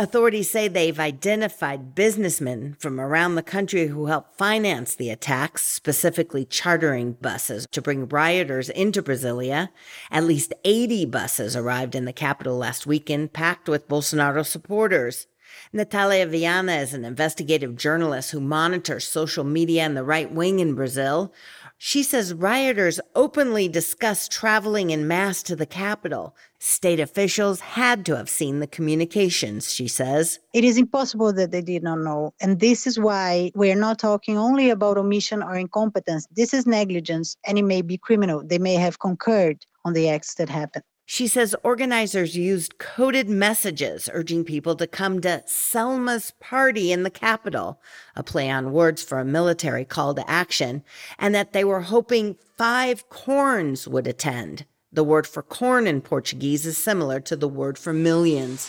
Authorities 0.00 0.48
say 0.48 0.68
they've 0.68 1.00
identified 1.00 1.96
businessmen 1.96 2.76
from 2.78 3.00
around 3.00 3.34
the 3.34 3.42
country 3.42 3.88
who 3.88 4.06
helped 4.06 4.38
finance 4.38 4.94
the 4.94 5.10
attacks, 5.10 5.66
specifically 5.66 6.44
chartering 6.44 7.14
buses 7.14 7.66
to 7.72 7.82
bring 7.82 8.06
rioters 8.06 8.68
into 8.68 9.02
Brasilia. 9.02 9.70
At 10.12 10.22
least 10.22 10.54
80 10.64 11.06
buses 11.06 11.56
arrived 11.56 11.96
in 11.96 12.04
the 12.04 12.12
capital 12.12 12.56
last 12.56 12.86
weekend, 12.86 13.32
packed 13.32 13.68
with 13.68 13.88
Bolsonaro 13.88 14.46
supporters. 14.46 15.26
Natalia 15.72 16.26
Viana 16.26 16.76
is 16.76 16.94
an 16.94 17.04
investigative 17.04 17.74
journalist 17.74 18.30
who 18.30 18.40
monitors 18.40 19.04
social 19.04 19.42
media 19.42 19.82
and 19.82 19.96
the 19.96 20.04
right 20.04 20.30
wing 20.30 20.60
in 20.60 20.74
Brazil. 20.74 21.32
She 21.80 22.02
says 22.02 22.34
rioters 22.34 22.98
openly 23.14 23.68
discussed 23.68 24.32
traveling 24.32 24.90
in 24.90 25.06
mass 25.06 25.44
to 25.44 25.54
the 25.54 25.64
capital. 25.64 26.34
State 26.58 26.98
officials 26.98 27.60
had 27.60 28.04
to 28.06 28.16
have 28.16 28.28
seen 28.28 28.58
the 28.58 28.66
communications, 28.66 29.72
she 29.72 29.86
says. 29.86 30.40
It 30.52 30.64
is 30.64 30.76
impossible 30.76 31.32
that 31.34 31.52
they 31.52 31.62
did 31.62 31.84
not 31.84 32.00
know. 32.00 32.34
And 32.40 32.58
this 32.58 32.84
is 32.88 32.98
why 32.98 33.52
we're 33.54 33.76
not 33.76 34.00
talking 34.00 34.36
only 34.36 34.70
about 34.70 34.98
omission 34.98 35.40
or 35.40 35.54
incompetence. 35.54 36.26
This 36.34 36.52
is 36.52 36.66
negligence, 36.66 37.36
and 37.46 37.56
it 37.56 37.64
may 37.64 37.82
be 37.82 37.96
criminal. 37.96 38.42
They 38.44 38.58
may 38.58 38.74
have 38.74 38.98
concurred 38.98 39.64
on 39.84 39.92
the 39.92 40.08
acts 40.08 40.34
that 40.34 40.48
happened. 40.48 40.84
She 41.10 41.26
says 41.26 41.56
organizers 41.62 42.36
used 42.36 42.76
coded 42.76 43.30
messages 43.30 44.10
urging 44.12 44.44
people 44.44 44.76
to 44.76 44.86
come 44.86 45.22
to 45.22 45.42
Selma's 45.46 46.34
party 46.38 46.92
in 46.92 47.02
the 47.02 47.08
capital, 47.08 47.80
a 48.14 48.22
play 48.22 48.50
on 48.50 48.72
words 48.72 49.02
for 49.02 49.18
a 49.18 49.24
military 49.24 49.86
call 49.86 50.14
to 50.16 50.30
action, 50.30 50.84
and 51.18 51.34
that 51.34 51.54
they 51.54 51.64
were 51.64 51.80
hoping 51.80 52.36
five 52.58 53.08
corns 53.08 53.88
would 53.88 54.06
attend. 54.06 54.66
The 54.92 55.02
word 55.02 55.26
for 55.26 55.42
corn 55.42 55.86
in 55.86 56.02
Portuguese 56.02 56.66
is 56.66 56.76
similar 56.76 57.20
to 57.20 57.36
the 57.36 57.48
word 57.48 57.78
for 57.78 57.94
millions. 57.94 58.68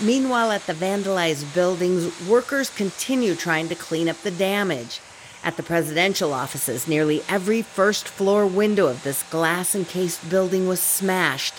Meanwhile, 0.00 0.50
at 0.50 0.66
the 0.66 0.72
vandalized 0.72 1.54
buildings, 1.54 2.26
workers 2.26 2.70
continue 2.70 3.34
trying 3.34 3.68
to 3.68 3.74
clean 3.74 4.08
up 4.08 4.16
the 4.22 4.30
damage. 4.30 4.98
At 5.42 5.56
the 5.56 5.62
presidential 5.62 6.34
offices, 6.34 6.86
nearly 6.86 7.22
every 7.26 7.62
first 7.62 8.06
floor 8.06 8.46
window 8.46 8.88
of 8.88 9.02
this 9.02 9.22
glass 9.24 9.74
encased 9.74 10.28
building 10.28 10.68
was 10.68 10.80
smashed. 10.80 11.54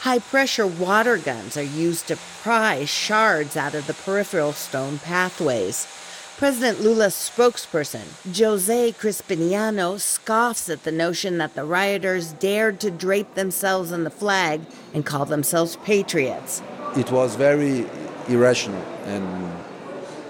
High 0.00 0.20
pressure 0.20 0.66
water 0.66 1.16
guns 1.16 1.56
are 1.56 1.62
used 1.62 2.06
to 2.08 2.18
pry 2.42 2.84
shards 2.84 3.56
out 3.56 3.74
of 3.74 3.88
the 3.88 3.94
peripheral 3.94 4.52
stone 4.52 4.98
pathways. 4.98 5.88
President 6.36 6.80
Lula's 6.80 7.14
spokesperson, 7.14 8.04
Jose 8.36 8.92
Chrispiniano, 8.92 9.98
scoffs 9.98 10.68
at 10.68 10.84
the 10.84 10.92
notion 10.92 11.38
that 11.38 11.54
the 11.54 11.64
rioters 11.64 12.32
dared 12.34 12.78
to 12.80 12.90
drape 12.90 13.34
themselves 13.34 13.90
in 13.90 14.04
the 14.04 14.10
flag 14.10 14.60
and 14.92 15.06
call 15.06 15.24
themselves 15.24 15.76
patriots. 15.84 16.62
It 16.96 17.10
was 17.10 17.34
very 17.34 17.86
irrational 18.28 18.82
and 19.06 19.24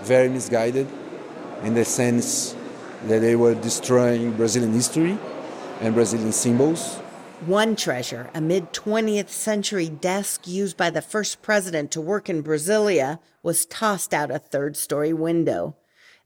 very 0.03 0.29
misguided 0.29 0.89
in 1.63 1.75
the 1.75 1.85
sense 1.85 2.55
that 3.09 3.21
they 3.21 3.37
were 3.37 3.55
destroying 3.55 4.33
Brazilian 4.33 4.73
history 4.73 5.19
and 5.81 5.95
Brazilian 5.95 6.33
symbols. 6.33 6.97
One 7.47 7.77
treasure, 7.77 8.31
a 8.35 8.41
mid 8.41 8.73
20th 8.73 9.29
century 9.29 9.89
desk 9.89 10.49
used 10.49 10.77
by 10.77 10.91
the 10.91 11.03
first 11.03 11.43
president 11.43 11.91
to 11.91 12.01
work 12.01 12.31
in 12.31 12.43
Brasilia, 12.43 13.19
was 13.43 13.67
tossed 13.67 14.15
out 14.15 14.31
a 14.31 14.39
third 14.39 14.77
story 14.77 15.13
window. 15.13 15.77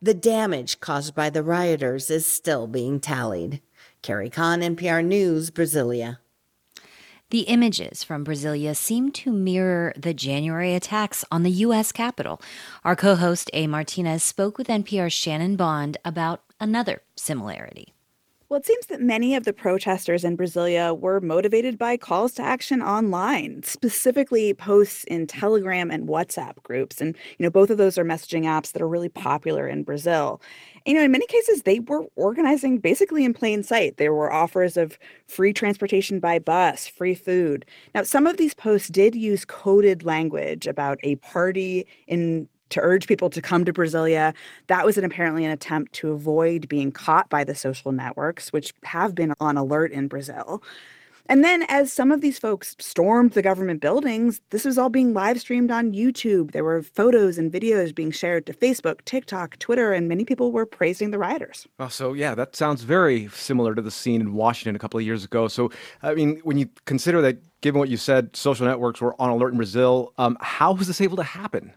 The 0.00 0.14
damage 0.14 0.78
caused 0.78 1.16
by 1.16 1.28
the 1.30 1.42
rioters 1.42 2.08
is 2.08 2.24
still 2.24 2.68
being 2.68 3.00
tallied. 3.00 3.60
Carrie 4.00 4.30
Kahn, 4.30 4.60
NPR 4.60 5.04
News, 5.04 5.50
Brasilia. 5.50 6.18
The 7.30 7.40
images 7.40 8.02
from 8.04 8.24
Brasilia 8.24 8.74
seem 8.76 9.10
to 9.12 9.32
mirror 9.32 9.92
the 9.96 10.14
January 10.14 10.74
attacks 10.74 11.24
on 11.30 11.42
the 11.42 11.50
U.S. 11.50 11.92
Capitol. 11.92 12.40
Our 12.84 12.96
co 12.96 13.16
host, 13.16 13.50
A. 13.52 13.66
Martinez, 13.66 14.22
spoke 14.22 14.56
with 14.56 14.68
NPR's 14.68 15.12
Shannon 15.12 15.56
Bond 15.56 15.98
about 16.04 16.47
another 16.60 17.02
similarity. 17.16 17.94
Well, 18.48 18.58
it 18.58 18.64
seems 18.64 18.86
that 18.86 19.02
many 19.02 19.34
of 19.34 19.44
the 19.44 19.52
protesters 19.52 20.24
in 20.24 20.34
Brasilia 20.34 20.98
were 20.98 21.20
motivated 21.20 21.76
by 21.76 21.98
calls 21.98 22.32
to 22.34 22.42
action 22.42 22.80
online, 22.80 23.62
specifically 23.62 24.54
posts 24.54 25.04
in 25.04 25.26
Telegram 25.26 25.90
and 25.90 26.08
WhatsApp 26.08 26.62
groups. 26.62 27.02
And, 27.02 27.14
you 27.36 27.42
know, 27.42 27.50
both 27.50 27.68
of 27.68 27.76
those 27.76 27.98
are 27.98 28.06
messaging 28.06 28.44
apps 28.44 28.72
that 28.72 28.80
are 28.80 28.88
really 28.88 29.10
popular 29.10 29.68
in 29.68 29.82
Brazil. 29.82 30.40
You 30.86 30.94
know, 30.94 31.02
in 31.02 31.12
many 31.12 31.26
cases, 31.26 31.64
they 31.64 31.80
were 31.80 32.06
organizing 32.16 32.78
basically 32.78 33.22
in 33.26 33.34
plain 33.34 33.62
sight. 33.62 33.98
There 33.98 34.14
were 34.14 34.32
offers 34.32 34.78
of 34.78 34.98
free 35.26 35.52
transportation 35.52 36.18
by 36.18 36.38
bus, 36.38 36.86
free 36.86 37.14
food. 37.14 37.66
Now, 37.94 38.02
some 38.02 38.26
of 38.26 38.38
these 38.38 38.54
posts 38.54 38.88
did 38.88 39.14
use 39.14 39.44
coded 39.44 40.04
language 40.04 40.66
about 40.66 40.98
a 41.02 41.16
party 41.16 41.86
in 42.06 42.48
to 42.70 42.80
urge 42.80 43.06
people 43.06 43.30
to 43.30 43.42
come 43.42 43.64
to 43.64 43.72
Brasilia. 43.72 44.34
That 44.66 44.84
was 44.84 44.98
an, 44.98 45.04
apparently 45.04 45.44
an 45.44 45.50
attempt 45.50 45.92
to 45.94 46.12
avoid 46.12 46.68
being 46.68 46.92
caught 46.92 47.28
by 47.28 47.44
the 47.44 47.54
social 47.54 47.92
networks, 47.92 48.52
which 48.52 48.72
have 48.84 49.14
been 49.14 49.34
on 49.40 49.56
alert 49.56 49.92
in 49.92 50.08
Brazil. 50.08 50.62
And 51.30 51.44
then, 51.44 51.64
as 51.68 51.92
some 51.92 52.10
of 52.10 52.22
these 52.22 52.38
folks 52.38 52.74
stormed 52.78 53.32
the 53.32 53.42
government 53.42 53.82
buildings, 53.82 54.40
this 54.48 54.64
was 54.64 54.78
all 54.78 54.88
being 54.88 55.12
live 55.12 55.38
streamed 55.38 55.70
on 55.70 55.92
YouTube. 55.92 56.52
There 56.52 56.64
were 56.64 56.82
photos 56.82 57.36
and 57.36 57.52
videos 57.52 57.94
being 57.94 58.10
shared 58.10 58.46
to 58.46 58.54
Facebook, 58.54 59.04
TikTok, 59.04 59.58
Twitter, 59.58 59.92
and 59.92 60.08
many 60.08 60.24
people 60.24 60.52
were 60.52 60.64
praising 60.64 61.10
the 61.10 61.18
rioters. 61.18 61.66
Oh, 61.78 61.88
so 61.88 62.14
yeah, 62.14 62.34
that 62.34 62.56
sounds 62.56 62.82
very 62.82 63.28
similar 63.28 63.74
to 63.74 63.82
the 63.82 63.90
scene 63.90 64.22
in 64.22 64.32
Washington 64.32 64.74
a 64.74 64.78
couple 64.78 64.98
of 64.98 65.04
years 65.04 65.22
ago. 65.22 65.48
So, 65.48 65.70
I 66.02 66.14
mean, 66.14 66.40
when 66.44 66.56
you 66.56 66.70
consider 66.86 67.20
that, 67.20 67.42
given 67.60 67.78
what 67.78 67.90
you 67.90 67.98
said, 67.98 68.34
social 68.34 68.64
networks 68.64 69.02
were 69.02 69.14
on 69.20 69.28
alert 69.28 69.50
in 69.50 69.58
Brazil, 69.58 70.14
um, 70.16 70.38
how 70.40 70.72
was 70.72 70.86
this 70.86 71.02
able 71.02 71.18
to 71.18 71.22
happen? 71.24 71.74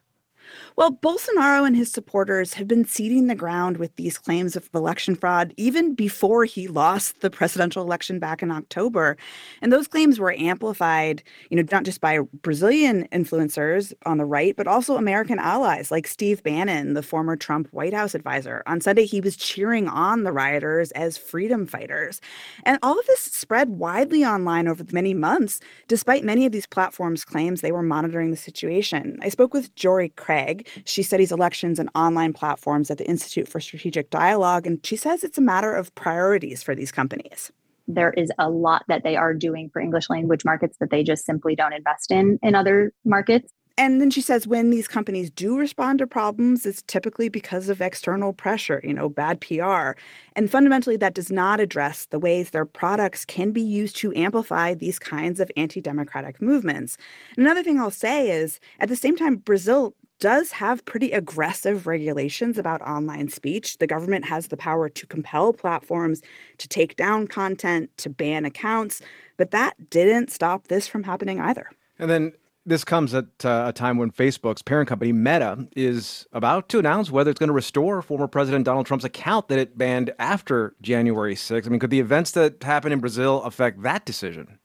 Well, 0.82 0.94
Bolsonaro 0.94 1.68
and 1.68 1.76
his 1.76 1.91
supporters 1.91 2.56
have 2.56 2.68
been 2.68 2.86
seeding 2.86 3.28
the 3.28 3.36
ground 3.36 3.78
with 3.78 3.95
these 3.98 4.18
claims 4.18 4.56
of 4.56 4.68
election 4.74 5.14
fraud 5.14 5.53
even 5.56 5.94
before 5.94 6.44
he 6.45 6.68
lost 6.68 7.22
the 7.22 7.30
presidential 7.30 7.84
election 7.84 8.18
back 8.18 8.41
in 8.41 8.49
October. 8.49 9.16
And 9.62 9.72
those 9.72 9.88
claims 9.88 10.18
were 10.18 10.34
amplified, 10.36 11.22
you 11.52 11.58
know, 11.58 11.64
not 11.72 11.84
just 11.84 12.02
by 12.02 12.22
Brazilian 12.41 13.08
influencers 13.12 13.94
on 14.08 14.18
the 14.18 14.26
right, 14.26 14.56
but 14.56 14.66
also 14.66 14.95
American 14.95 15.38
allies 15.38 15.91
like 15.91 16.08
Steve 16.08 16.41
Bannon, 16.41 16.95
the 16.95 17.03
former 17.03 17.36
Trump 17.36 17.68
White 17.70 17.94
House 17.94 18.16
advisor. 18.16 18.64
On 18.66 18.82
Sunday, 18.82 19.06
he 19.06 19.22
was 19.22 19.36
cheering 19.36 19.88
on 19.88 20.24
the 20.24 20.32
rioters 20.32 20.90
as 20.94 21.16
freedom 21.16 21.68
fighters. 21.68 22.22
And 22.66 22.80
all 22.82 22.99
of 22.99 23.06
this 23.06 23.20
spread 23.20 23.70
widely 23.70 24.26
online 24.26 24.68
over 24.68 24.84
many 24.91 25.14
months, 25.14 25.60
despite 25.88 26.24
many 26.24 26.48
of 26.48 26.52
these 26.52 26.66
platforms' 26.66 27.24
claims 27.24 27.62
they 27.62 27.72
were 27.72 27.84
monitoring 27.84 28.32
the 28.32 28.36
situation. 28.36 29.20
I 29.22 29.30
spoke 29.30 29.53
with 29.53 29.76
Jiore 29.76 30.16
Craig. 30.16 30.68
She 30.85 31.03
studies 31.03 31.31
elections 31.31 31.80
and 31.80 31.89
online 31.95 32.34
platforms 32.34 32.91
at 32.91 32.98
the 32.98 33.07
Institute 33.07 33.48
for 33.48 33.60
Strategic 33.60 34.10
Dialogue, 34.10 34.65
and 34.68 34.85
she 34.85 34.95
says 34.95 35.23
it's 35.23 35.38
a 35.38 35.41
matter 35.41 35.73
of 35.73 35.93
priorities 35.95 36.64
for 36.64 36.76
these 36.76 36.91
companies. 36.91 37.52
There 37.88 38.11
is 38.11 38.31
a 38.39 38.49
lot 38.49 38.84
that 38.88 39.03
they 39.03 39.15
are 39.15 39.34
doing 39.34 39.69
for 39.69 39.81
English 39.81 40.10
language 40.10 40.45
markets 40.45 40.77
that 40.80 40.91
they 40.91 41.03
just 41.03 41.26
simply 41.26 41.56
don't 41.56 41.73
invest 41.73 42.11
in 42.11 42.39
in 42.41 42.56
other 42.56 42.93
markets. 43.03 43.52
And 43.77 44.02
then 44.02 44.11
she 44.11 44.22
says 44.22 44.45
when 44.45 44.69
these 44.69 44.88
companies 44.88 45.31
do 45.31 45.57
respond 45.57 45.99
to 45.99 46.07
problems, 46.07 46.65
it's 46.65 46.84
typically 46.84 47.30
because 47.30 47.69
of 47.69 47.81
external 47.81 48.34
pressure, 48.34 48.81
you 48.84 48.93
know, 48.93 49.10
bad 49.10 49.39
PR. 49.41 49.93
And 50.35 50.52
fundamentally, 50.52 50.98
that 50.98 51.14
does 51.14 51.31
not 51.31 51.60
address 51.60 52.06
the 52.06 52.19
ways 52.19 52.49
their 52.49 52.65
products 52.65 53.26
can 53.26 53.52
be 53.52 53.61
used 53.61 53.95
to 53.98 54.14
amplify 54.14 54.73
these 54.73 54.99
kinds 54.99 55.39
of 55.39 55.49
anti 55.56 55.81
democratic 55.81 56.41
movements. 56.41 56.98
Another 57.38 57.64
thing 57.64 57.80
I'll 57.80 57.91
say 57.91 58.30
is 58.30 58.60
at 58.80 58.89
the 58.89 58.95
same 58.95 59.15
time, 59.15 59.38
Brazil 59.38 59.95
does 60.22 60.52
have 60.52 60.85
pretty 60.85 61.11
aggressive 61.11 61.85
regulations 61.88 62.57
about 62.57 62.81
online 62.84 63.27
speech. 63.27 63.80
The 63.80 63.88
government 63.88 64.23
has 64.26 64.48
the 64.48 64.56
power 64.56 64.88
to 64.88 65.07
compel 65.07 65.52
platforms 65.52 66.22
to 66.60 66.68
take 66.69 66.95
down 66.95 67.27
content, 67.27 67.89
to 67.98 68.10
ban 68.10 68.45
accounts, 68.45 69.02
but 69.35 69.52
that 69.52 69.89
didn't 69.89 70.31
stop 70.31 70.68
this 70.68 70.88
from 70.88 71.03
happening 71.03 71.41
either. 71.41 71.69
And 71.99 72.10
then 72.10 72.34
this 72.65 72.84
comes 72.84 73.14
at 73.15 73.26
uh, 73.43 73.65
a 73.68 73.73
time 73.73 73.98
when 73.98 74.11
Facebook's 74.11 74.61
parent 74.61 74.88
company, 74.88 75.11
Meta, 75.11 75.68
is 75.76 76.27
about 76.31 76.69
to 76.69 76.80
announce 76.80 77.10
whether 77.10 77.31
it's 77.31 77.39
going 77.39 77.48
to 77.48 77.53
restore 77.53 78.02
former 78.03 78.27
President 78.27 78.65
Donald 78.65 78.85
Trump's 78.85 79.03
account 79.03 79.48
that 79.48 79.57
it 79.57 79.77
banned 79.77 80.14
after 80.19 80.76
January 80.81 81.34
6th. 81.34 81.65
I 81.65 81.69
mean, 81.69 81.80
could 81.80 81.89
the 81.89 81.99
events 81.99 82.31
that 82.31 82.61
happened 82.61 82.93
in 82.93 82.99
Brazil 82.99 83.41
affect 83.43 83.81
that 83.81 84.06
decision? 84.06 84.60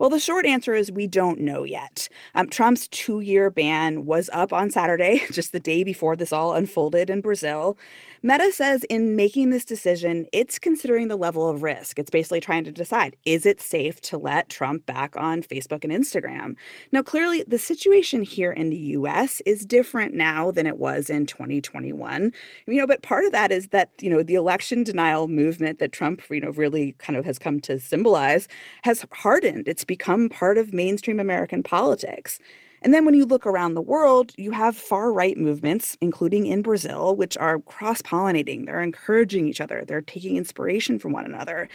Well, 0.00 0.10
the 0.10 0.18
short 0.18 0.46
answer 0.46 0.74
is 0.74 0.90
we 0.90 1.06
don't 1.06 1.40
know 1.40 1.62
yet. 1.62 2.08
Um, 2.34 2.48
Trump's 2.48 2.88
two 2.88 3.20
year 3.20 3.50
ban 3.50 4.06
was 4.06 4.30
up 4.32 4.52
on 4.52 4.70
Saturday, 4.72 5.22
just 5.32 5.52
the 5.52 5.60
day 5.60 5.84
before 5.84 6.16
this 6.16 6.32
all 6.32 6.54
unfolded 6.54 7.10
in 7.10 7.20
Brazil. 7.20 7.78
Meta 8.22 8.52
says 8.52 8.84
in 8.90 9.16
making 9.16 9.48
this 9.48 9.64
decision, 9.64 10.26
it's 10.30 10.58
considering 10.58 11.08
the 11.08 11.16
level 11.16 11.48
of 11.48 11.62
risk. 11.62 11.98
It's 11.98 12.10
basically 12.10 12.40
trying 12.40 12.64
to 12.64 12.72
decide 12.72 13.16
is 13.24 13.46
it 13.46 13.62
safe 13.62 13.98
to 14.02 14.18
let 14.18 14.50
Trump 14.50 14.84
back 14.84 15.16
on 15.16 15.42
Facebook 15.42 15.84
and 15.84 15.92
Instagram? 15.92 16.54
Now, 16.92 17.02
clearly, 17.02 17.44
the 17.48 17.58
situation 17.58 18.20
here 18.22 18.52
in 18.52 18.68
the 18.68 18.76
US 18.76 19.40
is 19.46 19.64
different 19.64 20.12
now 20.12 20.50
than 20.50 20.66
it 20.66 20.76
was 20.76 21.08
in 21.08 21.24
2021. 21.24 22.30
You 22.66 22.74
know, 22.76 22.86
but 22.86 23.02
part 23.02 23.24
of 23.24 23.32
that 23.32 23.50
is 23.50 23.68
that, 23.68 23.90
you 24.02 24.10
know, 24.10 24.22
the 24.22 24.34
election 24.34 24.84
denial 24.84 25.26
movement 25.26 25.78
that 25.78 25.92
Trump, 25.92 26.20
you 26.28 26.42
know, 26.42 26.50
really 26.50 26.92
kind 26.98 27.16
of 27.16 27.24
has 27.24 27.38
come 27.38 27.58
to 27.60 27.80
symbolize 27.80 28.48
has 28.82 29.06
hardened. 29.12 29.66
It's 29.66 29.84
become 29.84 30.28
part 30.28 30.58
of 30.58 30.74
mainstream 30.74 31.20
American 31.20 31.62
politics. 31.62 32.38
And 32.82 32.94
then 32.94 33.04
when 33.04 33.14
you 33.14 33.26
look 33.26 33.46
around 33.46 33.74
the 33.74 33.82
world, 33.82 34.32
you 34.36 34.52
have 34.52 34.76
far 34.76 35.12
right 35.12 35.36
movements, 35.36 35.98
including 36.00 36.46
in 36.46 36.62
Brazil, 36.62 37.14
which 37.14 37.36
are 37.36 37.58
cross 37.60 38.00
pollinating. 38.02 38.66
They're 38.66 38.80
encouraging 38.80 39.46
each 39.48 39.60
other, 39.60 39.84
they're 39.86 40.00
taking 40.00 40.36
inspiration 40.36 40.98
from 40.98 41.12
one 41.12 41.24
another. 41.24 41.68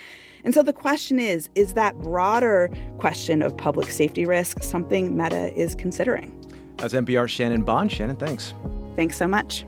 And 0.44 0.54
so 0.54 0.64
the 0.64 0.74
question 0.74 1.20
is 1.20 1.50
is 1.56 1.74
that 1.74 1.96
broader 2.00 2.70
question 3.00 3.42
of 3.42 3.56
public 3.58 3.90
safety 3.90 4.26
risk 4.26 4.64
something 4.64 5.16
Meta 5.18 5.54
is 5.60 5.76
considering? 5.76 6.32
That's 6.78 6.94
NPR's 6.94 7.32
Shannon 7.32 7.64
Bond. 7.64 7.92
Shannon, 7.92 8.16
thanks. 8.16 8.54
Thanks 8.96 9.18
so 9.18 9.28
much. 9.28 9.66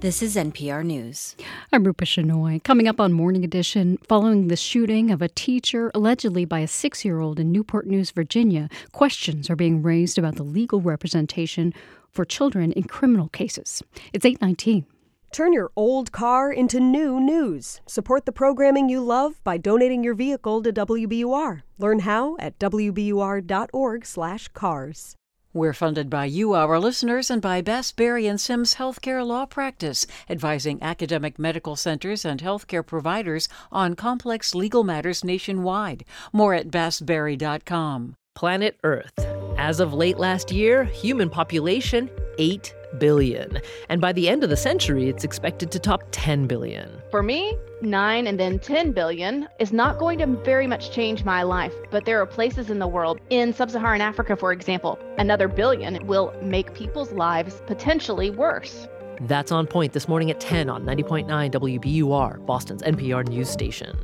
This 0.00 0.22
is 0.22 0.36
NPR 0.36 0.84
News. 0.84 1.34
I'm 1.72 1.82
Rupa 1.82 2.04
Shenoy. 2.04 2.62
Coming 2.62 2.86
up 2.86 3.00
on 3.00 3.12
Morning 3.12 3.42
Edition, 3.42 3.98
following 4.08 4.46
the 4.46 4.54
shooting 4.54 5.10
of 5.10 5.20
a 5.20 5.28
teacher 5.28 5.90
allegedly 5.92 6.44
by 6.44 6.60
a 6.60 6.68
six 6.68 7.04
year 7.04 7.18
old 7.18 7.40
in 7.40 7.50
Newport 7.50 7.84
News, 7.84 8.12
Virginia, 8.12 8.68
questions 8.92 9.50
are 9.50 9.56
being 9.56 9.82
raised 9.82 10.16
about 10.16 10.36
the 10.36 10.44
legal 10.44 10.80
representation 10.80 11.74
for 12.12 12.24
children 12.24 12.70
in 12.70 12.84
criminal 12.84 13.28
cases. 13.30 13.82
It's 14.12 14.24
819. 14.24 14.86
Turn 15.32 15.52
your 15.52 15.72
old 15.74 16.12
car 16.12 16.52
into 16.52 16.78
new 16.78 17.18
news. 17.18 17.80
Support 17.86 18.24
the 18.24 18.30
programming 18.30 18.88
you 18.88 19.00
love 19.00 19.42
by 19.42 19.58
donating 19.58 20.04
your 20.04 20.14
vehicle 20.14 20.62
to 20.62 20.72
WBUR. 20.72 21.62
Learn 21.76 21.98
how 21.98 22.36
at 22.38 22.56
wbur.org/cars. 22.60 25.16
We're 25.54 25.72
funded 25.72 26.10
by 26.10 26.26
you, 26.26 26.52
our 26.52 26.78
listeners, 26.78 27.30
and 27.30 27.40
by 27.40 27.62
Bass, 27.62 27.90
Berry 27.90 28.26
and 28.26 28.38
Sims 28.38 28.74
Healthcare 28.74 29.26
Law 29.26 29.46
Practice, 29.46 30.06
advising 30.28 30.82
academic 30.82 31.38
medical 31.38 31.74
centers 31.74 32.26
and 32.26 32.42
healthcare 32.42 32.84
providers 32.84 33.48
on 33.72 33.94
complex 33.94 34.54
legal 34.54 34.84
matters 34.84 35.24
nationwide. 35.24 36.04
More 36.34 36.52
at 36.52 36.68
bassberry.com. 36.68 38.14
Planet 38.34 38.78
Earth. 38.84 39.18
As 39.56 39.80
of 39.80 39.94
late 39.94 40.18
last 40.18 40.52
year, 40.52 40.84
human 40.84 41.30
population 41.30 42.10
8 42.36 42.74
billion. 42.98 43.58
And 43.88 44.02
by 44.02 44.12
the 44.12 44.28
end 44.28 44.44
of 44.44 44.50
the 44.50 44.56
century, 44.56 45.08
it's 45.08 45.24
expected 45.24 45.70
to 45.72 45.78
top 45.78 46.02
10 46.12 46.46
billion. 46.46 46.90
For 47.10 47.22
me, 47.22 47.56
9 47.80 48.26
and 48.26 48.40
then 48.40 48.58
10 48.58 48.92
billion 48.92 49.48
is 49.58 49.72
not 49.72 49.98
going 49.98 50.18
to 50.18 50.26
very 50.26 50.66
much 50.66 50.90
change 50.90 51.24
my 51.24 51.42
life, 51.42 51.72
but 51.90 52.04
there 52.04 52.20
are 52.20 52.26
places 52.26 52.70
in 52.70 52.78
the 52.78 52.86
world, 52.86 53.20
in 53.30 53.52
sub 53.52 53.70
Saharan 53.70 54.00
Africa, 54.00 54.36
for 54.36 54.52
example, 54.52 54.98
another 55.18 55.48
billion 55.48 56.04
will 56.06 56.34
make 56.42 56.74
people's 56.74 57.12
lives 57.12 57.62
potentially 57.66 58.30
worse. 58.30 58.88
That's 59.22 59.52
on 59.52 59.66
point 59.66 59.92
this 59.92 60.08
morning 60.08 60.30
at 60.30 60.40
10 60.40 60.68
on 60.68 60.84
90.9 60.84 61.26
WBUR, 61.28 62.46
Boston's 62.46 62.82
NPR 62.82 63.28
news 63.28 63.48
station. 63.48 63.96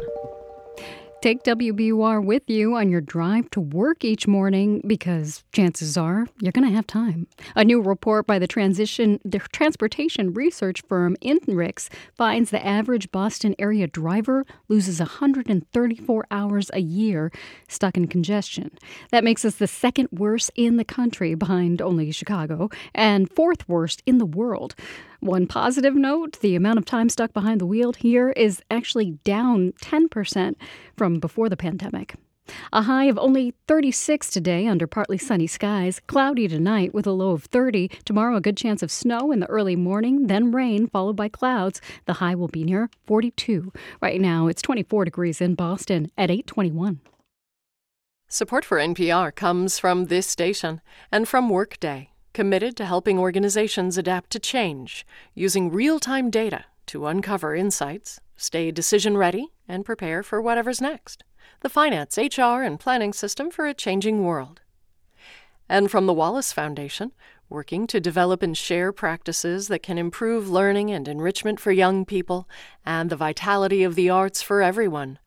Take 1.24 1.42
WBUR 1.44 2.22
with 2.22 2.50
you 2.50 2.76
on 2.76 2.90
your 2.90 3.00
drive 3.00 3.48
to 3.52 3.60
work 3.62 4.04
each 4.04 4.28
morning 4.28 4.82
because 4.86 5.42
chances 5.52 5.96
are 5.96 6.26
you're 6.38 6.52
going 6.52 6.68
to 6.68 6.76
have 6.76 6.86
time. 6.86 7.28
A 7.56 7.64
new 7.64 7.80
report 7.80 8.26
by 8.26 8.38
the 8.38 8.46
transition 8.46 9.18
the 9.24 9.38
transportation 9.38 10.34
research 10.34 10.82
firm 10.86 11.16
INRIX 11.22 11.88
finds 12.14 12.50
the 12.50 12.62
average 12.62 13.10
Boston 13.10 13.54
area 13.58 13.86
driver 13.86 14.44
loses 14.68 15.00
134 15.00 16.26
hours 16.30 16.70
a 16.74 16.80
year 16.80 17.32
stuck 17.68 17.96
in 17.96 18.06
congestion. 18.06 18.70
That 19.10 19.24
makes 19.24 19.46
us 19.46 19.54
the 19.54 19.66
second 19.66 20.10
worst 20.12 20.50
in 20.56 20.76
the 20.76 20.84
country 20.84 21.34
behind 21.34 21.80
only 21.80 22.12
Chicago 22.12 22.68
and 22.94 23.30
fourth 23.30 23.66
worst 23.66 24.02
in 24.04 24.18
the 24.18 24.26
world. 24.26 24.74
One 25.24 25.46
positive 25.46 25.94
note 25.94 26.40
the 26.40 26.54
amount 26.54 26.76
of 26.76 26.84
time 26.84 27.08
stuck 27.08 27.32
behind 27.32 27.58
the 27.58 27.64
wheel 27.64 27.94
here 27.94 28.32
is 28.32 28.60
actually 28.70 29.12
down 29.24 29.72
10% 29.80 30.54
from 30.98 31.18
before 31.18 31.48
the 31.48 31.56
pandemic. 31.56 32.16
A 32.74 32.82
high 32.82 33.06
of 33.06 33.16
only 33.16 33.54
36 33.66 34.28
today 34.28 34.66
under 34.66 34.86
partly 34.86 35.16
sunny 35.16 35.46
skies, 35.46 35.98
cloudy 36.06 36.46
tonight 36.46 36.92
with 36.92 37.06
a 37.06 37.12
low 37.12 37.30
of 37.30 37.44
30. 37.44 37.88
Tomorrow, 38.04 38.36
a 38.36 38.42
good 38.42 38.58
chance 38.58 38.82
of 38.82 38.90
snow 38.90 39.32
in 39.32 39.40
the 39.40 39.48
early 39.48 39.76
morning, 39.76 40.26
then 40.26 40.52
rain, 40.52 40.88
followed 40.88 41.16
by 41.16 41.30
clouds. 41.30 41.80
The 42.04 42.20
high 42.20 42.34
will 42.34 42.48
be 42.48 42.62
near 42.62 42.90
42. 43.06 43.72
Right 44.02 44.20
now, 44.20 44.46
it's 44.46 44.60
24 44.60 45.06
degrees 45.06 45.40
in 45.40 45.54
Boston 45.54 46.10
at 46.18 46.30
821. 46.30 47.00
Support 48.28 48.66
for 48.66 48.76
NPR 48.76 49.34
comes 49.34 49.78
from 49.78 50.04
this 50.06 50.26
station 50.26 50.82
and 51.10 51.26
from 51.26 51.48
Workday 51.48 52.10
committed 52.34 52.76
to 52.76 52.84
helping 52.84 53.18
organizations 53.18 53.96
adapt 53.96 54.28
to 54.30 54.38
change 54.38 55.06
using 55.34 55.70
real 55.70 55.98
time 55.98 56.30
data 56.30 56.66
to 56.86 57.06
uncover 57.06 57.54
insights, 57.54 58.20
stay 58.36 58.70
decision 58.70 59.16
ready, 59.16 59.52
and 59.66 59.84
prepare 59.84 60.22
for 60.22 60.42
whatever's 60.42 60.80
next. 60.80 61.24
The 61.60 61.70
finance, 61.70 62.18
HR, 62.18 62.62
and 62.62 62.78
planning 62.78 63.14
system 63.14 63.50
for 63.50 63.66
a 63.66 63.72
changing 63.72 64.24
world. 64.24 64.60
And 65.68 65.90
from 65.90 66.04
the 66.06 66.12
Wallace 66.12 66.52
Foundation, 66.52 67.12
working 67.48 67.86
to 67.86 68.00
develop 68.00 68.42
and 68.42 68.56
share 68.56 68.92
practices 68.92 69.68
that 69.68 69.82
can 69.82 69.96
improve 69.96 70.50
learning 70.50 70.90
and 70.90 71.08
enrichment 71.08 71.60
for 71.60 71.72
young 71.72 72.04
people 72.04 72.48
and 72.84 73.08
the 73.08 73.16
vitality 73.16 73.82
of 73.82 73.94
the 73.94 74.10
arts 74.10 74.42
for 74.42 74.60
everyone. 74.60 75.18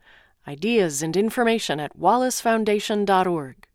Ideas 0.48 1.02
and 1.02 1.18
information 1.18 1.80
at 1.80 1.98
wallacefoundation.org 1.98 3.67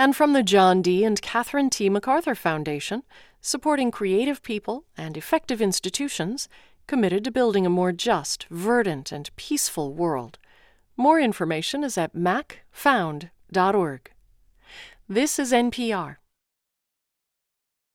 and 0.00 0.16
from 0.16 0.32
the 0.32 0.42
John 0.42 0.80
D. 0.80 1.04
and 1.04 1.20
Catherine 1.20 1.68
T. 1.68 1.90
MacArthur 1.90 2.34
Foundation, 2.34 3.02
supporting 3.42 3.90
creative 3.90 4.42
people 4.42 4.86
and 4.96 5.14
effective 5.14 5.60
institutions 5.60 6.48
committed 6.86 7.22
to 7.24 7.30
building 7.30 7.66
a 7.66 7.70
more 7.70 7.92
just, 7.92 8.46
verdant, 8.48 9.12
and 9.12 9.28
peaceful 9.36 9.92
world. 9.92 10.38
More 10.96 11.20
information 11.20 11.84
is 11.84 11.98
at 11.98 12.14
macfound.org. 12.14 13.30
This 15.06 15.38
is 15.38 15.52
NPR. 15.52 16.16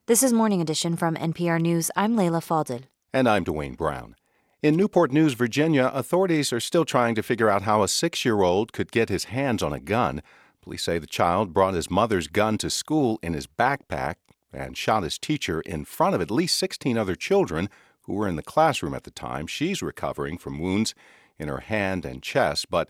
This 0.05 0.21
is 0.21 0.31
Morning 0.31 0.61
Edition 0.61 0.95
from 0.95 1.15
NPR 1.15 1.59
News. 1.59 1.89
I'm 1.95 2.15
Leila 2.15 2.41
Fadel. 2.41 2.83
And 3.13 3.27
I'm 3.27 3.43
Dwane 3.43 3.75
Brown. 3.75 4.15
In 4.61 4.75
Newport 4.75 5.11
News, 5.11 5.33
Virginia, 5.33 5.89
authorities 5.91 6.53
are 6.53 6.59
still 6.59 6.85
trying 6.85 7.15
to 7.15 7.23
figure 7.23 7.49
out 7.49 7.63
how 7.63 7.81
a 7.81 7.87
six 7.87 8.23
year 8.23 8.43
old 8.43 8.73
could 8.73 8.91
get 8.91 9.09
his 9.09 9.23
hands 9.23 9.63
on 9.63 9.73
a 9.73 9.79
gun. 9.79 10.21
Police 10.65 10.83
say 10.83 10.97
the 10.97 11.05
child 11.05 11.53
brought 11.53 11.75
his 11.75 11.91
mother's 11.91 12.27
gun 12.27 12.57
to 12.57 12.71
school 12.71 13.19
in 13.21 13.33
his 13.33 13.45
backpack 13.45 14.15
and 14.51 14.75
shot 14.75 15.03
his 15.03 15.19
teacher 15.19 15.61
in 15.61 15.85
front 15.85 16.15
of 16.15 16.21
at 16.21 16.31
least 16.31 16.57
16 16.57 16.97
other 16.97 17.13
children 17.13 17.69
who 18.05 18.13
were 18.13 18.27
in 18.27 18.35
the 18.35 18.41
classroom 18.41 18.95
at 18.95 19.03
the 19.03 19.11
time. 19.11 19.45
She's 19.45 19.83
recovering 19.83 20.39
from 20.39 20.57
wounds 20.57 20.95
in 21.37 21.49
her 21.49 21.59
hand 21.59 22.03
and 22.03 22.23
chest, 22.23 22.71
but 22.71 22.89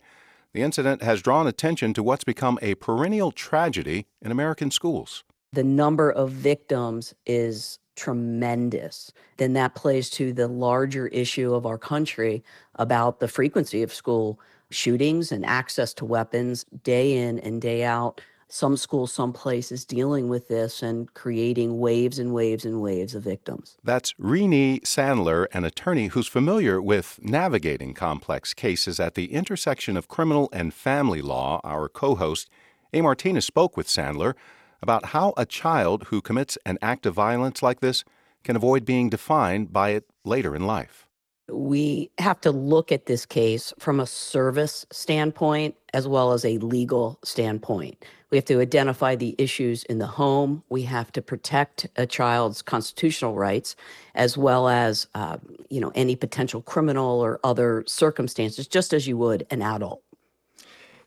the 0.53 0.61
incident 0.61 1.03
has 1.03 1.22
drawn 1.22 1.47
attention 1.47 1.93
to 1.95 2.03
what's 2.03 2.23
become 2.23 2.57
a 2.61 2.76
perennial 2.76 3.34
tragedy 3.34 4.07
in 4.22 4.31
American 4.31 4.72
schools. 4.72 5.26
The 5.52 5.65
number 5.65 6.10
of 6.10 6.31
victims 6.31 7.14
is 7.26 7.77
tremendous. 7.97 9.11
Then 9.35 9.52
that 9.53 9.76
plays 9.76 10.10
to 10.11 10.31
the 10.31 10.47
larger 10.47 11.07
issue 11.07 11.53
of 11.53 11.65
our 11.65 11.77
country 11.77 12.41
about 12.76 13.19
the 13.19 13.27
frequency 13.27 13.84
of 13.84 13.93
school 13.93 14.39
shootings 14.76 15.31
and 15.31 15.45
access 15.45 15.93
to 15.95 16.06
weapons 16.06 16.65
day 16.84 17.18
in 17.18 17.39
and 17.39 17.61
day 17.61 17.84
out. 17.84 18.22
Some 18.47 18.77
schools, 18.77 19.11
some 19.11 19.34
places 19.34 19.85
dealing 19.85 20.30
with 20.30 20.47
this 20.47 20.84
and 20.84 21.11
creating 21.15 21.80
waves 21.80 22.19
and 22.19 22.31
waves 22.31 22.64
and 22.64 22.80
waves 22.80 23.15
of 23.15 23.23
victims. 23.23 23.76
That's 23.84 24.14
Renee 24.19 24.81
Sandler, 24.81 25.47
an 25.52 25.65
attorney 25.65 26.07
who's 26.07 26.27
familiar 26.27 26.80
with 26.80 27.19
navigating 27.23 27.95
complex 27.95 28.53
cases 28.53 28.99
at 28.99 29.15
the 29.15 29.34
intersection 29.34 29.97
of 29.97 30.07
criminal 30.07 30.49
and 30.53 30.73
family 30.73 31.23
law. 31.23 31.60
Our 31.64 31.89
co 31.89 32.15
host, 32.15 32.49
A. 32.93 33.02
Martinez, 33.02 33.45
spoke 33.45 33.76
with 33.76 33.88
Sandler 33.88 34.35
about 34.81 35.07
how 35.07 35.34
a 35.35 35.45
child 35.47 36.06
who 36.06 36.22
commits 36.22 36.57
an 36.65 36.77
act 36.81 37.07
of 37.07 37.15
violence 37.15 37.64
like 37.64 37.80
this 37.80 38.03
can 38.43 38.56
avoid 38.56 38.85
being 38.85 39.10
defined 39.10 39.73
by 39.73 39.89
it 39.89 40.06
later 40.23 40.56
in 40.56 40.68
life 40.68 41.06
we 41.50 42.10
have 42.18 42.42
to 42.42 42.52
look 42.52 42.92
at 42.92 43.06
this 43.06 43.26
case 43.26 43.74
from 43.80 44.00
a 44.00 44.06
service 44.06 44.86
standpoint 44.92 45.76
as 45.94 46.08
well 46.08 46.34
as 46.34 46.44
a 46.44 46.58
legal 46.58 47.20
standpoint. 47.24 48.04
We 48.32 48.38
have 48.38 48.46
to 48.46 48.60
identify 48.60 49.16
the 49.16 49.36
issues 49.38 49.84
in 49.86 50.00
the 50.00 50.08
home. 50.08 50.64
We 50.70 50.82
have 50.84 51.12
to 51.14 51.22
protect 51.22 51.88
a 51.96 52.06
child's 52.06 52.62
constitutional 52.62 53.36
rights, 53.36 53.76
as 54.16 54.38
well 54.38 54.68
as, 54.68 55.08
uh, 55.14 55.38
you 55.70 55.80
know, 55.80 55.92
any 55.96 56.16
potential 56.16 56.62
criminal 56.62 57.22
or 57.22 57.40
other 57.44 57.84
circumstances, 57.88 58.68
just 58.68 58.94
as 58.94 59.08
you 59.08 59.18
would 59.18 59.46
an 59.52 59.62
adult. 59.62 60.02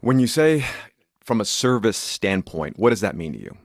When 0.01 0.21
you 0.21 0.29
say 0.29 0.65
from 1.21 1.41
a 1.41 1.45
service 1.45 1.97
standpoint, 1.97 2.79
what 2.79 2.91
does 2.91 3.01
that 3.01 3.17
mean 3.17 3.33
to 3.33 3.39
you? 3.39 3.57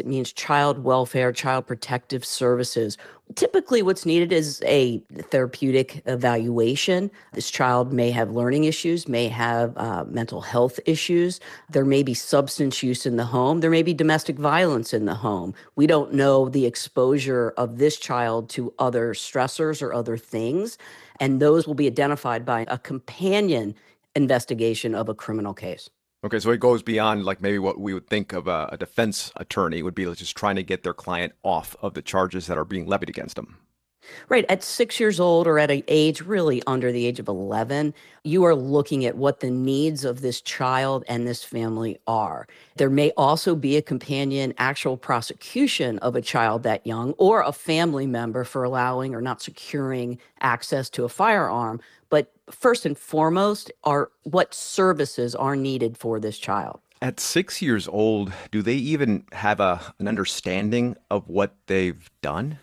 It 0.00 0.06
means 0.06 0.32
child 0.32 0.82
welfare, 0.82 1.30
child 1.30 1.66
protective 1.66 2.24
services. 2.24 2.96
Typically, 3.34 3.82
what's 3.82 4.06
needed 4.06 4.32
is 4.32 4.62
a 4.64 4.98
therapeutic 5.30 6.02
evaluation. 6.06 7.10
This 7.34 7.50
child 7.50 7.92
may 7.92 8.10
have 8.10 8.30
learning 8.30 8.64
issues, 8.64 9.06
may 9.06 9.28
have 9.28 9.76
uh, 9.76 10.06
mental 10.08 10.40
health 10.40 10.80
issues. 10.86 11.38
There 11.68 11.84
may 11.84 12.02
be 12.02 12.14
substance 12.14 12.82
use 12.82 13.04
in 13.04 13.16
the 13.16 13.26
home. 13.26 13.60
There 13.60 13.70
may 13.70 13.82
be 13.82 13.92
domestic 13.92 14.38
violence 14.38 14.94
in 14.94 15.04
the 15.04 15.14
home. 15.14 15.52
We 15.76 15.86
don't 15.86 16.14
know 16.14 16.48
the 16.48 16.64
exposure 16.64 17.52
of 17.58 17.76
this 17.76 17.98
child 17.98 18.48
to 18.50 18.72
other 18.78 19.12
stressors 19.12 19.82
or 19.82 19.92
other 19.92 20.16
things. 20.16 20.78
And 21.20 21.40
those 21.40 21.66
will 21.66 21.74
be 21.74 21.86
identified 21.86 22.46
by 22.46 22.64
a 22.68 22.78
companion 22.78 23.74
investigation 24.16 24.94
of 24.94 25.10
a 25.10 25.14
criminal 25.14 25.52
case. 25.52 25.90
Okay, 26.22 26.38
so 26.38 26.50
it 26.50 26.60
goes 26.60 26.82
beyond 26.82 27.24
like 27.24 27.40
maybe 27.40 27.58
what 27.58 27.80
we 27.80 27.94
would 27.94 28.06
think 28.06 28.34
of 28.34 28.46
a, 28.46 28.68
a 28.72 28.76
defense 28.76 29.32
attorney 29.36 29.82
would 29.82 29.94
be 29.94 30.04
like 30.04 30.18
just 30.18 30.36
trying 30.36 30.56
to 30.56 30.62
get 30.62 30.82
their 30.82 30.92
client 30.92 31.32
off 31.42 31.74
of 31.80 31.94
the 31.94 32.02
charges 32.02 32.46
that 32.46 32.58
are 32.58 32.64
being 32.64 32.86
levied 32.86 33.08
against 33.08 33.36
them. 33.36 33.56
Right. 34.28 34.44
At 34.48 34.62
six 34.62 34.98
years 34.98 35.20
old 35.20 35.46
or 35.46 35.58
at 35.58 35.70
an 35.70 35.82
age 35.88 36.22
really 36.22 36.62
under 36.66 36.90
the 36.90 37.06
age 37.06 37.20
of 37.20 37.28
11, 37.28 37.94
you 38.24 38.44
are 38.44 38.54
looking 38.54 39.04
at 39.04 39.16
what 39.16 39.40
the 39.40 39.50
needs 39.50 40.04
of 40.04 40.20
this 40.20 40.40
child 40.40 41.04
and 41.08 41.26
this 41.26 41.44
family 41.44 41.98
are. 42.06 42.46
There 42.76 42.90
may 42.90 43.12
also 43.16 43.54
be 43.54 43.76
a 43.76 43.82
companion 43.82 44.54
actual 44.58 44.96
prosecution 44.96 45.98
of 45.98 46.16
a 46.16 46.22
child 46.22 46.62
that 46.62 46.86
young 46.86 47.12
or 47.18 47.42
a 47.42 47.52
family 47.52 48.06
member 48.06 48.44
for 48.44 48.64
allowing 48.64 49.14
or 49.14 49.20
not 49.20 49.42
securing 49.42 50.18
access 50.40 50.88
to 50.90 51.04
a 51.04 51.08
firearm. 51.08 51.80
But 52.10 52.32
first 52.50 52.84
and 52.84 52.98
foremost 52.98 53.72
are 53.84 54.10
what 54.24 54.52
services 54.52 55.34
are 55.34 55.56
needed 55.56 55.96
for 55.96 56.20
this 56.20 56.38
child. 56.38 56.80
At 57.00 57.18
six 57.18 57.62
years 57.62 57.88
old, 57.88 58.32
do 58.50 58.60
they 58.60 58.74
even 58.74 59.24
have 59.32 59.58
a, 59.58 59.94
an 59.98 60.06
understanding 60.06 60.96
of 61.10 61.28
what 61.28 61.54
they've 61.66 62.10
done? 62.20 62.58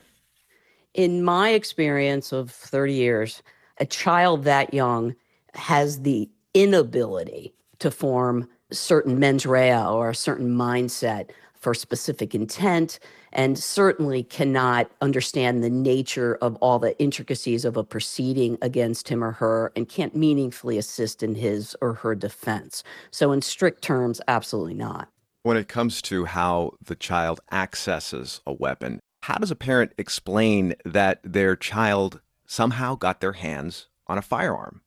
in 0.98 1.24
my 1.24 1.50
experience 1.50 2.34
of 2.34 2.52
30 2.52 2.94
years, 2.94 3.44
a 3.80 3.86
child 3.86 4.44
that 4.44 4.74
young 4.74 5.16
has 5.54 6.02
the 6.02 6.30
inability 6.54 7.54
to 7.80 7.92
form 7.92 8.50
certain 8.72 9.20
mens 9.20 9.46
rea 9.46 9.80
or 9.80 10.10
a 10.10 10.16
certain 10.16 10.50
mindset 10.50 11.30
for 11.54 11.74
specific 11.74 12.34
intent 12.36 13.00
and 13.34 13.58
certainly 13.58 14.24
cannot 14.24 14.90
understand 15.02 15.64
the 15.64 15.70
nature 15.70 16.36
of 16.42 16.56
all 16.58 16.80
the 16.80 16.98
intricacies 17.00 17.66
of 17.66 17.78
a 17.78 17.84
proceeding 17.84 18.58
against 18.62 19.10
him 19.10 19.24
or 19.24 19.32
her 19.34 19.72
and 19.76 19.90
can't 19.90 20.16
meaningfully 20.16 20.78
assist 20.78 21.24
in 21.24 21.36
his 21.36 21.76
or 21.82 21.94
her 21.94 22.16
defense. 22.16 22.84
So, 23.12 23.32
in 23.32 23.42
strict 23.42 23.82
terms, 23.82 24.22
absolutely 24.28 24.74
not. 24.74 25.10
When 25.44 25.58
it 25.58 25.68
comes 25.68 26.02
to 26.04 26.26
how 26.26 26.74
the 26.84 26.96
child 26.96 27.40
accesses 27.52 28.42
a 28.46 28.54
weapon, 28.54 29.00
how 29.24 29.36
does 29.36 29.52
a 29.52 29.56
parent 29.56 29.94
explain 29.98 30.76
that 30.86 31.20
their 31.24 31.56
child 31.56 32.22
somehow 32.46 32.96
got 32.96 33.22
their 33.22 33.34
hands 33.34 33.88
on 34.08 34.18
a 34.18 34.22
firearm? 34.22 34.82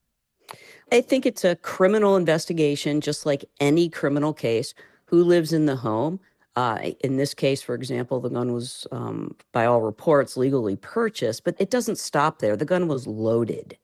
I 0.93 1.01
think 1.01 1.25
it's 1.25 1.45
a 1.45 1.57
criminal 1.57 2.17
investigation, 2.17 3.01
just 3.01 3.25
like 3.25 3.45
any 3.61 3.89
criminal 3.89 4.33
case. 4.33 4.75
Who 5.07 5.23
lives 5.25 5.53
in 5.53 5.67
the 5.67 5.77
home? 5.77 6.21
Uh, 6.57 6.91
in 7.05 7.17
this 7.17 7.33
case, 7.33 7.63
for 7.63 7.75
example, 7.75 8.21
the 8.21 8.29
gun 8.29 8.53
was, 8.53 8.87
um, 8.91 9.37
by 9.53 9.65
all 9.65 9.81
reports, 9.83 10.37
legally 10.37 10.77
purchased, 10.77 11.45
but 11.45 11.55
it 11.59 11.71
doesn't 11.71 11.97
stop 11.97 12.41
there. 12.41 12.57
The 12.57 12.65
gun 12.65 12.89
was 12.89 13.07
loaded. 13.07 13.77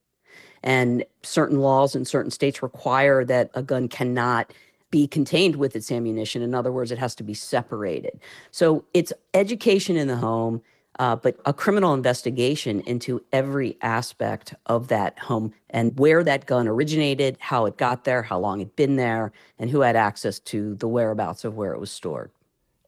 And 0.62 1.04
certain 1.22 1.60
laws 1.60 1.94
in 1.94 2.04
certain 2.04 2.30
states 2.30 2.62
require 2.62 3.24
that 3.24 3.50
a 3.54 3.62
gun 3.62 3.88
cannot 3.88 4.52
be 4.90 5.06
contained 5.06 5.56
with 5.56 5.76
its 5.76 5.92
ammunition. 5.92 6.42
In 6.42 6.54
other 6.54 6.72
words, 6.72 6.90
it 6.90 6.98
has 6.98 7.14
to 7.16 7.22
be 7.22 7.34
separated. 7.34 8.18
So 8.50 8.84
it's 8.94 9.12
education 9.34 9.96
in 9.96 10.08
the 10.08 10.16
home, 10.16 10.62
uh, 10.98 11.16
but 11.16 11.38
a 11.44 11.52
criminal 11.52 11.94
investigation 11.94 12.80
into 12.80 13.22
every 13.32 13.76
aspect 13.82 14.54
of 14.66 14.88
that 14.88 15.18
home 15.18 15.52
and 15.70 15.96
where 15.98 16.24
that 16.24 16.46
gun 16.46 16.66
originated, 16.66 17.36
how 17.38 17.66
it 17.66 17.76
got 17.76 18.04
there, 18.04 18.22
how 18.22 18.38
long 18.38 18.60
it'd 18.60 18.74
been 18.76 18.96
there, 18.96 19.32
and 19.58 19.70
who 19.70 19.80
had 19.80 19.96
access 19.96 20.38
to 20.40 20.74
the 20.76 20.88
whereabouts 20.88 21.44
of 21.44 21.56
where 21.56 21.72
it 21.72 21.80
was 21.80 21.90
stored. 21.90 22.30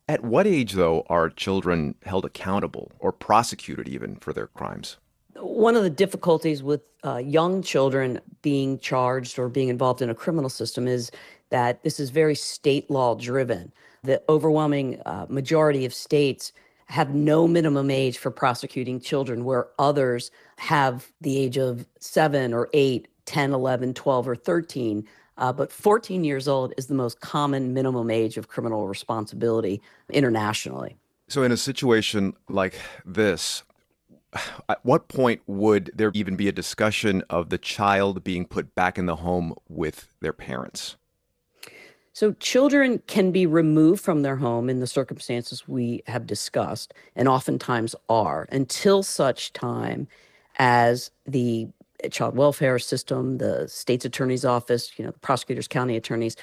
At 0.09 0.25
what 0.25 0.47
age, 0.47 0.73
though, 0.73 1.05
are 1.11 1.29
children 1.29 1.95
held 2.03 2.25
accountable 2.25 2.91
or 2.99 3.13
prosecuted 3.13 3.89
even 3.89 4.17
for 4.17 4.33
their 4.33 4.47
crimes? 4.47 4.97
One 5.37 5.77
of 5.77 5.83
the 5.83 5.91
difficulties 5.91 6.63
with 6.63 6.81
uh, 7.05 7.19
young 7.19 7.63
children 7.63 8.19
being 8.41 8.79
charged 8.79 9.39
or 9.39 9.51
being 9.51 9.69
involved 9.69 10.01
in 10.01 10.09
a 10.09 10.15
criminal 10.15 10.49
system 10.49 10.89
is 10.89 11.11
that 11.51 11.83
this 11.83 12.01
is 12.01 12.09
very 12.09 12.35
state 12.35 12.91
law 12.91 13.15
driven. 13.15 13.71
The 14.03 14.23
overwhelming 14.31 15.01
uh, 15.05 15.27
majority 15.29 15.85
of 15.85 15.93
states 15.93 16.53
have 16.87 17.15
no 17.15 17.47
minimum 17.47 17.91
age 17.91 18.17
for 18.17 18.31
prosecuting 18.31 19.01
children, 19.01 19.45
where 19.45 19.69
others 19.79 20.31
have 20.57 21.13
the 21.21 21.37
age 21.37 21.59
of 21.59 21.87
seven 22.01 22.55
or 22.55 22.71
eight, 22.73 23.09
10, 23.27 23.53
11, 23.53 23.93
12, 23.93 24.29
or 24.29 24.35
13. 24.35 25.07
Uh, 25.39 25.53
but 25.53 25.73
14 25.73 26.25
years 26.25 26.49
old 26.49 26.75
is 26.77 26.89
the 26.89 26.95
most 26.95 27.21
common 27.21 27.73
minimum 27.73 28.11
age 28.11 28.37
of 28.37 28.49
criminal 28.49 28.89
responsibility 28.89 29.81
internationally. 30.11 30.97
So, 31.29 31.43
in 31.43 31.53
a 31.53 31.57
situation 31.57 32.35
like 32.49 32.75
this, 33.05 33.63
at 34.69 34.85
what 34.85 35.09
point 35.09 35.41
would 35.47 35.91
there 35.95 36.11
even 36.15 36.37
be 36.37 36.49
a 36.49 36.53
discussion 36.53 37.23
of 37.31 37.51
the 37.51 37.59
child 37.59 38.25
being 38.25 38.45
put 38.47 38.75
back 38.75 38.99
in 38.99 39.07
the 39.07 39.17
home 39.17 39.55
with 39.69 40.09
their 40.21 40.33
parents? 40.33 40.97
So, 42.13 42.33
children 42.33 43.01
can 43.07 43.31
be 43.31 43.47
removed 43.47 44.03
from 44.03 44.23
their 44.23 44.37
home 44.37 44.69
in 44.69 44.81
the 44.81 44.87
circumstances 44.89 45.69
we 45.69 46.03
have 46.07 46.27
discussed, 46.27 46.93
and 47.15 47.29
oftentimes 47.29 47.95
are, 48.09 48.49
until 48.51 49.05
such 49.05 49.53
time 49.53 50.09
as 50.59 51.13
the 51.27 51.69
child 52.11 52.37
welfare 52.37 52.79
system, 52.79 53.39
the 53.39 53.67
state's 53.69 54.05
attorney's 54.05 54.45
office, 54.45 54.93
you 54.99 55.05
know, 55.05 55.11
the 55.11 55.19
prosecutors, 55.19 55.69
county 55.69 55.97
attorneys, 55.97 56.37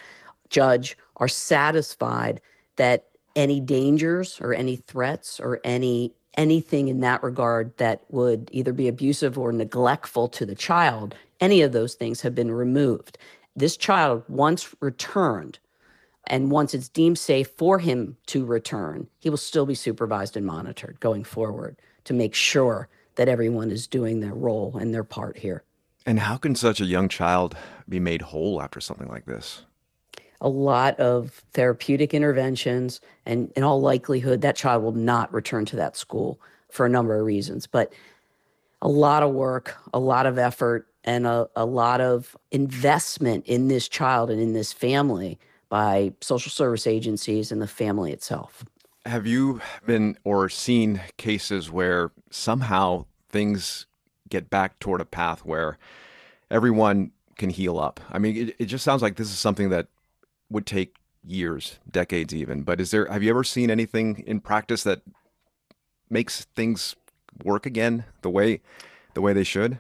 judge 0.49 0.97
are 1.17 1.27
satisfied 1.27 2.41
that 2.75 3.05
any 3.35 3.59
dangers 3.59 4.39
or 4.41 4.53
any 4.53 4.75
threats 4.75 5.39
or 5.39 5.59
any 5.63 6.13
anything 6.37 6.89
in 6.89 6.99
that 6.99 7.23
regard 7.23 7.75
that 7.77 8.01
would 8.09 8.49
either 8.51 8.73
be 8.73 8.89
abusive 8.89 9.37
or 9.37 9.53
neglectful 9.53 10.27
to 10.27 10.45
the 10.45 10.55
child, 10.55 11.15
any 11.39 11.61
of 11.61 11.71
those 11.71 11.95
things 11.95 12.19
have 12.21 12.35
been 12.35 12.51
removed. 12.51 13.17
This 13.55 13.77
child, 13.77 14.23
once 14.27 14.75
returned, 14.81 15.59
and 16.27 16.51
once 16.51 16.73
it's 16.73 16.89
deemed 16.89 17.17
safe 17.17 17.47
for 17.57 17.79
him 17.79 18.17
to 18.27 18.45
return, 18.45 19.07
he 19.19 19.29
will 19.29 19.37
still 19.37 19.65
be 19.65 19.75
supervised 19.75 20.35
and 20.35 20.45
monitored 20.45 20.99
going 20.99 21.23
forward 21.23 21.77
to 22.03 22.13
make 22.13 22.35
sure 22.35 22.89
that 23.15 23.27
everyone 23.27 23.71
is 23.71 23.87
doing 23.87 24.19
their 24.19 24.33
role 24.33 24.77
and 24.79 24.93
their 24.93 25.03
part 25.03 25.37
here. 25.37 25.63
And 26.05 26.19
how 26.19 26.37
can 26.37 26.55
such 26.55 26.79
a 26.79 26.85
young 26.85 27.09
child 27.09 27.55
be 27.89 27.99
made 27.99 28.21
whole 28.21 28.61
after 28.61 28.79
something 28.79 29.07
like 29.07 29.25
this? 29.25 29.63
A 30.41 30.49
lot 30.49 30.99
of 30.99 31.43
therapeutic 31.53 32.13
interventions, 32.13 33.01
and 33.25 33.51
in 33.55 33.63
all 33.63 33.81
likelihood, 33.81 34.41
that 34.41 34.55
child 34.55 34.83
will 34.83 34.91
not 34.91 35.33
return 35.33 35.65
to 35.65 35.75
that 35.77 35.97
school 35.97 36.39
for 36.69 36.85
a 36.85 36.89
number 36.89 37.17
of 37.17 37.25
reasons. 37.25 37.65
But 37.65 37.91
a 38.81 38.89
lot 38.89 39.23
of 39.23 39.31
work, 39.31 39.75
a 39.93 39.99
lot 39.99 40.25
of 40.25 40.37
effort, 40.37 40.87
and 41.03 41.25
a, 41.25 41.47
a 41.55 41.65
lot 41.65 42.01
of 42.01 42.35
investment 42.51 43.45
in 43.47 43.67
this 43.67 43.87
child 43.87 44.29
and 44.29 44.41
in 44.41 44.53
this 44.53 44.73
family 44.73 45.39
by 45.69 46.13
social 46.21 46.51
service 46.51 46.85
agencies 46.85 47.51
and 47.51 47.61
the 47.61 47.67
family 47.67 48.11
itself. 48.11 48.63
Have 49.05 49.27
you 49.27 49.61
been 49.85 50.17
or 50.23 50.49
seen 50.49 51.01
cases 51.17 51.69
where 51.69 52.11
somehow 52.31 53.05
things 53.29 53.85
get 54.29 54.49
back 54.49 54.79
toward 54.79 55.01
a 55.01 55.05
path 55.05 55.45
where 55.45 55.77
everyone 56.49 57.11
can 57.37 57.49
heal 57.49 57.77
up? 57.79 57.99
I 58.11 58.17
mean, 58.17 58.35
it, 58.35 58.55
it 58.57 58.65
just 58.65 58.83
sounds 58.83 59.01
like 59.01 59.15
this 59.15 59.31
is 59.31 59.37
something 59.37 59.69
that 59.69 59.87
would 60.49 60.65
take 60.65 60.95
years, 61.23 61.79
decades 61.89 62.33
even. 62.33 62.63
But 62.63 62.81
is 62.81 62.91
there 62.91 63.05
have 63.05 63.23
you 63.23 63.29
ever 63.29 63.43
seen 63.43 63.69
anything 63.69 64.23
in 64.25 64.39
practice 64.39 64.83
that 64.83 65.01
makes 66.09 66.45
things 66.55 66.95
work 67.43 67.65
again 67.65 68.05
the 68.21 68.29
way 68.29 68.61
the 69.13 69.21
way 69.21 69.33
they 69.33 69.43
should? 69.43 69.79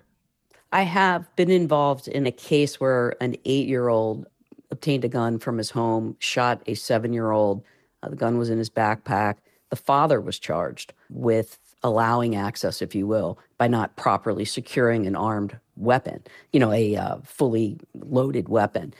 I 0.71 0.83
have 0.83 1.33
been 1.35 1.51
involved 1.51 2.07
in 2.07 2.27
a 2.27 2.31
case 2.31 2.79
where 2.79 3.15
an 3.21 3.37
8-year-old 3.45 4.25
obtained 4.71 5.05
a 5.05 5.07
gun 5.07 5.39
from 5.39 5.57
his 5.57 5.69
home, 5.69 6.17
shot 6.19 6.61
a 6.67 6.73
seven 6.73 7.13
year 7.13 7.31
old. 7.31 7.63
Uh, 8.05 8.09
the 8.09 8.15
gun 8.15 8.37
was 8.37 8.49
in 8.49 8.57
his 8.57 8.69
backpack. 8.69 9.37
The 9.69 9.75
father 9.75 10.21
was 10.21 10.39
charged 10.39 10.93
with 11.09 11.57
allowing 11.83 12.35
access, 12.35 12.81
if 12.81 12.95
you 12.95 13.07
will, 13.07 13.39
by 13.57 13.67
not 13.67 13.95
properly 13.95 14.45
securing 14.45 15.05
an 15.05 15.15
armed 15.15 15.57
weapon, 15.75 16.23
you 16.51 16.59
know, 16.59 16.71
a 16.71 16.95
uh, 16.95 17.17
fully 17.23 17.77
loaded 17.93 18.49
weapon. 18.49 18.93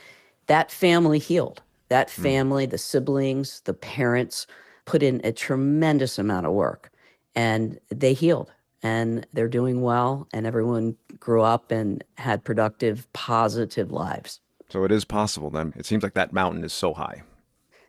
That 0.46 0.70
family 0.70 1.18
healed. 1.18 1.62
That 1.88 2.10
family, 2.10 2.66
mm. 2.66 2.70
the 2.70 2.78
siblings, 2.78 3.60
the 3.60 3.72
parents 3.72 4.48
put 4.86 5.02
in 5.02 5.20
a 5.22 5.32
tremendous 5.32 6.18
amount 6.18 6.46
of 6.46 6.52
work 6.52 6.90
and 7.34 7.78
they 7.90 8.14
healed 8.14 8.50
and 8.82 9.26
they're 9.32 9.48
doing 9.48 9.82
well 9.82 10.26
and 10.32 10.46
everyone 10.46 10.96
grew 11.20 11.42
up 11.42 11.70
and 11.70 12.02
had 12.16 12.42
productive 12.44 13.12
positive 13.12 13.90
lives 13.90 14.40
so 14.68 14.84
it 14.84 14.92
is 14.92 15.04
possible 15.04 15.50
then 15.50 15.72
it 15.76 15.84
seems 15.84 16.02
like 16.02 16.14
that 16.14 16.32
mountain 16.32 16.64
is 16.64 16.72
so 16.72 16.94
high 16.94 17.22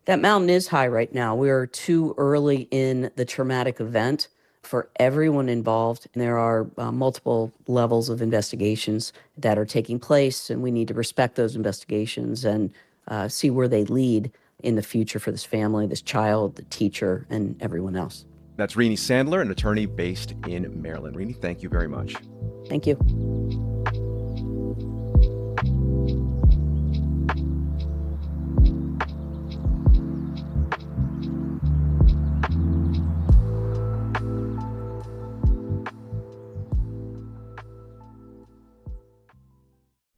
that 0.08 0.20
mountain 0.20 0.50
is 0.50 0.68
high 0.68 0.88
right 0.88 1.14
now 1.14 1.36
we're 1.36 1.68
too 1.68 2.16
early 2.18 2.68
in 2.72 3.12
the 3.16 3.26
traumatic 3.26 3.80
event 3.80 4.28
for 4.64 4.90
everyone 4.98 5.48
involved 5.48 6.08
and 6.14 6.22
there 6.22 6.38
are 6.38 6.68
uh, 6.78 6.92
multiple 6.92 7.54
levels 7.68 8.10
of 8.10 8.22
investigations 8.22 9.14
that 9.38 9.58
are 9.58 9.66
taking 9.66 10.00
place 10.00 10.50
and 10.50 10.64
we 10.64 10.72
need 10.72 10.88
to 10.88 10.94
respect 10.94 11.36
those 11.36 11.56
investigations 11.56 12.44
and 12.44 12.72
uh, 13.08 13.28
see 13.28 13.50
where 13.50 13.68
they 13.68 13.86
lead 13.86 14.32
in 14.64 14.76
the 14.76 14.82
future 14.82 15.20
for 15.20 15.32
this 15.32 15.44
family 15.44 15.86
this 15.86 16.02
child 16.02 16.56
the 16.56 16.64
teacher 16.64 17.26
and 17.30 17.56
everyone 17.62 17.96
else 17.96 18.26
that's 18.58 18.76
Renee 18.76 18.96
Sandler, 18.96 19.40
an 19.42 19.52
attorney 19.52 19.86
based 19.86 20.34
in 20.48 20.82
Maryland. 20.82 21.16
Renee, 21.16 21.34
thank 21.34 21.62
you 21.62 21.70
very 21.70 21.88
much. 21.88 22.16
Thank 22.68 22.88
you. 22.88 22.98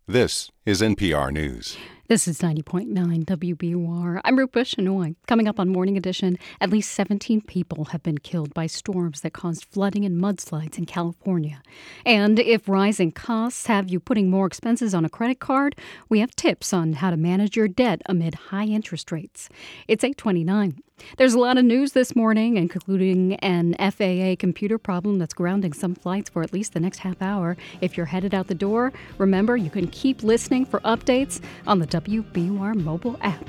This 0.09 0.49
is 0.65 0.81
NPR 0.81 1.31
News. 1.31 1.77
This 2.07 2.27
is 2.27 2.39
90.9 2.39 3.25
WBUR. 3.25 4.19
I'm 4.23 4.39
Rupa 4.39 4.61
Shenoy. 4.61 5.15
Coming 5.27 5.47
up 5.47 5.59
on 5.59 5.69
Morning 5.69 5.97
Edition, 5.97 6.39
at 6.59 6.71
least 6.71 6.93
17 6.93 7.41
people 7.41 7.85
have 7.85 8.01
been 8.01 8.17
killed 8.17 8.51
by 8.55 8.65
storms 8.65 9.21
that 9.21 9.33
caused 9.33 9.65
flooding 9.65 10.05
and 10.05 10.19
mudslides 10.19 10.79
in 10.79 10.87
California. 10.87 11.61
And 12.07 12.39
if 12.39 12.67
rising 12.67 13.11
costs 13.11 13.67
have 13.67 13.89
you 13.89 13.99
putting 13.99 14.31
more 14.31 14.47
expenses 14.47 14.95
on 14.95 15.05
a 15.05 15.09
credit 15.09 15.39
card, 15.39 15.75
we 16.09 16.21
have 16.21 16.35
tips 16.35 16.73
on 16.73 16.93
how 16.93 17.11
to 17.11 17.15
manage 17.15 17.55
your 17.55 17.67
debt 17.67 18.01
amid 18.07 18.33
high 18.49 18.65
interest 18.65 19.11
rates. 19.11 19.47
It's 19.87 20.03
829. 20.03 20.81
There's 21.17 21.33
a 21.33 21.39
lot 21.39 21.57
of 21.57 21.65
news 21.65 21.93
this 21.93 22.15
morning, 22.15 22.57
including 22.57 23.35
an 23.35 23.75
FAA 23.79 24.35
computer 24.37 24.77
problem 24.77 25.19
that's 25.19 25.33
grounding 25.33 25.73
some 25.73 25.95
flights 25.95 26.29
for 26.29 26.43
at 26.43 26.53
least 26.53 26.73
the 26.73 26.79
next 26.79 26.99
half 26.99 27.21
hour. 27.21 27.57
If 27.81 27.97
you're 27.97 28.05
headed 28.05 28.33
out 28.33 28.47
the 28.47 28.55
door, 28.55 28.93
remember 29.17 29.57
you 29.57 29.69
can 29.69 29.87
keep 29.87 30.23
listening 30.23 30.65
for 30.65 30.79
updates 30.81 31.41
on 31.67 31.79
the 31.79 31.87
WBUR 31.87 32.75
mobile 32.75 33.17
app. 33.21 33.47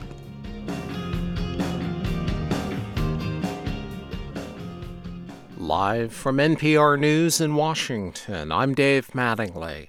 Live 5.57 6.13
from 6.13 6.39
NPR 6.39 6.99
News 6.99 7.41
in 7.41 7.55
Washington, 7.55 8.51
I'm 8.51 8.75
Dave 8.75 9.09
Mattingly. 9.09 9.89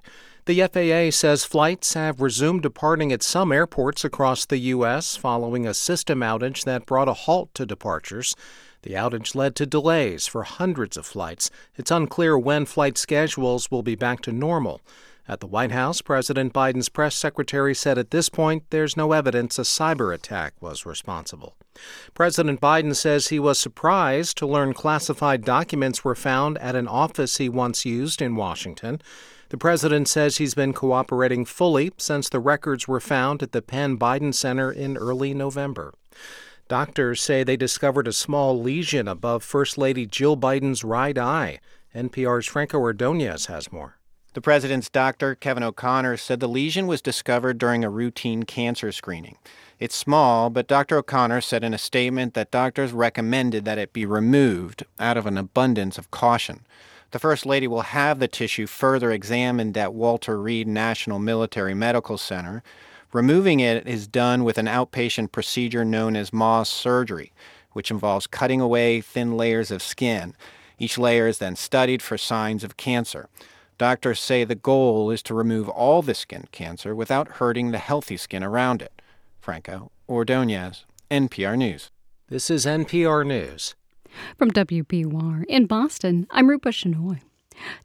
The 0.52 0.68
FAA 0.68 1.16
says 1.16 1.46
flights 1.46 1.94
have 1.94 2.20
resumed 2.20 2.64
departing 2.64 3.14
at 3.14 3.24
some 3.24 3.54
airports 3.54 4.04
across 4.04 4.46
the 4.46 4.58
U.S. 4.58 5.16
following 5.16 5.66
a 5.66 5.74
system 5.74 6.20
outage 6.20 6.66
that 6.66 6.86
brought 6.86 7.08
a 7.08 7.14
halt 7.14 7.54
to 7.54 7.66
departures. 7.66 8.36
The 8.82 8.96
outage 8.96 9.34
led 9.34 9.56
to 9.56 9.66
delays 9.66 10.28
for 10.28 10.44
hundreds 10.44 10.98
of 10.98 11.06
flights. 11.06 11.52
It's 11.78 11.90
unclear 11.90 12.38
when 12.38 12.66
flight 12.66 12.98
schedules 12.98 13.72
will 13.72 13.82
be 13.82 13.96
back 13.96 14.20
to 14.24 14.34
normal. 14.34 14.82
At 15.26 15.40
the 15.40 15.48
White 15.48 15.72
House, 15.72 16.02
President 16.02 16.52
Biden's 16.52 16.90
press 16.90 17.16
secretary 17.16 17.74
said 17.74 17.98
at 17.98 18.12
this 18.12 18.28
point 18.28 18.66
there's 18.72 18.98
no 18.98 19.14
evidence 19.14 19.58
a 19.58 19.62
cyber 19.62 20.14
attack 20.14 20.56
was 20.60 20.86
responsible. 20.86 21.56
President 22.14 22.60
Biden 22.60 22.94
says 22.94 23.30
he 23.30 23.40
was 23.40 23.58
surprised 23.58 24.38
to 24.40 24.46
learn 24.46 24.74
classified 24.74 25.46
documents 25.46 26.04
were 26.04 26.14
found 26.14 26.58
at 26.58 26.76
an 26.76 26.90
office 26.90 27.38
he 27.38 27.48
once 27.48 27.86
used 27.86 28.22
in 28.22 28.36
Washington. 28.36 29.02
The 29.52 29.58
president 29.58 30.08
says 30.08 30.38
he's 30.38 30.54
been 30.54 30.72
cooperating 30.72 31.44
fully 31.44 31.92
since 31.98 32.30
the 32.30 32.40
records 32.40 32.88
were 32.88 33.02
found 33.02 33.44
at 33.44 33.52
the 33.52 33.62
Penn 33.62 33.98
Biden 33.98 34.34
Center 34.34 34.72
in 34.72 34.96
early 34.96 35.34
November. 35.34 35.94
Doctors 36.70 37.22
say 37.22 37.44
they 37.44 37.58
discovered 37.58 38.08
a 38.08 38.14
small 38.14 38.58
lesion 38.58 39.10
above 39.10 39.44
First 39.44 39.78
Lady 39.78 40.06
Jill 40.06 40.38
Biden's 40.38 40.86
right 40.86 41.18
eye. 41.18 41.60
NPR's 41.94 42.46
Franco 42.46 42.80
Ordonez 42.80 43.48
has 43.48 43.74
more. 43.74 43.98
The 44.36 44.40
president's 44.40 44.90
doctor, 44.90 45.36
Kevin 45.36 45.64
O'Connor, 45.64 46.16
said 46.16 46.40
the 46.40 46.48
lesion 46.48 46.88
was 46.88 47.02
discovered 47.02 47.58
during 47.58 47.84
a 47.84 47.90
routine 47.90 48.44
cancer 48.44 48.94
screening. 48.94 49.36
It's 49.80 49.98
small, 49.98 50.50
but 50.50 50.70
Dr. 50.70 51.00
O'Connor 51.00 51.42
said 51.42 51.66
in 51.66 51.74
a 51.74 51.78
statement 51.78 52.36
that 52.36 52.52
doctors 52.52 52.94
recommended 52.94 53.66
that 53.66 53.78
it 53.78 53.92
be 53.92 54.06
removed 54.06 54.86
out 54.98 55.18
of 55.18 55.26
an 55.26 55.38
abundance 55.38 55.98
of 55.98 56.10
caution. 56.10 56.62
The 57.12 57.20
First 57.20 57.46
Lady 57.46 57.68
will 57.68 57.82
have 57.82 58.20
the 58.20 58.30
tissue 58.30 58.68
further 58.68 59.12
examined 59.12 59.78
at 59.78 59.94
Walter 59.94 60.42
Reed 60.42 60.66
National 60.66 61.20
Military 61.20 61.74
Medical 61.74 62.18
Center. 62.18 62.64
Removing 63.12 63.60
it 63.60 63.86
is 63.86 64.08
done 64.08 64.46
with 64.46 64.58
an 64.58 64.68
outpatient 64.68 65.34
procedure 65.34 65.84
known 65.84 66.16
as 66.16 66.32
Mohs 66.32 66.68
surgery, 66.68 67.34
which 67.74 67.92
involves 67.92 68.28
cutting 68.28 68.62
away 68.62 69.02
thin 69.02 69.36
layers 69.36 69.72
of 69.72 69.84
skin. 69.84 70.34
Each 70.80 70.98
layer 70.98 71.28
is 71.28 71.40
then 71.40 71.58
studied 71.58 72.02
for 72.02 72.18
signs 72.18 72.64
of 72.64 72.78
cancer. 72.78 73.28
Doctors 73.78 74.22
say 74.22 74.46
the 74.46 74.56
goal 74.56 75.12
is 75.12 75.22
to 75.24 75.34
remove 75.34 75.68
all 75.68 76.02
the 76.02 76.14
skin 76.14 76.48
cancer 76.54 76.96
without 76.96 77.28
hurting 77.28 77.72
the 77.72 77.78
healthy 77.78 78.16
skin 78.16 78.42
around 78.42 78.82
it. 78.82 79.02
Franco 79.42 79.92
Ordonez, 80.08 80.86
NPR 81.10 81.58
News. 81.58 81.92
This 82.30 82.50
is 82.50 82.66
NPR 82.66 83.28
News. 83.28 83.76
From 84.38 84.52
WBUR 84.52 85.46
in 85.48 85.66
Boston, 85.66 86.28
I'm 86.32 86.50
Rupa 86.50 86.70
Shenoy. 86.70 87.22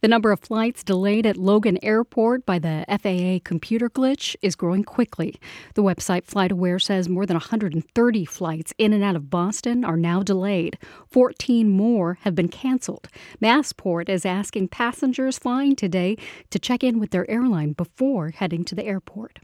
The 0.01 0.09
number 0.09 0.33
of 0.33 0.41
flights 0.41 0.83
delayed 0.83 1.27
at 1.27 1.37
Logan 1.37 1.79
Airport 1.83 2.47
by 2.47 2.59
the 2.59 2.85
FAA 2.89 3.47
computer 3.47 3.91
glitch 3.91 4.37
is 4.43 4.57
growing 4.57 4.85
quickly. 4.85 5.39
The 5.75 5.83
website 5.83 6.25
FlightAware 6.25 6.81
says 6.81 7.09
more 7.09 7.27
than 7.27 7.35
130 7.35 8.25
flights 8.25 8.73
in 8.79 8.93
and 8.93 9.05
out 9.05 9.17
of 9.17 9.31
Boston 9.31 9.85
are 9.85 9.97
now 9.97 10.23
delayed. 10.23 10.79
14 11.11 11.69
more 11.69 12.19
have 12.23 12.35
been 12.35 12.49
canceled. 12.49 13.09
Massport 13.43 14.09
is 14.09 14.25
asking 14.25 14.69
passengers 14.69 15.39
flying 15.39 15.77
today 15.77 16.17
to 16.51 16.59
check 16.59 16.83
in 16.83 16.99
with 16.99 17.11
their 17.11 17.31
airline 17.31 17.73
before 17.73 18.31
heading 18.31 18.65
to 18.65 18.75
the 18.75 18.85
airport. 18.85 19.41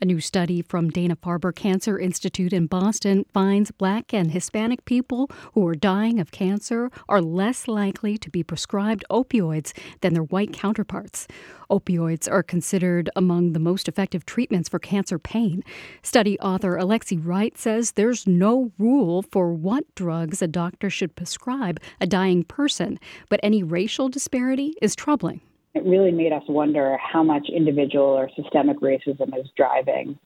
A 0.00 0.04
new 0.04 0.20
study 0.20 0.62
from 0.62 0.90
Dana 0.90 1.16
Farber 1.16 1.54
Cancer 1.54 1.98
Institute 1.98 2.52
in 2.52 2.66
Boston 2.66 3.24
finds 3.32 3.70
black 3.70 4.12
and 4.12 4.30
Hispanic 4.30 4.84
people 4.84 5.30
who 5.54 5.66
are 5.66 5.74
dying 5.74 6.20
of 6.20 6.30
cancer 6.30 6.90
are 7.08 7.20
less 7.20 7.68
likely 7.68 8.16
to 8.18 8.30
be 8.30 8.42
prescribed 8.42 9.04
opioids 9.10 9.72
than 10.00 10.14
their 10.14 10.22
white 10.22 10.52
counterparts. 10.52 11.26
Opioids 11.70 12.30
are 12.30 12.42
considered 12.42 13.10
among 13.14 13.52
the 13.52 13.58
most 13.58 13.88
effective 13.88 14.24
treatments 14.24 14.68
for 14.68 14.78
cancer 14.78 15.18
pain. 15.18 15.62
Study 16.02 16.38
author 16.40 16.76
Alexi 16.76 17.20
Wright 17.22 17.56
says 17.58 17.92
there's 17.92 18.26
no 18.26 18.72
rule 18.78 19.22
for 19.22 19.52
what 19.52 19.84
drugs 19.94 20.40
a 20.40 20.48
doctor 20.48 20.88
should 20.88 21.14
prescribe 21.14 21.80
a 22.00 22.06
dying 22.06 22.44
person, 22.44 22.98
but 23.28 23.40
any 23.42 23.62
racial 23.62 24.08
disparity 24.08 24.74
is 24.80 24.96
troubling 24.96 25.40
it 25.78 25.88
really 25.88 26.10
made 26.10 26.32
us 26.32 26.42
wonder 26.48 26.98
how 26.98 27.22
much 27.22 27.48
individual 27.48 28.04
or 28.04 28.28
systemic 28.34 28.80
racism 28.80 29.38
is 29.38 29.48
driving 29.56 30.18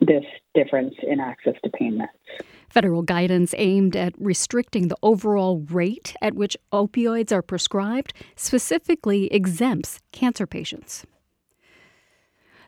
this 0.00 0.24
difference 0.54 0.94
in 1.02 1.18
access 1.18 1.54
to 1.64 1.70
pain 1.70 1.98
meds. 1.98 2.44
Federal 2.68 3.00
guidance 3.00 3.54
aimed 3.56 3.96
at 3.96 4.12
restricting 4.18 4.88
the 4.88 4.96
overall 5.02 5.60
rate 5.70 6.14
at 6.20 6.34
which 6.34 6.58
opioids 6.72 7.32
are 7.32 7.40
prescribed 7.40 8.12
specifically 8.36 9.32
exempts 9.32 10.00
cancer 10.12 10.46
patients. 10.46 11.06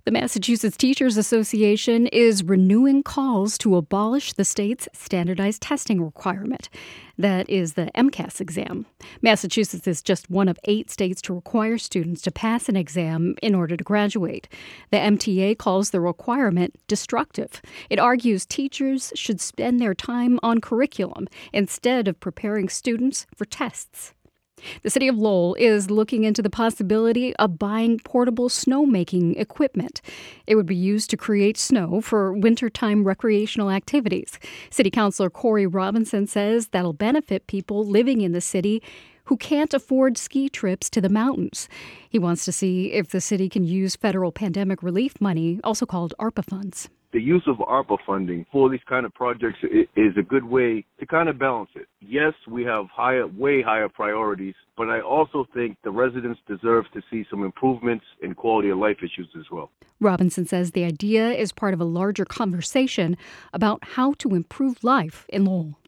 The 0.06 0.12
Massachusetts 0.12 0.78
Teachers 0.78 1.18
Association 1.18 2.06
is 2.06 2.42
renewing 2.42 3.02
calls 3.02 3.58
to 3.58 3.76
abolish 3.76 4.32
the 4.32 4.46
state's 4.46 4.88
standardized 4.94 5.60
testing 5.60 6.02
requirement. 6.02 6.70
That 7.18 7.50
is 7.50 7.74
the 7.74 7.90
MCAS 7.94 8.40
exam. 8.40 8.86
Massachusetts 9.20 9.86
is 9.86 10.00
just 10.00 10.30
one 10.30 10.48
of 10.48 10.58
eight 10.64 10.90
states 10.90 11.20
to 11.22 11.34
require 11.34 11.76
students 11.76 12.22
to 12.22 12.30
pass 12.30 12.70
an 12.70 12.76
exam 12.76 13.34
in 13.42 13.54
order 13.54 13.76
to 13.76 13.84
graduate. 13.84 14.48
The 14.90 14.96
MTA 14.96 15.58
calls 15.58 15.90
the 15.90 16.00
requirement 16.00 16.80
destructive. 16.88 17.60
It 17.90 17.98
argues 17.98 18.46
teachers 18.46 19.12
should 19.14 19.40
spend 19.40 19.80
their 19.80 19.94
time 19.94 20.40
on 20.42 20.62
curriculum 20.62 21.28
instead 21.52 22.08
of 22.08 22.20
preparing 22.20 22.70
students 22.70 23.26
for 23.36 23.44
tests. 23.44 24.14
The 24.82 24.90
city 24.90 25.08
of 25.08 25.16
Lowell 25.16 25.54
is 25.54 25.90
looking 25.90 26.24
into 26.24 26.42
the 26.42 26.50
possibility 26.50 27.34
of 27.36 27.58
buying 27.58 27.98
portable 28.00 28.48
snowmaking 28.48 29.38
equipment. 29.38 30.00
It 30.46 30.54
would 30.54 30.66
be 30.66 30.76
used 30.76 31.10
to 31.10 31.16
create 31.16 31.56
snow 31.56 32.00
for 32.00 32.32
wintertime 32.32 33.04
recreational 33.04 33.70
activities. 33.70 34.38
City 34.70 34.90
Councilor 34.90 35.30
Corey 35.30 35.66
Robinson 35.66 36.26
says 36.26 36.68
that'll 36.68 36.92
benefit 36.92 37.46
people 37.46 37.84
living 37.86 38.20
in 38.20 38.32
the 38.32 38.40
city 38.40 38.82
who 39.24 39.36
can't 39.36 39.72
afford 39.72 40.18
ski 40.18 40.48
trips 40.48 40.90
to 40.90 41.00
the 41.00 41.08
mountains. 41.08 41.68
He 42.08 42.18
wants 42.18 42.44
to 42.46 42.52
see 42.52 42.92
if 42.92 43.10
the 43.10 43.20
city 43.20 43.48
can 43.48 43.64
use 43.64 43.94
federal 43.94 44.32
pandemic 44.32 44.82
relief 44.82 45.20
money, 45.20 45.60
also 45.62 45.86
called 45.86 46.14
ARPA 46.18 46.44
funds. 46.44 46.88
The 47.12 47.20
use 47.20 47.42
of 47.46 47.56
ARPA 47.56 47.98
funding 48.06 48.46
for 48.52 48.70
these 48.70 48.80
kind 48.88 49.04
of 49.04 49.12
projects 49.14 49.58
is 49.96 50.16
a 50.16 50.22
good 50.22 50.44
way 50.44 50.84
to 51.00 51.06
kind 51.06 51.28
of 51.28 51.38
balance 51.38 51.70
it. 51.74 51.88
Yes, 52.00 52.34
we 52.48 52.62
have 52.64 52.86
higher, 52.86 53.26
way 53.26 53.62
higher 53.62 53.88
priorities, 53.88 54.54
but 54.76 54.88
I 54.88 55.00
also 55.00 55.46
think 55.52 55.76
the 55.82 55.90
residents 55.90 56.40
deserve 56.46 56.84
to 56.94 57.02
see 57.10 57.24
some 57.28 57.42
improvements 57.44 58.04
in 58.22 58.34
quality 58.34 58.70
of 58.70 58.78
life 58.78 58.98
issues 58.98 59.28
as 59.36 59.44
well. 59.50 59.70
Robinson 59.98 60.46
says 60.46 60.70
the 60.70 60.84
idea 60.84 61.30
is 61.30 61.52
part 61.52 61.74
of 61.74 61.80
a 61.80 61.84
larger 61.84 62.24
conversation 62.24 63.16
about 63.52 63.82
how 63.82 64.12
to 64.14 64.34
improve 64.34 64.82
life 64.84 65.26
in 65.28 65.44
Lowell. 65.44 65.78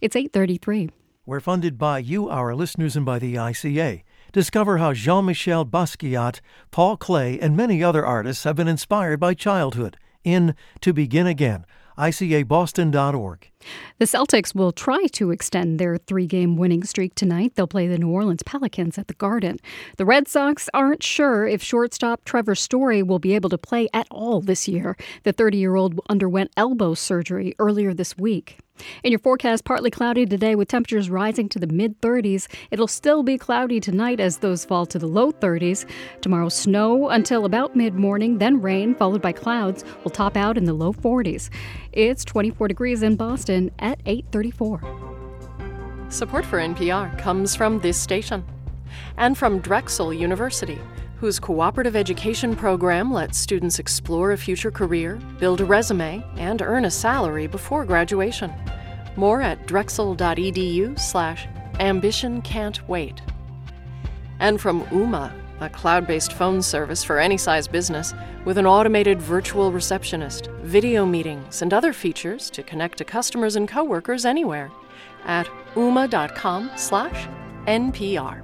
It's 0.00 0.16
833. 0.16 0.90
We're 1.26 1.40
funded 1.40 1.78
by 1.78 1.98
you, 1.98 2.28
our 2.28 2.54
listeners, 2.54 2.96
and 2.96 3.04
by 3.06 3.18
the 3.18 3.34
ICA. 3.34 4.02
Discover 4.32 4.78
how 4.78 4.94
Jean 4.94 5.26
Michel 5.26 5.66
Basquiat, 5.66 6.40
Paul 6.70 6.96
Klee, 6.96 7.38
and 7.40 7.56
many 7.56 7.82
other 7.82 8.04
artists 8.06 8.44
have 8.44 8.56
been 8.56 8.68
inspired 8.68 9.20
by 9.20 9.34
childhood 9.34 9.96
in 10.24 10.54
To 10.80 10.92
Begin 10.92 11.26
Again, 11.26 11.64
ICABoston.org. 11.98 13.50
The 13.98 14.06
Celtics 14.06 14.54
will 14.54 14.72
try 14.72 15.06
to 15.12 15.30
extend 15.30 15.78
their 15.78 15.98
three 15.98 16.26
game 16.26 16.56
winning 16.56 16.84
streak 16.84 17.14
tonight. 17.14 17.52
They'll 17.54 17.66
play 17.66 17.86
the 17.86 17.98
New 17.98 18.08
Orleans 18.08 18.42
Pelicans 18.42 18.96
at 18.96 19.08
the 19.08 19.14
Garden. 19.14 19.58
The 19.98 20.06
Red 20.06 20.26
Sox 20.26 20.70
aren't 20.72 21.02
sure 21.02 21.46
if 21.46 21.62
shortstop 21.62 22.24
Trevor 22.24 22.54
Story 22.54 23.02
will 23.02 23.18
be 23.18 23.34
able 23.34 23.50
to 23.50 23.58
play 23.58 23.88
at 23.92 24.06
all 24.10 24.40
this 24.40 24.66
year. 24.66 24.96
The 25.24 25.32
30 25.32 25.58
year 25.58 25.74
old 25.74 26.00
underwent 26.08 26.50
elbow 26.56 26.94
surgery 26.94 27.54
earlier 27.58 27.92
this 27.92 28.16
week. 28.16 28.58
In 29.02 29.12
your 29.12 29.18
forecast, 29.18 29.66
partly 29.66 29.90
cloudy 29.90 30.24
today 30.24 30.54
with 30.54 30.68
temperatures 30.68 31.10
rising 31.10 31.50
to 31.50 31.58
the 31.58 31.66
mid 31.66 32.00
30s. 32.00 32.48
It'll 32.70 32.88
still 32.88 33.22
be 33.22 33.36
cloudy 33.36 33.78
tonight 33.78 34.20
as 34.20 34.38
those 34.38 34.64
fall 34.64 34.86
to 34.86 34.98
the 34.98 35.06
low 35.06 35.32
30s. 35.32 35.84
Tomorrow, 36.22 36.48
snow 36.48 37.10
until 37.10 37.44
about 37.44 37.76
mid 37.76 37.94
morning, 37.94 38.38
then 38.38 38.62
rain, 38.62 38.94
followed 38.94 39.20
by 39.20 39.32
clouds, 39.32 39.84
will 40.02 40.10
top 40.10 40.34
out 40.34 40.56
in 40.56 40.64
the 40.64 40.72
low 40.72 40.94
40s. 40.94 41.50
It's 41.92 42.24
24 42.24 42.68
degrees 42.68 43.02
in 43.02 43.16
Boston 43.16 43.49
at 43.78 44.00
834. 44.06 44.80
Support 46.08 46.44
for 46.44 46.58
NPR 46.58 47.18
comes 47.18 47.54
from 47.54 47.80
this 47.80 47.98
station 47.98 48.44
and 49.16 49.36
from 49.36 49.58
Drexel 49.60 50.12
University 50.12 50.78
whose 51.20 51.38
cooperative 51.38 51.94
education 51.94 52.56
program 52.56 53.12
lets 53.12 53.36
students 53.36 53.78
explore 53.78 54.32
a 54.32 54.38
future 54.38 54.70
career, 54.70 55.16
build 55.38 55.60
a 55.60 55.64
resume, 55.66 56.24
and 56.38 56.62
earn 56.62 56.86
a 56.86 56.90
salary 56.90 57.46
before 57.46 57.84
graduation. 57.84 58.50
More 59.16 59.42
at 59.42 59.66
drexel.edu/slash 59.66 61.46
ambition 61.78 62.40
can't 62.40 62.88
wait. 62.88 63.20
And 64.38 64.58
from 64.58 64.82
Ooma, 64.86 65.30
a 65.60 65.68
cloud 65.68 66.06
based 66.06 66.32
phone 66.32 66.62
service 66.62 67.04
for 67.04 67.18
any 67.18 67.36
size 67.36 67.68
business 67.68 68.14
with 68.44 68.58
an 68.58 68.66
automated 68.66 69.20
virtual 69.20 69.72
receptionist, 69.72 70.48
video 70.62 71.06
meetings, 71.06 71.62
and 71.62 71.72
other 71.72 71.92
features 71.92 72.50
to 72.50 72.62
connect 72.62 72.98
to 72.98 73.04
customers 73.04 73.56
and 73.56 73.68
coworkers 73.68 74.24
anywhere 74.24 74.70
at 75.24 75.48
ooma.com 75.74 76.70
slash 76.76 77.28
NPR. 77.66 78.42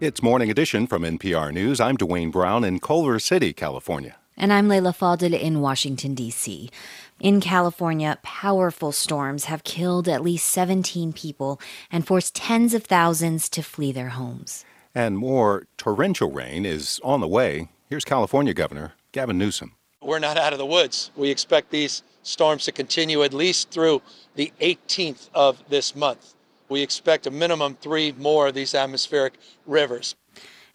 It's 0.00 0.22
Morning 0.22 0.48
Edition 0.48 0.86
from 0.86 1.02
NPR 1.02 1.52
News. 1.52 1.80
I'm 1.80 1.96
Dwane 1.96 2.30
Brown 2.30 2.62
in 2.62 2.78
Culver 2.78 3.18
City, 3.18 3.52
California. 3.52 4.14
And 4.36 4.52
I'm 4.52 4.68
Leila 4.68 4.92
Fadel 4.92 5.36
in 5.36 5.60
Washington, 5.60 6.14
D.C. 6.14 6.70
In 7.20 7.40
California, 7.40 8.16
powerful 8.22 8.92
storms 8.92 9.46
have 9.46 9.64
killed 9.64 10.08
at 10.08 10.22
least 10.22 10.48
17 10.50 11.12
people 11.12 11.60
and 11.90 12.06
forced 12.06 12.36
tens 12.36 12.74
of 12.74 12.84
thousands 12.84 13.48
to 13.48 13.62
flee 13.62 13.90
their 13.90 14.10
homes. 14.10 14.64
And 14.94 15.18
more 15.18 15.66
torrential 15.76 16.30
rain 16.30 16.64
is 16.64 17.00
on 17.02 17.20
the 17.20 17.26
way. 17.26 17.70
Here's 17.88 18.04
California 18.04 18.54
Governor 18.54 18.92
Gavin 19.10 19.36
Newsom. 19.36 19.72
We're 20.00 20.20
not 20.20 20.36
out 20.36 20.52
of 20.52 20.60
the 20.60 20.66
woods. 20.66 21.10
We 21.16 21.28
expect 21.28 21.70
these 21.70 22.04
storms 22.22 22.64
to 22.66 22.72
continue 22.72 23.24
at 23.24 23.34
least 23.34 23.70
through 23.70 24.00
the 24.36 24.52
18th 24.60 25.28
of 25.34 25.60
this 25.68 25.96
month 25.96 26.34
we 26.68 26.82
expect 26.82 27.26
a 27.26 27.30
minimum 27.30 27.76
three 27.80 28.12
more 28.12 28.48
of 28.48 28.54
these 28.54 28.74
atmospheric 28.74 29.34
rivers. 29.66 30.16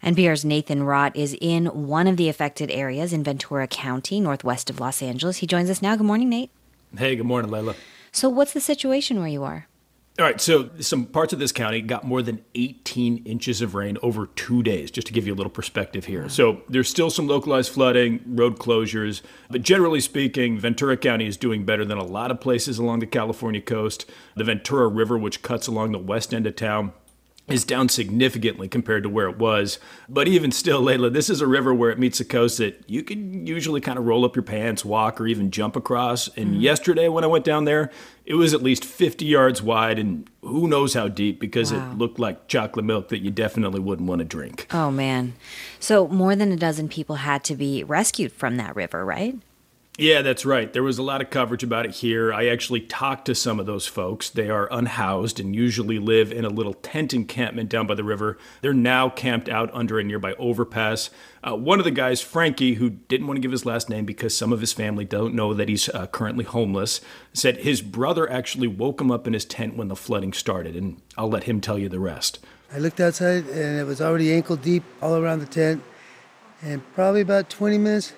NPR's 0.04 0.44
Nathan 0.44 0.80
Rott 0.80 1.16
is 1.16 1.34
in 1.40 1.64
one 1.88 2.06
of 2.06 2.18
the 2.18 2.28
affected 2.28 2.70
areas 2.70 3.14
in 3.14 3.24
Ventura 3.24 3.66
County, 3.66 4.20
northwest 4.20 4.68
of 4.68 4.78
Los 4.78 5.00
Angeles. 5.00 5.38
He 5.38 5.46
joins 5.46 5.70
us 5.70 5.80
now. 5.80 5.96
Good 5.96 6.04
morning, 6.04 6.28
Nate. 6.28 6.50
Hey, 6.94 7.16
good 7.16 7.24
morning, 7.24 7.50
Leila. 7.50 7.74
So, 8.12 8.28
what's 8.28 8.52
the 8.52 8.60
situation 8.60 9.18
where 9.18 9.28
you 9.28 9.44
are? 9.44 9.66
All 10.18 10.24
right, 10.24 10.40
so 10.40 10.70
some 10.78 11.06
parts 11.06 11.32
of 11.32 11.38
this 11.38 11.50
county 11.50 11.80
got 11.80 12.04
more 12.04 12.22
than 12.22 12.44
18 12.54 13.24
inches 13.24 13.62
of 13.62 13.74
rain 13.74 13.96
over 14.02 14.26
two 14.26 14.62
days, 14.62 14.90
just 14.90 15.06
to 15.06 15.12
give 15.12 15.26
you 15.26 15.32
a 15.32 15.34
little 15.34 15.50
perspective 15.50 16.04
here. 16.04 16.28
So 16.28 16.60
there's 16.68 16.88
still 16.88 17.10
some 17.10 17.26
localized 17.26 17.72
flooding, 17.72 18.22
road 18.26 18.58
closures, 18.58 19.22
but 19.50 19.62
generally 19.62 20.00
speaking, 20.00 20.58
Ventura 20.58 20.98
County 20.98 21.26
is 21.26 21.38
doing 21.38 21.64
better 21.64 21.84
than 21.84 21.98
a 21.98 22.04
lot 22.04 22.30
of 22.30 22.40
places 22.40 22.78
along 22.78 23.00
the 23.00 23.06
California 23.06 23.60
coast. 23.62 24.08
The 24.36 24.44
Ventura 24.44 24.86
River, 24.86 25.18
which 25.18 25.42
cuts 25.42 25.66
along 25.66 25.92
the 25.92 25.98
west 25.98 26.32
end 26.32 26.46
of 26.46 26.54
town, 26.54 26.92
is 27.46 27.64
down 27.64 27.90
significantly 27.90 28.68
compared 28.68 29.02
to 29.02 29.08
where 29.08 29.28
it 29.28 29.36
was. 29.36 29.78
But 30.08 30.28
even 30.28 30.50
still, 30.50 30.80
Leila, 30.80 31.10
this 31.10 31.28
is 31.28 31.42
a 31.42 31.46
river 31.46 31.74
where 31.74 31.90
it 31.90 31.98
meets 31.98 32.18
the 32.18 32.24
coast 32.24 32.56
that 32.58 32.82
you 32.86 33.02
can 33.02 33.46
usually 33.46 33.82
kind 33.82 33.98
of 33.98 34.06
roll 34.06 34.24
up 34.24 34.34
your 34.34 34.42
pants, 34.42 34.84
walk, 34.84 35.20
or 35.20 35.26
even 35.26 35.50
jump 35.50 35.76
across. 35.76 36.28
And 36.28 36.52
mm-hmm. 36.52 36.60
yesterday, 36.60 37.08
when 37.08 37.22
I 37.22 37.26
went 37.26 37.44
down 37.44 37.66
there, 37.66 37.90
it 38.24 38.34
was 38.34 38.54
at 38.54 38.62
least 38.62 38.84
50 38.84 39.26
yards 39.26 39.60
wide 39.60 39.98
and 39.98 40.28
who 40.40 40.66
knows 40.66 40.94
how 40.94 41.08
deep 41.08 41.38
because 41.38 41.70
wow. 41.70 41.90
it 41.90 41.98
looked 41.98 42.18
like 42.18 42.48
chocolate 42.48 42.86
milk 42.86 43.08
that 43.08 43.18
you 43.18 43.30
definitely 43.30 43.80
wouldn't 43.80 44.08
want 44.08 44.20
to 44.20 44.24
drink. 44.24 44.66
Oh, 44.70 44.90
man. 44.90 45.34
So, 45.78 46.08
more 46.08 46.34
than 46.34 46.50
a 46.50 46.56
dozen 46.56 46.88
people 46.88 47.16
had 47.16 47.44
to 47.44 47.56
be 47.56 47.84
rescued 47.84 48.32
from 48.32 48.56
that 48.56 48.74
river, 48.74 49.04
right? 49.04 49.36
Yeah, 49.96 50.22
that's 50.22 50.44
right. 50.44 50.72
There 50.72 50.82
was 50.82 50.98
a 50.98 51.04
lot 51.04 51.22
of 51.22 51.30
coverage 51.30 51.62
about 51.62 51.86
it 51.86 51.92
here. 51.92 52.32
I 52.32 52.48
actually 52.48 52.80
talked 52.80 53.26
to 53.26 53.34
some 53.34 53.60
of 53.60 53.66
those 53.66 53.86
folks. 53.86 54.28
They 54.28 54.50
are 54.50 54.68
unhoused 54.72 55.38
and 55.38 55.54
usually 55.54 56.00
live 56.00 56.32
in 56.32 56.44
a 56.44 56.48
little 56.48 56.74
tent 56.74 57.14
encampment 57.14 57.68
down 57.68 57.86
by 57.86 57.94
the 57.94 58.02
river. 58.02 58.36
They're 58.60 58.74
now 58.74 59.08
camped 59.08 59.48
out 59.48 59.70
under 59.72 60.00
a 60.00 60.02
nearby 60.02 60.32
overpass. 60.32 61.10
Uh, 61.44 61.54
one 61.54 61.78
of 61.78 61.84
the 61.84 61.92
guys, 61.92 62.20
Frankie, 62.20 62.74
who 62.74 62.90
didn't 62.90 63.28
want 63.28 63.36
to 63.36 63.40
give 63.40 63.52
his 63.52 63.64
last 63.64 63.88
name 63.88 64.04
because 64.04 64.36
some 64.36 64.52
of 64.52 64.60
his 64.60 64.72
family 64.72 65.04
don't 65.04 65.32
know 65.32 65.54
that 65.54 65.68
he's 65.68 65.88
uh, 65.90 66.08
currently 66.08 66.44
homeless, 66.44 67.00
said 67.32 67.58
his 67.58 67.80
brother 67.80 68.28
actually 68.28 68.66
woke 68.66 69.00
him 69.00 69.12
up 69.12 69.28
in 69.28 69.32
his 69.32 69.44
tent 69.44 69.76
when 69.76 69.86
the 69.86 69.94
flooding 69.94 70.32
started. 70.32 70.74
And 70.74 71.00
I'll 71.16 71.30
let 71.30 71.44
him 71.44 71.60
tell 71.60 71.78
you 71.78 71.88
the 71.88 72.00
rest. 72.00 72.40
I 72.72 72.78
looked 72.78 72.98
outside 72.98 73.46
and 73.46 73.78
it 73.78 73.86
was 73.86 74.00
already 74.00 74.32
ankle 74.32 74.56
deep 74.56 74.82
all 75.00 75.14
around 75.14 75.38
the 75.38 75.46
tent. 75.46 75.84
And 76.62 76.82
probably 76.94 77.20
about 77.20 77.48
20 77.48 77.78
minutes, 77.78 78.12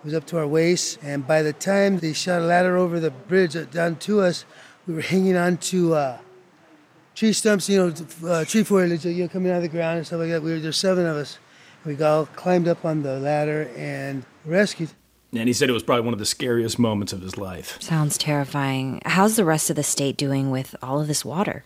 it 0.00 0.04
was 0.06 0.14
up 0.14 0.26
to 0.26 0.38
our 0.38 0.46
waist, 0.46 0.98
and 1.02 1.26
by 1.26 1.42
the 1.42 1.52
time 1.52 1.98
they 1.98 2.14
shot 2.14 2.40
a 2.40 2.44
ladder 2.44 2.76
over 2.76 2.98
the 2.98 3.10
bridge 3.10 3.54
down 3.70 3.96
to 3.96 4.22
us, 4.22 4.46
we 4.86 4.94
were 4.94 5.02
hanging 5.02 5.36
on 5.36 5.58
to 5.58 5.94
uh, 5.94 6.18
tree 7.14 7.34
stumps, 7.34 7.68
you 7.68 7.78
know, 7.78 8.28
uh, 8.28 8.44
tree 8.46 8.62
foliage, 8.62 9.04
you 9.04 9.22
know, 9.24 9.28
coming 9.28 9.52
out 9.52 9.56
of 9.56 9.62
the 9.62 9.68
ground 9.68 9.98
and 9.98 10.06
stuff 10.06 10.20
like 10.20 10.30
that. 10.30 10.42
We 10.42 10.52
were, 10.52 10.58
there's 10.58 10.78
seven 10.78 11.04
of 11.04 11.16
us. 11.18 11.38
We 11.84 12.02
all 12.02 12.24
climbed 12.26 12.66
up 12.66 12.84
on 12.84 13.02
the 13.02 13.20
ladder 13.20 13.70
and 13.76 14.24
rescued. 14.46 14.90
And 15.32 15.46
he 15.48 15.52
said 15.52 15.68
it 15.68 15.72
was 15.72 15.82
probably 15.82 16.04
one 16.04 16.14
of 16.14 16.18
the 16.18 16.26
scariest 16.26 16.78
moments 16.78 17.12
of 17.12 17.20
his 17.20 17.36
life. 17.36 17.80
Sounds 17.80 18.18
terrifying. 18.18 19.00
How's 19.04 19.36
the 19.36 19.44
rest 19.44 19.70
of 19.70 19.76
the 19.76 19.82
state 19.82 20.16
doing 20.16 20.50
with 20.50 20.74
all 20.82 21.00
of 21.00 21.08
this 21.08 21.24
water? 21.24 21.64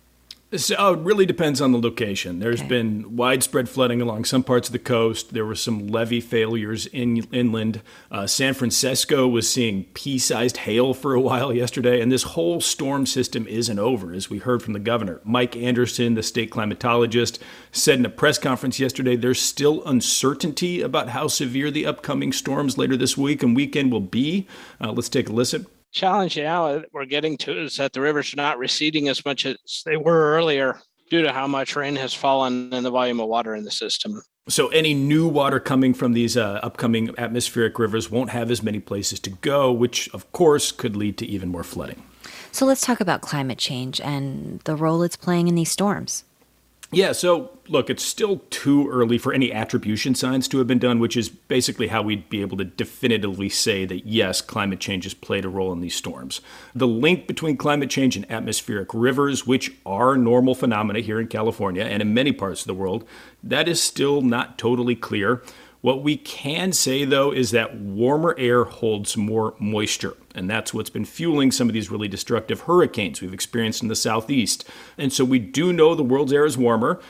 So 0.56 0.92
it 0.92 0.98
really 1.00 1.26
depends 1.26 1.60
on 1.60 1.72
the 1.72 1.78
location. 1.78 2.38
There's 2.38 2.60
okay. 2.60 2.68
been 2.68 3.16
widespread 3.16 3.68
flooding 3.68 4.00
along 4.00 4.24
some 4.24 4.44
parts 4.44 4.68
of 4.68 4.72
the 4.72 4.78
coast. 4.78 5.32
There 5.32 5.44
were 5.44 5.54
some 5.54 5.88
levee 5.88 6.20
failures 6.20 6.86
in 6.86 7.24
inland. 7.32 7.80
Uh, 8.10 8.26
San 8.26 8.54
Francisco 8.54 9.26
was 9.26 9.48
seeing 9.50 9.84
pea-sized 9.94 10.58
hail 10.58 10.94
for 10.94 11.14
a 11.14 11.20
while 11.20 11.52
yesterday, 11.52 12.00
and 12.00 12.12
this 12.12 12.22
whole 12.22 12.60
storm 12.60 13.06
system 13.06 13.48
isn't 13.48 13.78
over, 13.78 14.12
as 14.12 14.30
we 14.30 14.38
heard 14.38 14.62
from 14.62 14.74
the 14.74 14.78
governor. 14.78 15.20
Mike 15.24 15.56
Anderson, 15.56 16.14
the 16.14 16.22
state 16.22 16.50
climatologist, 16.50 17.38
said 17.72 17.98
in 17.98 18.06
a 18.06 18.10
press 18.10 18.38
conference 18.38 18.78
yesterday 18.78 19.16
there's 19.16 19.40
still 19.40 19.84
uncertainty 19.84 20.82
about 20.82 21.08
how 21.08 21.26
severe 21.26 21.70
the 21.70 21.86
upcoming 21.86 22.32
storms 22.32 22.78
later 22.78 22.96
this 22.96 23.16
week 23.16 23.42
and 23.42 23.56
weekend 23.56 23.90
will 23.90 24.00
be. 24.00 24.46
Uh, 24.80 24.92
let's 24.92 25.08
take 25.08 25.28
a 25.28 25.32
listen 25.32 25.66
challenge 25.94 26.36
now 26.36 26.74
that 26.74 26.86
we're 26.92 27.06
getting 27.06 27.38
to 27.38 27.62
is 27.62 27.76
that 27.76 27.92
the 27.92 28.00
rivers 28.00 28.34
are 28.34 28.36
not 28.36 28.58
receding 28.58 29.08
as 29.08 29.24
much 29.24 29.46
as 29.46 29.56
they 29.86 29.96
were 29.96 30.34
earlier 30.34 30.80
due 31.08 31.22
to 31.22 31.32
how 31.32 31.46
much 31.46 31.76
rain 31.76 31.96
has 31.96 32.12
fallen 32.12 32.72
and 32.74 32.84
the 32.84 32.90
volume 32.90 33.20
of 33.20 33.28
water 33.28 33.54
in 33.54 33.64
the 33.64 33.70
system. 33.70 34.20
So, 34.48 34.68
any 34.68 34.92
new 34.92 35.26
water 35.26 35.58
coming 35.58 35.94
from 35.94 36.12
these 36.12 36.36
uh, 36.36 36.60
upcoming 36.62 37.14
atmospheric 37.16 37.78
rivers 37.78 38.10
won't 38.10 38.28
have 38.30 38.50
as 38.50 38.62
many 38.62 38.78
places 38.78 39.18
to 39.20 39.30
go, 39.30 39.72
which, 39.72 40.12
of 40.12 40.30
course, 40.32 40.70
could 40.70 40.96
lead 40.96 41.16
to 41.18 41.26
even 41.26 41.48
more 41.48 41.64
flooding. 41.64 42.02
So, 42.52 42.66
let's 42.66 42.82
talk 42.82 43.00
about 43.00 43.22
climate 43.22 43.56
change 43.56 44.02
and 44.02 44.60
the 44.64 44.76
role 44.76 45.02
it's 45.02 45.16
playing 45.16 45.48
in 45.48 45.54
these 45.54 45.70
storms. 45.70 46.24
Yeah, 46.94 47.12
so 47.12 47.58
look, 47.68 47.90
it's 47.90 48.02
still 48.02 48.42
too 48.50 48.88
early 48.88 49.18
for 49.18 49.32
any 49.32 49.52
attribution 49.52 50.14
science 50.14 50.46
to 50.48 50.58
have 50.58 50.66
been 50.66 50.78
done, 50.78 50.98
which 50.98 51.16
is 51.16 51.28
basically 51.28 51.88
how 51.88 52.02
we'd 52.02 52.28
be 52.28 52.40
able 52.40 52.56
to 52.58 52.64
definitively 52.64 53.48
say 53.48 53.84
that 53.84 54.06
yes, 54.06 54.40
climate 54.40 54.80
change 54.80 55.04
has 55.04 55.14
played 55.14 55.44
a 55.44 55.48
role 55.48 55.72
in 55.72 55.80
these 55.80 55.94
storms. 55.94 56.40
The 56.74 56.86
link 56.86 57.26
between 57.26 57.56
climate 57.56 57.90
change 57.90 58.16
and 58.16 58.30
atmospheric 58.30 58.88
rivers, 58.92 59.46
which 59.46 59.72
are 59.84 60.16
normal 60.16 60.54
phenomena 60.54 61.00
here 61.00 61.20
in 61.20 61.28
California 61.28 61.84
and 61.84 62.00
in 62.02 62.14
many 62.14 62.32
parts 62.32 62.62
of 62.62 62.66
the 62.66 62.74
world, 62.74 63.06
that 63.42 63.68
is 63.68 63.82
still 63.82 64.22
not 64.22 64.58
totally 64.58 64.94
clear. 64.94 65.42
What 65.84 66.02
we 66.02 66.16
can 66.16 66.72
say, 66.72 67.04
though, 67.04 67.30
is 67.30 67.50
that 67.50 67.76
warmer 67.76 68.34
air 68.38 68.64
holds 68.64 69.18
more 69.18 69.52
moisture. 69.58 70.16
And 70.34 70.48
that's 70.48 70.72
what's 70.72 70.88
been 70.88 71.04
fueling 71.04 71.52
some 71.52 71.68
of 71.68 71.74
these 71.74 71.90
really 71.90 72.08
destructive 72.08 72.62
hurricanes 72.62 73.20
we've 73.20 73.34
experienced 73.34 73.82
in 73.82 73.88
the 73.88 73.94
southeast. 73.94 74.66
And 74.96 75.12
so 75.12 75.26
we 75.26 75.38
do 75.38 75.74
know 75.74 75.94
the 75.94 76.02
world's 76.02 76.32
air 76.32 76.46
is 76.46 76.56
warmer 76.56 77.02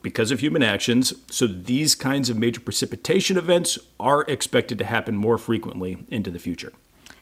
because 0.00 0.30
of 0.30 0.38
human 0.38 0.62
actions. 0.62 1.12
So 1.28 1.48
these 1.48 1.96
kinds 1.96 2.30
of 2.30 2.36
major 2.36 2.60
precipitation 2.60 3.36
events 3.36 3.80
are 3.98 4.22
expected 4.28 4.78
to 4.78 4.84
happen 4.84 5.16
more 5.16 5.36
frequently 5.36 6.06
into 6.08 6.30
the 6.30 6.38
future. 6.38 6.72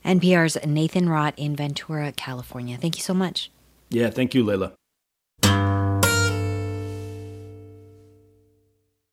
NPR's 0.04 0.58
Nathan 0.66 1.06
Rott 1.06 1.32
in 1.38 1.56
Ventura, 1.56 2.12
California. 2.12 2.76
Thank 2.76 2.98
you 2.98 3.02
so 3.02 3.14
much. 3.14 3.50
Yeah, 3.88 4.10
thank 4.10 4.34
you, 4.34 4.44
Leila. 4.44 4.74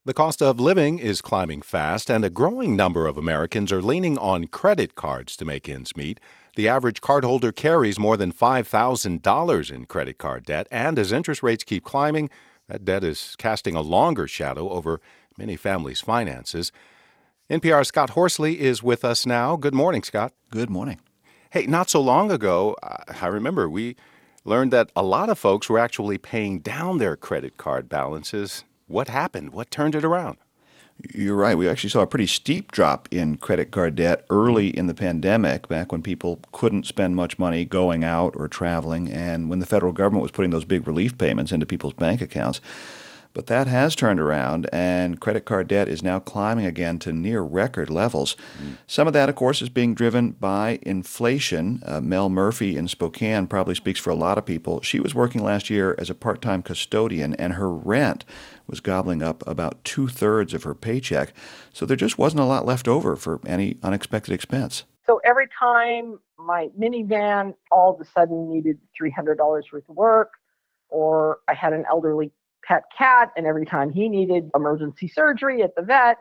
The 0.07 0.13
cost 0.13 0.39
of 0.39 0.59
living 0.59 0.99
is 0.99 1.19
climbing 1.19 1.63
fast, 1.63 2.11
and 2.11 2.23
a 2.23 2.29
growing 2.29 2.75
number 2.75 3.07
of 3.07 3.17
Americans 3.17 3.71
are 3.71 3.81
leaning 3.81 4.19
on 4.19 4.45
credit 4.45 4.93
cards 4.93 5.35
to 5.37 5.45
make 5.45 5.67
ends 5.67 5.97
meet. 5.97 6.19
The 6.55 6.67
average 6.67 7.01
cardholder 7.01 7.55
carries 7.55 7.97
more 7.97 8.15
than 8.15 8.31
$5,000 8.31 9.71
in 9.71 9.85
credit 9.85 10.19
card 10.19 10.45
debt, 10.45 10.67
and 10.69 10.99
as 10.99 11.11
interest 11.11 11.41
rates 11.41 11.63
keep 11.63 11.83
climbing, 11.83 12.29
that 12.67 12.85
debt 12.85 13.03
is 13.03 13.35
casting 13.39 13.73
a 13.73 13.81
longer 13.81 14.27
shadow 14.27 14.69
over 14.69 15.01
many 15.39 15.55
families' 15.55 16.01
finances. 16.01 16.71
NPR's 17.49 17.87
Scott 17.87 18.11
Horsley 18.11 18.59
is 18.59 18.83
with 18.83 19.03
us 19.03 19.25
now. 19.25 19.55
Good 19.55 19.73
morning, 19.73 20.03
Scott. 20.03 20.33
Good 20.51 20.69
morning. 20.69 20.99
Hey, 21.49 21.65
not 21.65 21.89
so 21.89 21.99
long 21.99 22.29
ago, 22.29 22.75
I 22.83 23.25
remember 23.25 23.67
we 23.67 23.95
learned 24.43 24.71
that 24.71 24.91
a 24.95 25.01
lot 25.01 25.29
of 25.29 25.39
folks 25.39 25.67
were 25.67 25.79
actually 25.79 26.19
paying 26.19 26.59
down 26.59 26.99
their 26.99 27.15
credit 27.15 27.57
card 27.57 27.89
balances 27.89 28.65
what 28.87 29.07
happened? 29.07 29.51
What 29.51 29.71
turned 29.71 29.95
it 29.95 30.05
around? 30.05 30.37
You're 31.13 31.35
right. 31.35 31.57
We 31.57 31.67
actually 31.67 31.89
saw 31.89 32.01
a 32.01 32.07
pretty 32.07 32.27
steep 32.27 32.71
drop 32.71 33.09
in 33.11 33.35
credit 33.37 33.71
card 33.71 33.95
debt 33.95 34.25
early 34.29 34.69
mm-hmm. 34.69 34.79
in 34.79 34.87
the 34.87 34.93
pandemic, 34.93 35.67
back 35.67 35.91
when 35.91 36.01
people 36.01 36.39
couldn't 36.51 36.85
spend 36.85 37.15
much 37.15 37.37
money 37.37 37.65
going 37.65 38.03
out 38.03 38.33
or 38.37 38.47
traveling, 38.47 39.11
and 39.11 39.49
when 39.49 39.59
the 39.59 39.65
federal 39.65 39.91
government 39.91 40.21
was 40.21 40.31
putting 40.31 40.51
those 40.51 40.65
big 40.65 40.87
relief 40.87 41.17
payments 41.17 41.51
into 41.51 41.65
people's 41.65 41.93
bank 41.93 42.21
accounts. 42.21 42.61
But 43.35 43.47
that 43.47 43.67
has 43.67 43.97
turned 43.97 44.21
around, 44.21 44.69
and 44.71 45.19
credit 45.19 45.43
card 45.43 45.67
debt 45.67 45.89
is 45.89 46.01
now 46.01 46.19
climbing 46.19 46.65
again 46.65 46.99
to 46.99 47.11
near 47.11 47.41
record 47.41 47.89
levels. 47.89 48.37
Mm. 48.57 48.77
Some 48.87 49.07
of 49.07 49.13
that, 49.13 49.27
of 49.27 49.35
course, 49.35 49.61
is 49.61 49.67
being 49.67 49.93
driven 49.93 50.31
by 50.31 50.79
inflation. 50.83 51.83
Uh, 51.85 51.99
Mel 51.99 52.29
Murphy 52.29 52.77
in 52.77 52.87
Spokane 52.87 53.47
probably 53.47 53.75
speaks 53.75 53.99
for 53.99 54.09
a 54.09 54.15
lot 54.15 54.37
of 54.37 54.45
people. 54.45 54.81
She 54.81 55.01
was 55.01 55.13
working 55.13 55.43
last 55.43 55.69
year 55.69 55.95
as 55.97 56.09
a 56.09 56.15
part 56.15 56.41
time 56.41 56.63
custodian, 56.63 57.35
and 57.35 57.53
her 57.53 57.69
rent 57.69 58.23
was 58.67 58.79
gobbling 58.79 59.21
up 59.21 59.45
about 59.45 59.83
two 59.83 60.07
thirds 60.07 60.53
of 60.53 60.63
her 60.63 60.73
paycheck. 60.73 61.33
So 61.73 61.85
there 61.85 61.97
just 61.97 62.17
wasn't 62.17 62.39
a 62.39 62.45
lot 62.45 62.65
left 62.65 62.87
over 62.87 63.17
for 63.17 63.41
any 63.45 63.77
unexpected 63.83 64.33
expense. 64.33 64.85
So 65.05 65.19
every 65.25 65.49
time 65.59 66.19
my 66.39 66.69
minivan 66.79 67.53
all 67.69 67.93
of 67.93 67.99
a 67.99 68.05
sudden 68.05 68.49
needed 68.49 68.79
$300 68.99 69.37
worth 69.37 69.89
of 69.89 69.95
work, 69.97 70.31
or 70.87 71.39
I 71.49 71.53
had 71.53 71.73
an 71.73 71.83
elderly 71.91 72.31
pet 72.67 72.83
cat, 72.97 73.31
and 73.37 73.45
every 73.45 73.65
time 73.65 73.91
he 73.91 74.09
needed 74.09 74.49
emergency 74.55 75.07
surgery 75.07 75.63
at 75.63 75.75
the 75.75 75.81
vet, 75.81 76.17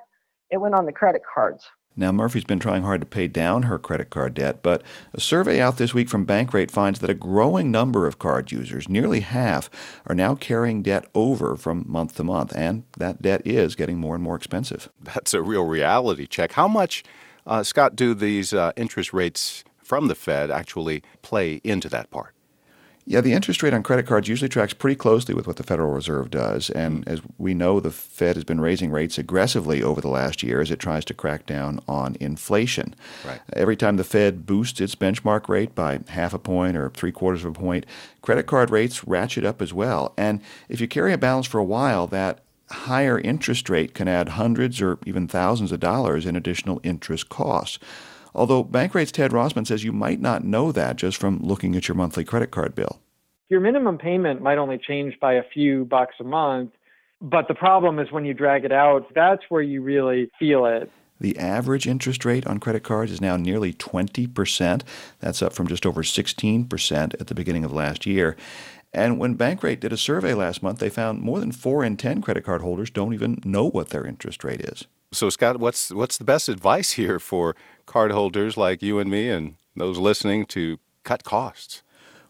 it 0.51 0.59
went 0.59 0.75
on 0.75 0.87
the 0.87 0.93
credit 0.93 1.23
cards. 1.33 1.65
Now, 1.97 2.11
Murphy's 2.11 2.45
been 2.45 2.59
trying 2.59 2.83
hard 2.83 3.01
to 3.03 3.07
pay 3.07 3.29
down 3.29 3.65
her 3.65 3.79
credit 3.79 4.11
card 4.11 4.35
debt, 4.35 4.65
but 4.65 4.83
a 5.13 5.21
survey 5.21 5.61
out 5.61 5.77
this 5.77 5.95
week 5.95 6.09
from 6.09 6.27
Bankrate 6.27 6.73
finds 6.73 6.99
that 6.99 7.11
a 7.11 7.15
growing 7.15 7.71
number 7.71 8.09
of 8.09 8.19
card 8.19 8.51
users, 8.51 8.89
nearly 8.89 9.21
half, 9.21 9.71
are 10.07 10.15
now 10.15 10.35
carrying 10.35 10.83
debt 10.83 11.07
over 11.15 11.57
from 11.57 11.85
month 11.87 12.17
to 12.17 12.25
month, 12.25 12.53
and 12.57 12.83
that 12.99 13.23
debt 13.23 13.43
is 13.47 13.77
getting 13.77 13.99
more 13.99 14.17
and 14.17 14.25
more 14.25 14.35
expensive. 14.35 14.89
That's 15.01 15.35
a 15.35 15.43
real 15.43 15.67
reality 15.67 16.27
check. 16.27 16.53
How 16.53 16.67
much, 16.67 17.05
uh, 17.47 17.63
Scott, 17.63 17.95
do 17.95 18.13
these 18.13 18.53
uh, 18.53 18.73
interest 18.77 19.13
rates 19.13 19.63
from 19.81 20.09
the 20.09 20.17
Fed 20.17 20.51
actually 20.51 21.05
play 21.23 21.61
into 21.63 21.89
that 21.91 22.11
part? 22.11 22.35
Yeah, 23.07 23.21
the 23.21 23.35
interest 23.35 23.63
rate 23.63 23.75
on 23.75 23.83
credit 23.83 24.07
cards 24.07 24.29
usually 24.29 24.49
tracks 24.49 24.73
pretty 24.73 24.97
closely 24.97 25.35
with 25.35 25.47
what 25.47 25.57
the 25.57 25.63
Federal 25.63 25.93
Reserve 25.93 26.31
does. 26.31 26.71
And 26.71 27.05
mm. 27.05 27.13
as 27.13 27.21
we 27.37 27.53
know, 27.53 27.79
the 27.79 27.91
Fed 27.91 28.37
has 28.37 28.45
been 28.45 28.61
raising 28.61 28.91
rates 28.91 29.19
aggressively 29.19 29.83
over 29.83 30.01
the 30.01 30.09
last 30.09 30.43
year 30.43 30.61
as 30.61 30.71
it 30.71 30.79
tries 30.79 31.05
to 31.07 31.15
crack 31.15 31.45
down 31.45 31.81
on 31.87 32.17
inflation. 32.19 32.95
Right. 33.27 33.41
Every 33.53 33.77
time 33.77 33.97
the 33.97 34.05
Fed 34.05 34.47
boosts 34.47 34.81
its 34.81 34.95
benchmark 34.95 35.49
rate 35.49 35.75
by 35.75 36.01
half 36.09 36.33
a 36.33 36.39
point 36.39 36.77
or 36.77 36.89
three 36.91 37.13
quarters 37.13 37.45
of 37.45 37.51
a 37.51 37.61
point, 37.61 37.85
credit 38.23 38.47
card 38.47 38.71
rates 38.71 39.07
ratchet 39.07 39.45
up 39.45 39.61
as 39.61 39.75
well. 39.75 40.15
And 40.17 40.41
if 40.71 40.81
you 40.81 40.89
carry 40.89 41.13
a 41.13 41.19
balance 41.19 41.47
for 41.47 41.59
a 41.59 41.65
while, 41.65 42.07
that 42.07 42.41
higher 42.71 43.19
interest 43.19 43.69
rate 43.69 43.95
can 43.95 44.09
add 44.09 44.31
hundreds 44.31 44.81
or 44.81 44.99
even 45.05 45.29
thousands 45.29 45.73
of 45.73 45.81
dollars 45.81 46.25
in 46.25 46.37
additional 46.37 46.81
interest 46.83 47.29
costs. 47.29 47.79
Although 48.35 48.65
Bankrate's 48.65 49.13
Ted 49.13 49.31
Rossman 49.31 49.67
says 49.67 49.85
you 49.85 49.93
might 49.93 50.21
not 50.21 50.45
know 50.45 50.73
that 50.73 50.97
just 50.97 51.17
from 51.17 51.39
looking 51.39 51.77
at 51.77 51.89
your 51.89 51.95
monthly 51.95 52.25
credit 52.25 52.51
card 52.51 52.75
bill. 52.75 53.01
Your 53.49 53.61
minimum 53.61 53.99
payment 53.99 54.43
might 54.43 54.59
only 54.59 54.79
change 54.79 55.19
by 55.21 55.35
a 55.35 55.43
few 55.53 55.85
bucks 55.85 56.17
a 56.19 56.25
month, 56.25 56.73
but 57.21 57.47
the 57.47 57.55
problem 57.55 57.99
is 57.99 58.11
when 58.11 58.25
you 58.25 58.35
drag 58.35 58.65
it 58.65 58.73
out, 58.73 59.07
that's 59.15 59.43
where 59.49 59.63
you 59.63 59.83
really 59.83 60.31
feel 60.39 60.67
it. 60.67 60.91
The 61.21 61.39
average 61.39 61.87
interest 61.87 62.25
rate 62.25 62.47
on 62.47 62.59
credit 62.59 62.83
cards 62.83 63.13
is 63.13 63.21
now 63.21 63.37
nearly 63.37 63.73
20%. 63.73 64.83
That's 65.21 65.43
up 65.43 65.53
from 65.53 65.69
just 65.69 65.87
over 65.87 66.03
16% 66.03 67.15
at 67.21 67.27
the 67.29 67.35
beginning 67.35 67.65
of 67.65 67.73
last 67.73 68.05
year. 68.05 68.37
And 68.93 69.19
when 69.19 69.37
Bankrate 69.37 69.81
did 69.81 69.93
a 69.93 69.97
survey 69.97 70.35
last 70.35 70.63
month, 70.63 70.81
they 70.81 70.91
found 70.91 71.21
more 71.21 71.41
than 71.41 71.53
4 71.53 71.85
in 71.85 71.97
10 71.97 72.21
credit 72.21 72.45
card 72.45 72.63
holders 72.63 72.91
don't 72.91 73.15
even 73.15 73.41
know 73.45 73.69
what 73.69 73.91
their 73.91 74.07
interest 74.07 74.45
rate 74.45 74.61
is. 74.61 74.87
So 75.13 75.31
Scott, 75.31 75.59
what's 75.59 75.91
what's 75.93 76.19
the 76.19 76.25
best 76.25 76.49
advice 76.49 76.93
here 76.93 77.21
for 77.21 77.55
cardholders 77.87 78.57
like 78.57 78.83
you 78.83 78.99
and 78.99 79.11
me 79.11 79.29
and 79.29 79.57
those 79.77 79.99
listening 79.99 80.47
to 80.47 80.79
cut 81.03 81.25
costs? 81.25 81.83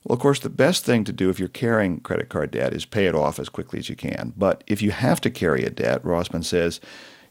Well, 0.04 0.14
of 0.14 0.20
course, 0.20 0.40
the 0.40 0.50
best 0.50 0.84
thing 0.84 1.04
to 1.04 1.12
do 1.12 1.30
if 1.30 1.38
you're 1.38 1.48
carrying 1.48 2.00
credit 2.00 2.28
card 2.28 2.50
debt 2.50 2.74
is 2.74 2.84
pay 2.84 3.06
it 3.06 3.14
off 3.14 3.38
as 3.38 3.48
quickly 3.48 3.78
as 3.78 3.88
you 3.88 3.96
can. 3.96 4.34
But 4.36 4.62
if 4.66 4.82
you 4.82 4.90
have 4.90 5.20
to 5.22 5.30
carry 5.30 5.64
a 5.64 5.70
debt, 5.70 6.02
Rossman 6.02 6.44
says 6.44 6.78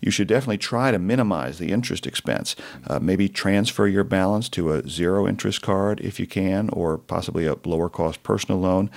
you 0.01 0.11
should 0.11 0.27
definitely 0.27 0.57
try 0.57 0.91
to 0.91 0.99
minimize 0.99 1.59
the 1.59 1.71
interest 1.71 2.07
expense. 2.07 2.55
Uh, 2.87 2.99
maybe 2.99 3.29
transfer 3.29 3.87
your 3.87 4.03
balance 4.03 4.49
to 4.49 4.73
a 4.73 4.87
zero 4.89 5.27
interest 5.27 5.61
card 5.61 6.01
if 6.01 6.19
you 6.19 6.25
can, 6.25 6.69
or 6.69 6.97
possibly 6.97 7.45
a 7.45 7.55
lower 7.63 7.89
cost 7.89 8.23
personal 8.23 8.59
loan. 8.59 8.89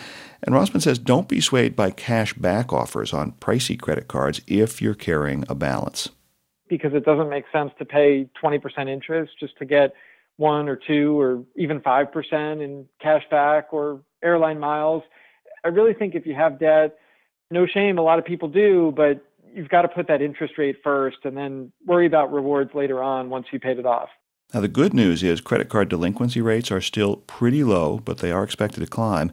And 0.42 0.54
Rossman 0.54 0.82
says 0.82 0.98
don't 0.98 1.28
be 1.28 1.40
swayed 1.40 1.76
by 1.76 1.90
cash 1.90 2.32
back 2.32 2.72
offers 2.72 3.12
on 3.12 3.32
pricey 3.32 3.78
credit 3.78 4.08
cards 4.08 4.40
if 4.46 4.80
you're 4.80 4.94
carrying 4.94 5.44
a 5.48 5.54
balance 5.54 6.08
because 6.68 6.92
it 6.94 7.04
doesn't 7.04 7.28
make 7.28 7.44
sense 7.52 7.70
to 7.78 7.84
pay 7.84 8.28
20% 8.42 8.88
interest 8.88 9.32
just 9.38 9.56
to 9.58 9.64
get 9.64 9.92
one 10.36 10.68
or 10.68 10.76
two 10.76 11.18
or 11.18 11.42
even 11.56 11.80
5% 11.80 12.62
in 12.62 12.86
cash 13.00 13.22
back 13.30 13.72
or 13.72 14.00
airline 14.22 14.58
miles. 14.58 15.02
I 15.64 15.68
really 15.68 15.94
think 15.94 16.14
if 16.14 16.26
you 16.26 16.34
have 16.34 16.58
debt, 16.58 16.96
no 17.50 17.66
shame, 17.66 17.98
a 17.98 18.02
lot 18.02 18.18
of 18.18 18.24
people 18.24 18.48
do, 18.48 18.92
but 18.96 19.24
you've 19.54 19.68
got 19.68 19.82
to 19.82 19.88
put 19.88 20.06
that 20.08 20.20
interest 20.20 20.54
rate 20.58 20.76
first 20.84 21.18
and 21.24 21.36
then 21.36 21.72
worry 21.86 22.06
about 22.06 22.32
rewards 22.32 22.74
later 22.74 23.02
on 23.02 23.30
once 23.30 23.46
you 23.52 23.58
paid 23.58 23.78
it 23.78 23.86
off. 23.86 24.08
Now, 24.54 24.60
the 24.60 24.68
good 24.68 24.94
news 24.94 25.22
is 25.22 25.40
credit 25.40 25.68
card 25.68 25.88
delinquency 25.88 26.40
rates 26.40 26.70
are 26.70 26.80
still 26.80 27.16
pretty 27.26 27.64
low, 27.64 27.98
but 28.04 28.18
they 28.18 28.30
are 28.30 28.44
expected 28.44 28.80
to 28.80 28.86
climb. 28.86 29.32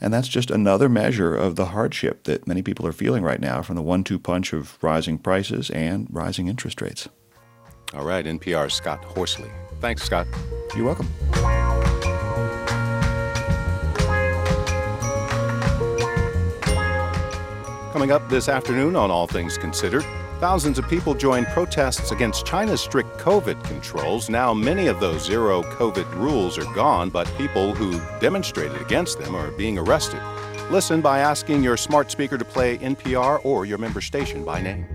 And 0.00 0.12
that's 0.12 0.26
just 0.26 0.50
another 0.50 0.88
measure 0.88 1.34
of 1.34 1.56
the 1.56 1.66
hardship 1.66 2.24
that 2.24 2.46
many 2.46 2.62
people 2.62 2.86
are 2.86 2.92
feeling 2.92 3.22
right 3.22 3.40
now 3.40 3.62
from 3.62 3.76
the 3.76 3.82
one 3.82 4.04
two 4.04 4.18
punch 4.18 4.52
of 4.52 4.78
rising 4.82 5.18
prices 5.18 5.70
and 5.70 6.08
rising 6.10 6.48
interest 6.48 6.80
rates. 6.80 7.08
All 7.92 8.04
right, 8.04 8.24
NPR's 8.24 8.74
Scott 8.74 9.04
Horsley. 9.04 9.50
Thanks, 9.80 10.02
Scott. 10.02 10.26
You're 10.74 10.86
welcome. 10.86 11.08
Coming 17.92 18.10
up 18.10 18.28
this 18.28 18.48
afternoon 18.48 18.96
on 18.96 19.10
All 19.10 19.28
Things 19.28 19.56
Considered, 19.56 20.04
Thousands 20.44 20.78
of 20.78 20.86
people 20.90 21.14
joined 21.14 21.46
protests 21.46 22.10
against 22.10 22.44
China's 22.44 22.82
strict 22.82 23.16
COVID 23.16 23.64
controls. 23.64 24.28
Now, 24.28 24.52
many 24.52 24.88
of 24.88 25.00
those 25.00 25.24
zero 25.24 25.62
COVID 25.62 26.16
rules 26.16 26.58
are 26.58 26.70
gone, 26.74 27.08
but 27.08 27.26
people 27.38 27.74
who 27.74 27.98
demonstrated 28.20 28.78
against 28.82 29.18
them 29.18 29.34
are 29.34 29.50
being 29.52 29.78
arrested. 29.78 30.20
Listen 30.70 31.00
by 31.00 31.20
asking 31.20 31.62
your 31.62 31.78
smart 31.78 32.10
speaker 32.10 32.36
to 32.36 32.44
play 32.44 32.76
NPR 32.76 33.42
or 33.42 33.64
your 33.64 33.78
member 33.78 34.02
station 34.02 34.44
by 34.44 34.60
name. 34.60 34.86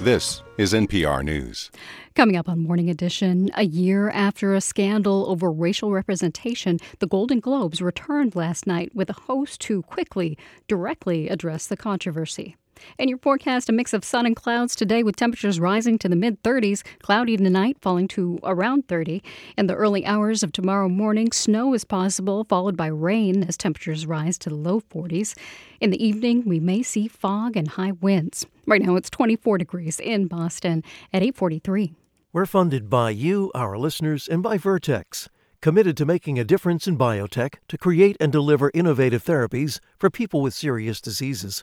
This 0.00 0.42
is 0.56 0.72
NPR 0.72 1.22
News. 1.22 1.70
Coming 2.18 2.36
up 2.36 2.48
on 2.48 2.58
Morning 2.58 2.90
Edition, 2.90 3.48
a 3.54 3.62
year 3.62 4.10
after 4.10 4.52
a 4.52 4.60
scandal 4.60 5.26
over 5.28 5.52
racial 5.52 5.92
representation, 5.92 6.80
the 6.98 7.06
Golden 7.06 7.38
Globes 7.38 7.80
returned 7.80 8.34
last 8.34 8.66
night 8.66 8.92
with 8.92 9.08
a 9.08 9.12
host 9.12 9.62
who 9.62 9.82
quickly, 9.82 10.36
directly 10.66 11.28
addressed 11.28 11.68
the 11.68 11.76
controversy. 11.76 12.56
And 12.98 13.08
your 13.08 13.18
forecast 13.18 13.68
a 13.68 13.72
mix 13.72 13.92
of 13.92 14.04
sun 14.04 14.26
and 14.26 14.34
clouds 14.34 14.74
today 14.74 15.04
with 15.04 15.14
temperatures 15.14 15.60
rising 15.60 15.96
to 15.98 16.08
the 16.08 16.16
mid 16.16 16.42
30s, 16.42 16.82
cloudy 17.02 17.36
tonight 17.36 17.76
falling 17.80 18.08
to 18.08 18.40
around 18.42 18.88
30. 18.88 19.22
In 19.56 19.68
the 19.68 19.76
early 19.76 20.04
hours 20.04 20.42
of 20.42 20.50
tomorrow 20.50 20.88
morning, 20.88 21.30
snow 21.30 21.72
is 21.72 21.84
possible, 21.84 22.42
followed 22.42 22.76
by 22.76 22.88
rain 22.88 23.44
as 23.44 23.56
temperatures 23.56 24.06
rise 24.06 24.38
to 24.38 24.48
the 24.48 24.56
low 24.56 24.80
40s. 24.80 25.38
In 25.80 25.90
the 25.90 26.04
evening, 26.04 26.42
we 26.44 26.58
may 26.58 26.82
see 26.82 27.06
fog 27.06 27.56
and 27.56 27.68
high 27.68 27.92
winds. 27.92 28.44
Right 28.66 28.82
now 28.82 28.96
it's 28.96 29.08
24 29.08 29.58
degrees 29.58 30.00
in 30.00 30.26
Boston 30.26 30.82
at 31.12 31.22
843. 31.22 31.94
We're 32.30 32.44
funded 32.44 32.90
by 32.90 33.08
you, 33.08 33.50
our 33.54 33.78
listeners, 33.78 34.28
and 34.28 34.42
by 34.42 34.58
Vertex, 34.58 35.30
committed 35.62 35.96
to 35.96 36.04
making 36.04 36.38
a 36.38 36.44
difference 36.44 36.86
in 36.86 36.98
biotech 36.98 37.54
to 37.68 37.78
create 37.78 38.18
and 38.20 38.30
deliver 38.30 38.70
innovative 38.74 39.24
therapies 39.24 39.80
for 39.96 40.10
people 40.10 40.42
with 40.42 40.52
serious 40.52 41.00
diseases 41.00 41.62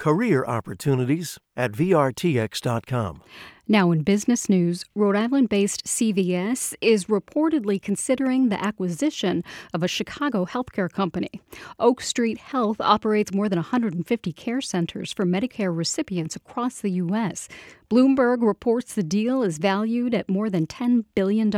career 0.00 0.44
opportunities 0.46 1.38
at 1.56 1.72
VRTX.com. 1.72 3.22
Now, 3.68 3.92
in 3.92 4.02
business 4.02 4.48
news, 4.48 4.84
Rhode 4.96 5.14
Island 5.14 5.48
based 5.48 5.84
CVS 5.84 6.74
is 6.80 7.04
reportedly 7.04 7.80
considering 7.80 8.48
the 8.48 8.60
acquisition 8.60 9.44
of 9.72 9.84
a 9.84 9.88
Chicago 9.88 10.44
healthcare 10.44 10.90
company. 10.90 11.30
Oak 11.78 12.00
Street 12.00 12.38
Health 12.38 12.80
operates 12.80 13.32
more 13.32 13.48
than 13.48 13.58
150 13.58 14.32
care 14.32 14.60
centers 14.60 15.12
for 15.12 15.24
Medicare 15.24 15.76
recipients 15.76 16.34
across 16.34 16.80
the 16.80 16.90
U.S. 16.92 17.46
Bloomberg 17.88 18.42
reports 18.42 18.94
the 18.94 19.04
deal 19.04 19.42
is 19.44 19.58
valued 19.58 20.14
at 20.14 20.28
more 20.28 20.50
than 20.50 20.66
$10 20.66 21.04
billion. 21.14 21.50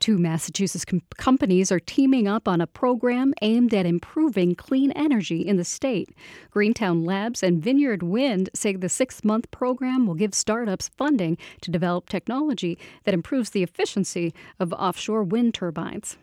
Two 0.00 0.18
Massachusetts 0.18 0.84
com- 0.84 1.02
companies 1.16 1.70
are 1.70 1.80
teaming 1.80 2.26
up 2.26 2.48
on 2.48 2.60
a 2.60 2.66
program 2.66 3.34
aimed 3.42 3.72
at 3.72 3.86
improving 3.86 4.54
clean 4.54 4.90
energy 4.92 5.46
in 5.46 5.56
the 5.56 5.64
state. 5.64 6.08
Greentown 6.50 7.04
Labs 7.04 7.42
and 7.42 7.62
Vineyard 7.62 8.02
Wind 8.02 8.50
say 8.54 8.74
the 8.74 8.88
six 8.88 9.22
month 9.24 9.50
program 9.50 10.06
will 10.06 10.14
give 10.14 10.34
startups 10.34 10.88
funding 10.96 11.38
to 11.60 11.70
develop 11.70 12.08
technology 12.08 12.78
that 13.04 13.14
improves 13.14 13.50
the 13.50 13.62
efficiency 13.62 14.34
of 14.58 14.72
offshore 14.72 15.22
wind 15.22 15.54
turbines. 15.54 16.16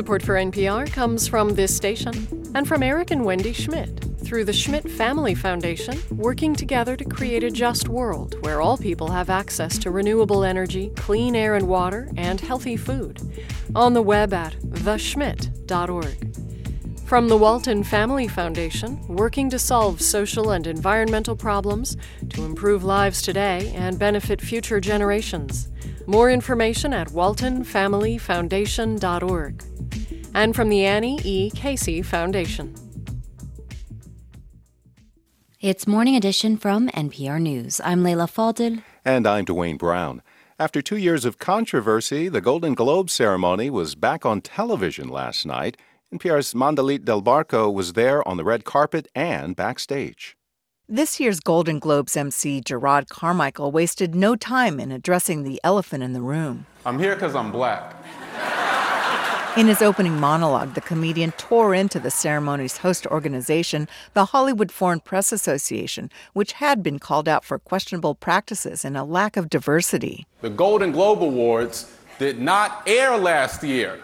Support 0.00 0.22
for 0.22 0.36
NPR 0.36 0.90
comes 0.90 1.28
from 1.28 1.50
this 1.50 1.76
station 1.76 2.14
and 2.54 2.66
from 2.66 2.82
Eric 2.82 3.10
and 3.10 3.22
Wendy 3.22 3.52
Schmidt 3.52 4.02
through 4.24 4.46
the 4.46 4.52
Schmidt 4.54 4.90
Family 4.90 5.34
Foundation, 5.34 6.00
working 6.12 6.54
together 6.54 6.96
to 6.96 7.04
create 7.04 7.44
a 7.44 7.50
just 7.50 7.90
world 7.90 8.42
where 8.42 8.62
all 8.62 8.78
people 8.78 9.10
have 9.10 9.28
access 9.28 9.76
to 9.76 9.90
renewable 9.90 10.42
energy, 10.42 10.90
clean 10.96 11.36
air 11.36 11.54
and 11.54 11.68
water, 11.68 12.08
and 12.16 12.40
healthy 12.40 12.78
food. 12.78 13.20
On 13.74 13.92
the 13.92 14.00
web 14.00 14.32
at 14.32 14.54
theschmidt.org. 14.62 16.49
From 17.10 17.26
the 17.26 17.36
Walton 17.36 17.82
Family 17.82 18.28
Foundation, 18.28 19.04
working 19.08 19.50
to 19.50 19.58
solve 19.58 20.00
social 20.00 20.52
and 20.52 20.64
environmental 20.64 21.34
problems 21.34 21.96
to 22.28 22.44
improve 22.44 22.84
lives 22.84 23.20
today 23.20 23.72
and 23.74 23.98
benefit 23.98 24.40
future 24.40 24.78
generations. 24.78 25.68
More 26.06 26.30
information 26.30 26.92
at 26.92 27.08
waltonfamilyfoundation.org. 27.08 29.64
And 30.34 30.54
from 30.54 30.68
the 30.68 30.84
Annie 30.84 31.18
E. 31.24 31.50
Casey 31.50 32.00
Foundation. 32.00 32.76
It's 35.58 35.88
Morning 35.88 36.14
Edition 36.14 36.56
from 36.56 36.88
NPR 36.90 37.42
News. 37.42 37.80
I'm 37.82 38.04
Leila 38.04 38.28
Fadel. 38.28 38.84
And 39.04 39.26
I'm 39.26 39.44
Dwane 39.44 39.78
Brown. 39.78 40.22
After 40.60 40.80
two 40.80 40.98
years 40.98 41.24
of 41.24 41.40
controversy, 41.40 42.28
the 42.28 42.40
Golden 42.40 42.74
Globe 42.74 43.10
ceremony 43.10 43.68
was 43.68 43.96
back 43.96 44.24
on 44.24 44.42
television 44.42 45.08
last 45.08 45.44
night. 45.44 45.76
NPR's 46.12 46.54
Mandalit 46.54 47.04
Del 47.04 47.22
Barco 47.22 47.72
was 47.72 47.92
there 47.92 48.26
on 48.26 48.36
the 48.36 48.42
red 48.42 48.64
carpet 48.64 49.06
and 49.14 49.54
backstage. 49.54 50.36
This 50.88 51.20
year's 51.20 51.38
Golden 51.38 51.78
Globes 51.78 52.16
MC 52.16 52.60
Jerrod 52.60 53.08
Carmichael 53.08 53.70
wasted 53.70 54.12
no 54.12 54.34
time 54.34 54.80
in 54.80 54.90
addressing 54.90 55.44
the 55.44 55.60
elephant 55.62 56.02
in 56.02 56.12
the 56.12 56.20
room. 56.20 56.66
I'm 56.84 56.98
here 56.98 57.14
because 57.14 57.36
I'm 57.36 57.52
black. 57.52 57.94
In 59.56 59.68
his 59.68 59.80
opening 59.80 60.18
monologue, 60.18 60.74
the 60.74 60.80
comedian 60.80 61.30
tore 61.32 61.76
into 61.76 62.00
the 62.00 62.10
ceremony's 62.10 62.78
host 62.78 63.06
organization, 63.06 63.86
the 64.14 64.24
Hollywood 64.24 64.72
Foreign 64.72 64.98
Press 64.98 65.30
Association, 65.30 66.10
which 66.32 66.54
had 66.54 66.82
been 66.82 66.98
called 66.98 67.28
out 67.28 67.44
for 67.44 67.60
questionable 67.60 68.16
practices 68.16 68.84
and 68.84 68.96
a 68.96 69.04
lack 69.04 69.36
of 69.36 69.48
diversity. 69.48 70.26
The 70.40 70.50
Golden 70.50 70.90
Globe 70.90 71.22
Awards 71.22 71.96
did 72.18 72.40
not 72.40 72.82
air 72.88 73.16
last 73.16 73.62
year 73.62 74.00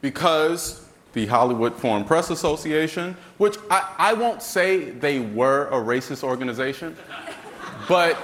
because 0.00 0.86
the 1.12 1.26
Hollywood 1.26 1.74
Foreign 1.74 2.04
Press 2.04 2.30
Association, 2.30 3.16
which 3.38 3.56
I, 3.70 3.94
I 3.98 4.12
won't 4.12 4.42
say 4.42 4.90
they 4.90 5.20
were 5.20 5.66
a 5.68 5.76
racist 5.76 6.22
organization, 6.22 6.96
but 7.88 8.16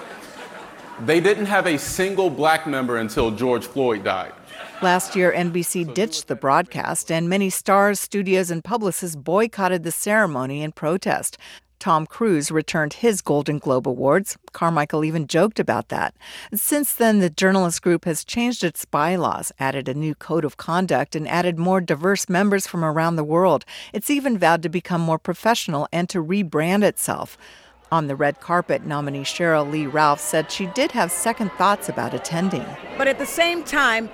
they 1.01 1.21
didn't 1.21 1.47
have 1.47 1.67
a 1.67 1.79
single 1.79 2.31
black 2.31 2.67
member 2.67 2.99
until 2.99 3.31
George 3.31 3.67
Floyd 3.67 4.05
died. 4.05 4.33
Last 4.83 5.17
year, 5.17 5.33
NBC 5.33 5.95
ditched 5.95 6.29
the 6.29 6.37
broadcast, 6.37 7.11
and 7.11 7.29
many 7.29 7.49
stars, 7.49 7.99
studios, 7.99 8.51
and 8.51 8.63
publicists 8.63 9.17
boycotted 9.17 9.85
the 9.85 9.91
ceremony 9.91 10.63
in 10.63 10.73
protest. 10.73 11.39
Tom 11.87 12.05
Cruise 12.05 12.51
returned 12.51 12.95
his 12.95 13.23
Golden 13.23 13.61
Globe 13.61 13.87
Awards. 13.87 14.37
Carmichael 14.53 15.05
even 15.05 15.29
joked 15.29 15.61
about 15.61 15.89
that. 15.91 16.17
Since 16.53 16.93
then, 16.93 17.21
the 17.21 17.31
journalist 17.31 17.81
group 17.81 18.07
has 18.07 18.25
changed 18.25 18.65
its 18.65 18.85
bylaws, 18.85 19.53
added 19.61 19.89
a 19.89 19.95
new 19.95 20.17
code 20.17 20.45
of 20.45 20.57
conduct, 20.57 21.15
and 21.15 21.29
added 21.29 21.61
more 21.61 21.81
diverse 21.81 22.29
members 22.29 22.67
from 22.67 22.85
around 22.85 23.15
the 23.15 23.23
world. 23.23 23.65
It's 23.93 24.11
even 24.11 24.37
vowed 24.37 24.65
to 24.65 24.69
become 24.69 25.01
more 25.01 25.21
professional 25.21 25.87
and 25.93 26.09
to 26.09 26.21
rebrand 26.21 26.83
itself. 26.83 27.39
On 27.93 28.09
the 28.09 28.17
red 28.17 28.41
carpet, 28.41 28.85
nominee 28.85 29.23
Sheryl 29.23 29.71
Lee 29.71 29.87
Ralph 29.87 30.19
said 30.19 30.51
she 30.51 30.67
did 30.67 30.91
have 30.91 31.13
second 31.13 31.53
thoughts 31.53 31.89
about 31.89 32.15
attending. 32.15 32.67
But 32.99 33.07
at 33.07 33.21
the 33.21 33.27
same 33.27 33.63
time, 33.63 34.11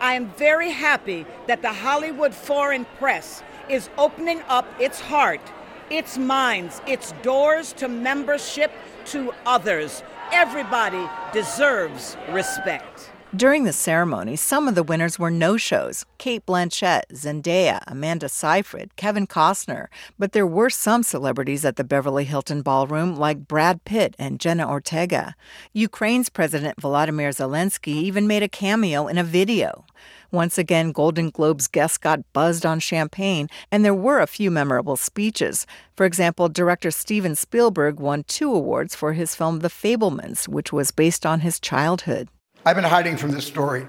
I 0.00 0.14
am 0.14 0.30
very 0.38 0.70
happy 0.70 1.26
that 1.48 1.60
the 1.60 1.74
Hollywood 1.74 2.32
Foreign 2.32 2.86
Press 2.98 3.42
is 3.68 3.90
opening 3.98 4.40
up 4.48 4.66
its 4.80 5.00
heart 5.00 5.42
its 5.90 6.16
minds, 6.16 6.80
its 6.86 7.12
doors 7.22 7.72
to 7.74 7.88
membership 7.88 8.70
to 9.06 9.32
others. 9.44 10.02
Everybody 10.32 11.08
deserves 11.32 12.16
respect. 12.30 13.10
During 13.34 13.62
the 13.62 13.72
ceremony, 13.72 14.34
some 14.34 14.66
of 14.66 14.74
the 14.74 14.82
winners 14.82 15.16
were 15.16 15.30
no 15.30 15.56
shows 15.56 16.04
Cate 16.18 16.44
Blanchett, 16.46 17.02
Zendaya, 17.12 17.80
Amanda 17.86 18.28
Seyfried, 18.28 18.96
Kevin 18.96 19.28
Costner. 19.28 19.86
But 20.18 20.32
there 20.32 20.46
were 20.46 20.68
some 20.68 21.04
celebrities 21.04 21.64
at 21.64 21.76
the 21.76 21.84
Beverly 21.84 22.24
Hilton 22.24 22.62
Ballroom, 22.62 23.14
like 23.14 23.46
Brad 23.46 23.84
Pitt 23.84 24.16
and 24.18 24.40
Jenna 24.40 24.68
Ortega. 24.68 25.36
Ukraine's 25.72 26.28
President 26.28 26.78
Volodymyr 26.78 27.30
Zelensky 27.30 27.94
even 28.02 28.26
made 28.26 28.42
a 28.42 28.48
cameo 28.48 29.06
in 29.06 29.16
a 29.16 29.22
video. 29.22 29.84
Once 30.32 30.58
again, 30.58 30.92
Golden 30.92 31.30
Globes 31.30 31.66
guests 31.66 31.98
got 31.98 32.32
buzzed 32.32 32.64
on 32.64 32.78
champagne, 32.78 33.48
and 33.72 33.84
there 33.84 33.94
were 33.94 34.20
a 34.20 34.26
few 34.26 34.50
memorable 34.50 34.96
speeches. 34.96 35.66
For 35.96 36.06
example, 36.06 36.48
director 36.48 36.92
Steven 36.92 37.34
Spielberg 37.34 37.98
won 37.98 38.22
two 38.24 38.54
awards 38.54 38.94
for 38.94 39.12
his 39.12 39.34
film 39.34 39.58
The 39.58 39.68
Fabelmans, 39.68 40.46
which 40.46 40.72
was 40.72 40.92
based 40.92 41.26
on 41.26 41.40
his 41.40 41.58
childhood. 41.58 42.28
I've 42.64 42.76
been 42.76 42.84
hiding 42.84 43.16
from 43.16 43.32
this 43.32 43.46
story 43.46 43.88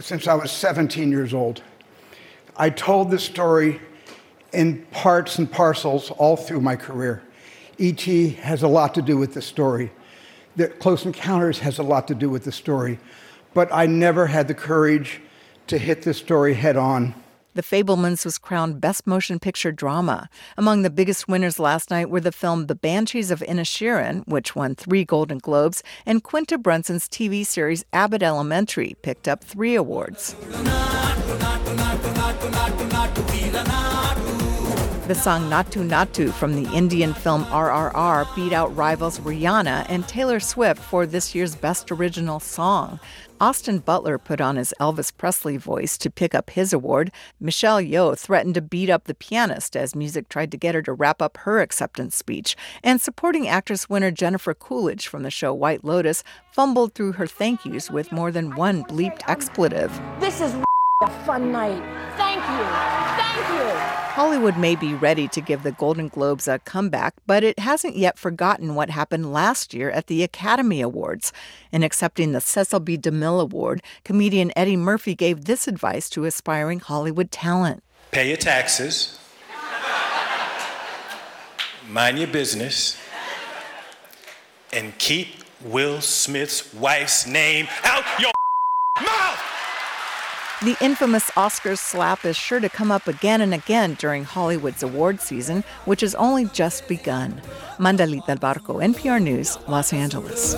since 0.00 0.28
I 0.28 0.34
was 0.34 0.50
17 0.50 1.10
years 1.10 1.32
old. 1.32 1.62
I 2.56 2.68
told 2.68 3.10
this 3.10 3.24
story 3.24 3.80
in 4.52 4.84
parts 4.90 5.38
and 5.38 5.50
parcels 5.50 6.10
all 6.10 6.36
through 6.36 6.60
my 6.60 6.76
career. 6.76 7.22
E.T. 7.78 8.30
has 8.30 8.62
a 8.62 8.68
lot 8.68 8.94
to 8.94 9.02
do 9.02 9.16
with 9.16 9.34
the 9.34 9.42
story. 9.42 9.92
The 10.56 10.68
Close 10.68 11.04
Encounters 11.04 11.58
has 11.60 11.78
a 11.78 11.82
lot 11.82 12.06
to 12.08 12.14
do 12.14 12.28
with 12.28 12.44
the 12.44 12.52
story. 12.52 12.98
But 13.54 13.72
I 13.72 13.86
never 13.86 14.26
had 14.26 14.46
the 14.46 14.54
courage 14.54 15.20
to 15.66 15.78
hit 15.78 16.02
this 16.02 16.18
story 16.18 16.54
head 16.54 16.76
on. 16.76 17.14
The 17.54 17.62
Fabelmans 17.62 18.24
was 18.24 18.36
crowned 18.36 18.80
Best 18.80 19.06
Motion 19.06 19.38
Picture 19.38 19.70
Drama. 19.70 20.28
Among 20.56 20.82
the 20.82 20.90
biggest 20.90 21.28
winners 21.28 21.60
last 21.60 21.88
night 21.88 22.10
were 22.10 22.20
the 22.20 22.32
film 22.32 22.66
The 22.66 22.74
Banshees 22.74 23.30
of 23.30 23.44
Inisherin, 23.48 24.26
which 24.26 24.56
won 24.56 24.74
three 24.74 25.04
Golden 25.04 25.38
Globes, 25.38 25.80
and 26.04 26.24
Quinta 26.24 26.58
Brunson's 26.58 27.08
TV 27.08 27.46
series 27.46 27.84
Abbott 27.92 28.24
Elementary 28.24 28.96
picked 29.02 29.28
up 29.28 29.44
three 29.44 29.76
awards. 29.76 30.34
The 35.06 35.14
song 35.14 35.50
Naatu 35.50 35.86
Naatu 35.86 36.32
from 36.32 36.54
the 36.54 36.72
Indian 36.72 37.12
film 37.12 37.44
RRR 37.44 38.34
beat 38.34 38.54
out 38.54 38.74
rivals 38.74 39.20
Rihanna 39.20 39.84
and 39.90 40.08
Taylor 40.08 40.40
Swift 40.40 40.80
for 40.80 41.04
this 41.04 41.34
year's 41.34 41.54
Best 41.54 41.92
Original 41.92 42.40
Song. 42.40 42.98
Austin 43.38 43.80
Butler 43.80 44.16
put 44.16 44.40
on 44.40 44.56
his 44.56 44.72
Elvis 44.80 45.14
Presley 45.14 45.58
voice 45.58 45.98
to 45.98 46.08
pick 46.08 46.34
up 46.34 46.48
his 46.48 46.72
award. 46.72 47.12
Michelle 47.38 47.82
Yeoh 47.82 48.18
threatened 48.18 48.54
to 48.54 48.62
beat 48.62 48.88
up 48.88 49.04
the 49.04 49.12
pianist 49.12 49.76
as 49.76 49.94
music 49.94 50.30
tried 50.30 50.50
to 50.52 50.56
get 50.56 50.74
her 50.74 50.80
to 50.80 50.94
wrap 50.94 51.20
up 51.20 51.36
her 51.42 51.60
acceptance 51.60 52.16
speech. 52.16 52.56
And 52.82 52.98
supporting 52.98 53.46
actress 53.46 53.90
winner 53.90 54.10
Jennifer 54.10 54.54
Coolidge 54.54 55.06
from 55.06 55.22
the 55.22 55.30
show 55.30 55.52
White 55.52 55.84
Lotus 55.84 56.24
fumbled 56.50 56.94
through 56.94 57.12
her 57.12 57.26
thank 57.26 57.66
yous 57.66 57.90
with 57.90 58.10
more 58.10 58.32
than 58.32 58.56
one 58.56 58.84
bleeped 58.84 59.20
expletive. 59.28 59.92
This 60.18 60.40
is 60.40 60.54
a 61.04 61.10
fun 61.26 61.52
night. 61.52 61.82
Thank 62.16 62.40
you. 62.40 62.64
Thank 63.22 63.48
you. 63.48 63.94
Hollywood 64.14 64.56
may 64.56 64.74
be 64.74 64.94
ready 64.94 65.28
to 65.28 65.40
give 65.40 65.62
the 65.62 65.72
Golden 65.72 66.08
Globes 66.08 66.48
a 66.48 66.60
comeback, 66.60 67.14
but 67.26 67.44
it 67.44 67.58
hasn't 67.58 67.96
yet 67.96 68.18
forgotten 68.18 68.74
what 68.74 68.88
happened 68.88 69.30
last 69.32 69.74
year 69.74 69.90
at 69.90 70.06
the 70.06 70.22
Academy 70.22 70.80
Awards. 70.80 71.32
In 71.72 71.82
accepting 71.82 72.32
the 72.32 72.40
Cecil 72.40 72.80
B. 72.80 72.96
DeMille 72.96 73.40
Award, 73.40 73.82
comedian 74.04 74.50
Eddie 74.56 74.76
Murphy 74.76 75.14
gave 75.14 75.44
this 75.44 75.68
advice 75.68 76.08
to 76.10 76.24
aspiring 76.24 76.80
Hollywood 76.80 77.30
talent 77.30 77.82
Pay 78.12 78.28
your 78.28 78.36
taxes, 78.36 79.18
mind 81.88 82.18
your 82.18 82.28
business, 82.28 82.96
and 84.72 84.96
keep 84.98 85.42
Will 85.64 86.00
Smith's 86.00 86.72
wife's 86.72 87.26
name 87.26 87.66
out 87.82 88.04
your 88.20 88.30
mouth! 89.02 89.53
The 90.64 90.78
infamous 90.80 91.30
Oscars 91.32 91.76
slap 91.76 92.24
is 92.24 92.38
sure 92.38 92.58
to 92.58 92.70
come 92.70 92.90
up 92.90 93.06
again 93.06 93.42
and 93.42 93.52
again 93.52 93.98
during 94.00 94.24
Hollywood's 94.24 94.82
award 94.82 95.20
season, 95.20 95.62
which 95.84 96.00
has 96.00 96.14
only 96.14 96.46
just 96.46 96.88
begun. 96.88 97.42
Mandalit 97.76 98.24
Del 98.24 98.38
Barco, 98.38 98.82
NPR 98.82 99.22
News, 99.22 99.58
Los 99.68 99.92
Angeles. 99.92 100.56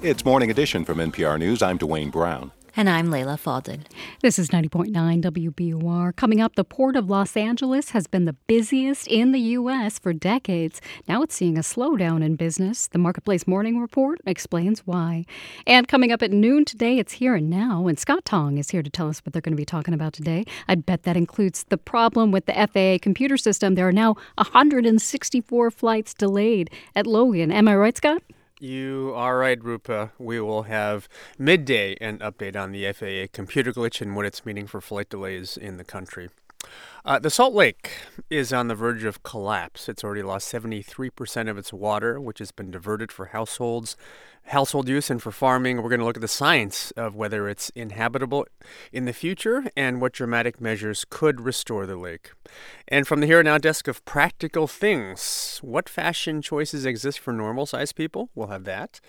It's 0.00 0.24
Morning 0.24 0.48
Edition 0.48 0.84
from 0.84 0.98
NPR 0.98 1.40
News. 1.40 1.60
I'm 1.60 1.76
Dwane 1.76 2.12
Brown. 2.12 2.52
And 2.80 2.88
I'm 2.88 3.10
Leila 3.10 3.36
Fadel. 3.36 3.82
This 4.22 4.38
is 4.38 4.48
90.9 4.48 4.90
WBUR. 4.90 6.16
Coming 6.16 6.40
up, 6.40 6.54
the 6.54 6.64
Port 6.64 6.96
of 6.96 7.10
Los 7.10 7.36
Angeles 7.36 7.90
has 7.90 8.06
been 8.06 8.24
the 8.24 8.32
busiest 8.32 9.06
in 9.06 9.32
the 9.32 9.38
U.S. 9.58 9.98
for 9.98 10.14
decades. 10.14 10.80
Now 11.06 11.20
it's 11.20 11.34
seeing 11.34 11.58
a 11.58 11.60
slowdown 11.60 12.24
in 12.24 12.36
business. 12.36 12.88
The 12.88 12.96
Marketplace 12.96 13.46
Morning 13.46 13.78
Report 13.78 14.18
explains 14.24 14.86
why. 14.86 15.26
And 15.66 15.88
coming 15.88 16.10
up 16.10 16.22
at 16.22 16.30
noon 16.30 16.64
today, 16.64 16.98
it's 16.98 17.12
here 17.12 17.34
and 17.34 17.50
now. 17.50 17.86
And 17.86 17.98
Scott 17.98 18.24
Tong 18.24 18.56
is 18.56 18.70
here 18.70 18.82
to 18.82 18.88
tell 18.88 19.10
us 19.10 19.20
what 19.26 19.34
they're 19.34 19.42
going 19.42 19.52
to 19.52 19.60
be 19.60 19.66
talking 19.66 19.92
about 19.92 20.14
today. 20.14 20.46
I'd 20.66 20.86
bet 20.86 21.02
that 21.02 21.18
includes 21.18 21.64
the 21.64 21.76
problem 21.76 22.32
with 22.32 22.46
the 22.46 22.54
FAA 22.54 22.96
computer 23.02 23.36
system. 23.36 23.74
There 23.74 23.88
are 23.88 23.92
now 23.92 24.14
164 24.36 25.70
flights 25.70 26.14
delayed 26.14 26.70
at 26.96 27.06
Logan. 27.06 27.52
Am 27.52 27.68
I 27.68 27.76
right, 27.76 27.94
Scott? 27.98 28.22
You 28.62 29.14
are 29.16 29.38
right, 29.38 29.62
Rupa. 29.64 30.12
We 30.18 30.38
will 30.38 30.64
have 30.64 31.08
midday 31.38 31.96
an 31.98 32.18
update 32.18 32.56
on 32.56 32.72
the 32.72 32.92
FAA 32.92 33.32
computer 33.32 33.72
glitch 33.72 34.02
and 34.02 34.14
what 34.14 34.26
it's 34.26 34.44
meaning 34.44 34.66
for 34.66 34.82
flight 34.82 35.08
delays 35.08 35.56
in 35.56 35.78
the 35.78 35.84
country. 35.84 36.28
Uh, 37.02 37.18
the 37.18 37.30
Salt 37.30 37.54
Lake 37.54 37.90
is 38.28 38.52
on 38.52 38.68
the 38.68 38.74
verge 38.74 39.04
of 39.04 39.22
collapse. 39.22 39.88
It's 39.88 40.04
already 40.04 40.22
lost 40.22 40.52
73% 40.52 41.48
of 41.48 41.56
its 41.56 41.72
water, 41.72 42.20
which 42.20 42.40
has 42.40 42.52
been 42.52 42.70
diverted 42.70 43.10
for 43.10 43.26
households, 43.26 43.96
household 44.48 44.86
use, 44.86 45.08
and 45.08 45.22
for 45.22 45.30
farming. 45.30 45.78
We're 45.78 45.88
going 45.88 46.00
to 46.00 46.04
look 46.04 46.18
at 46.18 46.20
the 46.20 46.28
science 46.28 46.90
of 46.92 47.14
whether 47.14 47.48
it's 47.48 47.70
inhabitable 47.70 48.46
in 48.92 49.06
the 49.06 49.14
future 49.14 49.64
and 49.74 50.02
what 50.02 50.12
dramatic 50.12 50.60
measures 50.60 51.06
could 51.08 51.40
restore 51.40 51.86
the 51.86 51.96
lake. 51.96 52.32
And 52.86 53.06
from 53.06 53.20
the 53.20 53.26
Here 53.26 53.40
and 53.40 53.46
Now 53.46 53.56
desk 53.56 53.88
of 53.88 54.04
Practical 54.04 54.66
Things, 54.66 55.58
what 55.62 55.88
fashion 55.88 56.42
choices 56.42 56.84
exist 56.84 57.18
for 57.18 57.32
normal 57.32 57.64
sized 57.64 57.96
people? 57.96 58.28
We'll 58.34 58.48
have 58.48 58.64
that 58.64 59.00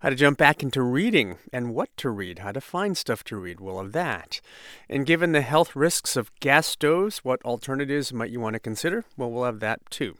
how 0.00 0.10
to 0.10 0.14
jump 0.14 0.38
back 0.38 0.62
into 0.62 0.80
reading 0.82 1.38
and 1.52 1.74
what 1.74 1.94
to 1.96 2.10
read, 2.10 2.38
how 2.38 2.52
to 2.52 2.60
find 2.60 2.96
stuff 2.96 3.24
to 3.24 3.36
read. 3.36 3.60
We'll 3.60 3.82
have 3.82 3.92
that. 3.92 4.40
And 4.88 5.04
given 5.04 5.32
the 5.32 5.40
health 5.40 5.74
risks 5.74 6.16
of 6.16 6.34
gas 6.38 6.66
stoves, 6.66 7.24
what 7.28 7.44
alternatives 7.44 8.10
might 8.10 8.30
you 8.30 8.40
want 8.40 8.54
to 8.54 8.58
consider? 8.58 9.04
Well, 9.18 9.30
we'll 9.30 9.44
have 9.44 9.60
that 9.60 9.80
too. 9.90 10.16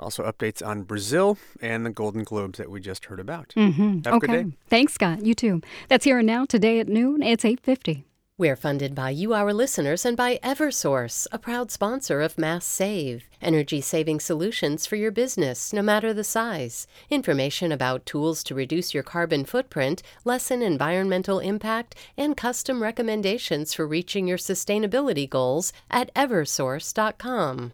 Also, 0.00 0.24
updates 0.24 0.66
on 0.66 0.84
Brazil 0.84 1.36
and 1.60 1.84
the 1.84 1.90
Golden 1.90 2.24
Globes 2.24 2.58
that 2.58 2.70
we 2.70 2.80
just 2.80 3.04
heard 3.04 3.20
about. 3.20 3.52
Mm-hmm. 3.56 4.00
Have 4.06 4.14
okay. 4.14 4.16
a 4.16 4.36
good 4.42 4.50
day. 4.50 4.56
Thanks, 4.68 4.94
Scott. 4.94 5.24
You 5.24 5.34
too. 5.34 5.60
That's 5.88 6.06
here 6.06 6.18
and 6.18 6.26
now 6.26 6.46
today 6.46 6.80
at 6.80 6.88
noon. 6.88 7.22
It's 7.22 7.44
850. 7.44 8.06
We're 8.38 8.54
funded 8.54 8.94
by 8.94 9.10
you, 9.10 9.32
our 9.32 9.54
listeners, 9.54 10.04
and 10.04 10.14
by 10.14 10.38
Eversource, 10.44 11.26
a 11.32 11.38
proud 11.38 11.70
sponsor 11.70 12.20
of 12.20 12.36
Mass 12.36 12.66
Save, 12.66 13.30
energy 13.40 13.80
saving 13.80 14.20
solutions 14.20 14.84
for 14.84 14.96
your 14.96 15.10
business, 15.10 15.72
no 15.72 15.80
matter 15.80 16.12
the 16.12 16.22
size. 16.22 16.86
Information 17.08 17.72
about 17.72 18.04
tools 18.04 18.44
to 18.44 18.54
reduce 18.54 18.92
your 18.92 19.02
carbon 19.02 19.46
footprint, 19.46 20.02
lessen 20.26 20.60
environmental 20.60 21.38
impact, 21.38 21.94
and 22.18 22.36
custom 22.36 22.82
recommendations 22.82 23.72
for 23.72 23.86
reaching 23.86 24.28
your 24.28 24.36
sustainability 24.36 25.26
goals 25.26 25.72
at 25.90 26.12
Eversource.com. 26.12 27.72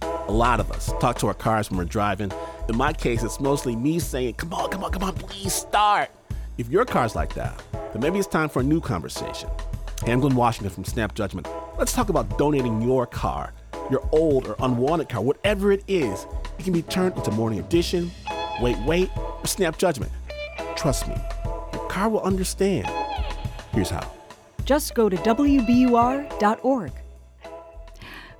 A 0.00 0.32
lot 0.32 0.60
of 0.60 0.70
us 0.70 0.92
talk 1.00 1.18
to 1.18 1.26
our 1.26 1.34
cars 1.34 1.70
when 1.70 1.78
we're 1.78 1.86
driving. 1.86 2.30
In 2.68 2.76
my 2.76 2.92
case, 2.92 3.24
it's 3.24 3.40
mostly 3.40 3.74
me 3.74 3.98
saying, 3.98 4.34
Come 4.34 4.54
on, 4.54 4.70
come 4.70 4.84
on, 4.84 4.92
come 4.92 5.02
on, 5.02 5.14
please 5.14 5.52
start. 5.52 6.12
If 6.58 6.70
your 6.70 6.86
car's 6.86 7.14
like 7.14 7.34
that, 7.34 7.62
then 7.92 8.00
maybe 8.00 8.18
it's 8.18 8.26
time 8.26 8.48
for 8.48 8.60
a 8.60 8.62
new 8.62 8.80
conversation. 8.80 9.50
Hamlin 10.06 10.34
Washington 10.34 10.70
from 10.70 10.84
Snap 10.84 11.14
Judgment. 11.14 11.46
Let's 11.78 11.92
talk 11.92 12.08
about 12.08 12.38
donating 12.38 12.80
your 12.80 13.06
car, 13.06 13.52
your 13.90 14.08
old 14.10 14.46
or 14.46 14.56
unwanted 14.60 15.10
car, 15.10 15.20
whatever 15.20 15.70
it 15.70 15.84
is. 15.86 16.26
It 16.58 16.64
can 16.64 16.72
be 16.72 16.80
turned 16.82 17.16
into 17.16 17.30
Morning 17.30 17.58
Edition, 17.58 18.10
Wait, 18.62 18.78
Wait, 18.86 19.10
or 19.16 19.46
Snap 19.46 19.76
Judgment. 19.76 20.10
Trust 20.76 21.08
me, 21.08 21.16
your 21.74 21.86
car 21.88 22.08
will 22.08 22.22
understand. 22.22 22.88
Here's 23.72 23.90
how. 23.90 24.10
Just 24.64 24.94
go 24.94 25.10
to 25.10 25.16
WBUR.org. 25.16 26.92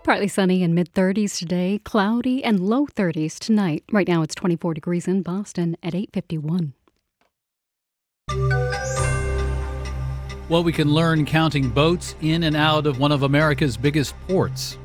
Partly 0.05 0.29
sunny 0.29 0.63
and 0.63 0.75
mid 0.75 0.95
30s 0.95 1.39
today, 1.39 1.81
cloudy 1.85 2.43
and 2.43 2.61
low 2.61 2.87
30s 2.87 3.39
tonight. 3.39 3.85
Right 3.93 4.09
now 4.09 4.23
it's 4.23 4.35
24 4.35 4.73
degrees 4.73 5.07
in 5.07 5.23
Boston 5.23 5.77
at 5.83 5.95
851. 5.95 6.76
What 10.49 10.63
we 10.63 10.73
can 10.73 10.95
learn 10.95 11.25
counting 11.25 11.69
boats 11.71 12.15
in 12.21 12.45
and 12.45 12.55
out 12.55 12.87
of 12.87 13.01
one 13.01 13.11
of 13.11 13.25
America's 13.25 13.77
biggest 13.77 14.15
ports. 14.29 14.79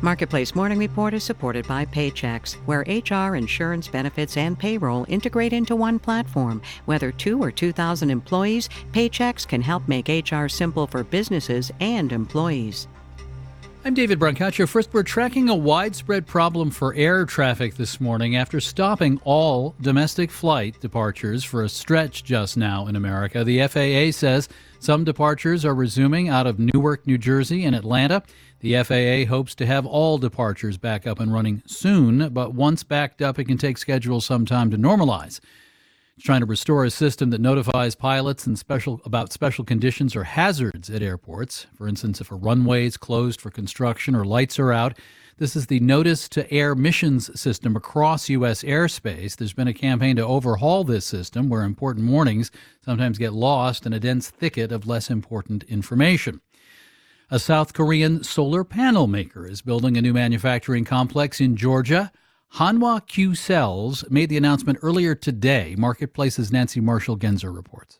Marketplace 0.00 0.56
Morning 0.56 0.76
Report 0.76 1.14
is 1.14 1.22
supported 1.22 1.68
by 1.68 1.86
Paychex, 1.86 2.54
where 2.66 2.80
HR, 2.80 3.36
insurance, 3.36 3.86
benefits, 3.86 4.36
and 4.36 4.58
payroll 4.58 5.06
integrate 5.08 5.52
into 5.52 5.76
one 5.76 6.00
platform. 6.00 6.60
Whether 6.86 7.12
two 7.12 7.40
or 7.40 7.52
2,000 7.52 8.10
employees, 8.10 8.68
Paychex 8.90 9.46
can 9.46 9.62
help 9.62 9.86
make 9.86 10.08
HR 10.08 10.48
simple 10.48 10.88
for 10.88 11.04
businesses 11.04 11.70
and 11.78 12.10
employees. 12.12 12.88
I'm 13.86 13.92
David 13.92 14.18
Brancaccio. 14.18 14.66
First, 14.66 14.94
we're 14.94 15.02
tracking 15.02 15.50
a 15.50 15.54
widespread 15.54 16.26
problem 16.26 16.70
for 16.70 16.94
air 16.94 17.26
traffic 17.26 17.74
this 17.74 18.00
morning 18.00 18.34
after 18.34 18.58
stopping 18.58 19.20
all 19.24 19.74
domestic 19.80 20.30
flight 20.30 20.80
departures 20.80 21.44
for 21.44 21.62
a 21.62 21.68
stretch 21.68 22.24
just 22.24 22.56
now 22.56 22.86
in 22.86 22.96
America. 22.96 23.44
The 23.44 23.68
FAA 23.68 24.10
says 24.16 24.48
some 24.84 25.02
departures 25.02 25.64
are 25.64 25.74
resuming 25.74 26.28
out 26.28 26.46
of 26.46 26.58
Newark, 26.58 27.06
New 27.06 27.16
Jersey, 27.16 27.64
and 27.64 27.74
Atlanta. 27.74 28.22
The 28.60 28.82
FAA 28.82 29.30
hopes 29.30 29.54
to 29.54 29.64
have 29.64 29.86
all 29.86 30.18
departures 30.18 30.76
back 30.76 31.06
up 31.06 31.20
and 31.20 31.32
running 31.32 31.62
soon, 31.64 32.28
but 32.34 32.52
once 32.52 32.82
backed 32.82 33.22
up, 33.22 33.38
it 33.38 33.44
can 33.44 33.56
take 33.56 33.78
schedules 33.78 34.26
some 34.26 34.44
time 34.44 34.70
to 34.72 34.76
normalize. 34.76 35.40
It's 36.16 36.26
trying 36.26 36.40
to 36.40 36.46
restore 36.46 36.84
a 36.84 36.90
system 36.90 37.30
that 37.30 37.40
notifies 37.40 37.94
pilots 37.94 38.46
and 38.46 38.58
special 38.58 39.00
about 39.06 39.32
special 39.32 39.64
conditions 39.64 40.14
or 40.14 40.24
hazards 40.24 40.90
at 40.90 41.00
airports. 41.00 41.66
For 41.74 41.88
instance, 41.88 42.20
if 42.20 42.30
a 42.30 42.34
runway 42.34 42.84
is 42.84 42.98
closed 42.98 43.40
for 43.40 43.50
construction 43.50 44.14
or 44.14 44.26
lights 44.26 44.58
are 44.58 44.70
out. 44.70 44.98
This 45.36 45.56
is 45.56 45.66
the 45.66 45.80
Notice 45.80 46.28
to 46.28 46.48
Air 46.52 46.76
missions 46.76 47.40
system 47.40 47.74
across 47.74 48.28
U.S. 48.28 48.62
airspace. 48.62 49.34
There's 49.34 49.52
been 49.52 49.66
a 49.66 49.74
campaign 49.74 50.14
to 50.14 50.24
overhaul 50.24 50.84
this 50.84 51.04
system 51.04 51.48
where 51.48 51.62
important 51.62 52.08
warnings 52.08 52.52
sometimes 52.84 53.18
get 53.18 53.32
lost 53.32 53.84
in 53.84 53.92
a 53.92 53.98
dense 53.98 54.30
thicket 54.30 54.70
of 54.70 54.86
less 54.86 55.10
important 55.10 55.64
information. 55.64 56.40
A 57.32 57.40
South 57.40 57.72
Korean 57.72 58.22
solar 58.22 58.62
panel 58.62 59.08
maker 59.08 59.44
is 59.44 59.60
building 59.60 59.96
a 59.96 60.02
new 60.02 60.12
manufacturing 60.12 60.84
complex 60.84 61.40
in 61.40 61.56
Georgia. 61.56 62.12
Hanwha 62.54 63.04
Q 63.04 63.34
Cells 63.34 64.04
made 64.08 64.28
the 64.28 64.36
announcement 64.36 64.78
earlier 64.82 65.16
today. 65.16 65.74
Marketplace's 65.76 66.52
Nancy 66.52 66.78
Marshall 66.78 67.18
Genzer 67.18 67.52
reports. 67.52 67.98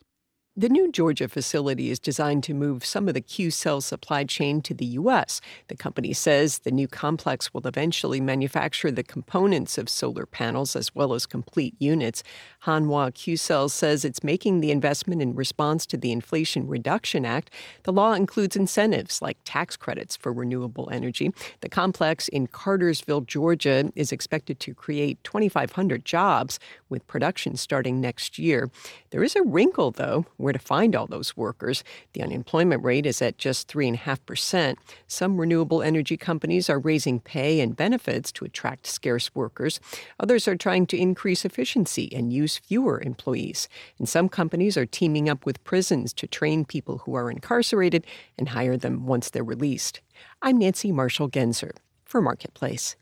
The 0.57 0.69
new 0.69 0.93
Georgia 0.93 1.27
facility 1.27 1.91
is 1.91 1.99
designed 1.99 2.45
to 2.45 2.55
move 2.55 2.85
some 2.85 3.09
of 3.09 3.15
the 3.15 3.21
Q 3.21 3.51
cell 3.51 3.81
supply 3.81 4.23
chain 4.23 4.63
to 4.63 4.73
the 4.73 4.85
U.S. 4.85 5.41
The 5.67 5.75
company 5.75 6.13
says 6.13 6.61
the 6.61 6.71
new 6.71 6.87
complex 6.87 7.53
will 7.53 7.67
eventually 7.67 8.21
manufacture 8.21 8.93
the 8.93 9.03
components 9.03 9.79
of 9.79 9.89
solar 9.89 10.27
panels 10.27 10.77
as 10.77 10.95
well 10.95 11.13
as 11.13 11.27
complete 11.27 11.75
units. 11.81 12.23
Hanwha 12.67 13.13
Q 13.13 13.37
Cell 13.37 13.69
says 13.69 14.05
it's 14.05 14.23
making 14.23 14.61
the 14.61 14.71
investment 14.71 15.21
in 15.21 15.35
response 15.35 15.87
to 15.87 15.97
the 15.97 16.13
Inflation 16.13 16.69
Reduction 16.69 17.25
Act. 17.25 17.51
The 17.83 17.93
law 17.93 18.13
includes 18.13 18.55
incentives 18.55 19.21
like 19.21 19.39
tax 19.45 19.77
credits 19.77 20.15
for 20.15 20.33
renewable 20.33 20.89
energy. 20.93 21.33
The 21.63 21.69
complex 21.69 22.29
in 22.29 22.47
Cartersville, 22.47 23.23
Georgia, 23.23 23.91
is 23.97 24.13
expected 24.13 24.61
to 24.61 24.73
create 24.73 25.19
2,500 25.25 26.05
jobs 26.05 26.61
with 26.89 27.05
production 27.09 27.57
starting 27.57 28.01
next 28.01 28.39
year. 28.39 28.71
There 29.11 29.25
is 29.25 29.35
a 29.35 29.43
wrinkle, 29.43 29.91
though 29.91 30.27
where 30.45 30.53
to 30.53 30.59
find 30.59 30.95
all 30.95 31.07
those 31.07 31.37
workers. 31.37 31.83
The 32.13 32.23
unemployment 32.23 32.85
rate 32.85 33.07
is 33.07 33.23
at 33.23 33.39
just 33.39 33.67
3.5%. 33.67 34.77
Some 35.07 35.41
renewable 35.41 35.83
energy 35.83 36.19
companies 36.19 36.69
are 36.69 36.79
raising 36.79 37.19
pay 37.19 37.61
and 37.61 37.75
benefits 37.75 38.31
to 38.33 38.45
attract 38.45 38.87
scarce 38.87 39.35
workers. 39.35 39.81
Others 40.21 40.47
are 40.47 40.57
trying 40.57 40.87
to 40.89 40.99
increase 40.99 41.47
efficiency 41.47 42.15
and 42.15 42.31
use 42.31 42.59
fewer 42.59 43.01
employees. 43.01 43.69
And 43.99 44.07
some 44.07 44.29
companies 44.29 44.77
are 44.77 44.87
teaming 44.87 45.31
up 45.31 45.47
with 45.47 45.65
prisons 45.65 46.13
to 46.13 46.27
train 46.27 46.67
people 46.67 46.99
who 46.99 47.15
are 47.15 47.31
incarcerated 47.31 48.07
and 48.39 48.51
hire 48.51 48.77
them 48.77 49.07
once 49.07 49.31
they're 49.31 49.43
released. 49.43 50.03
I'm 50.43 50.59
Nancy 50.59 50.93
Marshall 50.93 51.31
Genzer 51.31 51.73
for 52.05 52.21
Marketplace. 52.21 52.97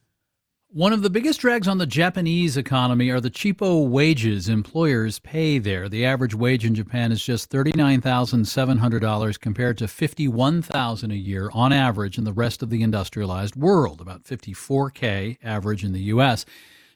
One 0.75 0.95
of 0.95 1.03
the 1.03 1.11
biggest 1.11 1.41
drags 1.41 1.69
on 1.69 1.77
the 1.77 1.85
Japanese 1.85 2.57
economy 2.57 3.11
are 3.11 3.21
the 3.21 3.31
cheapo 3.31 3.87
wages 3.87 4.49
employers 4.49 5.19
pay 5.19 5.59
there. 5.59 5.87
The 5.87 6.07
average 6.07 6.35
wage 6.35 6.65
in 6.65 6.75
Japan 6.75 7.13
is 7.13 7.23
just 7.23 7.51
$39,700 7.51 9.39
compared 9.39 9.77
to 9.77 9.87
51,000 9.87 11.11
a 11.11 11.15
year 11.15 11.51
on 11.53 11.75
average 11.75 12.17
in 12.17 12.25
the 12.25 12.33
rest 12.33 12.63
of 12.63 12.71
the 12.71 12.83
industrialized 12.83 13.55
world, 13.55 14.01
about 14.01 14.25
54k 14.25 15.37
average 15.45 15.85
in 15.85 15.93
the 15.93 16.05
US. 16.05 16.47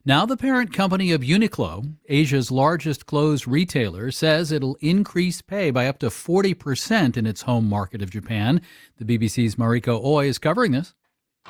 Now 0.07 0.25
the 0.25 0.39
parent 0.39 0.73
company 0.73 1.13
of 1.13 1.21
Uniqlo, 1.21 1.97
Asia's 2.09 2.51
largest 2.51 3.05
clothes 3.05 3.47
retailer, 3.47 4.11
says 4.11 4.51
it'll 4.53 4.79
increase 4.81 5.43
pay 5.43 5.71
by 5.71 5.87
up 5.87 5.99
to 5.99 6.07
40% 6.07 7.19
in 7.19 7.27
its 7.27 7.43
home 7.43 7.69
market 7.69 8.01
of 8.01 8.09
Japan. 8.09 8.63
The 8.97 9.19
BBC's 9.19 9.57
Mariko 9.57 10.03
Oi 10.03 10.29
is 10.29 10.39
covering 10.39 10.73
this. 10.73 10.95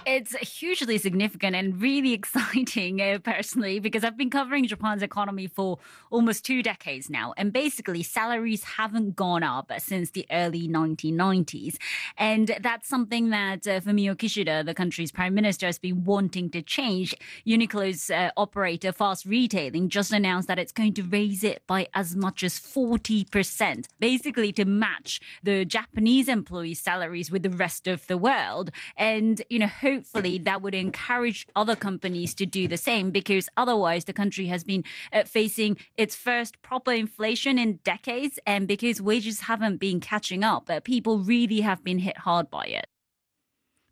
It's 0.05 0.37
hugely 0.37 0.99
significant 0.99 1.57
and 1.57 1.81
really 1.81 2.13
exciting, 2.21 3.01
uh, 3.01 3.19
personally, 3.19 3.79
because 3.79 4.05
I've 4.05 4.17
been 4.17 4.31
covering 4.31 4.67
Japan's 4.67 5.03
economy 5.03 5.47
for 5.47 5.79
almost 6.11 6.45
two 6.45 6.63
decades 6.63 7.09
now. 7.09 7.35
And 7.37 7.53
basically, 7.53 8.03
salaries 8.03 8.63
haven't 8.65 9.17
gone 9.17 9.43
up 9.43 9.73
since 9.79 10.11
the 10.11 10.27
early 10.31 10.69
1990s. 10.69 11.77
And 12.17 12.57
that's 12.61 12.89
something 12.89 13.31
that 13.31 13.67
uh, 13.67 13.81
Fumio 13.81 14.15
Kishida, 14.15 14.65
the 14.65 14.75
country's 14.75 15.11
prime 15.11 15.35
minister, 15.35 15.67
has 15.67 15.79
been 15.79 16.05
wanting 16.05 16.51
to 16.51 16.63
change. 16.63 17.15
Uniqlo's 17.47 18.11
uh, 18.11 18.31
operator, 18.37 18.93
Fast 18.93 19.25
Retailing, 19.25 19.89
just 19.89 20.13
announced 20.13 20.49
that 20.49 20.59
it's 20.59 20.73
going 20.73 20.95
to 20.95 21.03
raise 21.03 21.43
it 21.43 21.63
by 21.67 21.89
as 21.95 22.15
much 22.15 22.45
as 22.45 22.59
40%, 22.59 23.87
basically 23.99 24.53
to 24.53 24.65
match 24.65 25.21
the 25.43 25.65
Japanese 25.65 26.29
employees' 26.29 26.81
salaries 26.81 27.31
with 27.31 27.43
the 27.43 27.51
rest 27.51 27.87
of 27.87 28.07
the 28.07 28.19
world. 28.19 28.71
And, 28.97 29.43
you 29.49 29.59
know, 29.59 29.67
hopefully 29.87 30.39
that 30.39 30.63
would 30.63 30.75
encourage 30.75 31.47
other 31.55 31.77
companies 31.77 32.35
to 32.35 32.45
do 32.45 32.67
the 32.67 32.77
same 32.77 33.13
because 33.13 33.49
otherwise 33.57 34.05
the 34.05 34.13
country 34.13 34.47
has 34.47 34.65
been 34.65 34.83
uh, 35.13 35.23
facing 35.23 35.77
its 35.97 36.17
first 36.17 36.61
proper 36.61 36.93
inflation 36.93 37.57
in 37.57 37.79
decades 37.85 38.39
and 38.47 38.67
because 38.67 39.01
wages 39.01 39.41
haven't 39.43 39.77
been 39.77 40.01
catching 40.01 40.43
up 40.43 40.69
uh, 40.69 40.81
people 40.81 41.19
really 41.21 41.61
have 41.61 41.85
been 41.85 42.01
hit 42.01 42.19
hard 42.19 42.51
by 42.51 42.65
it 42.65 42.87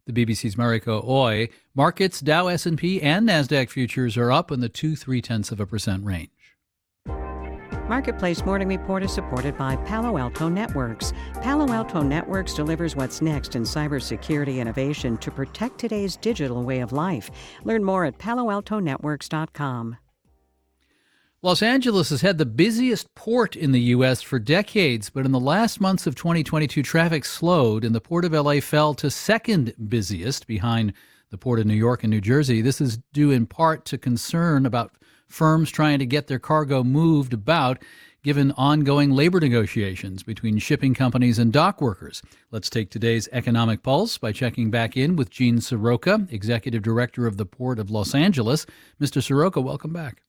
the 0.06 0.12
BBC's 0.12 0.56
Mariko 0.56 1.02
Oi. 1.08 1.48
Markets, 1.74 2.20
Dow, 2.20 2.48
S&P, 2.48 3.00
and 3.00 3.26
Nasdaq 3.26 3.70
futures 3.70 4.18
are 4.18 4.30
up 4.30 4.50
in 4.50 4.60
the 4.60 4.68
two 4.68 4.96
three 4.96 5.22
tenths 5.22 5.50
of 5.50 5.60
a 5.60 5.66
percent 5.66 6.04
range. 6.04 6.28
Marketplace 7.88 8.42
Morning 8.46 8.68
Report 8.68 9.02
is 9.02 9.12
supported 9.12 9.58
by 9.58 9.76
Palo 9.76 10.16
Alto 10.16 10.48
Networks. 10.48 11.12
Palo 11.42 11.70
Alto 11.70 12.02
Networks 12.02 12.54
delivers 12.54 12.96
what's 12.96 13.20
next 13.20 13.56
in 13.56 13.62
cybersecurity 13.62 14.56
innovation 14.56 15.18
to 15.18 15.30
protect 15.30 15.78
today's 15.78 16.16
digital 16.16 16.62
way 16.62 16.80
of 16.80 16.92
life. 16.92 17.30
Learn 17.62 17.84
more 17.84 18.06
at 18.06 18.16
paloaltonetworks.com. 18.16 19.98
Los 21.42 21.62
Angeles 21.62 22.08
has 22.08 22.22
had 22.22 22.38
the 22.38 22.46
busiest 22.46 23.14
port 23.14 23.54
in 23.54 23.72
the 23.72 23.80
U.S. 23.80 24.22
for 24.22 24.38
decades, 24.38 25.10
but 25.10 25.26
in 25.26 25.32
the 25.32 25.38
last 25.38 25.78
months 25.78 26.06
of 26.06 26.14
2022, 26.14 26.82
traffic 26.82 27.26
slowed 27.26 27.84
and 27.84 27.94
the 27.94 28.00
Port 28.00 28.24
of 28.24 28.32
LA 28.32 28.60
fell 28.60 28.94
to 28.94 29.10
second 29.10 29.74
busiest 29.90 30.46
behind 30.46 30.94
the 31.28 31.36
Port 31.36 31.60
of 31.60 31.66
New 31.66 31.74
York 31.74 32.02
and 32.02 32.10
New 32.10 32.22
Jersey. 32.22 32.62
This 32.62 32.80
is 32.80 32.96
due 33.12 33.30
in 33.30 33.44
part 33.44 33.84
to 33.86 33.98
concern 33.98 34.64
about 34.64 34.96
firms 35.34 35.70
trying 35.70 35.98
to 35.98 36.06
get 36.06 36.28
their 36.28 36.38
cargo 36.38 36.84
moved 36.84 37.34
about 37.34 37.82
given 38.22 38.52
ongoing 38.52 39.10
labor 39.10 39.40
negotiations 39.40 40.22
between 40.22 40.58
shipping 40.58 40.94
companies 40.94 41.38
and 41.38 41.52
dock 41.52 41.82
workers. 41.82 42.22
Let's 42.52 42.70
take 42.70 42.88
today's 42.88 43.28
economic 43.32 43.82
pulse 43.82 44.16
by 44.16 44.30
checking 44.30 44.70
back 44.70 44.96
in 44.96 45.16
with 45.16 45.30
Gene 45.30 45.58
Seroka, 45.58 46.32
Executive 46.32 46.82
Director 46.82 47.26
of 47.26 47.36
the 47.36 47.44
Port 47.44 47.80
of 47.80 47.90
Los 47.90 48.14
Angeles. 48.14 48.64
Mr. 49.00 49.20
Seroka, 49.20 49.62
welcome 49.62 49.92
back. 49.92 50.22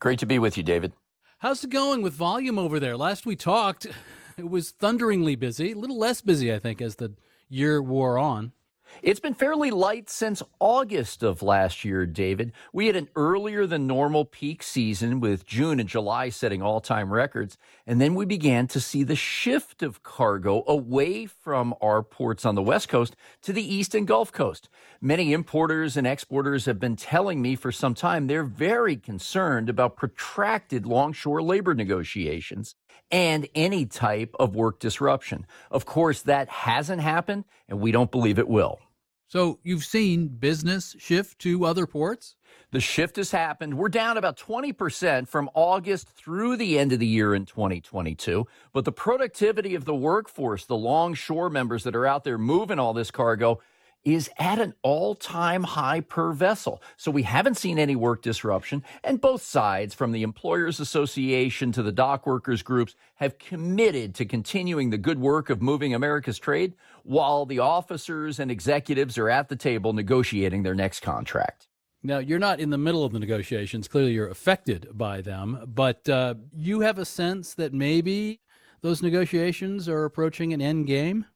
Great 0.00 0.18
to 0.18 0.26
be 0.26 0.38
with 0.38 0.56
you, 0.56 0.64
David. 0.64 0.92
How's 1.38 1.64
it 1.64 1.70
going 1.70 2.02
with 2.02 2.12
volume 2.12 2.58
over 2.58 2.80
there? 2.80 2.96
Last 2.96 3.24
we 3.24 3.36
talked, 3.36 3.86
it 4.36 4.50
was 4.50 4.72
thunderingly 4.72 5.36
busy, 5.36 5.72
a 5.72 5.78
little 5.78 5.98
less 5.98 6.20
busy, 6.20 6.52
I 6.52 6.58
think, 6.58 6.82
as 6.82 6.96
the 6.96 7.14
year 7.48 7.80
wore 7.80 8.18
on. 8.18 8.52
It's 9.02 9.20
been 9.20 9.34
fairly 9.34 9.70
light 9.70 10.10
since 10.10 10.42
August 10.58 11.22
of 11.22 11.42
last 11.42 11.84
year, 11.84 12.04
David. 12.04 12.52
We 12.72 12.86
had 12.86 12.96
an 12.96 13.08
earlier 13.16 13.66
than 13.66 13.86
normal 13.86 14.24
peak 14.24 14.62
season 14.62 15.20
with 15.20 15.46
June 15.46 15.80
and 15.80 15.88
July 15.88 16.28
setting 16.28 16.60
all 16.60 16.80
time 16.80 17.12
records. 17.12 17.56
And 17.86 18.00
then 18.00 18.14
we 18.14 18.26
began 18.26 18.66
to 18.68 18.80
see 18.80 19.02
the 19.02 19.16
shift 19.16 19.82
of 19.82 20.02
cargo 20.02 20.64
away 20.66 21.26
from 21.26 21.74
our 21.80 22.02
ports 22.02 22.44
on 22.44 22.54
the 22.54 22.62
West 22.62 22.88
Coast 22.88 23.16
to 23.42 23.52
the 23.52 23.74
East 23.74 23.94
and 23.94 24.06
Gulf 24.06 24.32
Coast. 24.32 24.68
Many 25.00 25.32
importers 25.32 25.96
and 25.96 26.06
exporters 26.06 26.66
have 26.66 26.78
been 26.78 26.96
telling 26.96 27.40
me 27.40 27.56
for 27.56 27.72
some 27.72 27.94
time 27.94 28.26
they're 28.26 28.44
very 28.44 28.96
concerned 28.96 29.70
about 29.70 29.96
protracted 29.96 30.84
longshore 30.84 31.42
labor 31.42 31.74
negotiations 31.74 32.74
and 33.10 33.48
any 33.54 33.86
type 33.86 34.34
of 34.38 34.54
work 34.54 34.78
disruption. 34.78 35.46
Of 35.70 35.86
course, 35.86 36.22
that 36.22 36.48
hasn't 36.48 37.02
happened, 37.02 37.44
and 37.68 37.80
we 37.80 37.92
don't 37.92 38.10
believe 38.10 38.38
it 38.38 38.48
will. 38.48 38.78
So 39.30 39.60
you've 39.62 39.84
seen 39.84 40.26
business 40.26 40.96
shift 40.98 41.38
to 41.40 41.64
other 41.64 41.86
ports? 41.86 42.34
The 42.72 42.80
shift 42.80 43.14
has 43.14 43.30
happened. 43.30 43.74
We're 43.78 43.88
down 43.88 44.16
about 44.16 44.36
20% 44.36 45.28
from 45.28 45.48
August 45.54 46.08
through 46.08 46.56
the 46.56 46.78
end 46.78 46.92
of 46.92 46.98
the 46.98 47.06
year 47.06 47.32
in 47.34 47.46
2022. 47.46 48.46
But 48.72 48.84
the 48.84 48.92
productivity 48.92 49.76
of 49.76 49.84
the 49.84 49.94
workforce, 49.94 50.66
the 50.66 50.76
longshore 50.76 51.48
members 51.48 51.84
that 51.84 51.94
are 51.94 52.06
out 52.06 52.24
there 52.24 52.38
moving 52.38 52.80
all 52.80 52.92
this 52.92 53.12
cargo, 53.12 53.60
is 54.04 54.30
at 54.38 54.58
an 54.58 54.74
all 54.82 55.14
time 55.14 55.62
high 55.62 56.00
per 56.00 56.32
vessel. 56.32 56.82
So 56.96 57.10
we 57.10 57.22
haven't 57.22 57.56
seen 57.56 57.78
any 57.78 57.96
work 57.96 58.22
disruption. 58.22 58.82
And 59.04 59.20
both 59.20 59.42
sides, 59.42 59.94
from 59.94 60.12
the 60.12 60.22
Employers 60.22 60.80
Association 60.80 61.72
to 61.72 61.82
the 61.82 61.92
dock 61.92 62.26
workers 62.26 62.62
groups, 62.62 62.94
have 63.16 63.38
committed 63.38 64.14
to 64.16 64.24
continuing 64.24 64.90
the 64.90 64.98
good 64.98 65.18
work 65.18 65.50
of 65.50 65.62
moving 65.62 65.94
America's 65.94 66.38
trade 66.38 66.74
while 67.02 67.46
the 67.46 67.58
officers 67.58 68.38
and 68.38 68.50
executives 68.50 69.18
are 69.18 69.28
at 69.28 69.48
the 69.48 69.56
table 69.56 69.92
negotiating 69.92 70.62
their 70.62 70.74
next 70.74 71.00
contract. 71.00 71.68
Now, 72.02 72.18
you're 72.18 72.38
not 72.38 72.60
in 72.60 72.70
the 72.70 72.78
middle 72.78 73.04
of 73.04 73.12
the 73.12 73.18
negotiations. 73.18 73.86
Clearly, 73.86 74.12
you're 74.12 74.28
affected 74.28 74.88
by 74.92 75.20
them. 75.20 75.64
But 75.66 76.08
uh, 76.08 76.34
you 76.56 76.80
have 76.80 76.98
a 76.98 77.04
sense 77.04 77.52
that 77.54 77.74
maybe 77.74 78.40
those 78.80 79.02
negotiations 79.02 79.88
are 79.88 80.04
approaching 80.04 80.54
an 80.54 80.62
end 80.62 80.86
game? 80.86 81.26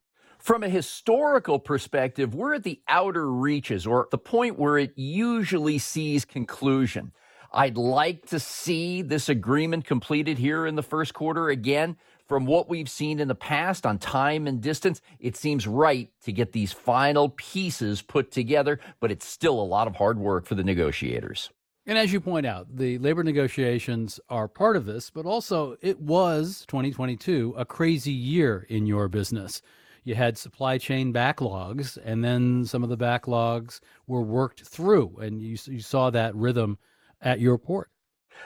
From 0.45 0.63
a 0.63 0.69
historical 0.69 1.59
perspective, 1.59 2.35
we're 2.35 2.53
at 2.53 2.65
the 2.65 2.79
outer 2.87 3.33
reaches 3.33 3.87
or 3.87 4.09
the 4.11 4.19
point 4.19 4.59
where 4.59 4.77
it 4.77 4.93
usually 4.95 5.79
sees 5.79 6.27
conclusion. 6.27 7.13
I'd 7.51 7.79
like 7.79 8.27
to 8.27 8.39
see 8.39 9.01
this 9.01 9.31
agreement 9.31 9.87
completed 9.87 10.37
here 10.37 10.67
in 10.67 10.75
the 10.75 10.83
first 10.83 11.15
quarter 11.15 11.49
again. 11.49 11.97
From 12.29 12.45
what 12.45 12.69
we've 12.69 12.91
seen 12.91 13.21
in 13.21 13.29
the 13.29 13.35
past 13.35 13.87
on 13.87 13.97
time 13.97 14.47
and 14.47 14.61
distance, 14.61 15.01
it 15.19 15.35
seems 15.35 15.67
right 15.67 16.11
to 16.25 16.31
get 16.31 16.53
these 16.53 16.75
final 16.75 17.31
pieces 17.31 18.03
put 18.03 18.31
together, 18.31 18.81
but 19.01 19.11
it's 19.11 19.27
still 19.27 19.59
a 19.59 19.65
lot 19.65 19.87
of 19.87 19.97
hard 19.97 20.19
work 20.19 20.45
for 20.45 20.57
the 20.57 20.63
negotiators. 20.63 21.49
And 21.87 21.97
as 21.97 22.13
you 22.13 22.21
point 22.21 22.45
out, 22.45 22.67
the 22.77 22.99
labor 22.99 23.25
negotiations 23.25 24.21
are 24.29 24.47
part 24.47 24.77
of 24.77 24.85
this, 24.85 25.09
but 25.09 25.25
also 25.25 25.79
it 25.81 25.99
was 26.01 26.67
2022, 26.69 27.55
a 27.57 27.65
crazy 27.65 28.13
year 28.13 28.67
in 28.69 28.87
your 28.87 29.09
business 29.09 29.63
you 30.05 30.15
had 30.15 30.39
supply 30.39 30.79
chain 30.79 31.13
backlogs, 31.13 31.99
and 32.05 32.23
then 32.23 32.65
some 32.65 32.83
of 32.83 32.91
the 32.91 32.97
backlogs 32.97 33.81
were 34.07 34.23
worked 34.23 34.63
through, 34.63 35.17
and 35.21 35.41
you, 35.41 35.57
you 35.65 35.81
saw 35.81 36.11
that 36.11 36.35
rhythm 36.35 36.79
at 37.21 37.41
your 37.41 37.59
port. 37.59 37.91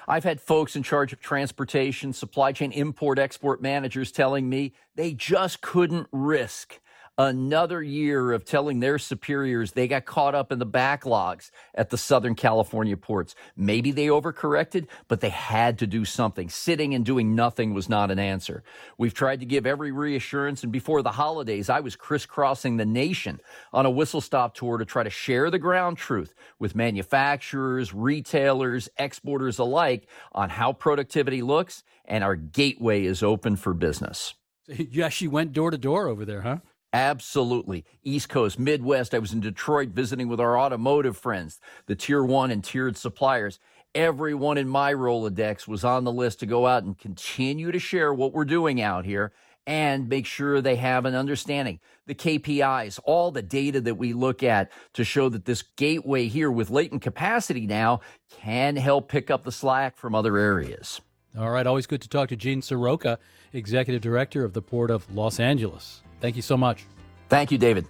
I've 0.07 0.25
had 0.25 0.41
folks 0.41 0.77
in 0.77 0.83
charge 0.83 1.13
of 1.13 1.21
transportation, 1.21 2.13
supply 2.13 2.53
chain, 2.53 2.73
import, 2.73 3.19
export 3.19 3.61
managers 3.61 4.13
telling 4.13 4.49
me 4.49 4.75
they 4.95 5.13
just 5.13 5.61
couldn't 5.61 6.07
risk 6.13 6.81
another 7.19 7.83
year 7.83 8.33
of 8.33 8.45
telling 8.45 8.79
their 8.79 8.97
superiors 8.97 9.73
they 9.73 9.89
got 9.89 10.05
caught 10.05 10.37
up 10.37 10.53
in 10.53 10.61
the 10.61 10.67
backlogs 10.67 11.51
at 11.75 11.91
the 11.91 11.99
Southern 11.99 12.37
California 12.37 12.97
ports. 12.97 13.35
Maybe 13.57 13.91
they 13.91 14.07
overcorrected, 14.07 14.87
but 15.09 15.21
they 15.21 15.31
had 15.31 15.81
to 15.81 15.87
do 15.87 16.05
something. 16.05 16.49
Sitting 16.49 16.95
and 16.95 17.05
doing 17.05 17.35
nothing 17.35 17.75
was 17.75 17.89
not 17.89 18.13
an 18.13 18.21
answer. 18.21 18.63
We've 18.97 19.13
tried 19.15 19.41
to 19.41 19.47
give 19.47 19.67
every 19.67 19.91
reassurance, 19.91 20.63
and 20.63 20.71
before 20.71 21.03
the 21.03 21.11
holidays, 21.11 21.69
I 21.69 21.81
was 21.81 21.97
crisscrossing 21.97 22.77
the 22.77 22.87
nation 22.87 23.41
on 23.73 23.85
a 23.85 23.91
whistle 23.91 24.21
stop 24.21 24.55
tour 24.55 24.79
to 24.79 24.85
try 24.85 25.03
to 25.03 25.11
share 25.11 25.51
the 25.51 25.59
ground 25.59 25.99
truth 25.99 26.35
with 26.61 26.77
manufacturers, 26.77 27.93
retailers, 27.93 28.89
exporters 28.97 29.59
alike 29.59 30.07
on 30.33 30.51
how 30.51 30.73
productivity 30.73 31.43
looks 31.43 31.83
and 32.05 32.23
our 32.23 32.37
gateway 32.37 33.05
is 33.05 33.23
open 33.23 33.57
for 33.57 33.75
business. 33.75 34.35
You 34.69 35.03
actually 35.03 35.29
went 35.29 35.53
door 35.53 35.71
to 35.71 35.79
door 35.79 36.09
over 36.09 36.25
there, 36.25 36.43
huh? 36.43 36.59
Absolutely. 36.93 37.85
East 38.03 38.29
Coast, 38.29 38.59
Midwest. 38.59 39.15
I 39.15 39.19
was 39.19 39.33
in 39.33 39.41
Detroit 39.41 39.91
visiting 39.91 40.29
with 40.29 40.41
our 40.41 40.59
automotive 40.59 41.17
friends, 41.17 41.61
the 41.87 41.95
tier 41.95 42.25
one 42.25 42.51
and 42.51 42.65
tiered 42.65 42.97
suppliers. 42.97 43.59
Everyone 43.95 44.59
in 44.59 44.69
my 44.69 44.93
Rolodex 44.93 45.67
was 45.67 45.85
on 45.85 46.05
the 46.05 46.13
list 46.13 46.41
to 46.41 46.47
go 46.47 46.67
out 46.67 46.85
and 46.85 46.99
continue 46.99 47.73
to 47.73 47.79
share 47.79 48.13
what 48.13 48.33
we're 48.33 48.45
doing 48.45 48.81
out 48.81 49.05
here 49.05 49.33
and 49.67 50.09
make 50.09 50.25
sure 50.25 50.63
they 50.63 50.77
have 50.77 51.05
an 51.05 51.15
understanding. 51.15 51.79
The 52.07 52.15
KPIs, 52.15 52.99
all 53.05 53.31
the 53.31 53.43
data 53.43 53.83
that 53.83 53.97
we 53.97 54.15
look 54.15 54.43
at 54.43 54.73
to 54.95 55.05
show 55.05 55.29
that 55.29 55.45
this 55.45 55.63
gateway 55.77 56.29
here 56.29 56.51
with 56.51 56.71
latent 56.71 57.03
capacity 57.03 57.67
now 57.67 58.01
can 58.31 58.77
help 58.77 59.11
pick 59.11 59.31
up 59.31 59.45
the 59.45 59.53
slack 59.53 59.99
from 59.99 60.15
other 60.15 60.39
areas. 60.39 61.03
All 61.39 61.51
right. 61.51 61.67
Always 61.67 61.87
good 61.87 62.01
to 62.01 62.09
talk 62.09 62.31
to 62.31 62.37
Gene 62.37 62.63
Seroka, 62.63 63.19
Executive 63.53 64.01
Director 64.01 64.43
of 64.43 64.55
the 64.55 64.63
Port 64.63 64.91
of 64.91 65.15
Los 65.15 65.39
Angeles. 65.39 66.03
Thank 66.21 66.37
you 66.37 66.43
so 66.43 66.57
much. 66.57 66.85
Thank 67.29 67.51
you, 67.51 67.59
David. 67.59 67.87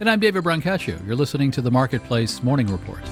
And 0.00 0.10
I'm 0.10 0.20
David 0.20 0.44
Brancaccio. 0.44 1.04
You're 1.06 1.16
listening 1.16 1.50
to 1.52 1.62
the 1.62 1.70
Marketplace 1.70 2.42
Morning 2.42 2.66
Report. 2.66 3.02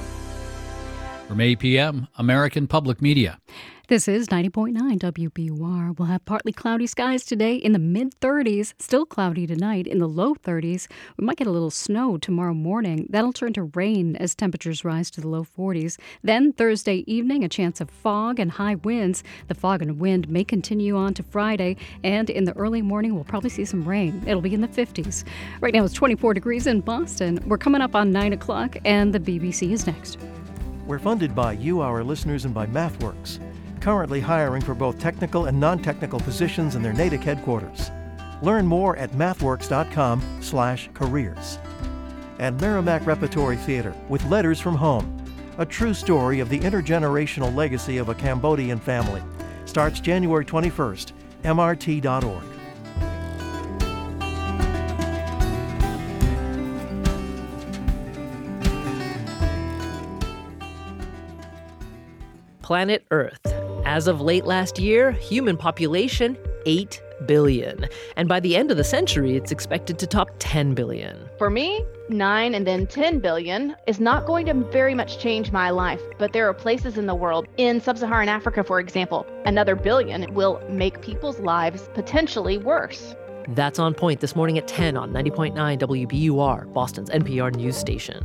From 1.30 1.38
APM, 1.38 2.08
American 2.18 2.66
Public 2.66 3.00
Media. 3.00 3.38
This 3.86 4.08
is 4.08 4.26
90.9 4.26 4.74
WBUR. 4.98 5.96
We'll 5.96 6.08
have 6.08 6.24
partly 6.24 6.52
cloudy 6.52 6.88
skies 6.88 7.24
today 7.24 7.54
in 7.54 7.70
the 7.70 7.78
mid 7.78 8.18
30s, 8.18 8.74
still 8.80 9.06
cloudy 9.06 9.46
tonight 9.46 9.86
in 9.86 10.00
the 10.00 10.08
low 10.08 10.34
30s. 10.34 10.88
We 11.16 11.24
might 11.24 11.36
get 11.36 11.46
a 11.46 11.52
little 11.52 11.70
snow 11.70 12.18
tomorrow 12.18 12.52
morning. 12.52 13.06
That'll 13.10 13.32
turn 13.32 13.52
to 13.52 13.70
rain 13.76 14.16
as 14.16 14.34
temperatures 14.34 14.84
rise 14.84 15.08
to 15.12 15.20
the 15.20 15.28
low 15.28 15.44
40s. 15.44 16.00
Then 16.24 16.52
Thursday 16.52 17.04
evening, 17.06 17.44
a 17.44 17.48
chance 17.48 17.80
of 17.80 17.90
fog 17.90 18.40
and 18.40 18.50
high 18.50 18.74
winds. 18.74 19.22
The 19.46 19.54
fog 19.54 19.82
and 19.82 20.00
wind 20.00 20.28
may 20.28 20.42
continue 20.42 20.96
on 20.96 21.14
to 21.14 21.22
Friday, 21.22 21.76
and 22.02 22.28
in 22.28 22.42
the 22.42 22.56
early 22.56 22.82
morning, 22.82 23.14
we'll 23.14 23.22
probably 23.22 23.50
see 23.50 23.64
some 23.64 23.88
rain. 23.88 24.20
It'll 24.26 24.40
be 24.40 24.52
in 24.52 24.62
the 24.62 24.66
50s. 24.66 25.22
Right 25.60 25.72
now, 25.72 25.84
it's 25.84 25.94
24 25.94 26.34
degrees 26.34 26.66
in 26.66 26.80
Boston. 26.80 27.38
We're 27.46 27.56
coming 27.56 27.82
up 27.82 27.94
on 27.94 28.10
9 28.10 28.32
o'clock, 28.32 28.76
and 28.84 29.14
the 29.14 29.20
BBC 29.20 29.70
is 29.70 29.86
next. 29.86 30.18
We're 30.90 30.98
funded 30.98 31.34
by 31.36 31.52
you, 31.52 31.82
our 31.82 32.02
listeners, 32.02 32.46
and 32.46 32.52
by 32.52 32.66
MathWorks 32.66 33.38
currently 33.80 34.18
hiring 34.18 34.60
for 34.60 34.74
both 34.74 34.98
technical 34.98 35.46
and 35.46 35.60
non-technical 35.60 36.18
positions 36.18 36.74
in 36.74 36.82
their 36.82 36.92
Natick 36.92 37.22
headquarters. 37.22 37.92
Learn 38.42 38.66
more 38.66 38.96
at 38.96 39.12
mathworks.com/careers. 39.12 41.58
And 42.40 42.60
Merrimack 42.60 43.06
Repertory 43.06 43.56
Theater 43.56 43.94
with 44.08 44.24
Letters 44.24 44.58
from 44.58 44.74
Home, 44.74 45.24
a 45.58 45.64
true 45.64 45.94
story 45.94 46.40
of 46.40 46.48
the 46.48 46.58
intergenerational 46.58 47.54
legacy 47.54 47.98
of 47.98 48.08
a 48.08 48.14
Cambodian 48.16 48.80
family. 48.80 49.22
Starts 49.66 50.00
January 50.00 50.44
21st. 50.44 51.12
mrt.org. 51.44 52.59
Planet 62.70 63.04
Earth 63.10 63.52
as 63.84 64.06
of 64.06 64.20
late 64.20 64.44
last 64.44 64.78
year, 64.78 65.10
human 65.10 65.56
population 65.56 66.38
8 66.66 67.02
billion. 67.26 67.88
And 68.14 68.28
by 68.28 68.38
the 68.38 68.54
end 68.54 68.70
of 68.70 68.76
the 68.76 68.84
century, 68.84 69.34
it's 69.34 69.50
expected 69.50 69.98
to 69.98 70.06
top 70.06 70.30
10 70.38 70.74
billion. 70.74 71.18
For 71.36 71.50
me, 71.50 71.84
9 72.10 72.54
and 72.54 72.64
then 72.64 72.86
10 72.86 73.18
billion 73.18 73.74
is 73.88 73.98
not 73.98 74.24
going 74.24 74.46
to 74.46 74.54
very 74.54 74.94
much 74.94 75.18
change 75.18 75.50
my 75.50 75.70
life, 75.70 76.00
but 76.16 76.32
there 76.32 76.48
are 76.48 76.54
places 76.54 76.96
in 76.96 77.06
the 77.06 77.14
world, 77.16 77.48
in 77.56 77.80
sub 77.80 77.98
Saharan 77.98 78.28
Africa, 78.28 78.62
for 78.62 78.78
example, 78.78 79.26
another 79.46 79.74
billion 79.74 80.32
will 80.32 80.62
make 80.68 81.02
people's 81.02 81.40
lives 81.40 81.88
potentially 81.94 82.56
worse. 82.56 83.16
That's 83.48 83.80
on 83.80 83.94
point 83.94 84.20
this 84.20 84.36
morning 84.36 84.58
at 84.58 84.68
10 84.68 84.96
on 84.96 85.10
90.9 85.10 85.56
WBUR, 86.06 86.72
Boston's 86.72 87.10
NPR 87.10 87.52
news 87.52 87.76
station. 87.76 88.24